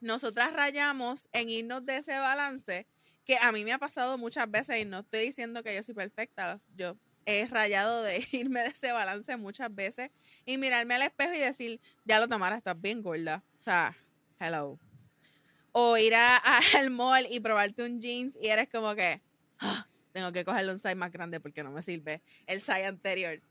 nosotras 0.00 0.52
rayamos 0.52 1.28
en 1.32 1.50
irnos 1.50 1.84
de 1.84 1.96
ese 1.96 2.12
balance, 2.12 2.86
que 3.24 3.38
a 3.38 3.50
mí 3.50 3.64
me 3.64 3.72
ha 3.72 3.78
pasado 3.78 4.18
muchas 4.18 4.48
veces 4.50 4.80
y 4.80 4.84
no 4.84 5.00
estoy 5.00 5.26
diciendo 5.26 5.62
que 5.62 5.74
yo 5.74 5.82
soy 5.82 5.94
perfecta, 5.94 6.60
yo 6.76 6.96
he 7.26 7.46
rayado 7.48 8.02
de 8.02 8.24
irme 8.32 8.62
de 8.62 8.68
ese 8.68 8.92
balance 8.92 9.36
muchas 9.36 9.74
veces 9.74 10.10
y 10.44 10.58
mirarme 10.58 10.94
al 10.94 11.02
espejo 11.02 11.34
y 11.34 11.38
decir, 11.38 11.80
ya 12.04 12.20
lo 12.20 12.28
Tamara, 12.28 12.56
estás 12.56 12.80
bien 12.80 13.02
gorda. 13.02 13.42
O 13.58 13.62
sea, 13.62 13.96
hello. 14.38 14.78
O 15.78 15.98
ir 15.98 16.14
a- 16.14 16.38
a- 16.38 16.60
al 16.86 16.90
mall 16.90 17.26
y 17.30 17.38
probarte 17.40 17.82
un 17.82 18.00
jeans 18.00 18.34
y 18.40 18.48
eres 18.48 18.68
como 18.70 18.94
que, 18.94 19.20
"Ah, 19.58 19.86
tengo 20.12 20.32
que 20.32 20.42
cogerle 20.44 20.72
un 20.72 20.78
size 20.78 20.94
más 20.94 21.12
grande 21.12 21.38
porque 21.38 21.62
no 21.62 21.70
me 21.70 21.82
sirve 21.82 22.22
el 22.46 22.60
size 22.60 22.86
anterior. 22.86 23.42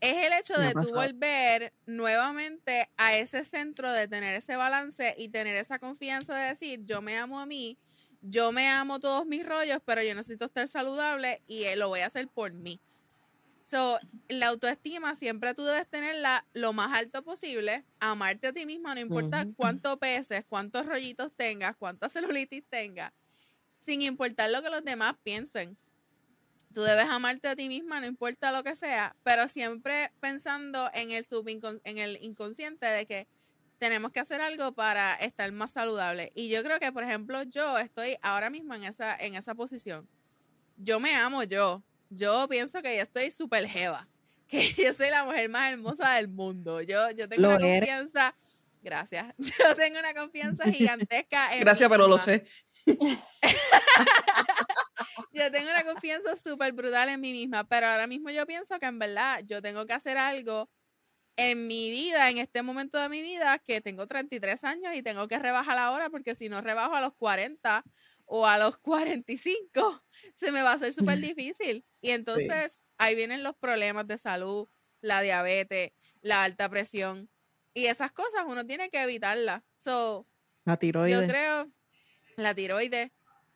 Es 0.00 0.26
el 0.26 0.32
hecho 0.34 0.54
de 0.60 0.72
tú 0.74 0.78
volver 0.94 1.72
nuevamente 1.84 2.88
a 2.96 3.16
ese 3.16 3.44
centro 3.44 3.90
de 3.90 4.06
tener 4.06 4.34
ese 4.34 4.54
balance 4.54 5.14
y 5.18 5.30
tener 5.30 5.56
esa 5.56 5.80
confianza 5.80 6.36
de 6.36 6.50
decir, 6.50 6.80
yo 6.84 7.02
me 7.02 7.16
amo 7.18 7.40
a 7.40 7.46
mí, 7.46 7.76
yo 8.20 8.52
me 8.52 8.68
amo 8.68 9.00
todos 9.00 9.26
mis 9.26 9.44
rollos, 9.44 9.78
pero 9.84 10.00
yo 10.02 10.14
necesito 10.14 10.44
estar 10.44 10.68
saludable 10.68 11.42
y 11.48 11.64
eh, 11.64 11.74
lo 11.74 11.88
voy 11.88 12.00
a 12.00 12.06
hacer 12.06 12.28
por 12.28 12.52
mí. 12.52 12.80
So, 13.60 13.98
la 14.28 14.48
autoestima 14.48 15.14
siempre 15.16 15.54
tú 15.54 15.64
debes 15.64 15.88
tenerla 15.88 16.46
lo 16.54 16.72
más 16.72 16.96
alto 16.96 17.22
posible, 17.24 17.86
amarte 18.00 18.48
a 18.48 18.52
ti 18.52 18.66
misma, 18.66 18.94
no 18.94 19.00
importa 19.00 19.44
Ujú. 19.44 19.54
cuánto 19.56 19.98
peses, 19.98 20.44
cuántos 20.48 20.86
rollitos 20.86 21.34
tengas, 21.34 21.76
cuánta 21.76 22.08
celulitis 22.08 22.64
tengas, 22.68 23.12
sin 23.78 24.02
importar 24.02 24.50
lo 24.50 24.62
que 24.62 24.70
los 24.70 24.84
demás 24.84 25.16
piensen. 25.22 25.78
Tú 26.72 26.82
debes 26.82 27.06
amarte 27.06 27.48
a 27.48 27.56
ti 27.56 27.68
misma, 27.68 28.00
no 28.00 28.06
importa 28.06 28.52
lo 28.52 28.62
que 28.62 28.76
sea, 28.76 29.16
pero 29.22 29.48
siempre 29.48 30.12
pensando 30.20 30.90
en 30.94 31.10
el, 31.12 31.24
en 31.84 31.98
el 31.98 32.16
inconsciente 32.22 32.86
de 32.86 33.06
que 33.06 33.28
tenemos 33.78 34.12
que 34.12 34.20
hacer 34.20 34.40
algo 34.40 34.72
para 34.74 35.14
estar 35.14 35.50
más 35.52 35.72
saludable. 35.72 36.32
Y 36.34 36.48
yo 36.50 36.62
creo 36.62 36.78
que, 36.80 36.92
por 36.92 37.04
ejemplo, 37.04 37.42
yo 37.44 37.78
estoy 37.78 38.18
ahora 38.22 38.50
mismo 38.50 38.74
en 38.74 38.84
esa, 38.84 39.16
en 39.16 39.34
esa 39.34 39.54
posición. 39.54 40.08
yo 40.76 41.00
me 41.00 41.14
amo 41.14 41.42
yo. 41.44 41.84
Yo 42.10 42.46
pienso 42.48 42.80
que 42.82 42.96
yo 42.96 43.02
estoy 43.02 43.30
súper 43.30 43.66
jeva. 43.66 44.06
Que 44.48 44.72
yo 44.72 44.94
soy 44.94 45.10
la 45.10 45.24
mujer 45.24 45.50
más 45.50 45.74
hermosa 45.74 46.14
del 46.14 46.28
mundo. 46.28 46.80
Yo, 46.80 47.10
yo 47.10 47.28
tengo 47.28 47.42
Lo 47.42 47.56
una 47.56 47.66
eres. 47.66 47.80
confianza. 47.80 48.34
Gracias. 48.80 49.34
Yo 49.38 49.74
tengo 49.76 49.98
una 49.98 50.14
confianza 50.14 50.64
gigantesca 50.72 51.52
en 51.54 51.60
Gracias, 51.60 51.90
pero 51.90 52.08
lo 52.08 52.16
sé. 52.16 52.46
Yo 55.32 55.50
tengo 55.50 55.68
una 55.70 55.84
confianza 55.84 56.34
súper 56.36 56.72
brutal 56.72 57.10
en 57.10 57.20
mí 57.20 57.32
misma, 57.32 57.64
pero 57.68 57.88
ahora 57.88 58.06
mismo 58.06 58.30
yo 58.30 58.46
pienso 58.46 58.78
que 58.78 58.86
en 58.86 58.98
verdad 58.98 59.42
yo 59.44 59.60
tengo 59.62 59.86
que 59.86 59.92
hacer 59.92 60.16
algo 60.16 60.68
en 61.36 61.66
mi 61.66 61.90
vida, 61.90 62.28
en 62.30 62.38
este 62.38 62.62
momento 62.62 62.98
de 62.98 63.08
mi 63.08 63.22
vida, 63.22 63.58
que 63.60 63.80
tengo 63.80 64.06
33 64.06 64.64
años 64.64 64.94
y 64.94 65.02
tengo 65.02 65.28
que 65.28 65.38
rebajar 65.38 65.78
ahora, 65.78 66.10
porque 66.10 66.34
si 66.34 66.48
no 66.48 66.60
rebajo 66.60 66.94
a 66.94 67.00
los 67.00 67.14
40 67.14 67.84
o 68.30 68.46
a 68.46 68.58
los 68.58 68.78
45, 68.78 70.02
se 70.34 70.52
me 70.52 70.62
va 70.62 70.72
a 70.72 70.74
hacer 70.74 70.92
súper 70.92 71.18
difícil. 71.34 71.84
Y 72.00 72.10
entonces 72.10 72.88
ahí 72.98 73.14
vienen 73.14 73.42
los 73.42 73.56
problemas 73.56 74.06
de 74.06 74.18
salud, 74.18 74.68
la 75.00 75.22
diabetes, 75.22 75.92
la 76.20 76.44
alta 76.44 76.68
presión. 76.68 77.28
Y 77.74 77.86
esas 77.86 78.12
cosas 78.12 78.44
uno 78.46 78.66
tiene 78.66 78.90
que 78.90 79.02
evitarlas. 79.02 79.62
So, 79.74 80.26
La 80.64 80.74
yo 80.74 80.78
tiroides. 80.78 81.28
creo, 81.28 81.70
la 82.36 82.54
tiroides, 82.54 83.10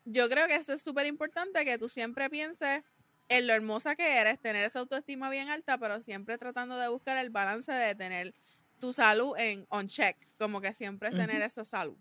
yo 0.04 0.28
creo 0.28 0.48
que 0.48 0.54
eso 0.56 0.72
es 0.72 0.82
súper 0.82 1.06
importante, 1.06 1.64
que 1.64 1.78
tú 1.78 1.88
siempre 1.88 2.30
pienses 2.30 2.82
en 3.28 3.46
lo 3.46 3.52
hermosa 3.52 3.94
que 3.94 4.18
eres, 4.18 4.40
tener 4.40 4.64
esa 4.64 4.80
autoestima 4.80 5.30
bien 5.30 5.48
alta, 5.48 5.78
pero 5.78 6.00
siempre 6.02 6.38
tratando 6.38 6.76
de 6.78 6.88
buscar 6.88 7.16
el 7.18 7.30
balance 7.30 7.72
de 7.72 7.94
tener 7.94 8.34
tu 8.78 8.92
salud 8.92 9.34
en 9.38 9.66
on 9.68 9.86
check, 9.86 10.16
como 10.38 10.60
que 10.60 10.74
siempre 10.74 11.10
es 11.10 11.14
tener 11.14 11.40
esa 11.42 11.64
salud. 11.64 11.96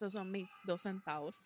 Esos 0.00 0.12
son 0.12 0.30
mis 0.30 0.48
dos 0.64 0.80
centavos. 0.80 1.36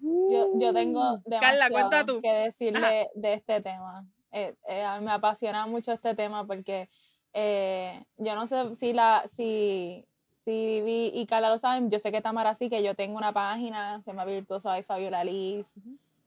Yo, 0.00 0.58
yo 0.58 0.74
tengo 0.74 1.22
Carla, 1.40 1.68
demasiado 1.68 1.72
cuenta 1.72 2.04
tú. 2.04 2.20
que 2.20 2.32
decirle 2.32 3.08
de 3.14 3.34
este 3.34 3.60
tema. 3.60 4.04
Eh, 4.32 4.54
eh, 4.68 4.82
a 4.82 4.98
mí 4.98 5.04
me 5.04 5.12
apasiona 5.12 5.66
mucho 5.66 5.92
este 5.92 6.16
tema 6.16 6.44
porque 6.44 6.90
eh, 7.32 8.04
yo 8.16 8.34
no 8.34 8.46
sé 8.48 8.74
si 8.74 8.92
la 8.92 9.22
si 9.28 10.04
si 10.32 10.50
Vivi 10.82 11.12
y 11.14 11.26
Carla 11.26 11.48
lo 11.48 11.58
saben, 11.58 11.90
yo 11.90 12.00
sé 12.00 12.10
que 12.10 12.20
Tamara 12.20 12.54
sí, 12.54 12.68
que 12.68 12.82
yo 12.82 12.96
tengo 12.96 13.16
una 13.16 13.32
página, 13.32 14.02
se 14.02 14.10
llama 14.10 14.24
Virtuosa 14.24 14.70
by 14.70 14.82
Fabiola 14.82 15.22
Liz, 15.22 15.66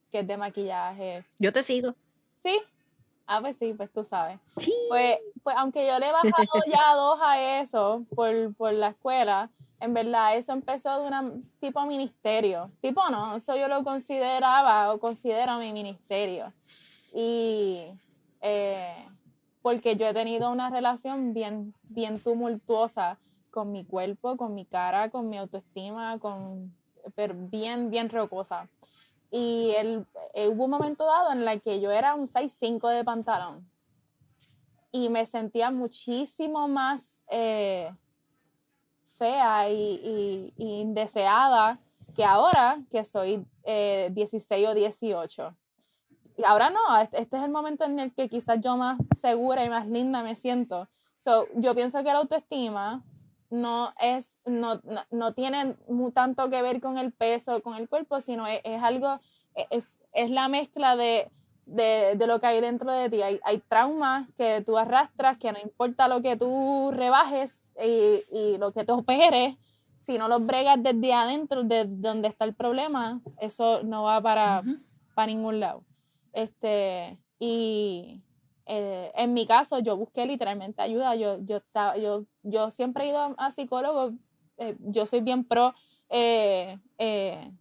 que 0.10 0.20
es 0.20 0.28
de 0.28 0.38
maquillaje. 0.38 1.26
Yo 1.38 1.52
te 1.52 1.62
sigo. 1.62 1.93
¿Sí? 2.41 2.58
Ah, 3.28 3.41
pues 3.41 3.58
sí, 3.58 3.74
pues 3.74 3.91
tú 3.91 4.06
sabes. 4.06 4.39
Sí. 4.56 4.74
Pues, 4.88 5.20
pues 5.43 5.56
aunque 5.58 5.86
yo 5.86 6.00
le 6.00 6.08
he 6.08 6.12
bajado 6.14 6.64
ya 6.66 6.95
dos 6.95 7.20
a 7.22 7.60
eso 7.60 8.06
por, 8.16 8.56
por 8.56 8.72
la 8.72 8.88
escuela, 8.88 9.52
en 9.80 9.93
verdad 9.93 10.36
eso 10.36 10.53
empezó 10.53 11.01
de 11.01 11.07
una 11.07 11.32
tipo 11.59 11.86
ministerio. 11.86 12.71
Tipo 12.82 13.01
no, 13.09 13.36
eso 13.36 13.55
yo 13.55 13.67
lo 13.67 13.84
consideraba 13.84 14.93
o 14.93 14.99
considero 14.99 15.57
mi 15.59 15.71
ministerio. 15.71 16.53
Y 17.13 17.88
eh, 18.41 19.07
porque 19.61 19.95
yo 19.95 20.07
he 20.07 20.13
tenido 20.13 20.51
una 20.51 20.69
relación 20.69 21.34
bien, 21.34 21.73
bien 21.84 22.19
tumultuosa 22.19 23.17
con 23.51 23.71
mi 23.71 23.86
cuerpo, 23.86 24.38
con 24.38 24.53
mi 24.53 24.65
cara, 24.65 25.09
con 25.09 25.30
mi 25.30 25.38
autoestima, 25.38 26.19
con 26.19 26.75
pero 27.15 27.34
bien, 27.36 27.89
bien 27.89 28.09
rocosa. 28.09 28.67
Y 29.30 29.71
el, 29.78 30.05
eh, 30.34 30.47
hubo 30.47 30.65
un 30.65 30.71
momento 30.71 31.05
dado 31.05 31.32
en 31.32 31.47
el 31.47 31.61
que 31.61 31.82
yo 31.82 31.91
era 31.91 32.15
un 32.15 32.28
6'5 32.28 32.89
de 32.89 33.03
pantalón 33.03 33.69
y 34.91 35.09
me 35.09 35.25
sentía 35.25 35.69
muchísimo 35.69 36.67
más 36.67 37.23
eh, 37.30 37.91
fea 39.18 39.70
y, 39.70 40.53
indeseada 40.57 41.80
que 42.15 42.24
ahora 42.24 42.80
que 42.89 43.03
soy 43.03 43.45
eh, 43.63 44.09
16 44.11 44.68
o 44.68 44.74
18. 44.74 45.55
Y 46.38 46.43
ahora 46.43 46.70
no, 46.70 46.80
este 47.11 47.38
es 47.38 47.43
el 47.43 47.51
momento 47.51 47.84
en 47.84 47.99
el 47.99 48.13
que 48.13 48.30
quizás 48.30 48.59
yo 48.61 48.78
más 48.78 48.99
segura 49.15 49.65
y 49.65 49.70
más 49.70 49.88
linda 49.88 50.22
me 50.24 50.36
siento. 50.36 50.88
So, 51.18 51.47
yo 51.55 51.74
pienso 51.74 51.99
que 51.99 52.13
la 52.13 52.20
autoestima 52.20 53.03
no 53.49 53.93
es, 53.99 54.38
no, 54.45 54.76
no, 54.84 55.01
no 55.09 55.34
tiene 55.34 55.76
tanto 56.13 56.49
que 56.49 56.61
ver 56.61 56.80
con 56.80 56.97
el 56.97 57.11
peso, 57.11 57.61
con 57.61 57.76
el 57.76 57.89
cuerpo, 57.89 58.22
sino 58.22 58.45
es, 58.45 58.61
es 58.63 58.84
algo, 58.84 59.20
e, 59.55 59.68
es, 59.72 59.97
es 60.13 60.30
la 60.30 60.47
mezcla 60.47 60.95
de, 60.95 61.32
de, 61.68 62.15
de 62.15 62.28
lo 62.28 62.39
que 62.39 62.47
hay 62.47 62.61
dentro 62.61 62.91
de 62.91 63.09
ti. 63.09 63.22
Hay, 63.22 63.39
hay 63.43 63.59
traumas 63.59 64.28
que 64.38 64.63
tú 64.65 64.78
arrastras, 64.78 65.38
que 65.38 65.51
no 65.51 65.59
importa 65.59 66.07
lo 66.07 66.22
que 66.22 66.36
tú 66.36 66.91
rebajes 66.91 67.74
y, 67.84 68.24
y 68.32 68.57
lo 68.57 68.72
que 68.72 68.84
tú 68.86 68.93
operes, 68.93 69.55
si 69.99 70.18
no 70.18 70.28
los 70.28 70.45
bregas 70.45 70.82
desde 70.82 71.13
adentro, 71.13 71.63
de 71.63 71.86
donde 71.88 72.28
está 72.28 72.45
el 72.45 72.53
problema, 72.53 73.20
eso 73.39 73.84
no 73.84 74.03
va 74.03 74.22
para, 74.22 74.63
para 75.15 75.28
ningún 75.28 75.59
lado. 75.59 75.84
Este, 76.34 77.18
y 77.39 78.22
eh, 78.68 79.11
en 79.15 79.34
mi 79.34 79.47
caso, 79.47 79.80
yo 79.80 79.97
busqué 79.97 80.26
literalmente 80.26 80.82
ayuda. 80.82 81.15
Yo, 81.15 81.39
yo, 81.41 81.57
estaba, 81.57 81.97
yo, 81.97 82.26
yo 82.43 82.70
siempre 82.72 83.05
he 83.05 83.09
ido 83.09 83.20
a, 83.20 83.34
a 83.38 83.51
psicólogos. 83.51 84.13
eh, 84.57 84.76
yo 84.80 85.05
soy 85.05 85.22
bien 85.22 85.43
pro 85.43 85.74
eh, 86.09 86.78
eh, 86.97 87.51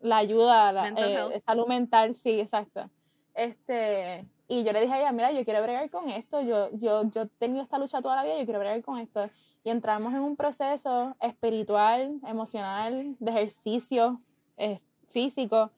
la 0.00 0.18
ayuda, 0.18 0.72
la 0.72 0.82
Mental 0.82 1.40
salud 1.40 1.66
mental, 1.66 2.14
sí, 2.14 2.40
exacto. 2.40 2.90
Este, 3.36 4.24
y 4.48 4.64
yo 4.64 4.72
le 4.72 4.80
dije 4.80 4.94
a 4.94 4.98
ella, 5.00 5.12
mira, 5.12 5.30
yo 5.30 5.44
quiero 5.44 5.62
bregar 5.62 5.90
con 5.90 6.08
esto, 6.08 6.40
yo, 6.40 6.70
yo, 6.72 7.04
yo 7.10 7.22
he 7.22 7.26
tenido 7.38 7.62
esta 7.62 7.78
lucha 7.78 8.00
toda 8.00 8.16
la 8.16 8.22
vida, 8.22 8.38
yo 8.38 8.44
quiero 8.44 8.60
bregar 8.60 8.82
con 8.82 8.98
esto. 8.98 9.28
Y 9.62 9.70
entramos 9.70 10.14
en 10.14 10.20
un 10.20 10.36
proceso 10.36 11.14
espiritual, 11.20 12.18
emocional, 12.26 13.14
de 13.18 13.30
ejercicio 13.30 14.20
eh, 14.56 14.80
físico. 15.08 15.70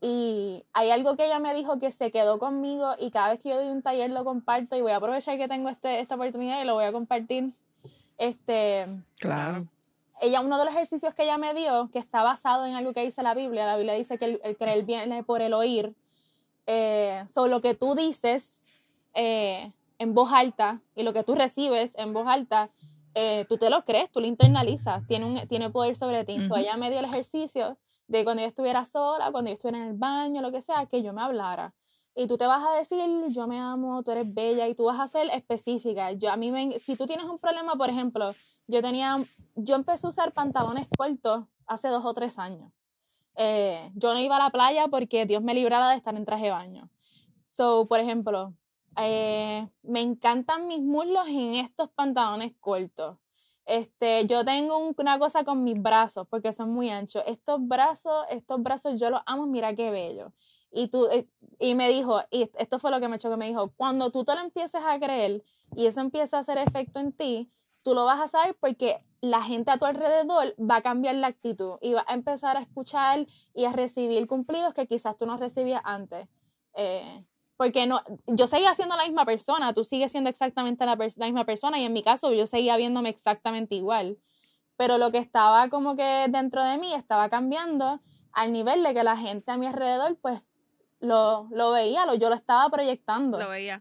Y 0.00 0.64
hay 0.72 0.90
algo 0.90 1.16
que 1.16 1.26
ella 1.26 1.38
me 1.38 1.54
dijo 1.54 1.78
que 1.78 1.92
se 1.92 2.10
quedó 2.10 2.38
conmigo 2.38 2.94
y 2.98 3.10
cada 3.10 3.30
vez 3.30 3.40
que 3.40 3.50
yo 3.50 3.56
doy 3.56 3.68
un 3.68 3.82
taller 3.82 4.10
lo 4.10 4.24
comparto 4.24 4.76
y 4.76 4.82
voy 4.82 4.92
a 4.92 4.96
aprovechar 4.96 5.38
que 5.38 5.48
tengo 5.48 5.68
este, 5.68 6.00
esta 6.00 6.16
oportunidad 6.16 6.60
y 6.60 6.66
lo 6.66 6.74
voy 6.74 6.84
a 6.84 6.92
compartir. 6.92 7.52
Este, 8.18 8.86
Claro. 9.20 9.66
ella, 10.20 10.40
uno 10.40 10.58
de 10.58 10.64
los 10.64 10.74
ejercicios 10.74 11.14
que 11.14 11.22
ella 11.22 11.38
me 11.38 11.54
dio, 11.54 11.88
que 11.92 11.98
está 11.98 12.22
basado 12.22 12.66
en 12.66 12.74
algo 12.74 12.92
que 12.92 13.02
dice 13.02 13.22
la 13.22 13.34
Biblia, 13.34 13.66
la 13.66 13.76
Biblia 13.76 13.94
dice 13.94 14.18
que 14.18 14.24
el, 14.24 14.40
el 14.42 14.56
creer 14.56 14.84
viene 14.84 15.22
por 15.22 15.40
el 15.40 15.52
oír, 15.54 15.94
eh, 16.66 17.22
sobre 17.26 17.50
lo 17.50 17.60
que 17.60 17.74
tú 17.74 17.94
dices 17.94 18.64
eh, 19.14 19.72
en 19.98 20.14
voz 20.14 20.30
alta 20.32 20.80
y 20.94 21.02
lo 21.02 21.12
que 21.12 21.24
tú 21.24 21.34
recibes 21.34 21.94
en 21.96 22.12
voz 22.12 22.26
alta, 22.26 22.70
eh, 23.14 23.46
tú 23.48 23.56
te 23.56 23.70
lo 23.70 23.82
crees, 23.84 24.10
tú 24.12 24.20
lo 24.20 24.26
internalizas, 24.26 25.06
tiene, 25.06 25.24
un, 25.24 25.48
tiene 25.48 25.70
poder 25.70 25.96
sobre 25.96 26.24
ti. 26.24 26.42
So, 26.42 26.54
Ujú. 26.54 26.56
ella 26.56 26.76
me 26.76 26.90
dio 26.90 26.98
el 26.98 27.06
ejercicio 27.06 27.78
de 28.08 28.24
cuando 28.24 28.42
yo 28.42 28.48
estuviera 28.48 28.84
sola, 28.84 29.32
cuando 29.32 29.50
yo 29.50 29.54
estuviera 29.54 29.78
en 29.78 29.88
el 29.90 29.94
baño, 29.94 30.42
lo 30.42 30.52
que 30.52 30.60
sea, 30.60 30.86
que 30.86 31.02
yo 31.02 31.12
me 31.12 31.22
hablara. 31.22 31.74
Y 32.14 32.26
tú 32.26 32.36
te 32.36 32.46
vas 32.46 32.64
a 32.66 32.72
decir, 32.72 32.98
yo 33.28 33.46
me 33.46 33.58
amo, 33.58 34.02
tú 34.02 34.10
eres 34.10 34.32
bella, 34.32 34.66
y 34.68 34.74
tú 34.74 34.84
vas 34.84 35.00
a 35.00 35.08
ser 35.08 35.28
específica. 35.30 36.12
Yo, 36.12 36.30
a 36.30 36.36
mí 36.36 36.50
me, 36.50 36.78
si 36.80 36.96
tú 36.96 37.06
tienes 37.06 37.26
un 37.26 37.38
problema, 37.38 37.74
por 37.74 37.90
ejemplo, 37.90 38.34
yo 38.66 38.82
tenía, 38.82 39.16
yo 39.54 39.74
empecé 39.74 40.06
a 40.06 40.10
usar 40.10 40.32
pantalones 40.32 40.88
cortos 40.96 41.44
hace 41.66 41.88
dos 41.88 42.04
o 42.04 42.14
tres 42.14 42.38
años. 42.38 42.72
Eh, 43.36 43.90
yo 43.94 44.14
no 44.14 44.20
iba 44.20 44.36
a 44.36 44.38
la 44.38 44.50
playa 44.50 44.88
porque 44.88 45.26
Dios 45.26 45.42
me 45.42 45.54
librara 45.54 45.90
de 45.90 45.96
estar 45.96 46.14
en 46.16 46.24
traje 46.24 46.46
de 46.46 46.50
baño. 46.52 46.90
So, 47.48 47.86
por 47.88 48.00
ejemplo, 48.00 48.54
eh, 48.98 49.68
me 49.82 50.00
encantan 50.00 50.66
mis 50.66 50.80
muslos 50.80 51.26
en 51.28 51.54
estos 51.56 51.90
pantalones 51.90 52.54
cortos. 52.60 53.18
Este, 53.66 54.26
yo 54.26 54.44
tengo 54.44 54.78
un- 54.78 54.94
una 54.96 55.18
cosa 55.18 55.44
con 55.44 55.64
mis 55.64 55.80
brazos 55.80 56.26
porque 56.28 56.52
son 56.52 56.70
muy 56.70 56.88
anchos. 56.90 57.22
Estos 57.26 57.66
brazos, 57.66 58.24
estos 58.30 58.62
brazos 58.62 58.98
yo 59.00 59.10
los 59.10 59.20
amo, 59.26 59.46
mira 59.46 59.74
qué 59.74 59.90
bello. 59.90 60.32
Y 60.70 60.88
tú, 60.88 61.06
eh, 61.10 61.26
y 61.58 61.74
me 61.74 61.88
dijo, 61.88 62.20
y 62.30 62.50
esto 62.58 62.78
fue 62.78 62.90
lo 62.90 63.00
que 63.00 63.08
me 63.08 63.18
chocó, 63.18 63.36
me 63.36 63.46
dijo, 63.48 63.72
cuando 63.76 64.10
tú 64.10 64.24
te 64.24 64.34
lo 64.34 64.40
empieces 64.40 64.80
a 64.84 64.98
creer 65.00 65.42
y 65.74 65.86
eso 65.86 66.00
empieza 66.00 66.36
a 66.36 66.40
hacer 66.40 66.58
efecto 66.58 67.00
en 67.00 67.12
ti, 67.12 67.50
tú 67.86 67.94
lo 67.94 68.04
vas 68.04 68.18
a 68.18 68.26
saber 68.26 68.56
porque 68.58 69.00
la 69.20 69.44
gente 69.44 69.70
a 69.70 69.78
tu 69.78 69.84
alrededor 69.84 70.56
va 70.58 70.76
a 70.78 70.82
cambiar 70.82 71.14
la 71.14 71.28
actitud 71.28 71.78
y 71.80 71.92
va 71.92 72.04
a 72.08 72.14
empezar 72.14 72.56
a 72.56 72.60
escuchar 72.60 73.28
y 73.54 73.64
a 73.64 73.72
recibir 73.72 74.26
cumplidos 74.26 74.74
que 74.74 74.88
quizás 74.88 75.16
tú 75.16 75.24
no 75.24 75.36
recibías 75.36 75.82
antes. 75.84 76.26
Eh, 76.74 77.24
porque 77.56 77.86
no, 77.86 78.00
yo 78.26 78.48
seguía 78.48 78.74
siendo 78.74 78.96
la 78.96 79.04
misma 79.04 79.24
persona, 79.24 79.72
tú 79.72 79.84
sigues 79.84 80.10
siendo 80.10 80.28
exactamente 80.28 80.84
la, 80.84 80.96
misma 80.96 81.44
persona 81.44 81.78
y 81.78 81.84
en 81.84 81.92
mi 81.92 82.02
caso 82.02 82.32
yo 82.32 82.48
seguía 82.48 82.76
viéndome 82.76 83.08
exactamente 83.08 83.76
igual. 83.76 84.18
Pero 84.76 84.98
lo 84.98 85.12
que 85.12 85.18
estaba 85.18 85.68
como 85.68 85.94
que 85.94 86.26
dentro 86.28 86.64
de 86.64 86.78
mí 86.78 86.92
estaba 86.92 87.28
cambiando 87.28 88.00
al 88.32 88.52
nivel 88.52 88.82
de 88.82 88.94
que 88.94 89.04
la 89.04 89.16
gente 89.16 89.52
a 89.52 89.58
mi 89.58 89.66
alrededor 89.66 90.18
pues 90.20 90.42
lo, 90.98 91.46
lo 91.52 91.70
veía, 91.70 92.04
lo, 92.04 92.14
yo 92.14 92.30
lo 92.30 92.34
estaba 92.34 92.68
proyectando 92.68 93.38
Lo 93.38 93.48
veía. 93.48 93.80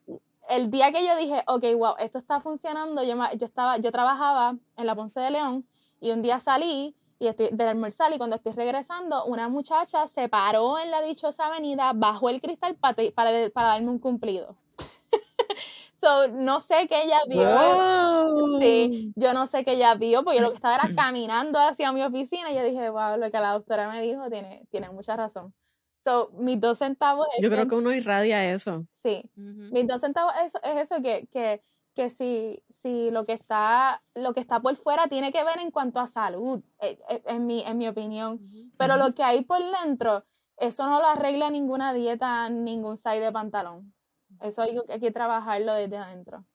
El 0.50 0.72
día 0.72 0.92
que 0.92 1.06
yo 1.06 1.16
dije, 1.16 1.44
ok, 1.48 1.64
wow, 1.78 1.96
esto 2.00 2.18
está 2.18 2.40
funcionando, 2.40 3.04
yo, 3.04 3.16
yo, 3.38 3.46
estaba, 3.46 3.78
yo 3.78 3.92
trabajaba 3.92 4.58
en 4.78 4.86
la 4.86 4.96
Ponce 4.96 5.20
de 5.20 5.32
León 5.32 5.68
y 6.00 6.12
un 6.12 6.22
día 6.22 6.40
salí 6.40 6.96
y 7.18 7.28
estoy 7.28 7.50
del 7.52 7.68
almorzar 7.70 8.14
y 8.14 8.18
cuando 8.18 8.36
estoy 8.36 8.54
regresando, 8.54 9.26
una 9.26 9.48
muchacha 9.48 10.06
se 10.08 10.28
paró 10.28 10.78
en 10.78 10.92
la 10.92 11.02
dichosa 11.02 11.48
avenida, 11.48 11.92
bajó 11.96 12.30
el 12.30 12.42
cristal 12.42 12.76
para, 12.76 12.96
para, 13.14 13.50
para 13.50 13.68
darme 13.70 13.90
un 13.90 14.00
cumplido. 14.00 14.56
so, 15.94 16.28
no 16.28 16.60
sé 16.60 16.88
qué 16.90 17.04
ella 17.04 17.22
vio. 17.28 17.48
Wow. 17.48 18.60
Sí, 18.60 19.14
yo 19.16 19.34
no 19.34 19.48
sé 19.48 19.64
qué 19.64 19.74
ella 19.74 19.96
vio, 19.96 20.24
porque 20.24 20.40
yo 20.40 20.44
lo 20.44 20.50
que 20.50 20.56
estaba 20.56 20.76
era 20.76 20.94
caminando 20.96 21.58
hacia 21.60 21.92
mi 21.92 22.02
oficina 22.04 22.52
y 22.52 22.56
yo 22.56 22.64
dije, 22.64 22.90
wow, 22.90 23.18
lo 23.18 23.32
que 23.32 23.40
la 23.40 23.54
doctora 23.54 23.90
me 23.90 24.02
dijo 24.02 24.30
tiene, 24.30 24.66
tiene 24.70 24.90
mucha 24.90 25.16
razón. 25.16 25.54
So, 25.98 26.30
mis 26.38 26.60
dos 26.62 26.78
centavos 26.78 27.28
es 27.36 27.42
Yo 27.44 27.50
creo 27.50 27.68
que- 27.68 27.76
uno 27.76 27.92
irradia 27.94 28.54
eso. 28.54 28.86
sí, 28.94 29.24
mis 29.36 29.88
dos 29.88 30.02
centavos 30.02 30.34
es, 30.44 30.54
es 30.64 30.78
eso 30.92 31.02
que, 31.02 31.28
que, 31.32 31.62
que 31.96 32.10
si, 32.10 32.62
si 32.70 33.10
lo 33.10 33.26
que 33.26 33.34
está 33.34 34.02
lo 34.14 34.34
que 34.34 34.40
está 34.42 34.60
por 34.60 34.76
fuera 34.76 35.08
tiene 35.08 35.32
que 35.32 35.44
ver 35.44 35.58
en 35.60 35.72
cuanto 35.72 36.00
a 36.00 36.08
salud, 36.08 36.62
eh, 36.80 37.00
eh, 37.10 37.24
en 37.26 37.48
mi, 37.48 37.62
en 37.64 37.78
mi 37.78 37.88
opinión. 37.88 38.40
Pero 38.78 38.98
lo 38.98 39.16
que 39.16 39.24
hay 39.24 39.44
por 39.46 39.60
dentro, 39.84 40.26
eso 40.58 40.88
no 40.88 41.00
lo 41.00 41.06
arregla 41.08 41.50
ninguna 41.50 41.94
dieta, 41.94 42.50
ningún 42.50 42.98
size 42.98 43.20
de 43.22 43.32
pantalón. 43.32 43.94
Eso 44.42 44.62
hay, 44.62 44.74
que- 44.76 44.94
hay 44.94 45.00
que 45.00 45.12
trabajarlo 45.12 45.74
desde 45.74 45.98
adentro. 45.98 46.46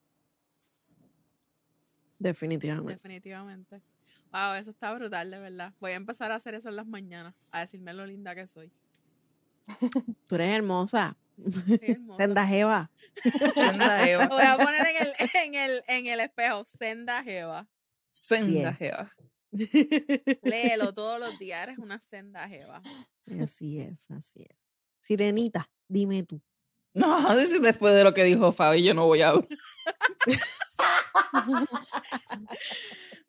Definitivamente. 2.19 2.95
Definitivamente. 3.03 3.81
Wow, 4.33 4.55
eso 4.55 4.71
está 4.71 4.93
brutal, 4.95 5.31
de 5.31 5.39
verdad. 5.41 5.73
Voy 5.81 5.93
a 5.93 5.97
empezar 5.97 6.31
a 6.31 6.37
hacer 6.37 6.55
eso 6.55 6.69
en 6.69 6.77
las 6.77 6.87
mañanas, 6.87 7.35
a 7.51 7.61
decirme 7.61 7.93
lo 7.95 8.07
linda 8.07 8.35
que 8.35 8.47
soy. 8.47 8.71
Tú 10.28 10.34
eres 10.36 10.56
hermosa. 10.56 11.16
Hermosa. 11.82 12.16
Senda 12.22 12.47
jeva. 12.47 12.90
Senda 13.55 14.09
Eva. 14.09 14.24
Lo 14.26 14.34
voy 14.36 14.44
a 14.47 14.56
poner 14.56 14.86
en 14.86 14.97
el, 15.06 15.12
en 15.44 15.55
el, 15.55 15.82
en 15.88 16.06
el 16.06 16.20
espejo, 16.20 16.64
senda 16.66 17.22
jeva. 17.22 17.66
Senda 18.12 18.72
Sí. 18.72 18.76
jeva. 18.78 19.12
Léelo 20.42 20.94
todos 20.94 21.18
los 21.18 21.38
días, 21.38 21.62
eres 21.64 21.78
una 21.78 21.98
senda 22.01 22.48
jeva. 22.48 22.82
Así 23.42 23.80
es, 23.80 24.10
así 24.10 24.42
es. 24.48 24.56
Sirenita, 25.01 25.68
dime 25.88 26.22
tú. 26.22 26.40
No, 26.94 27.34
después 27.36 27.94
de 27.94 28.05
lo 28.05 28.12
que 28.14 28.24
dijo 28.24 28.52
Fabi, 28.52 28.82
yo 28.82 28.94
no 28.94 29.06
voy 29.06 29.22
a 29.22 29.28
hablar. 29.30 29.48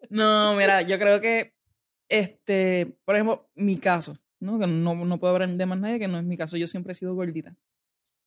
No, 0.09 0.55
mira, 0.55 0.81
yo 0.81 0.97
creo 0.99 1.21
que, 1.21 1.53
este, 2.09 2.97
por 3.05 3.15
ejemplo, 3.15 3.49
mi 3.55 3.77
caso, 3.77 4.17
¿no? 4.41 4.59
Que 4.59 4.67
no, 4.67 4.93
no 5.05 5.19
puedo 5.19 5.33
hablar 5.33 5.49
de 5.49 5.65
más 5.65 5.79
nadie, 5.79 5.99
que 5.99 6.07
no 6.09 6.17
es 6.19 6.25
mi 6.25 6.35
caso. 6.35 6.57
Yo 6.57 6.67
siempre 6.67 6.91
he 6.91 6.95
sido 6.95 7.15
gordita. 7.15 7.55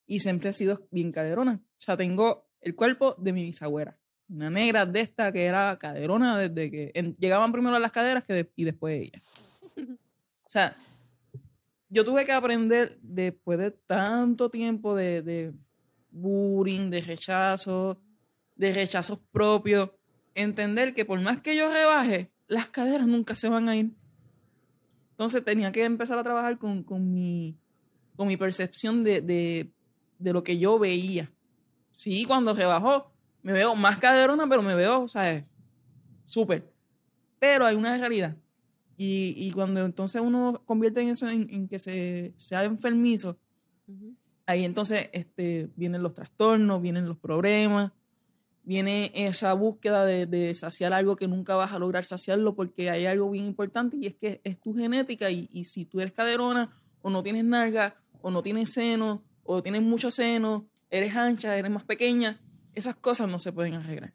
Y 0.06 0.20
siempre 0.20 0.50
he 0.50 0.52
sido 0.54 0.86
bien 0.90 1.12
caderona. 1.12 1.60
O 1.62 1.80
sea, 1.80 1.96
tengo 1.96 2.48
el 2.62 2.74
cuerpo 2.74 3.14
de 3.18 3.32
mi 3.32 3.42
bisabuela. 3.44 3.98
Una 4.28 4.48
negra 4.48 4.86
de 4.86 5.00
esta 5.00 5.30
que 5.32 5.44
era 5.44 5.78
caderona 5.78 6.38
desde 6.38 6.70
que 6.70 6.90
en- 6.94 7.14
llegaban 7.16 7.52
primero 7.52 7.78
las 7.78 7.92
caderas 7.92 8.24
que 8.24 8.32
de- 8.32 8.52
y 8.56 8.64
después 8.64 8.98
ella. 9.02 9.20
O 10.46 10.48
sea, 10.54 10.76
yo 11.88 12.04
tuve 12.04 12.24
que 12.24 12.32
aprender 12.32 12.98
después 13.02 13.58
de 13.58 13.70
tanto 13.72 14.50
tiempo 14.50 14.94
de, 14.94 15.22
de 15.22 15.52
bullying, 16.10 16.90
de 16.90 17.00
rechazo, 17.00 18.00
de 18.54 18.72
rechazos 18.72 19.18
propios, 19.32 19.90
entender 20.34 20.94
que 20.94 21.04
por 21.04 21.20
más 21.20 21.40
que 21.40 21.56
yo 21.56 21.72
rebaje, 21.72 22.30
las 22.46 22.68
caderas 22.68 23.06
nunca 23.06 23.34
se 23.34 23.48
van 23.48 23.68
a 23.68 23.76
ir. 23.76 23.90
Entonces 25.14 25.44
tenía 25.44 25.70
que 25.70 25.84
empezar 25.84 26.18
a 26.18 26.24
trabajar 26.24 26.58
con, 26.58 26.82
con 26.82 27.12
mi, 27.12 27.56
con 28.16 28.26
mi 28.26 28.36
percepción 28.36 29.04
de, 29.04 29.20
de, 29.20 29.70
de 30.18 30.32
lo 30.32 30.42
que 30.42 30.58
yo 30.58 30.76
veía. 30.76 31.30
Sí, 31.92 32.24
cuando 32.24 32.52
rebajó, 32.52 33.12
me 33.42 33.52
veo 33.52 33.76
más 33.76 33.98
caderona, 33.98 34.48
pero 34.48 34.60
me 34.62 34.74
veo, 34.74 35.06
¿sabes? 35.06 35.44
Súper. 36.24 36.68
Pero 37.38 37.64
hay 37.64 37.76
una 37.76 37.96
realidad. 37.96 38.36
Y, 38.96 39.34
y 39.36 39.52
cuando 39.52 39.84
entonces 39.84 40.20
uno 40.20 40.62
convierte 40.66 41.00
en 41.00 41.10
eso 41.10 41.28
en, 41.28 41.48
en 41.48 41.68
que 41.68 41.78
se 41.78 42.34
sea 42.36 42.64
enfermizo, 42.64 43.38
ahí 44.46 44.64
entonces 44.64 45.10
este, 45.12 45.70
vienen 45.76 46.02
los 46.02 46.14
trastornos, 46.14 46.82
vienen 46.82 47.06
los 47.06 47.18
problemas, 47.18 47.92
viene 48.64 49.12
esa 49.14 49.52
búsqueda 49.52 50.04
de, 50.04 50.26
de 50.26 50.54
saciar 50.54 50.92
algo 50.92 51.16
que 51.16 51.28
nunca 51.28 51.54
vas 51.56 51.72
a 51.72 51.78
lograr 51.78 52.04
saciarlo 52.04 52.54
porque 52.54 52.90
hay 52.90 53.06
algo 53.06 53.30
bien 53.30 53.44
importante 53.44 53.96
y 53.96 54.06
es 54.06 54.14
que 54.14 54.40
es 54.44 54.58
tu 54.60 54.74
genética 54.74 55.30
y, 55.30 55.64
si 55.64 55.84
tú 55.84 56.00
eres 56.00 56.12
caderona 56.12 56.70
o 57.02 57.10
no 57.10 57.22
tienes 57.22 57.44
nalga 57.44 57.96
o 58.22 58.30
no 58.30 58.42
tienes 58.42 58.72
seno 58.72 59.22
o 59.42 59.62
tienes 59.62 59.82
mucho 59.82 60.10
seno, 60.10 60.66
eres 60.90 61.14
ancha, 61.14 61.56
eres 61.56 61.70
más 61.70 61.84
pequeña, 61.84 62.40
esas 62.74 62.96
cosas 62.96 63.30
no 63.30 63.38
se 63.38 63.52
pueden 63.52 63.74
arreglar. 63.74 64.14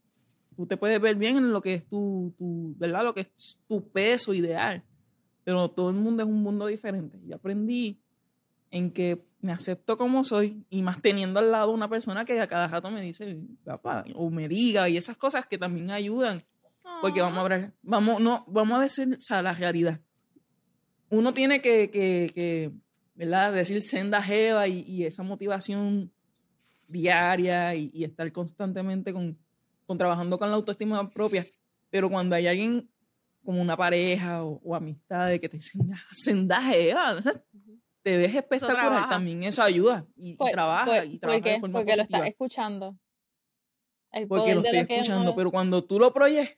Tú 0.55 0.65
te 0.65 0.75
puedes 0.75 0.99
ver 0.99 1.15
bien 1.15 1.37
en 1.37 1.51
lo 1.53 1.61
que 1.61 1.75
es 1.75 1.87
tu, 1.87 2.33
tu 2.37 2.75
¿verdad? 2.77 3.03
Lo 3.03 3.13
que 3.13 3.21
es 3.21 3.59
tu 3.67 3.87
peso 3.89 4.33
ideal, 4.33 4.83
pero 5.43 5.69
todo 5.69 5.91
el 5.91 5.95
mundo 5.95 6.23
es 6.23 6.27
un 6.27 6.41
mundo 6.41 6.65
diferente. 6.65 7.19
Y 7.25 7.31
aprendí 7.31 8.01
en 8.71 8.91
que 8.91 9.23
me 9.41 9.51
acepto 9.51 9.97
como 9.97 10.23
soy 10.23 10.65
y 10.69 10.81
más 10.81 11.01
teniendo 11.01 11.39
al 11.39 11.51
lado 11.51 11.71
una 11.71 11.87
persona 11.87 12.25
que 12.25 12.39
a 12.39 12.47
cada 12.47 12.67
rato 12.67 12.91
me 12.91 13.01
dice, 13.01 13.39
papá, 13.63 14.03
o 14.15 14.29
me 14.29 14.47
diga 14.47 14.89
y 14.89 14.97
esas 14.97 15.17
cosas 15.17 15.45
que 15.45 15.57
también 15.57 15.91
ayudan, 15.91 16.43
porque 17.01 17.21
vamos 17.21 17.37
a 17.37 17.41
hablar, 17.41 17.73
vamos, 17.81 18.21
no, 18.21 18.43
vamos 18.47 18.79
a 18.79 18.83
decir, 18.83 19.15
o 19.17 19.21
sea, 19.21 19.41
la 19.41 19.53
realidad. 19.53 19.99
Uno 21.09 21.33
tiene 21.33 21.61
que, 21.61 21.89
que, 21.89 22.31
que 22.33 22.71
¿verdad? 23.15 23.53
Decir 23.53 23.81
senda 23.81 24.21
jeva 24.21 24.67
y, 24.67 24.81
y 24.81 25.05
esa 25.05 25.23
motivación 25.23 26.11
diaria 26.87 27.75
y, 27.75 28.03
estar 28.03 28.29
constantemente 28.31 29.13
con, 29.13 29.37
con 29.85 29.97
trabajando 29.97 30.37
con 30.37 30.49
la 30.49 30.55
autoestima 30.55 31.09
propia, 31.09 31.45
pero 31.89 32.09
cuando 32.09 32.35
hay 32.35 32.47
alguien 32.47 32.89
como 33.43 33.61
una 33.61 33.77
pareja 33.77 34.43
o, 34.43 34.61
o 34.63 34.75
amistades 34.75 35.39
que 35.39 35.49
te 35.49 35.57
dicen, 35.57 35.93
"Ah, 35.93 36.07
senda 36.11 36.61
jeva, 36.61 37.11
o 37.19 37.21
sea, 37.21 37.41
te 38.01 38.17
ves 38.17 38.35
espectacular, 38.35 39.09
también 39.09 39.43
eso 39.43 39.61
ayuda 39.61 40.05
y, 40.15 40.31
y 40.31 40.35
Por- 40.35 40.51
trabaja 40.51 40.85
por- 40.85 41.05
y 41.05 41.19
trabaja 41.19 41.49
de 41.49 41.59
forma 41.59 41.79
Porque 41.79 41.91
lo 41.91 41.97
positiva. 41.97 42.17
estás 42.19 42.29
escuchando. 42.29 42.97
El 44.11 44.27
porque 44.27 44.55
lo 44.55 44.61
estoy 44.61 44.79
escuchando, 44.79 45.35
pero 45.35 45.51
cuando 45.51 45.83
tú 45.83 45.99
lo 45.99 46.13
proyectas, 46.13 46.57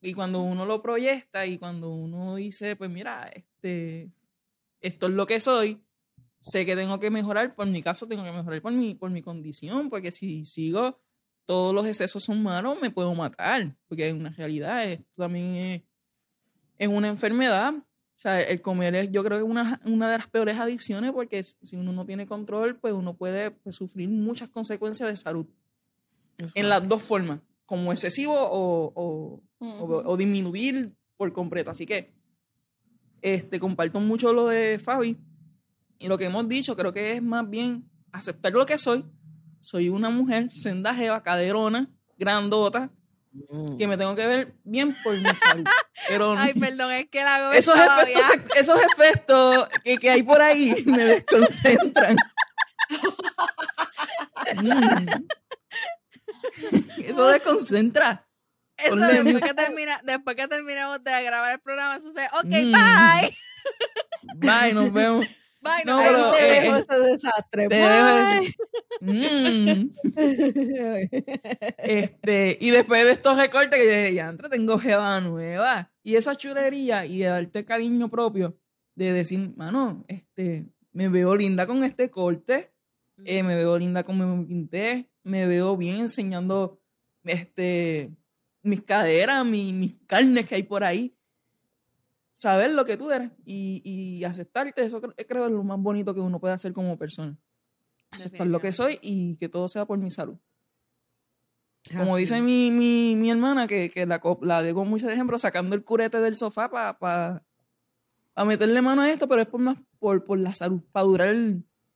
y 0.00 0.14
cuando 0.14 0.42
uno 0.42 0.64
lo 0.66 0.80
proyecta 0.82 1.46
y 1.46 1.58
cuando 1.58 1.90
uno 1.90 2.36
dice, 2.36 2.76
pues 2.76 2.90
mira, 2.90 3.28
este, 3.34 4.12
esto 4.80 5.06
es 5.06 5.12
lo 5.12 5.26
que 5.26 5.40
soy, 5.40 5.82
sé 6.38 6.64
que 6.64 6.76
tengo 6.76 7.00
que 7.00 7.10
mejorar, 7.10 7.54
por 7.56 7.66
mi 7.66 7.82
caso 7.82 8.06
tengo 8.06 8.22
que 8.22 8.30
mejorar 8.30 8.62
por 8.62 8.70
mi, 8.72 8.94
por 8.94 9.10
mi 9.10 9.20
condición, 9.20 9.90
porque 9.90 10.12
si 10.12 10.44
sigo, 10.44 11.00
todos 11.44 11.74
los 11.74 11.84
excesos 11.86 12.22
son 12.22 12.40
malos, 12.40 12.80
me 12.80 12.90
puedo 12.90 13.12
matar, 13.16 13.74
porque 13.88 14.06
es 14.08 14.14
una 14.14 14.30
realidad, 14.30 14.84
esto 14.88 15.04
también 15.16 15.46
es, 15.56 15.82
es 16.78 16.88
una 16.88 17.08
enfermedad. 17.08 17.74
O 18.22 18.28
sea, 18.28 18.40
el 18.40 18.60
comer 18.60 18.94
es, 18.94 19.10
yo 19.10 19.24
creo 19.24 19.38
que 19.38 19.42
una, 19.42 19.80
una 19.84 20.08
de 20.08 20.16
las 20.18 20.28
peores 20.28 20.56
adicciones, 20.56 21.10
porque 21.10 21.42
si 21.42 21.74
uno 21.76 21.90
no 21.92 22.06
tiene 22.06 22.24
control, 22.24 22.76
pues 22.78 22.94
uno 22.94 23.14
puede 23.14 23.50
pues, 23.50 23.74
sufrir 23.74 24.08
muchas 24.08 24.48
consecuencias 24.48 25.08
de 25.08 25.16
salud 25.16 25.44
en 26.54 26.68
las 26.68 26.88
dos 26.88 27.02
formas, 27.02 27.40
como 27.66 27.90
excesivo 27.90 28.32
o, 28.36 28.92
o, 28.94 29.42
o- 29.58 30.16
disminuir 30.16 30.94
por 31.16 31.32
completo. 31.32 31.72
Así 31.72 31.84
que 31.84 32.12
este, 33.22 33.58
comparto 33.58 33.98
mucho 33.98 34.32
lo 34.32 34.46
de 34.46 34.78
Fabi 34.78 35.16
y 35.98 36.06
lo 36.06 36.16
que 36.16 36.26
hemos 36.26 36.48
dicho, 36.48 36.76
creo 36.76 36.92
que 36.92 37.14
es 37.14 37.22
más 37.22 37.50
bien 37.50 37.90
aceptar 38.12 38.52
lo 38.52 38.64
que 38.66 38.78
soy. 38.78 39.04
Soy 39.58 39.88
una 39.88 40.10
mujer 40.10 40.52
senda 40.52 40.94
jeva, 40.94 41.24
caderona, 41.24 41.90
grandota, 42.16 42.88
que 43.78 43.86
me 43.86 43.96
tengo 43.96 44.14
que 44.14 44.26
ver 44.26 44.54
bien 44.64 44.96
por 45.02 45.16
mi 45.16 45.28
salud. 45.36 45.64
Pero 46.08 46.34
Ay, 46.38 46.54
perdón, 46.54 46.92
es 46.92 47.08
que 47.08 47.22
la 47.24 47.54
esos 47.56 47.74
todavía. 47.74 48.18
efectos, 48.18 48.56
esos 48.56 48.80
efectos 48.82 49.68
que, 49.84 49.96
que 49.98 50.10
hay 50.10 50.22
por 50.22 50.40
ahí 50.40 50.74
me 50.86 51.04
desconcentran. 51.04 52.16
Mm. 54.56 55.06
Eso 57.04 57.26
desconcentra. 57.28 58.26
Eso 58.76 58.96
después 58.96 59.40
que, 59.40 59.54
termina, 59.54 60.00
después 60.02 60.34
que 60.36 60.48
terminemos 60.48 61.02
de 61.04 61.22
grabar 61.22 61.52
el 61.52 61.60
programa, 61.60 61.96
eso 61.96 62.12
se 62.12 62.24
ok, 62.26 62.44
Mm. 62.44 62.72
bye. 62.72 63.36
Bye, 64.34 64.72
nos 64.72 64.92
vemos. 64.92 65.26
Bye, 65.62 65.84
No, 65.86 65.98
pero, 66.02 66.32
te 66.32 66.58
eh, 66.58 66.60
dejo 66.62 66.76
ese 66.76 66.98
desastre. 67.00 67.68
te 67.68 67.78
Bye. 67.78 68.54
Mm. 69.00 69.90
Este, 71.78 72.58
y 72.60 72.70
después 72.70 73.04
de 73.04 73.12
estos 73.12 73.36
recortes 73.36 73.78
que 73.78 73.84
yo 73.86 73.90
dije, 73.90 74.14
ya 74.14 74.28
entre, 74.28 74.48
tengo 74.48 74.78
jeva 74.78 75.20
nueva. 75.20 75.92
Y 76.02 76.16
esa 76.16 76.34
chulería 76.36 77.06
y 77.06 77.18
de 77.18 77.26
darte 77.26 77.64
cariño 77.64 78.08
propio, 78.08 78.58
de 78.94 79.12
decir, 79.12 79.52
mano, 79.56 80.04
este, 80.08 80.66
me 80.92 81.08
veo 81.08 81.34
linda 81.36 81.66
con 81.66 81.84
este 81.84 82.10
corte, 82.10 82.72
eh, 83.24 83.42
me 83.42 83.56
veo 83.56 83.78
linda 83.78 84.02
como 84.04 84.36
me 84.36 84.44
pinté, 84.46 85.10
me 85.22 85.46
veo 85.46 85.76
bien 85.76 86.00
enseñando 86.00 86.80
este, 87.24 88.10
mis 88.62 88.82
caderas, 88.82 89.44
mi- 89.44 89.72
mis 89.72 89.94
carnes 90.06 90.46
que 90.46 90.56
hay 90.56 90.62
por 90.64 90.82
ahí. 90.84 91.16
Saber 92.32 92.70
lo 92.70 92.84
que 92.84 92.96
tú 92.96 93.10
eres 93.10 93.30
y, 93.44 93.82
y 93.84 94.24
aceptarte, 94.24 94.82
eso 94.82 95.00
creo, 95.00 95.14
creo 95.28 95.46
es 95.46 95.52
lo 95.52 95.62
más 95.64 95.78
bonito 95.78 96.14
que 96.14 96.20
uno 96.20 96.40
puede 96.40 96.54
hacer 96.54 96.72
como 96.72 96.96
persona. 96.96 97.38
Aceptar 98.10 98.46
lo 98.46 98.60
que 98.60 98.72
soy 98.72 98.98
y 99.02 99.36
que 99.36 99.48
todo 99.48 99.68
sea 99.68 99.84
por 99.84 99.98
mi 99.98 100.10
salud. 100.10 100.38
Como 101.90 102.14
Así. 102.14 102.20
dice 102.20 102.40
mi, 102.40 102.70
mi, 102.70 103.16
mi 103.16 103.30
hermana, 103.30 103.66
que, 103.66 103.90
que 103.90 104.06
la, 104.06 104.20
la 104.42 104.62
dejo 104.62 104.84
mucho 104.84 105.06
de 105.06 105.14
ejemplo, 105.14 105.38
sacando 105.38 105.74
el 105.74 105.84
curete 105.84 106.20
del 106.20 106.36
sofá 106.36 106.70
para 106.70 107.44
meterle 108.46 108.80
mano 108.80 109.02
a 109.02 109.10
esto, 109.10 109.28
pero 109.28 109.42
es 109.42 109.48
por, 109.48 109.60
más, 109.60 109.78
por, 109.98 110.24
por 110.24 110.38
la 110.38 110.54
salud, 110.54 110.80
para 110.92 111.04
durar 111.04 111.36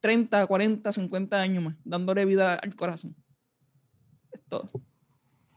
30, 0.00 0.46
40, 0.46 0.92
50 0.92 1.36
años 1.36 1.64
más, 1.64 1.76
dándole 1.84 2.24
vida 2.24 2.54
al 2.54 2.74
corazón. 2.74 3.16
Es 4.32 4.44
todo. 4.48 4.68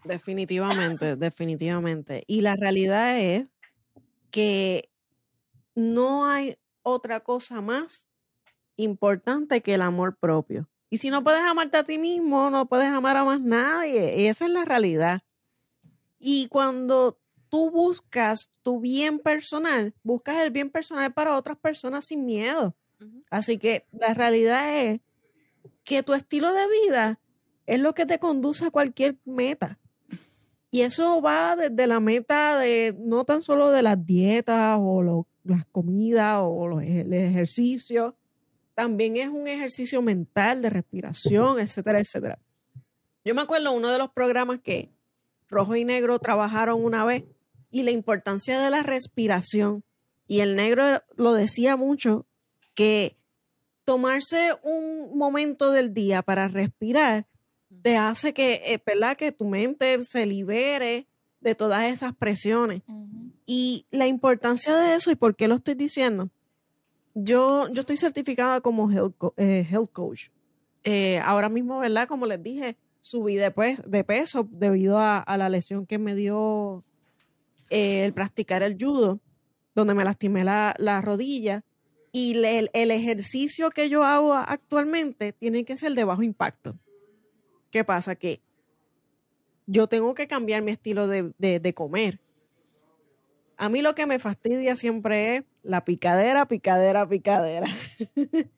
Definitivamente, 0.04 1.16
definitivamente. 1.16 2.24
Y 2.28 2.42
la 2.42 2.56
realidad 2.56 3.20
es 3.20 3.48
que 4.32 4.90
no 5.76 6.26
hay 6.26 6.58
otra 6.84 7.22
cosa 7.22 7.62
más 7.62 8.10
importante 8.76 9.62
que 9.62 9.74
el 9.74 9.82
amor 9.82 10.18
propio. 10.18 10.68
Y 10.90 10.98
si 10.98 11.10
no 11.10 11.24
puedes 11.24 11.42
amarte 11.42 11.78
a 11.78 11.84
ti 11.84 11.98
mismo, 11.98 12.50
no 12.50 12.68
puedes 12.68 12.88
amar 12.88 13.18
a 13.18 13.24
más 13.24 13.42
nadie. 13.42 14.22
Y 14.22 14.28
esa 14.28 14.46
es 14.46 14.52
la 14.52 14.66
realidad. 14.66 15.22
Y 16.18 16.48
cuando 16.48 17.20
tú 17.50 17.72
buscas 17.72 18.50
tu 18.64 18.80
bien 18.80 19.20
personal, 19.20 19.94
buscas 20.04 20.38
el 20.38 20.52
bien 20.52 20.70
personal 20.70 21.14
para 21.14 21.38
otras 21.38 21.58
personas 21.58 22.06
sin 22.06 22.26
miedo. 22.26 22.76
Así 23.30 23.58
que 23.58 23.86
la 23.92 24.14
realidad 24.14 24.78
es 24.78 25.02
que 25.84 26.04
tu 26.04 26.14
estilo 26.14 26.54
de 26.54 26.68
vida 26.68 27.20
es 27.66 27.80
lo 27.80 27.94
que 27.94 28.06
te 28.06 28.20
conduce 28.20 28.66
a 28.66 28.72
cualquier 28.72 29.18
meta. 29.26 29.79
Y 30.72 30.82
eso 30.82 31.22
va 31.22 31.56
desde 31.56 31.88
la 31.88 32.00
meta 32.00 32.58
de 32.58 32.96
no 33.00 33.26
tan 33.26 33.42
solo 33.42 33.72
de 33.72 33.82
las 33.82 34.06
dietas 34.06 34.78
o 34.80 35.26
las 35.44 35.66
comidas 35.72 36.42
o 36.44 36.68
los, 36.68 36.84
el 36.84 37.12
ejercicio, 37.14 38.16
también 38.76 39.18
es 39.18 39.30
un 39.30 39.48
ejercicio 39.48 40.02
mental 40.02 40.62
de 40.62 40.70
respiración, 40.70 41.60
etcétera, 41.60 42.00
etcétera. 42.00 42.40
Yo 43.26 43.36
me 43.36 43.42
acuerdo 43.42 43.72
uno 43.72 43.90
de 43.90 43.98
los 43.98 44.12
programas 44.12 44.62
que 44.62 44.92
Rojo 45.50 45.76
y 45.76 45.84
Negro 45.84 46.20
trabajaron 46.20 46.84
una 46.84 47.04
vez 47.04 47.26
y 47.72 47.84
la 47.84 47.92
importancia 47.92 48.60
de 48.60 48.70
la 48.70 48.84
respiración. 48.84 49.84
Y 50.28 50.42
el 50.42 50.56
negro 50.56 51.02
lo 51.18 51.34
decía 51.34 51.76
mucho, 51.76 52.26
que 52.76 53.18
tomarse 53.84 54.56
un 54.62 55.18
momento 55.18 55.72
del 55.72 55.94
día 55.94 56.22
para 56.22 56.48
respirar 56.48 57.28
te 57.82 57.98
hace 57.98 58.34
que, 58.34 58.62
eh, 58.66 58.82
¿verdad? 58.86 59.16
que 59.18 59.32
tu 59.32 59.46
mente 59.46 60.04
se 60.04 60.26
libere 60.26 61.08
de 61.42 61.56
todas 61.56 61.86
esas 61.86 62.14
presiones. 62.16 62.82
Y 63.46 63.86
la 63.92 64.08
importancia 64.08 64.76
de 64.76 64.96
eso 64.96 65.12
y 65.12 65.16
por 65.16 65.36
qué 65.36 65.48
lo 65.48 65.56
estoy 65.56 65.76
diciendo. 65.76 66.30
Yo, 67.16 67.68
yo 67.72 67.82
estoy 67.82 67.98
certificada 67.98 68.62
como 68.62 68.92
health, 68.92 69.16
co- 69.18 69.34
eh, 69.38 69.66
health 69.70 69.92
coach. 69.92 70.28
Eh, 70.84 71.20
ahora 71.24 71.50
mismo, 71.50 71.80
¿verdad? 71.80 72.08
Como 72.08 72.26
les 72.26 72.42
dije, 72.42 72.76
subí 73.02 73.36
de, 73.36 73.52
de 73.86 74.04
peso 74.04 74.48
debido 74.52 74.98
a, 75.00 75.18
a 75.20 75.38
la 75.38 75.50
lesión 75.50 75.86
que 75.86 75.98
me 75.98 76.16
dio 76.16 76.84
el 77.70 78.14
practicar 78.14 78.64
el 78.64 78.78
judo, 78.80 79.20
donde 79.76 79.94
me 79.94 80.04
lastimé 80.04 80.44
la, 80.44 80.76
la 80.78 81.02
rodilla. 81.02 81.64
Y 82.12 82.34
le- 82.36 82.70
el 82.74 82.92
ejercicio 82.92 83.70
que 83.70 83.90
yo 83.90 84.04
hago 84.04 84.34
actualmente 84.34 85.32
tiene 85.34 85.64
que 85.66 85.78
ser 85.78 85.94
de 85.94 86.04
bajo 86.04 86.24
impacto. 86.24 86.76
¿Qué 87.72 87.84
pasa? 87.84 88.16
Que 88.16 88.42
yo 89.68 89.88
tengo 89.88 90.16
que 90.16 90.28
cambiar 90.28 90.64
mi 90.64 90.72
estilo 90.72 91.08
de, 91.08 91.34
de- 91.38 91.74
comer. 91.74 92.20
A 93.58 93.70
mí 93.70 93.82
lo 93.82 93.94
que 93.94 94.06
me 94.06 94.20
fastidia 94.20 94.76
siempre 94.76 95.36
es 95.38 95.44
la 95.64 95.84
picadera, 95.86 96.48
picadera, 96.48 97.08
picadera. 97.08 97.68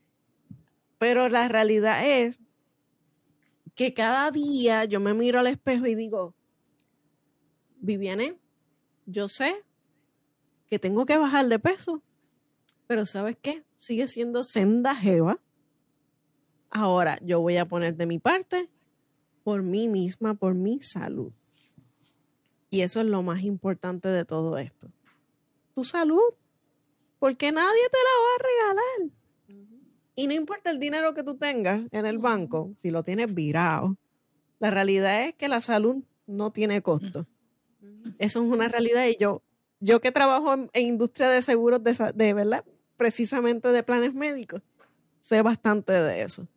Pero 0.99 1.27
la 1.27 1.47
realidad 1.47 2.07
es 2.07 2.39
que 3.75 3.93
cada 3.93 4.29
día 4.31 4.85
yo 4.85 4.99
me 4.99 5.13
miro 5.13 5.39
al 5.39 5.47
espejo 5.47 5.88
y 5.88 5.95
digo, 5.95 6.35
Viviane, 7.79 8.38
yo 9.05 9.27
sé 9.27 9.65
que 10.69 10.77
tengo 10.79 11.05
que 11.05 11.17
bajar 11.17 11.47
de 11.47 11.59
peso, 11.59 12.01
pero 12.88 13.05
¿sabes 13.05 13.38
qué? 13.41 13.63
Sigue 13.75 14.07
siendo 14.07 14.43
senda 14.43 14.95
jeva. 14.95 15.39
Ahora 16.69 17.17
yo 17.23 17.39
voy 17.41 17.57
a 17.57 17.65
poner 17.67 17.95
de 17.95 18.05
mi 18.05 18.19
parte 18.19 18.69
por 19.43 19.63
mí 19.63 19.88
misma, 19.88 20.34
por 20.34 20.53
mi 20.53 20.81
salud. 20.81 21.31
Y 22.69 22.81
eso 22.81 23.01
es 23.01 23.05
lo 23.05 23.22
más 23.22 23.43
importante 23.43 24.07
de 24.09 24.26
todo 24.26 24.57
esto. 24.57 24.89
Tu 25.73 25.84
salud, 25.84 26.22
porque 27.19 27.51
nadie 27.51 27.89
te 27.91 27.97
la 27.97 28.13
va 28.22 28.35
a 28.35 28.43
regalar. 28.47 29.18
Y 30.15 30.27
no 30.27 30.34
importa 30.34 30.72
el 30.72 30.80
dinero 30.80 31.13
que 31.13 31.23
tú 31.23 31.35
tengas 31.38 31.81
en 31.91 32.05
el 32.05 32.18
banco, 32.18 32.73
si 32.77 32.91
lo 32.91 33.03
tienes 33.03 33.34
virado, 33.34 33.97
la 34.59 34.72
realidad 34.72 35.26
es 35.26 35.35
que 35.35 35.47
la 35.47 35.61
salud 35.61 36.03
no 36.27 36.51
tiene 36.51 36.81
costo. 36.81 37.26
Eso 38.19 38.43
es 38.43 38.49
una 38.49 38.68
realidad 38.68 39.05
y 39.07 39.18
yo, 39.18 39.41
yo 39.80 39.99
que 39.99 40.11
trabajo 40.11 40.53
en, 40.53 40.69
en 40.73 40.88
industria 40.88 41.30
de 41.30 41.41
seguros 41.41 41.84
de, 41.84 42.11
de 42.13 42.34
verdad, 42.34 42.63
precisamente 42.97 43.69
de 43.69 43.84
planes 43.84 44.13
médicos, 44.13 44.61
sé 45.19 45.41
bastante 45.41 45.91
de 45.91 46.22
eso. 46.22 46.47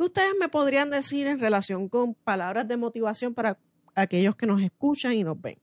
¿Qué 0.00 0.04
ustedes 0.04 0.32
me 0.40 0.48
podrían 0.48 0.88
decir 0.88 1.26
en 1.26 1.38
relación 1.38 1.86
con 1.86 2.14
palabras 2.14 2.66
de 2.66 2.78
motivación 2.78 3.34
para 3.34 3.58
aquellos 3.94 4.34
que 4.34 4.46
nos 4.46 4.62
escuchan 4.62 5.12
y 5.12 5.22
nos 5.22 5.38
ven? 5.38 5.58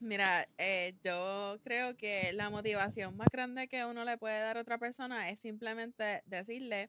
Mira, 0.00 0.48
eh, 0.56 0.94
yo 1.04 1.58
creo 1.64 1.98
que 1.98 2.32
la 2.32 2.48
motivación 2.48 3.14
más 3.14 3.28
grande 3.30 3.68
que 3.68 3.84
uno 3.84 4.06
le 4.06 4.16
puede 4.16 4.40
dar 4.40 4.56
a 4.56 4.62
otra 4.62 4.78
persona 4.78 5.28
es 5.28 5.40
simplemente 5.40 6.22
decirle 6.24 6.88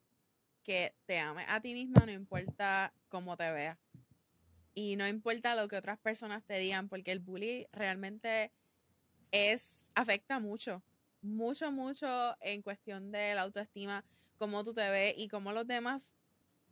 que 0.63 0.93
te 1.05 1.19
ames 1.19 1.45
a 1.49 1.59
ti 1.59 1.73
misma, 1.73 2.05
no 2.05 2.13
importa 2.13 2.93
cómo 3.09 3.35
te 3.35 3.51
veas. 3.51 3.77
Y 4.73 4.95
no 4.95 5.05
importa 5.05 5.53
lo 5.53 5.67
que 5.67 5.75
otras 5.75 5.99
personas 5.99 6.45
te 6.45 6.57
digan, 6.59 6.87
porque 6.87 7.11
el 7.11 7.19
bullying 7.19 7.65
realmente 7.73 8.53
es, 9.31 9.91
afecta 9.95 10.39
mucho, 10.39 10.81
mucho, 11.21 11.71
mucho 11.71 12.35
en 12.41 12.61
cuestión 12.61 13.11
de 13.11 13.35
la 13.35 13.41
autoestima, 13.41 14.03
cómo 14.37 14.63
tú 14.63 14.73
te 14.73 14.89
ves 14.89 15.13
y 15.17 15.27
cómo 15.27 15.51
los 15.51 15.67
demás 15.67 16.15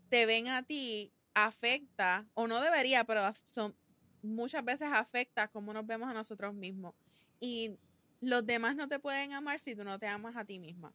te 0.09 0.25
ven 0.25 0.47
a 0.47 0.63
ti, 0.63 1.11
afecta, 1.33 2.25
o 2.33 2.47
no 2.47 2.61
debería, 2.61 3.03
pero 3.03 3.21
son, 3.45 3.75
muchas 4.21 4.63
veces 4.63 4.89
afecta 4.91 5.47
cómo 5.47 5.73
nos 5.73 5.85
vemos 5.85 6.09
a 6.09 6.13
nosotros 6.13 6.53
mismos. 6.53 6.95
Y 7.39 7.77
los 8.21 8.45
demás 8.45 8.75
no 8.75 8.87
te 8.87 8.99
pueden 8.99 9.33
amar 9.33 9.59
si 9.59 9.75
tú 9.75 9.83
no 9.83 9.99
te 9.99 10.07
amas 10.07 10.35
a 10.35 10.45
ti 10.45 10.59
misma. 10.59 10.93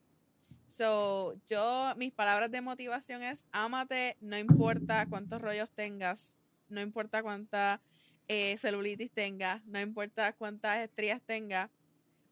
So, 0.67 1.35
yo, 1.47 1.95
mis 1.97 2.13
palabras 2.13 2.51
de 2.51 2.61
motivación 2.61 3.23
es, 3.23 3.45
ámate, 3.53 4.17
no 4.21 4.37
importa 4.39 5.07
cuántos 5.07 5.41
rollos 5.41 5.71
tengas, 5.71 6.37
no 6.69 6.81
importa 6.81 7.23
cuánta 7.23 7.81
eh, 8.29 8.57
celulitis 8.59 9.11
tengas, 9.13 9.65
no 9.67 9.81
importa 9.81 10.33
cuántas 10.33 10.79
estrías 10.79 11.21
tengas, 11.23 11.71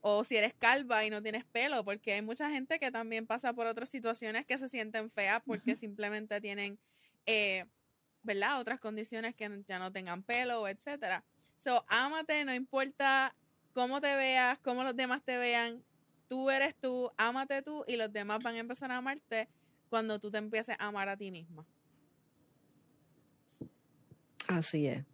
o 0.03 0.24
si 0.24 0.37
eres 0.37 0.53
calva 0.53 1.05
y 1.05 1.11
no 1.11 1.23
tienes 1.23 1.45
pelo, 1.45 1.85
porque 1.85 2.12
hay 2.12 2.23
mucha 2.23 2.51
gente 2.51 2.79
que 2.81 2.91
también 2.91 3.24
pasa 3.24 3.53
por 3.53 3.69
otras 3.69 3.89
situaciones 3.89 4.45
que 4.45 4.59
se 4.59 4.69
sienten 4.69 5.09
feas 5.11 5.41
porque 5.47 5.77
simplemente 5.77 6.41
tienen, 6.41 6.79
eh, 7.24 7.65
¿verdad? 8.23 8.61
Otras 8.61 8.81
condiciones 8.81 9.35
que 9.37 9.62
ya 9.65 9.79
no 9.79 9.93
tengan 9.93 10.24
pelo, 10.24 10.66
etcétera. 10.66 11.24
So, 11.59 11.85
ámate, 11.87 12.45
no 12.45 12.53
importa 12.53 13.35
cómo 13.73 14.01
te 14.01 14.15
veas, 14.16 14.59
cómo 14.59 14.83
los 14.83 14.97
demás 14.97 15.23
te 15.23 15.39
vean, 15.39 15.85
tú 16.29 16.51
eres 16.51 16.74
tú, 16.74 17.12
ámate 17.16 17.62
tú 17.62 17.85
y 17.87 17.95
los 17.95 18.12
demás 18.12 18.43
van 18.43 18.57
a 18.57 18.59
empezar 18.59 18.91
a 18.91 18.97
amarte 18.97 19.49
cuando 19.89 20.19
tú 20.19 20.33
te 20.33 20.39
empieces 20.39 20.74
a 20.81 20.87
amar 20.89 21.09
a 21.09 21.16
ti 21.16 21.31
misma. 21.31 21.65
Así 24.49 24.89
es, 24.89 25.05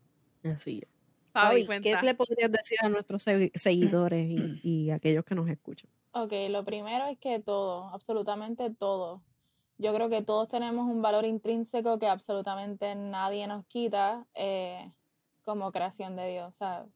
así 0.44 0.81
es. 0.82 0.97
Fabi, 1.43 1.66
¿Qué 1.82 1.97
le 2.02 2.15
podrías 2.15 2.51
decir 2.51 2.78
a 2.82 2.89
nuestros 2.89 3.27
segui- 3.27 3.52
seguidores 3.55 4.28
y, 4.28 4.60
y 4.86 4.90
aquellos 4.90 5.24
que 5.24 5.35
nos 5.35 5.48
escuchan? 5.48 5.90
Ok, 6.12 6.32
lo 6.51 6.65
primero 6.65 7.06
es 7.06 7.19
que 7.19 7.39
todo, 7.39 7.89
absolutamente 7.89 8.70
todo. 8.70 9.23
Yo 9.78 9.94
creo 9.94 10.09
que 10.09 10.23
todos 10.23 10.48
tenemos 10.48 10.86
un 10.89 11.02
valor 11.02 11.24
intrínseco 11.24 11.98
que 11.98 12.09
absolutamente 12.09 12.94
nadie 12.97 13.47
nos 13.47 13.65
quita 13.66 14.27
eh, 14.35 14.90
como 15.44 15.70
creación 15.70 16.16
de 16.16 16.28
Dios. 16.31 16.48
O 16.48 16.52
sea, 16.56 16.86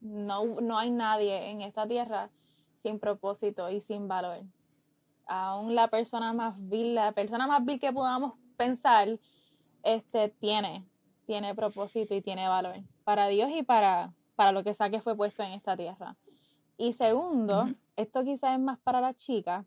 no, 0.00 0.44
no 0.60 0.78
hay 0.78 0.90
nadie 0.90 1.50
en 1.50 1.62
esta 1.62 1.86
tierra 1.86 2.30
sin 2.76 2.98
propósito 2.98 3.70
y 3.70 3.80
sin 3.80 4.08
valor. 4.08 4.42
Aún 5.26 5.74
la 5.74 5.88
persona 5.88 6.32
más 6.32 6.54
vil, 6.58 6.94
la 6.94 7.12
persona 7.12 7.46
más 7.46 7.64
vil 7.64 7.78
que 7.78 7.92
podamos 7.92 8.34
pensar, 8.56 9.18
este, 9.82 10.28
tiene, 10.28 10.84
tiene 11.26 11.54
propósito 11.54 12.14
y 12.14 12.20
tiene 12.20 12.48
valor 12.48 12.76
para 13.04 13.28
Dios 13.28 13.50
y 13.52 13.62
para, 13.62 14.12
para 14.36 14.52
lo 14.52 14.64
que 14.64 14.74
sea 14.74 14.90
que 14.90 15.00
fue 15.00 15.16
puesto 15.16 15.42
en 15.42 15.52
esta 15.52 15.76
tierra. 15.76 16.16
Y 16.76 16.92
segundo, 16.94 17.66
esto 17.96 18.24
quizás 18.24 18.54
es 18.54 18.60
más 18.60 18.78
para 18.80 19.00
las 19.00 19.16
chicas. 19.16 19.66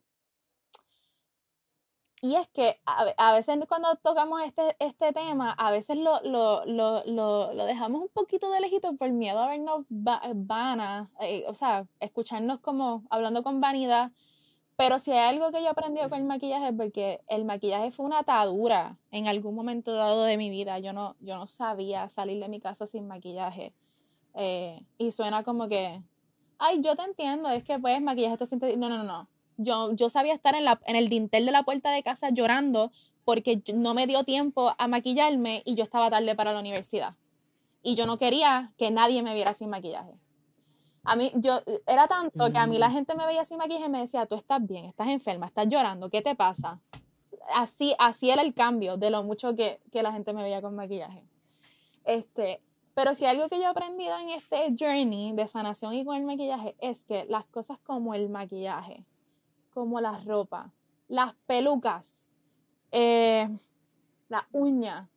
Y 2.21 2.35
es 2.37 2.47
que 2.47 2.79
a, 2.85 3.03
ve- 3.03 3.15
a 3.17 3.33
veces 3.33 3.59
cuando 3.67 3.95
tocamos 3.97 4.41
este, 4.43 4.77
este 4.79 5.11
tema, 5.11 5.51
a 5.51 5.71
veces 5.71 5.97
lo, 5.97 6.21
lo, 6.21 6.63
lo, 6.65 7.03
lo, 7.05 7.65
dejamos 7.65 8.01
un 8.01 8.07
poquito 8.07 8.49
de 8.49 8.61
lejito 8.61 8.95
por 8.95 9.09
miedo 9.11 9.39
a 9.39 9.47
vernos 9.49 9.85
va- 9.91 10.21
vanas, 10.33 11.09
eh, 11.19 11.43
o 11.47 11.53
sea, 11.53 11.85
escucharnos 11.99 12.61
como 12.61 13.03
hablando 13.09 13.43
con 13.43 13.59
vanidad. 13.59 14.11
Pero 14.75 14.99
si 14.99 15.11
hay 15.11 15.35
algo 15.35 15.51
que 15.51 15.59
yo 15.59 15.67
he 15.67 15.69
aprendido 15.69 16.09
con 16.09 16.19
el 16.19 16.25
maquillaje 16.25 16.69
es 16.69 16.73
porque 16.75 17.21
el 17.27 17.45
maquillaje 17.45 17.91
fue 17.91 18.05
una 18.05 18.19
atadura 18.19 18.97
en 19.11 19.27
algún 19.27 19.53
momento 19.55 19.93
dado 19.93 20.23
de 20.23 20.37
mi 20.37 20.49
vida. 20.49 20.79
Yo 20.79 20.93
no, 20.93 21.15
yo 21.19 21.37
no 21.37 21.47
sabía 21.47 22.09
salir 22.09 22.39
de 22.41 22.47
mi 22.47 22.59
casa 22.59 22.87
sin 22.87 23.07
maquillaje. 23.07 23.73
Eh, 24.33 24.83
y 24.97 25.11
suena 25.11 25.43
como 25.43 25.67
que, 25.67 26.01
ay, 26.57 26.81
yo 26.81 26.95
te 26.95 27.03
entiendo, 27.03 27.49
es 27.49 27.63
que 27.63 27.77
pues 27.77 28.01
maquillaje 28.01 28.37
te 28.37 28.47
siente... 28.47 28.75
No, 28.77 28.89
no, 28.89 28.97
no, 28.97 29.03
no. 29.03 29.27
Yo, 29.57 29.93
yo 29.93 30.09
sabía 30.09 30.33
estar 30.33 30.55
en, 30.55 30.65
la, 30.65 30.79
en 30.85 30.95
el 30.95 31.07
dintel 31.07 31.45
de 31.45 31.51
la 31.51 31.63
puerta 31.63 31.91
de 31.91 32.01
casa 32.01 32.31
llorando 32.31 32.91
porque 33.25 33.61
no 33.75 33.93
me 33.93 34.07
dio 34.07 34.23
tiempo 34.23 34.73
a 34.77 34.87
maquillarme 34.87 35.61
y 35.65 35.75
yo 35.75 35.83
estaba 35.83 36.09
tarde 36.09 36.35
para 36.35 36.51
la 36.51 36.59
universidad. 36.59 37.13
Y 37.83 37.95
yo 37.95 38.07
no 38.07 38.17
quería 38.17 38.71
que 38.77 38.89
nadie 38.89 39.21
me 39.21 39.35
viera 39.35 39.53
sin 39.53 39.69
maquillaje. 39.69 40.13
A 41.05 41.15
mí, 41.15 41.31
yo, 41.35 41.59
era 41.85 42.07
tanto 42.07 42.51
que 42.51 42.57
a 42.57 42.65
mí 42.65 42.77
la 42.77 42.89
Mm. 42.89 42.93
gente 42.93 43.15
me 43.15 43.25
veía 43.25 43.43
sin 43.45 43.57
maquillaje 43.57 43.87
y 43.87 43.89
me 43.89 43.99
decía, 43.99 44.25
tú 44.25 44.35
estás 44.35 44.65
bien, 44.65 44.85
estás 44.85 45.07
enferma, 45.09 45.47
estás 45.47 45.67
llorando, 45.67 46.09
¿qué 46.09 46.21
te 46.21 46.35
pasa? 46.35 46.79
Así, 47.53 47.93
así 47.99 48.29
era 48.29 48.41
el 48.41 48.53
cambio 48.53 48.95
de 48.95 49.09
lo 49.09 49.21
mucho 49.23 49.53
que, 49.53 49.81
que 49.91 50.01
la 50.01 50.13
gente 50.13 50.31
me 50.31 50.43
veía 50.43 50.61
con 50.61 50.75
maquillaje. 50.75 51.23
Este, 52.05 52.61
pero 52.93 53.15
si 53.15 53.25
algo 53.25 53.49
que 53.49 53.57
yo 53.57 53.63
he 53.63 53.67
aprendido 53.67 54.17
en 54.17 54.29
este 54.29 54.73
journey 54.79 55.33
de 55.33 55.47
sanación 55.47 55.93
y 55.93 56.05
con 56.05 56.15
el 56.15 56.23
maquillaje 56.23 56.75
es 56.79 57.03
que 57.03 57.25
las 57.25 57.45
cosas 57.45 57.79
como 57.79 58.13
el 58.13 58.29
maquillaje, 58.29 59.03
como 59.73 59.99
la 59.99 60.19
ropa, 60.19 60.71
las 61.09 61.33
pelucas, 61.47 62.29
eh, 62.91 63.49
la 64.29 64.47
uña, 64.53 65.09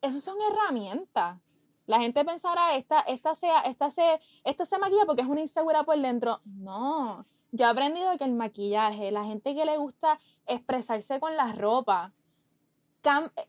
esas 0.00 0.22
son 0.22 0.36
herramientas. 0.50 1.38
La 1.86 1.98
gente 2.00 2.24
pensará, 2.24 2.76
esta, 2.76 3.00
esta, 3.00 3.34
sea, 3.34 3.60
esta, 3.60 3.90
se, 3.90 4.20
esta 4.44 4.64
se 4.64 4.78
maquilla 4.78 5.04
porque 5.06 5.22
es 5.22 5.28
una 5.28 5.40
insegura 5.40 5.84
por 5.84 5.98
dentro. 5.98 6.40
No, 6.44 7.26
yo 7.52 7.66
he 7.66 7.68
aprendido 7.68 8.16
que 8.16 8.24
el 8.24 8.32
maquillaje, 8.32 9.10
la 9.10 9.24
gente 9.24 9.54
que 9.54 9.64
le 9.64 9.76
gusta 9.76 10.18
expresarse 10.46 11.20
con 11.20 11.36
la 11.36 11.52
ropa, 11.52 12.12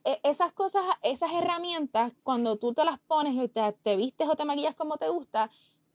e- 0.03 0.19
esas 0.23 0.51
cosas, 0.51 0.83
esas 1.01 1.31
herramientas, 1.31 2.13
cuando 2.23 2.57
tú 2.57 2.73
te 2.73 2.83
las 2.83 2.99
pones 2.99 3.35
y 3.35 3.47
te, 3.47 3.71
te 3.83 3.95
vistes 3.95 4.27
o 4.27 4.35
te 4.35 4.43
maquillas 4.45 4.75
como 4.75 4.97
te 4.97 5.07
gusta, 5.09 5.49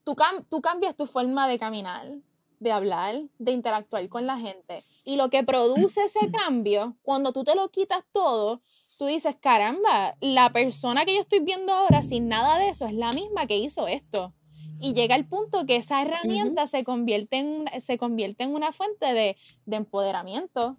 tú, 0.05 0.15
cam- 0.15 0.45
tú 0.49 0.61
cambias 0.63 0.97
tu 0.97 1.07
forma 1.07 1.47
de 1.47 1.59
caminar, 1.59 2.11
de 2.59 2.73
hablar, 2.73 3.21
de 3.39 3.53
interactuar 3.53 4.09
con 4.09 4.27
la 4.27 4.39
gente. 4.39 4.85
Y 5.05 5.17
lo 5.17 5.29
que 5.29 5.45
produce 5.45 6.05
ese 6.05 6.31
cambio, 6.31 6.97
cuando 7.03 7.33
tú 7.33 7.45
te 7.45 7.55
lo 7.55 7.69
quitas 7.69 8.05
todo, 8.13 8.63
tú 9.01 9.07
dices, 9.07 9.35
caramba, 9.41 10.15
la 10.21 10.51
persona 10.53 11.07
que 11.07 11.15
yo 11.15 11.21
estoy 11.23 11.41
viendo 11.41 11.73
ahora 11.73 12.03
sin 12.03 12.29
nada 12.29 12.59
de 12.59 12.69
eso 12.69 12.85
es 12.87 12.93
la 12.93 13.13
misma 13.13 13.47
que 13.47 13.57
hizo 13.57 13.87
esto. 13.89 14.35
Y 14.79 14.93
llega 14.93 15.15
el 15.17 15.25
punto 15.27 15.65
que 15.65 15.77
esa 15.77 16.03
herramienta 16.03 16.67
se, 16.67 16.85
convierte 16.85 17.39
en, 17.39 17.47
una- 17.63 17.81
se 17.81 17.97
convierte 17.97 18.45
en 18.45 18.55
una 18.55 18.73
fuente 18.73 19.07
de, 19.15 19.39
de 19.65 19.77
empoderamiento. 19.77 20.77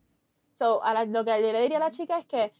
So, 0.51 0.83
a 0.83 0.93
la- 0.93 1.05
lo 1.05 1.25
que 1.25 1.31
yo 1.41 1.51
le 1.51 1.61
diría 1.63 1.77
a 1.77 1.79
la 1.79 1.89
chica 1.89 2.19
es 2.19 2.25
que 2.25 2.51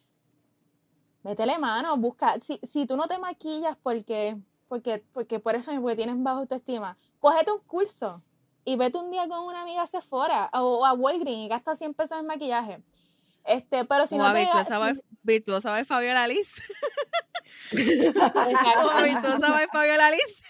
métele 1.23 1.59
mano, 1.59 1.95
busca. 1.97 2.39
Si, 2.39 2.59
si 2.63 2.87
tú 2.87 2.97
no 2.97 3.07
te 3.07 3.19
maquillas 3.19 3.77
porque, 3.83 4.37
porque, 4.67 5.03
porque 5.13 5.39
por 5.39 5.53
eso 5.53 5.71
porque 5.79 5.95
tienes 5.95 6.15
baja 6.23 6.39
autoestima, 6.39 6.97
cógete 7.19 7.51
un 7.51 7.59
curso 7.67 8.23
y 8.65 8.77
vete 8.77 8.97
un 8.97 9.11
día 9.11 9.27
con 9.27 9.45
una 9.45 9.61
amiga 9.61 9.83
a 9.83 9.87
Sephora 9.87 10.49
o, 10.53 10.79
o 10.79 10.85
a 10.85 10.93
Walgreens 10.93 11.45
y 11.45 11.47
gasta 11.47 11.75
100 11.75 11.93
pesos 11.93 12.19
en 12.19 12.25
maquillaje. 12.25 12.81
Este, 13.45 13.85
pero 13.85 14.05
si 14.05 14.15
Como 14.15 14.23
no 14.23 14.29
a 14.29 14.33
te. 14.33 14.39
virtuosa, 14.41 14.77
by- 14.77 15.01
virtuosa 15.23 15.71
by 15.71 15.85
Fabiola 15.85 16.27
Liz. 16.27 16.61
A 17.71 19.01
virtuosa 19.03 19.51
by 19.51 19.67
Fabiola 19.71 20.11
Liz. 20.11 20.43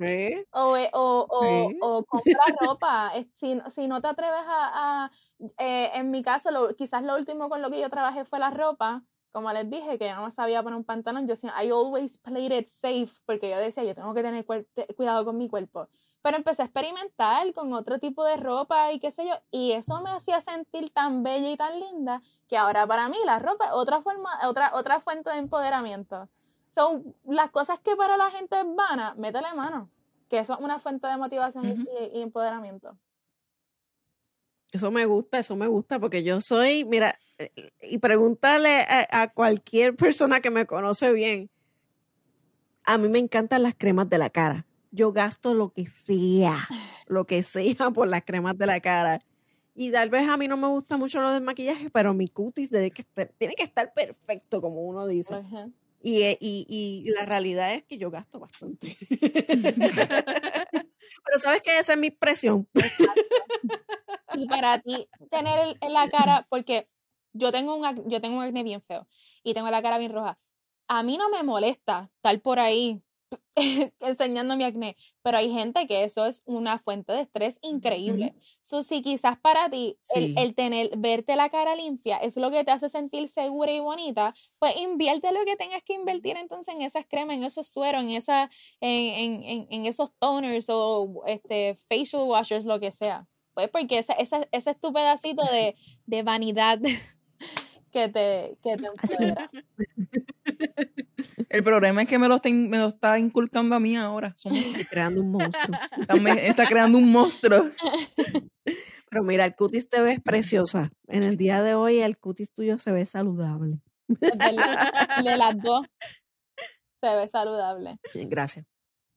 ¿Eh? 0.00 0.44
O, 0.52 0.76
eh, 0.76 0.88
o, 0.94 1.26
o, 1.28 1.68
Sí. 1.70 1.78
o 1.82 2.04
compra 2.04 2.44
ropa. 2.60 3.12
Si, 3.34 3.60
si 3.68 3.86
no 3.86 4.00
te 4.00 4.08
atreves 4.08 4.40
a, 4.46 5.04
a- 5.04 5.10
eh, 5.58 5.90
en 5.94 6.10
mi 6.10 6.22
caso, 6.22 6.50
lo- 6.50 6.74
quizás 6.74 7.02
lo 7.02 7.16
último 7.16 7.48
con 7.50 7.60
lo 7.60 7.70
que 7.70 7.80
yo 7.80 7.90
trabajé 7.90 8.24
fue 8.24 8.38
la 8.38 8.50
ropa. 8.50 9.02
Como 9.30 9.52
les 9.52 9.68
dije, 9.68 9.98
que 9.98 10.08
yo 10.08 10.16
no 10.16 10.30
sabía 10.30 10.62
poner 10.62 10.78
un 10.78 10.84
pantalón, 10.84 11.22
yo 11.22 11.34
decía, 11.34 11.52
I 11.62 11.70
always 11.70 12.18
played 12.18 12.50
it 12.50 12.66
safe, 12.68 13.10
porque 13.26 13.50
yo 13.50 13.58
decía, 13.58 13.84
yo 13.84 13.94
tengo 13.94 14.14
que 14.14 14.22
tener 14.22 14.44
cuidado 14.96 15.24
con 15.24 15.36
mi 15.36 15.48
cuerpo. 15.48 15.88
Pero 16.22 16.36
empecé 16.36 16.62
a 16.62 16.64
experimentar 16.64 17.52
con 17.52 17.72
otro 17.72 17.98
tipo 17.98 18.24
de 18.24 18.36
ropa 18.36 18.92
y 18.92 19.00
qué 19.00 19.10
sé 19.10 19.26
yo, 19.26 19.34
y 19.50 19.72
eso 19.72 20.00
me 20.00 20.10
hacía 20.10 20.40
sentir 20.40 20.90
tan 20.90 21.22
bella 21.22 21.50
y 21.50 21.56
tan 21.56 21.78
linda 21.78 22.22
que 22.48 22.56
ahora 22.56 22.86
para 22.86 23.08
mí 23.08 23.18
la 23.24 23.38
ropa 23.38 23.66
es 23.66 23.72
otra 23.72 24.00
forma, 24.00 24.30
otra, 24.46 24.72
otra 24.74 25.00
fuente 25.00 25.30
de 25.30 25.38
empoderamiento. 25.38 26.28
Son 26.68 27.14
las 27.24 27.50
cosas 27.50 27.78
que 27.80 27.96
para 27.96 28.16
la 28.16 28.30
gente 28.30 28.58
es 28.58 28.66
vana, 28.74 29.14
métele 29.16 29.52
mano, 29.54 29.90
que 30.28 30.38
eso 30.38 30.54
es 30.54 30.60
una 30.60 30.78
fuente 30.78 31.06
de 31.06 31.16
motivación 31.16 31.86
y 32.12 32.20
empoderamiento. 32.20 32.96
Eso 34.72 34.90
me 34.90 35.06
gusta, 35.06 35.38
eso 35.38 35.56
me 35.56 35.66
gusta, 35.66 35.98
porque 35.98 36.22
yo 36.22 36.40
soy, 36.40 36.84
mira, 36.84 37.18
eh, 37.38 37.70
y 37.80 37.98
pregúntale 37.98 38.82
a, 38.82 39.06
a 39.10 39.28
cualquier 39.32 39.96
persona 39.96 40.40
que 40.40 40.50
me 40.50 40.66
conoce 40.66 41.12
bien, 41.12 41.50
a 42.84 42.98
mí 42.98 43.08
me 43.08 43.18
encantan 43.18 43.62
las 43.62 43.74
cremas 43.74 44.08
de 44.08 44.18
la 44.18 44.30
cara. 44.30 44.66
Yo 44.90 45.12
gasto 45.12 45.54
lo 45.54 45.72
que 45.72 45.86
sea, 45.86 46.68
lo 47.06 47.26
que 47.26 47.42
sea 47.42 47.90
por 47.90 48.08
las 48.08 48.24
cremas 48.24 48.56
de 48.56 48.66
la 48.66 48.80
cara. 48.80 49.20
Y 49.74 49.92
tal 49.92 50.10
vez 50.10 50.28
a 50.28 50.36
mí 50.36 50.48
no 50.48 50.56
me 50.56 50.66
gusta 50.68 50.96
mucho 50.96 51.20
lo 51.20 51.32
del 51.32 51.42
maquillaje, 51.42 51.90
pero 51.90 52.12
mi 52.14 52.28
cutis 52.28 52.70
tiene 52.70 52.90
que 52.90 53.02
estar, 53.02 53.30
tiene 53.38 53.54
que 53.54 53.62
estar 53.62 53.92
perfecto, 53.92 54.60
como 54.60 54.82
uno 54.82 55.06
dice. 55.06 55.34
Y, 56.00 56.22
eh, 56.22 56.38
y, 56.40 56.66
y 56.68 57.10
la 57.10 57.26
realidad 57.26 57.74
es 57.74 57.84
que 57.84 57.98
yo 57.98 58.10
gasto 58.10 58.40
bastante. 58.40 58.96
pero 61.24 61.38
sabes 61.38 61.62
que 61.62 61.78
esa 61.78 61.92
es 61.92 61.98
mi 61.98 62.10
presión. 62.10 62.66
si 64.32 64.46
para 64.46 64.80
ti 64.80 65.08
tener 65.30 65.58
el- 65.58 65.78
en 65.80 65.92
la 65.92 66.08
cara, 66.08 66.46
porque 66.50 66.88
yo 67.32 67.52
tengo, 67.52 67.74
un, 67.76 68.08
yo 68.10 68.20
tengo 68.20 68.36
un 68.38 68.42
acné 68.44 68.62
bien 68.62 68.82
feo 68.82 69.06
y 69.42 69.54
tengo 69.54 69.70
la 69.70 69.82
cara 69.82 69.98
bien 69.98 70.12
roja, 70.12 70.38
a 70.88 71.02
mí 71.02 71.16
no 71.18 71.28
me 71.30 71.42
molesta 71.42 72.10
estar 72.16 72.40
por 72.40 72.58
ahí 72.58 73.02
enseñando 74.00 74.56
mi 74.56 74.64
acné, 74.64 74.96
pero 75.22 75.38
hay 75.38 75.52
gente 75.52 75.86
que 75.86 76.04
eso 76.04 76.26
es 76.26 76.42
una 76.46 76.78
fuente 76.78 77.12
de 77.12 77.22
estrés 77.22 77.58
increíble. 77.62 78.34
So, 78.62 78.82
si 78.82 79.02
quizás 79.02 79.38
para 79.38 79.68
ti 79.70 79.98
el, 80.08 80.54
tener, 80.54 80.96
verte 80.96 81.36
la 81.36 81.50
cara 81.50 81.74
limpia 81.76 82.16
es 82.18 82.36
lo 82.36 82.50
que 82.50 82.64
te 82.64 82.70
hace 82.70 82.88
sentir 82.88 83.28
segura 83.28 83.72
y 83.72 83.80
bonita, 83.80 84.34
pues 84.58 84.76
invierte 84.76 85.32
lo 85.32 85.44
que 85.44 85.56
tengas 85.56 85.82
que 85.82 85.94
invertir 85.94 86.36
entonces 86.36 86.74
en 86.74 86.82
esas 86.82 87.06
cremas, 87.06 87.36
en 87.36 87.44
esos 87.44 87.66
sueros, 87.68 88.02
en, 88.02 88.10
esa, 88.10 88.50
en, 88.80 89.34
en, 89.34 89.42
en, 89.44 89.66
en 89.70 89.86
esos 89.86 90.10
toners 90.18 90.68
o 90.70 91.22
este, 91.26 91.76
facial 91.88 92.22
washers, 92.28 92.64
lo 92.64 92.80
que 92.80 92.92
sea. 92.92 93.26
Pues 93.58 93.70
porque 93.70 93.98
ese, 93.98 94.14
ese, 94.20 94.48
ese 94.52 94.70
es 94.70 94.78
tu 94.78 94.92
pedacito 94.92 95.42
Así. 95.42 95.56
de, 95.56 95.74
de 96.06 96.22
vanidad 96.22 96.78
que 97.90 98.08
te, 98.08 98.56
que 98.62 98.76
te. 98.76 99.34
El 101.48 101.64
problema 101.64 102.02
es 102.02 102.08
que 102.08 102.20
me 102.20 102.28
lo 102.28 102.36
está, 102.36 102.48
in- 102.50 102.70
me 102.70 102.78
lo 102.78 102.86
está 102.86 103.18
inculcando 103.18 103.74
a 103.74 103.80
mí 103.80 103.96
ahora. 103.96 104.32
Somos- 104.36 104.62
creando 104.90 105.22
un 105.22 105.32
monstruo. 105.32 105.76
está, 106.00 106.14
me- 106.14 106.46
está 106.46 106.66
creando 106.66 106.98
un 106.98 107.10
monstruo. 107.10 107.64
Pero 109.10 109.24
mira, 109.24 109.44
el 109.44 109.56
cutis 109.56 109.88
te 109.88 110.00
ves 110.02 110.20
preciosa. 110.20 110.92
En 111.08 111.24
el 111.24 111.36
día 111.36 111.60
de 111.60 111.74
hoy 111.74 111.98
el 111.98 112.16
cutis 112.16 112.52
tuyo 112.52 112.78
se 112.78 112.92
ve 112.92 113.06
saludable. 113.06 113.80
De 114.06 115.36
las 115.36 115.60
dos 115.60 115.84
se 117.02 117.12
ve 117.16 117.26
saludable. 117.26 117.98
Bien, 118.14 118.30
Gracias. 118.30 118.66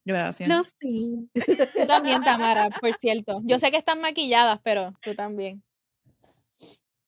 Gracias. 0.04 0.48
No, 0.48 0.62
sí. 0.64 1.28
Tú 1.76 1.86
también, 1.86 2.22
Tamara, 2.22 2.68
por 2.70 2.92
cierto. 2.94 3.40
Yo 3.44 3.58
sé 3.58 3.70
que 3.70 3.76
están 3.76 4.00
maquilladas, 4.00 4.58
pero 4.64 4.92
tú 5.02 5.14
también. 5.14 5.62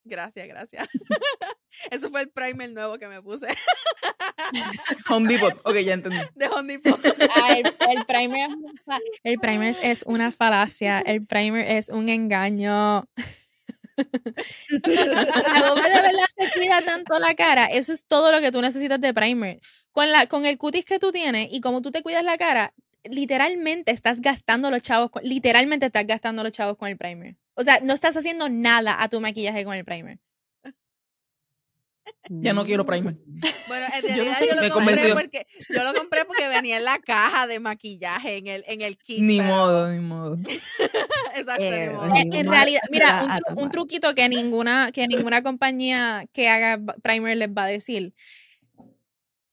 Gracias, 0.06 0.46
gracias. 0.46 0.86
Eso 1.90 2.10
fue 2.10 2.20
el 2.20 2.28
primer 2.30 2.70
nuevo 2.72 2.98
que 2.98 3.08
me 3.08 3.22
puse 3.22 3.46
Home 5.10 5.28
Depot. 5.28 5.54
Ok, 5.64 5.76
ya 5.78 5.94
entendí. 5.94 6.18
de 6.34 6.46
Home 6.48 6.74
Depot. 6.76 7.00
Ah, 7.34 7.54
el, 7.54 7.66
el 7.66 8.04
primer, 8.06 8.50
es 8.50 8.54
una 8.54 8.72
fa- 8.84 8.98
el 9.24 9.38
primer 9.38 9.68
es- 9.70 9.82
es 9.82 10.02
una 10.06 10.30
falacia. 10.30 11.00
El 11.00 11.24
primer 11.26 11.68
es 11.70 11.88
un 11.88 12.08
engaño. 12.10 13.08
La 13.96 15.68
goma 15.68 15.88
de 15.88 16.00
verdad 16.02 16.26
se 16.36 16.50
cuida 16.52 16.82
tanto 16.84 17.18
la 17.18 17.34
cara. 17.34 17.66
Eso 17.66 17.92
es 17.92 18.04
todo 18.06 18.30
lo 18.32 18.40
que 18.40 18.52
tú 18.52 18.60
necesitas 18.60 19.00
de 19.00 19.14
primer. 19.14 19.60
Con, 19.92 20.10
la, 20.10 20.26
con 20.26 20.44
el 20.44 20.58
cutis 20.58 20.84
que 20.84 20.98
tú 20.98 21.12
tienes 21.12 21.48
y 21.52 21.60
como 21.60 21.80
tú 21.80 21.92
te 21.92 22.02
cuidas 22.02 22.24
la 22.24 22.36
cara, 22.36 22.74
literalmente 23.04 23.90
estás 23.92 24.20
gastando 24.20 24.70
los 24.70 24.82
chavos. 24.82 25.10
con- 25.10 25.22
literalmente 25.24 25.86
estás 25.86 26.06
gastando 26.06 26.42
los 26.42 26.52
chavos 26.52 26.76
con 26.76 26.88
el 26.88 26.96
primer. 26.96 27.36
O 27.54 27.62
sea, 27.62 27.80
no 27.80 27.92
estás 27.94 28.16
haciendo 28.16 28.48
nada 28.48 29.02
a 29.02 29.08
tu 29.08 29.20
maquillaje 29.20 29.64
con 29.64 29.74
el 29.74 29.84
primer. 29.84 30.18
Ya 32.28 32.52
no 32.54 32.64
quiero 32.64 32.84
primer. 32.86 33.16
Bueno, 33.68 33.86
en 33.94 34.02
Yo 34.16 34.24
no 34.24 34.32
realidad 34.32 34.38
sé, 34.38 34.46
yo, 34.48 34.56
me 34.60 34.68
lo 34.68 34.74
compré 34.74 34.94
convenció. 34.94 35.14
porque 35.14 35.46
yo 35.70 35.84
lo 35.84 35.92
compré 35.94 36.24
porque 36.24 36.48
venía 36.48 36.78
en 36.78 36.84
la 36.84 36.98
caja 36.98 37.46
de 37.46 37.60
maquillaje 37.60 38.38
en 38.38 38.46
el 38.46 38.64
en 38.66 38.80
el 38.82 38.96
kit. 38.98 39.20
Ni 39.20 39.38
pero- 39.38 39.48
modo, 39.50 39.90
ni 39.90 40.00
modo. 40.00 40.38
Exacto, 41.36 41.62
Eh, 41.62 41.88
ni 41.88 41.94
modo. 41.94 42.14
Eh, 42.14 42.28
en 42.32 42.46
realidad, 42.48 42.80
mira, 42.90 43.40
un, 43.50 43.64
un 43.64 43.70
truquito 43.70 44.14
que 44.14 44.28
ninguna, 44.28 44.90
que 44.92 45.06
ninguna 45.06 45.42
compañía 45.42 46.26
que 46.32 46.48
haga 46.48 46.80
primer 47.02 47.36
les 47.36 47.48
va 47.50 47.64
a 47.64 47.68
decir. 47.68 48.14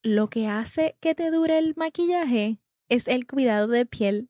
Lo 0.04 0.30
que 0.30 0.48
hace 0.48 0.96
que 1.00 1.14
te 1.14 1.30
dure 1.30 1.58
el 1.60 1.74
maquillaje 1.76 2.58
es 2.92 3.08
el 3.08 3.26
cuidado 3.26 3.68
de 3.68 3.86
piel. 3.86 4.30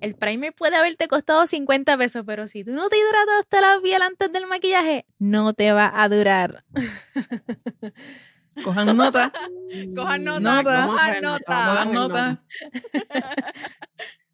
El 0.00 0.14
primer 0.14 0.54
puede 0.54 0.76
haberte 0.76 1.08
costado 1.08 1.46
50 1.46 1.98
pesos, 1.98 2.22
pero 2.26 2.48
si 2.48 2.64
tú 2.64 2.72
no 2.72 2.88
te 2.88 2.96
hidrataste 2.96 3.60
la 3.60 3.78
piel 3.82 4.00
antes 4.00 4.32
del 4.32 4.46
maquillaje, 4.46 5.04
no 5.18 5.52
te 5.52 5.72
va 5.72 5.92
a 5.94 6.08
durar. 6.08 6.64
Cojan 8.64 8.96
nota. 8.96 9.32
Cojan 9.94 10.24
nota, 10.24 10.40
Nota. 10.40 10.86
cojan 10.86 11.22
nota. 11.22 11.44
Cojan 11.46 11.92
nota. 11.92 12.44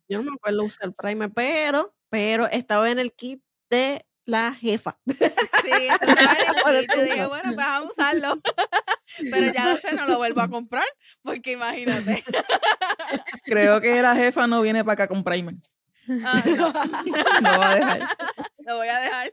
Yo 0.09 0.19
no 0.19 0.25
me 0.31 0.37
acuerdo 0.37 0.65
usar 0.65 0.93
primer, 0.93 1.31
pero, 1.33 1.95
pero 2.11 2.47
estaba 2.47 2.91
en 2.91 2.99
el 2.99 3.13
kit 3.13 3.43
de 3.71 4.05
la 4.27 4.55
jefa. 4.55 4.99
Sí, 5.65 5.71
eso 5.89 6.69
el 6.71 6.87
kit. 6.87 6.97
Yo 6.97 7.03
dije, 7.05 7.27
bueno, 7.27 7.55
pues 7.55 7.57
vamos 7.57 7.91
a 7.91 7.93
usarlo. 7.93 8.41
Pero 9.31 9.53
ya 9.53 9.65
no 9.65 9.77
sé, 9.79 9.95
no 9.95 10.07
lo 10.07 10.19
vuelvo 10.19 10.43
a 10.43 10.49
comprar, 10.51 10.85
porque 11.23 11.53
imagínate. 11.53 12.23
Creo 13.45 13.81
que 13.81 14.03
la 14.03 14.15
jefa 14.15 14.47
no 14.47 14.61
viene 14.61 14.85
para 14.85 14.93
acá 15.05 15.09
con 15.09 15.25
primer. 15.25 15.55
Ah, 16.23 16.43
no, 16.47 16.71
No 17.41 17.59
va 17.59 17.71
a 17.71 17.75
dejar. 17.77 18.01
lo 18.59 18.77
voy 18.77 18.89
a 18.89 18.99
dejar. 19.01 19.33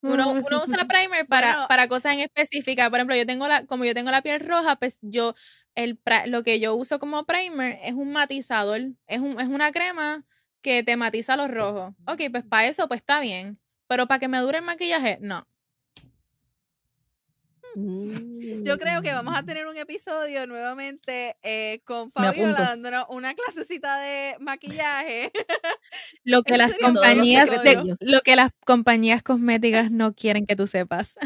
Uno, 0.00 0.30
uno 0.32 0.62
usa 0.64 0.86
primer 0.86 1.26
para, 1.26 1.52
Bueno. 1.52 1.68
para 1.68 1.88
cosas 1.88 2.14
en 2.14 2.20
específicas. 2.20 2.90
Por 2.90 2.98
ejemplo, 2.98 3.16
yo 3.16 3.26
tengo 3.26 3.46
la, 3.48 3.66
como 3.66 3.84
yo 3.84 3.94
tengo 3.94 4.10
la 4.10 4.22
piel 4.22 4.40
roja, 4.40 4.76
pues 4.76 4.98
yo, 5.02 5.34
el, 5.74 6.00
lo 6.26 6.42
que 6.42 6.58
yo 6.58 6.74
uso 6.74 6.98
como 6.98 7.24
primer 7.24 7.78
es 7.82 7.94
un 7.94 8.12
matizador. 8.12 8.80
Es, 9.06 9.20
un, 9.20 9.40
es 9.40 9.48
una 9.48 9.72
crema 9.72 10.24
que 10.62 10.82
te 10.82 10.96
matiza 10.96 11.36
los 11.36 11.50
rojos. 11.50 11.94
Ok, 12.06 12.22
pues 12.30 12.44
para 12.44 12.66
eso, 12.66 12.88
pues 12.88 13.00
está 13.00 13.20
bien. 13.20 13.58
Pero 13.92 14.06
para 14.06 14.18
que 14.20 14.26
me 14.28 14.38
dure 14.38 14.56
el 14.56 14.64
maquillaje, 14.64 15.18
no. 15.20 15.46
Yo 18.64 18.78
creo 18.78 19.02
que 19.02 19.12
vamos 19.12 19.36
a 19.36 19.42
tener 19.42 19.66
un 19.66 19.76
episodio 19.76 20.46
nuevamente 20.46 21.36
eh, 21.42 21.82
con 21.84 22.10
Fabiola 22.10 22.52
dándonos 22.68 23.04
una 23.10 23.34
clasecita 23.34 24.00
de 24.00 24.36
maquillaje. 24.40 25.30
Lo 26.24 26.42
que 26.42 26.56
las 26.56 26.72
compañías 26.78 27.50
de- 27.50 27.96
lo 28.00 28.20
que 28.22 28.34
las 28.34 28.50
compañías 28.64 29.22
cosméticas 29.22 29.90
no 29.90 30.14
quieren 30.14 30.46
que 30.46 30.56
tú 30.56 30.66
sepas. 30.66 31.18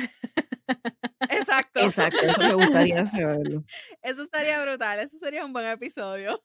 Exacto. 1.30 1.80
Exacto, 1.82 2.18
eso 2.20 2.40
me 2.40 2.54
gustaría 2.54 3.06
saberlo. 3.06 3.64
Eso 4.02 4.24
estaría 4.24 4.60
brutal. 4.60 4.98
Eso 4.98 5.18
sería 5.18 5.44
un 5.44 5.52
buen 5.52 5.66
episodio. 5.66 6.40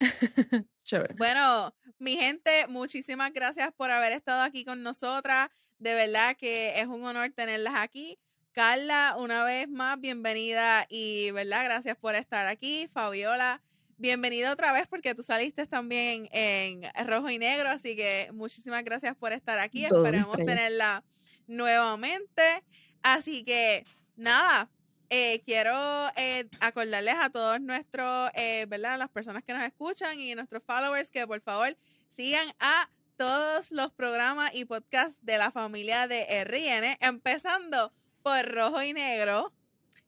Chévere. 0.86 1.14
Bueno, 1.18 1.74
mi 1.98 2.16
gente, 2.16 2.66
muchísimas 2.68 3.32
gracias 3.32 3.72
por 3.76 3.90
haber 3.90 4.12
estado 4.12 4.42
aquí 4.42 4.64
con 4.64 4.84
nosotras. 4.84 5.48
De 5.78 5.94
verdad 5.94 6.36
que 6.36 6.78
es 6.78 6.86
un 6.86 7.04
honor 7.04 7.32
tenerlas 7.34 7.74
aquí. 7.76 8.18
Carla, 8.52 9.16
una 9.18 9.42
vez 9.44 9.68
más, 9.68 10.00
bienvenida 10.00 10.86
y, 10.88 11.32
¿verdad? 11.32 11.64
Gracias 11.64 11.96
por 11.96 12.14
estar 12.14 12.46
aquí. 12.46 12.88
Fabiola, 12.94 13.60
bienvenida 13.98 14.52
otra 14.52 14.72
vez 14.72 14.86
porque 14.86 15.14
tú 15.14 15.24
saliste 15.24 15.66
también 15.66 16.28
en 16.30 16.82
rojo 17.04 17.28
y 17.30 17.38
negro, 17.38 17.68
así 17.68 17.96
que 17.96 18.30
muchísimas 18.32 18.84
gracias 18.84 19.16
por 19.16 19.32
estar 19.32 19.58
aquí. 19.58 19.86
Un 19.90 19.96
Esperemos 19.96 20.38
estrella. 20.38 20.54
tenerla 20.54 21.04
nuevamente. 21.48 22.62
Así 23.02 23.44
que, 23.44 23.84
nada, 24.14 24.70
eh, 25.10 25.42
quiero 25.44 25.72
eh, 26.16 26.48
acordarles 26.60 27.14
a 27.18 27.30
todos 27.30 27.60
nuestros, 27.60 28.30
eh, 28.34 28.66
¿verdad? 28.68 28.98
Las 28.98 29.10
personas 29.10 29.44
que 29.44 29.52
nos 29.52 29.62
escuchan 29.62 30.18
y 30.18 30.34
nuestros 30.34 30.62
followers 30.64 31.10
que 31.10 31.26
por 31.26 31.40
favor 31.40 31.76
sigan 32.08 32.48
a 32.58 32.90
todos 33.16 33.70
los 33.72 33.92
programas 33.92 34.54
y 34.54 34.64
podcasts 34.64 35.18
de 35.22 35.38
la 35.38 35.50
familia 35.50 36.06
de 36.08 36.26
RN, 36.44 36.98
empezando 37.00 37.92
por 38.22 38.44
Rojo 38.46 38.82
y 38.82 38.92
Negro, 38.92 39.52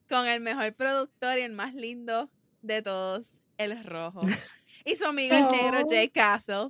con 0.07 0.27
el 0.27 0.41
mejor 0.41 0.73
productor 0.73 1.39
y 1.39 1.41
el 1.41 1.53
más 1.53 1.73
lindo 1.73 2.29
de 2.61 2.81
todos, 2.81 3.39
el 3.57 3.83
Rojo. 3.83 4.21
Y 4.85 4.95
su 4.95 5.05
amigo 5.05 5.35
el 5.35 5.47
negro. 5.47 5.85
Jay 5.87 6.07
Castle, 6.07 6.69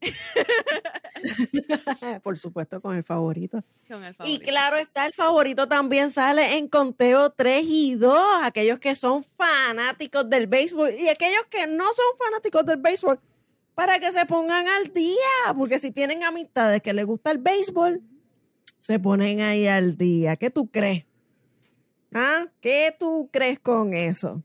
Por 2.22 2.38
supuesto, 2.38 2.80
con 2.80 2.96
el 2.96 3.04
favorito. 3.04 3.62
con 3.88 4.04
el 4.04 4.14
Y 4.24 4.38
claro 4.38 4.76
está, 4.76 5.06
el 5.06 5.12
favorito 5.12 5.68
también 5.68 6.10
sale 6.10 6.56
en 6.56 6.68
conteo 6.68 7.30
3 7.30 7.64
y 7.66 7.94
2. 7.96 8.18
Aquellos 8.42 8.78
que 8.78 8.94
son 8.94 9.24
fanáticos 9.24 10.28
del 10.28 10.46
béisbol 10.46 10.92
y 10.92 11.08
aquellos 11.08 11.44
que 11.50 11.66
no 11.66 11.84
son 11.92 12.06
fanáticos 12.18 12.64
del 12.64 12.78
béisbol, 12.78 13.18
para 13.74 13.98
que 13.98 14.12
se 14.12 14.24
pongan 14.26 14.68
al 14.68 14.92
día. 14.92 15.54
Porque 15.56 15.78
si 15.78 15.90
tienen 15.90 16.24
amistades 16.24 16.82
que 16.82 16.92
les 16.92 17.04
gusta 17.04 17.30
el 17.30 17.38
béisbol, 17.38 18.00
se 18.78 18.98
ponen 18.98 19.40
ahí 19.40 19.66
al 19.66 19.96
día. 19.96 20.36
¿Qué 20.36 20.50
tú 20.50 20.68
crees? 20.68 21.04
¿Ah? 22.14 22.46
¿Qué 22.60 22.94
tú 22.98 23.28
crees 23.30 23.58
con 23.58 23.94
eso? 23.94 24.42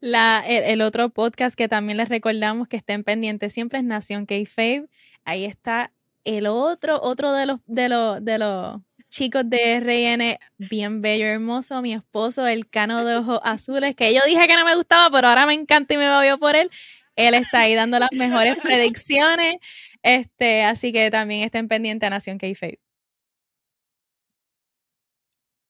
La, 0.00 0.44
el, 0.46 0.64
el 0.64 0.80
otro 0.82 1.10
podcast 1.10 1.56
que 1.56 1.68
también 1.68 1.96
les 1.98 2.08
recordamos 2.08 2.68
que 2.68 2.76
estén 2.76 3.04
pendientes 3.04 3.52
siempre 3.52 3.78
es 3.78 3.84
Nación 3.84 4.26
K-Fave. 4.26 4.88
Ahí 5.24 5.44
está 5.44 5.92
el 6.24 6.46
otro, 6.46 7.00
otro 7.02 7.32
de 7.32 7.46
los, 7.46 7.60
de 7.66 7.88
los, 7.88 8.24
de 8.24 8.38
los 8.38 8.80
chicos 9.10 9.42
de 9.48 9.80
RN, 9.80 10.38
bien 10.58 11.00
bello, 11.00 11.26
hermoso, 11.26 11.82
mi 11.82 11.92
esposo, 11.92 12.46
el 12.46 12.68
cano 12.68 13.04
de 13.04 13.16
ojos 13.16 13.40
azules, 13.44 13.94
que 13.96 14.14
yo 14.14 14.20
dije 14.26 14.46
que 14.46 14.56
no 14.56 14.64
me 14.64 14.76
gustaba, 14.76 15.10
pero 15.10 15.28
ahora 15.28 15.46
me 15.46 15.54
encanta 15.54 15.94
y 15.94 15.96
me 15.98 16.08
voy 16.08 16.38
por 16.38 16.56
él. 16.56 16.70
Él 17.16 17.34
está 17.34 17.60
ahí 17.60 17.74
dando 17.74 17.98
las 17.98 18.10
mejores 18.12 18.56
predicciones. 18.62 19.56
Este, 20.02 20.62
así 20.64 20.92
que 20.92 21.10
también 21.10 21.42
estén 21.44 21.68
pendientes 21.68 22.06
a 22.06 22.10
Nación 22.10 22.38
K-Fave. 22.38 22.78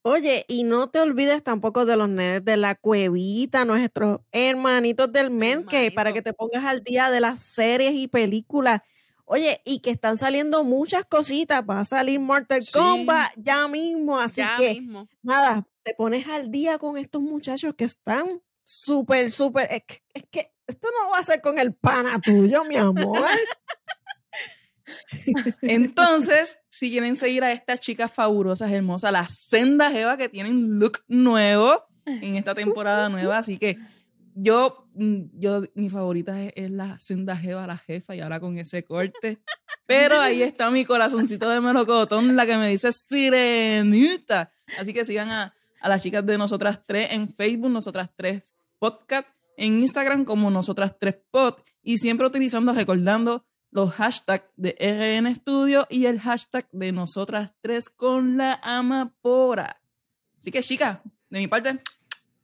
Oye, 0.02 0.46
y 0.48 0.64
no 0.64 0.88
te 0.88 0.98
olvides 1.00 1.42
tampoco 1.42 1.84
de 1.84 1.94
los 1.96 2.08
nenes 2.08 2.42
de 2.44 2.56
la 2.56 2.74
cuevita, 2.74 3.66
nuestros 3.66 4.20
hermanitos 4.32 5.12
del 5.12 5.30
men, 5.30 5.64
que 5.66 5.90
para 5.90 6.12
que 6.14 6.22
te 6.22 6.32
pongas 6.32 6.64
al 6.64 6.82
día 6.82 7.10
de 7.10 7.20
las 7.20 7.42
series 7.42 7.92
y 7.94 8.08
películas. 8.08 8.80
Oye, 9.26 9.60
y 9.64 9.80
que 9.80 9.90
están 9.90 10.16
saliendo 10.16 10.64
muchas 10.64 11.04
cositas. 11.04 11.62
Va 11.68 11.80
a 11.80 11.84
salir 11.84 12.18
Mortal 12.18 12.62
Sí. 12.62 12.72
Kombat 12.72 13.32
ya 13.36 13.68
mismo. 13.68 14.18
Así 14.18 14.36
ya 14.40 14.54
que, 14.56 14.80
mismo. 14.80 15.06
nada, 15.22 15.66
te 15.82 15.94
pones 15.94 16.26
al 16.26 16.50
día 16.50 16.78
con 16.78 16.96
estos 16.96 17.20
muchachos 17.22 17.74
que 17.74 17.84
están 17.84 18.40
súper, 18.64 19.30
súper. 19.30 19.68
Es, 19.70 19.82
que- 19.84 20.02
es 20.14 20.24
que 20.30 20.52
esto 20.66 20.88
no 20.98 21.10
va 21.10 21.18
a 21.18 21.22
ser 21.22 21.40
con 21.42 21.58
el 21.58 21.74
pana 21.74 22.20
tuyo, 22.20 22.64
mi 22.64 22.76
amor. 22.76 23.20
Entonces, 25.62 26.58
si 26.68 26.90
quieren 26.90 27.16
seguir 27.16 27.44
a 27.44 27.52
estas 27.52 27.80
chicas 27.80 28.12
fabulosas, 28.12 28.70
hermosas, 28.70 29.12
las 29.12 29.36
sendas 29.36 29.94
Eva 29.94 30.16
que 30.16 30.28
tienen 30.28 30.78
look 30.78 30.98
nuevo 31.08 31.84
en 32.06 32.36
esta 32.36 32.54
temporada 32.54 33.08
nueva, 33.08 33.38
así 33.38 33.58
que 33.58 33.78
yo, 34.34 34.86
mm, 34.94 35.38
yo 35.38 35.62
mi 35.74 35.90
favorita 35.90 36.42
es, 36.42 36.70
la 36.70 36.98
senda 36.98 37.40
Eva, 37.42 37.66
la 37.66 37.78
jefa, 37.78 38.14
y 38.14 38.20
ahora 38.20 38.40
con 38.40 38.58
ese 38.58 38.84
corte. 38.84 39.38
Pero 39.86 40.20
ahí 40.20 40.42
está 40.42 40.70
mi 40.70 40.84
corazoncito 40.84 41.48
de 41.48 41.60
melocotón, 41.60 42.36
la 42.36 42.46
que 42.46 42.56
me 42.56 42.68
dice 42.68 42.92
sirenita. 42.92 44.52
Así 44.78 44.92
que 44.92 45.04
sigan 45.04 45.30
a, 45.30 45.54
a 45.80 45.88
las 45.88 46.02
chicas 46.02 46.24
de 46.24 46.38
Nosotras 46.38 46.80
Tres 46.86 47.08
en 47.12 47.28
Facebook, 47.28 47.70
Nosotras 47.70 48.08
Tres 48.16 48.54
Podcast, 48.78 49.28
en 49.56 49.80
Instagram 49.80 50.24
como 50.24 50.50
Nosotras 50.50 50.96
Tres 50.98 51.16
Pod, 51.30 51.54
y 51.82 51.98
siempre 51.98 52.26
utilizando, 52.26 52.72
recordando 52.72 53.44
los 53.70 53.92
hashtags 53.92 54.44
de 54.56 54.76
RN 54.80 55.32
Studio 55.34 55.86
y 55.88 56.06
el 56.06 56.18
hashtag 56.20 56.68
de 56.72 56.92
Nosotras 56.92 57.52
Tres 57.60 57.88
con 57.88 58.36
la 58.36 58.58
Amapora. 58.62 59.80
Así 60.38 60.50
que, 60.50 60.62
chicas, 60.62 60.98
de 61.28 61.38
mi 61.38 61.46
parte, 61.46 61.80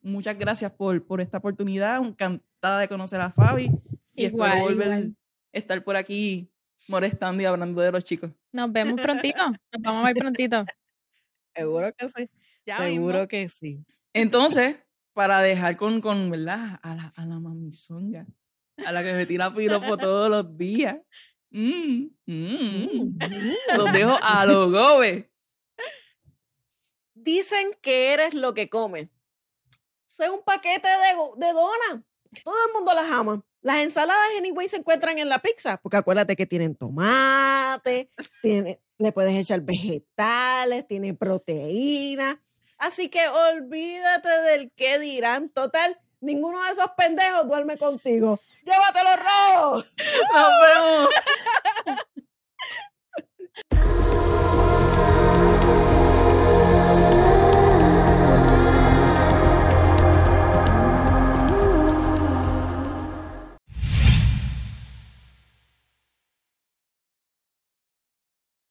muchas 0.03 0.39
gracias 0.39 0.71
por, 0.73 1.05
por 1.05 1.21
esta 1.21 1.39
oportunidad. 1.39 2.05
Encantada 2.05 2.81
de 2.81 2.89
conocer 2.89 3.21
a 3.21 3.31
Fabi. 3.31 3.71
Y 4.15 4.27
Igual, 4.27 4.51
espero 4.51 4.65
volver 4.65 4.87
igual. 4.87 5.17
a 5.53 5.59
estar 5.59 5.85
por 5.85 5.97
aquí 5.97 6.51
molestando 6.89 7.43
y 7.43 7.47
hablando 7.47 7.81
de 7.81 7.91
los 7.93 8.05
chicos. 8.05 8.31
Nos 8.53 8.73
vemos 8.73 9.01
prontito. 9.01 9.45
Nos 9.49 9.83
vamos 9.83 10.03
a 10.05 10.07
ver 10.07 10.17
prontito. 10.17 10.65
Seguro 11.55 11.93
que 11.97 12.09
sí. 12.09 12.31
Ya 12.65 12.79
Seguro 12.79 13.13
mismo. 13.15 13.29
que 13.29 13.49
sí. 13.49 13.85
Entonces, 14.13 14.77
para 15.13 15.41
dejar 15.41 15.77
con, 15.77 16.01
con 16.01 16.31
¿verdad? 16.31 16.79
A 16.83 16.95
la, 16.95 17.13
a 17.17 17.25
la 17.27 17.39
mamizonga, 17.41 18.27
a 18.85 18.93
la 18.93 19.03
que 19.03 19.15
me 19.15 19.27
tira 19.27 19.55
piropo 19.55 19.97
todos 19.99 20.31
los 20.31 20.57
días. 20.57 20.97
Mm, 21.51 22.09
mm. 22.27 23.19
Los 23.77 23.93
dejo 23.93 24.17
a 24.23 24.47
los 24.47 24.71
gobe. 24.71 25.31
Dicen 27.15 27.77
que 27.81 28.13
eres 28.13 28.35
lo 28.35 28.55
que 28.55 28.69
comes. 28.69 29.09
Soy 30.07 30.29
un 30.29 30.43
paquete 30.43 30.89
de, 30.89 31.47
de 31.47 31.53
donas. 31.53 32.05
Todo 32.45 32.55
el 32.69 32.73
mundo 32.75 32.95
las 32.95 33.11
ama. 33.11 33.43
Las 33.63 33.79
ensaladas, 33.79 34.29
anyway, 34.39 34.69
se 34.69 34.77
encuentran 34.77 35.19
en 35.19 35.29
la 35.29 35.41
pizza, 35.41 35.79
porque 35.79 35.97
acuérdate 35.97 36.37
que 36.37 36.47
tienen 36.47 36.77
tomate, 36.77 38.11
tiene, 38.41 38.81
le 38.97 39.11
puedes 39.11 39.35
echar 39.35 39.61
vegetales, 39.61 40.87
tiene 40.87 41.15
proteína. 41.15 42.41
Así 42.79 43.09
que 43.09 43.27
olvídate 43.29 44.29
del 44.29 44.71
qué 44.77 45.01
dirán. 45.01 45.49
Total, 45.49 45.99
ninguno 46.27 46.63
de 46.65 46.73
esos 46.73 46.91
pendejos 46.97 47.47
duerme 47.47 47.79
contigo. 47.79 48.41
¡Llévatelo 48.65 49.11
rojo! 49.17 49.85
¡Nos 50.35 50.51
vemos! 50.63 51.09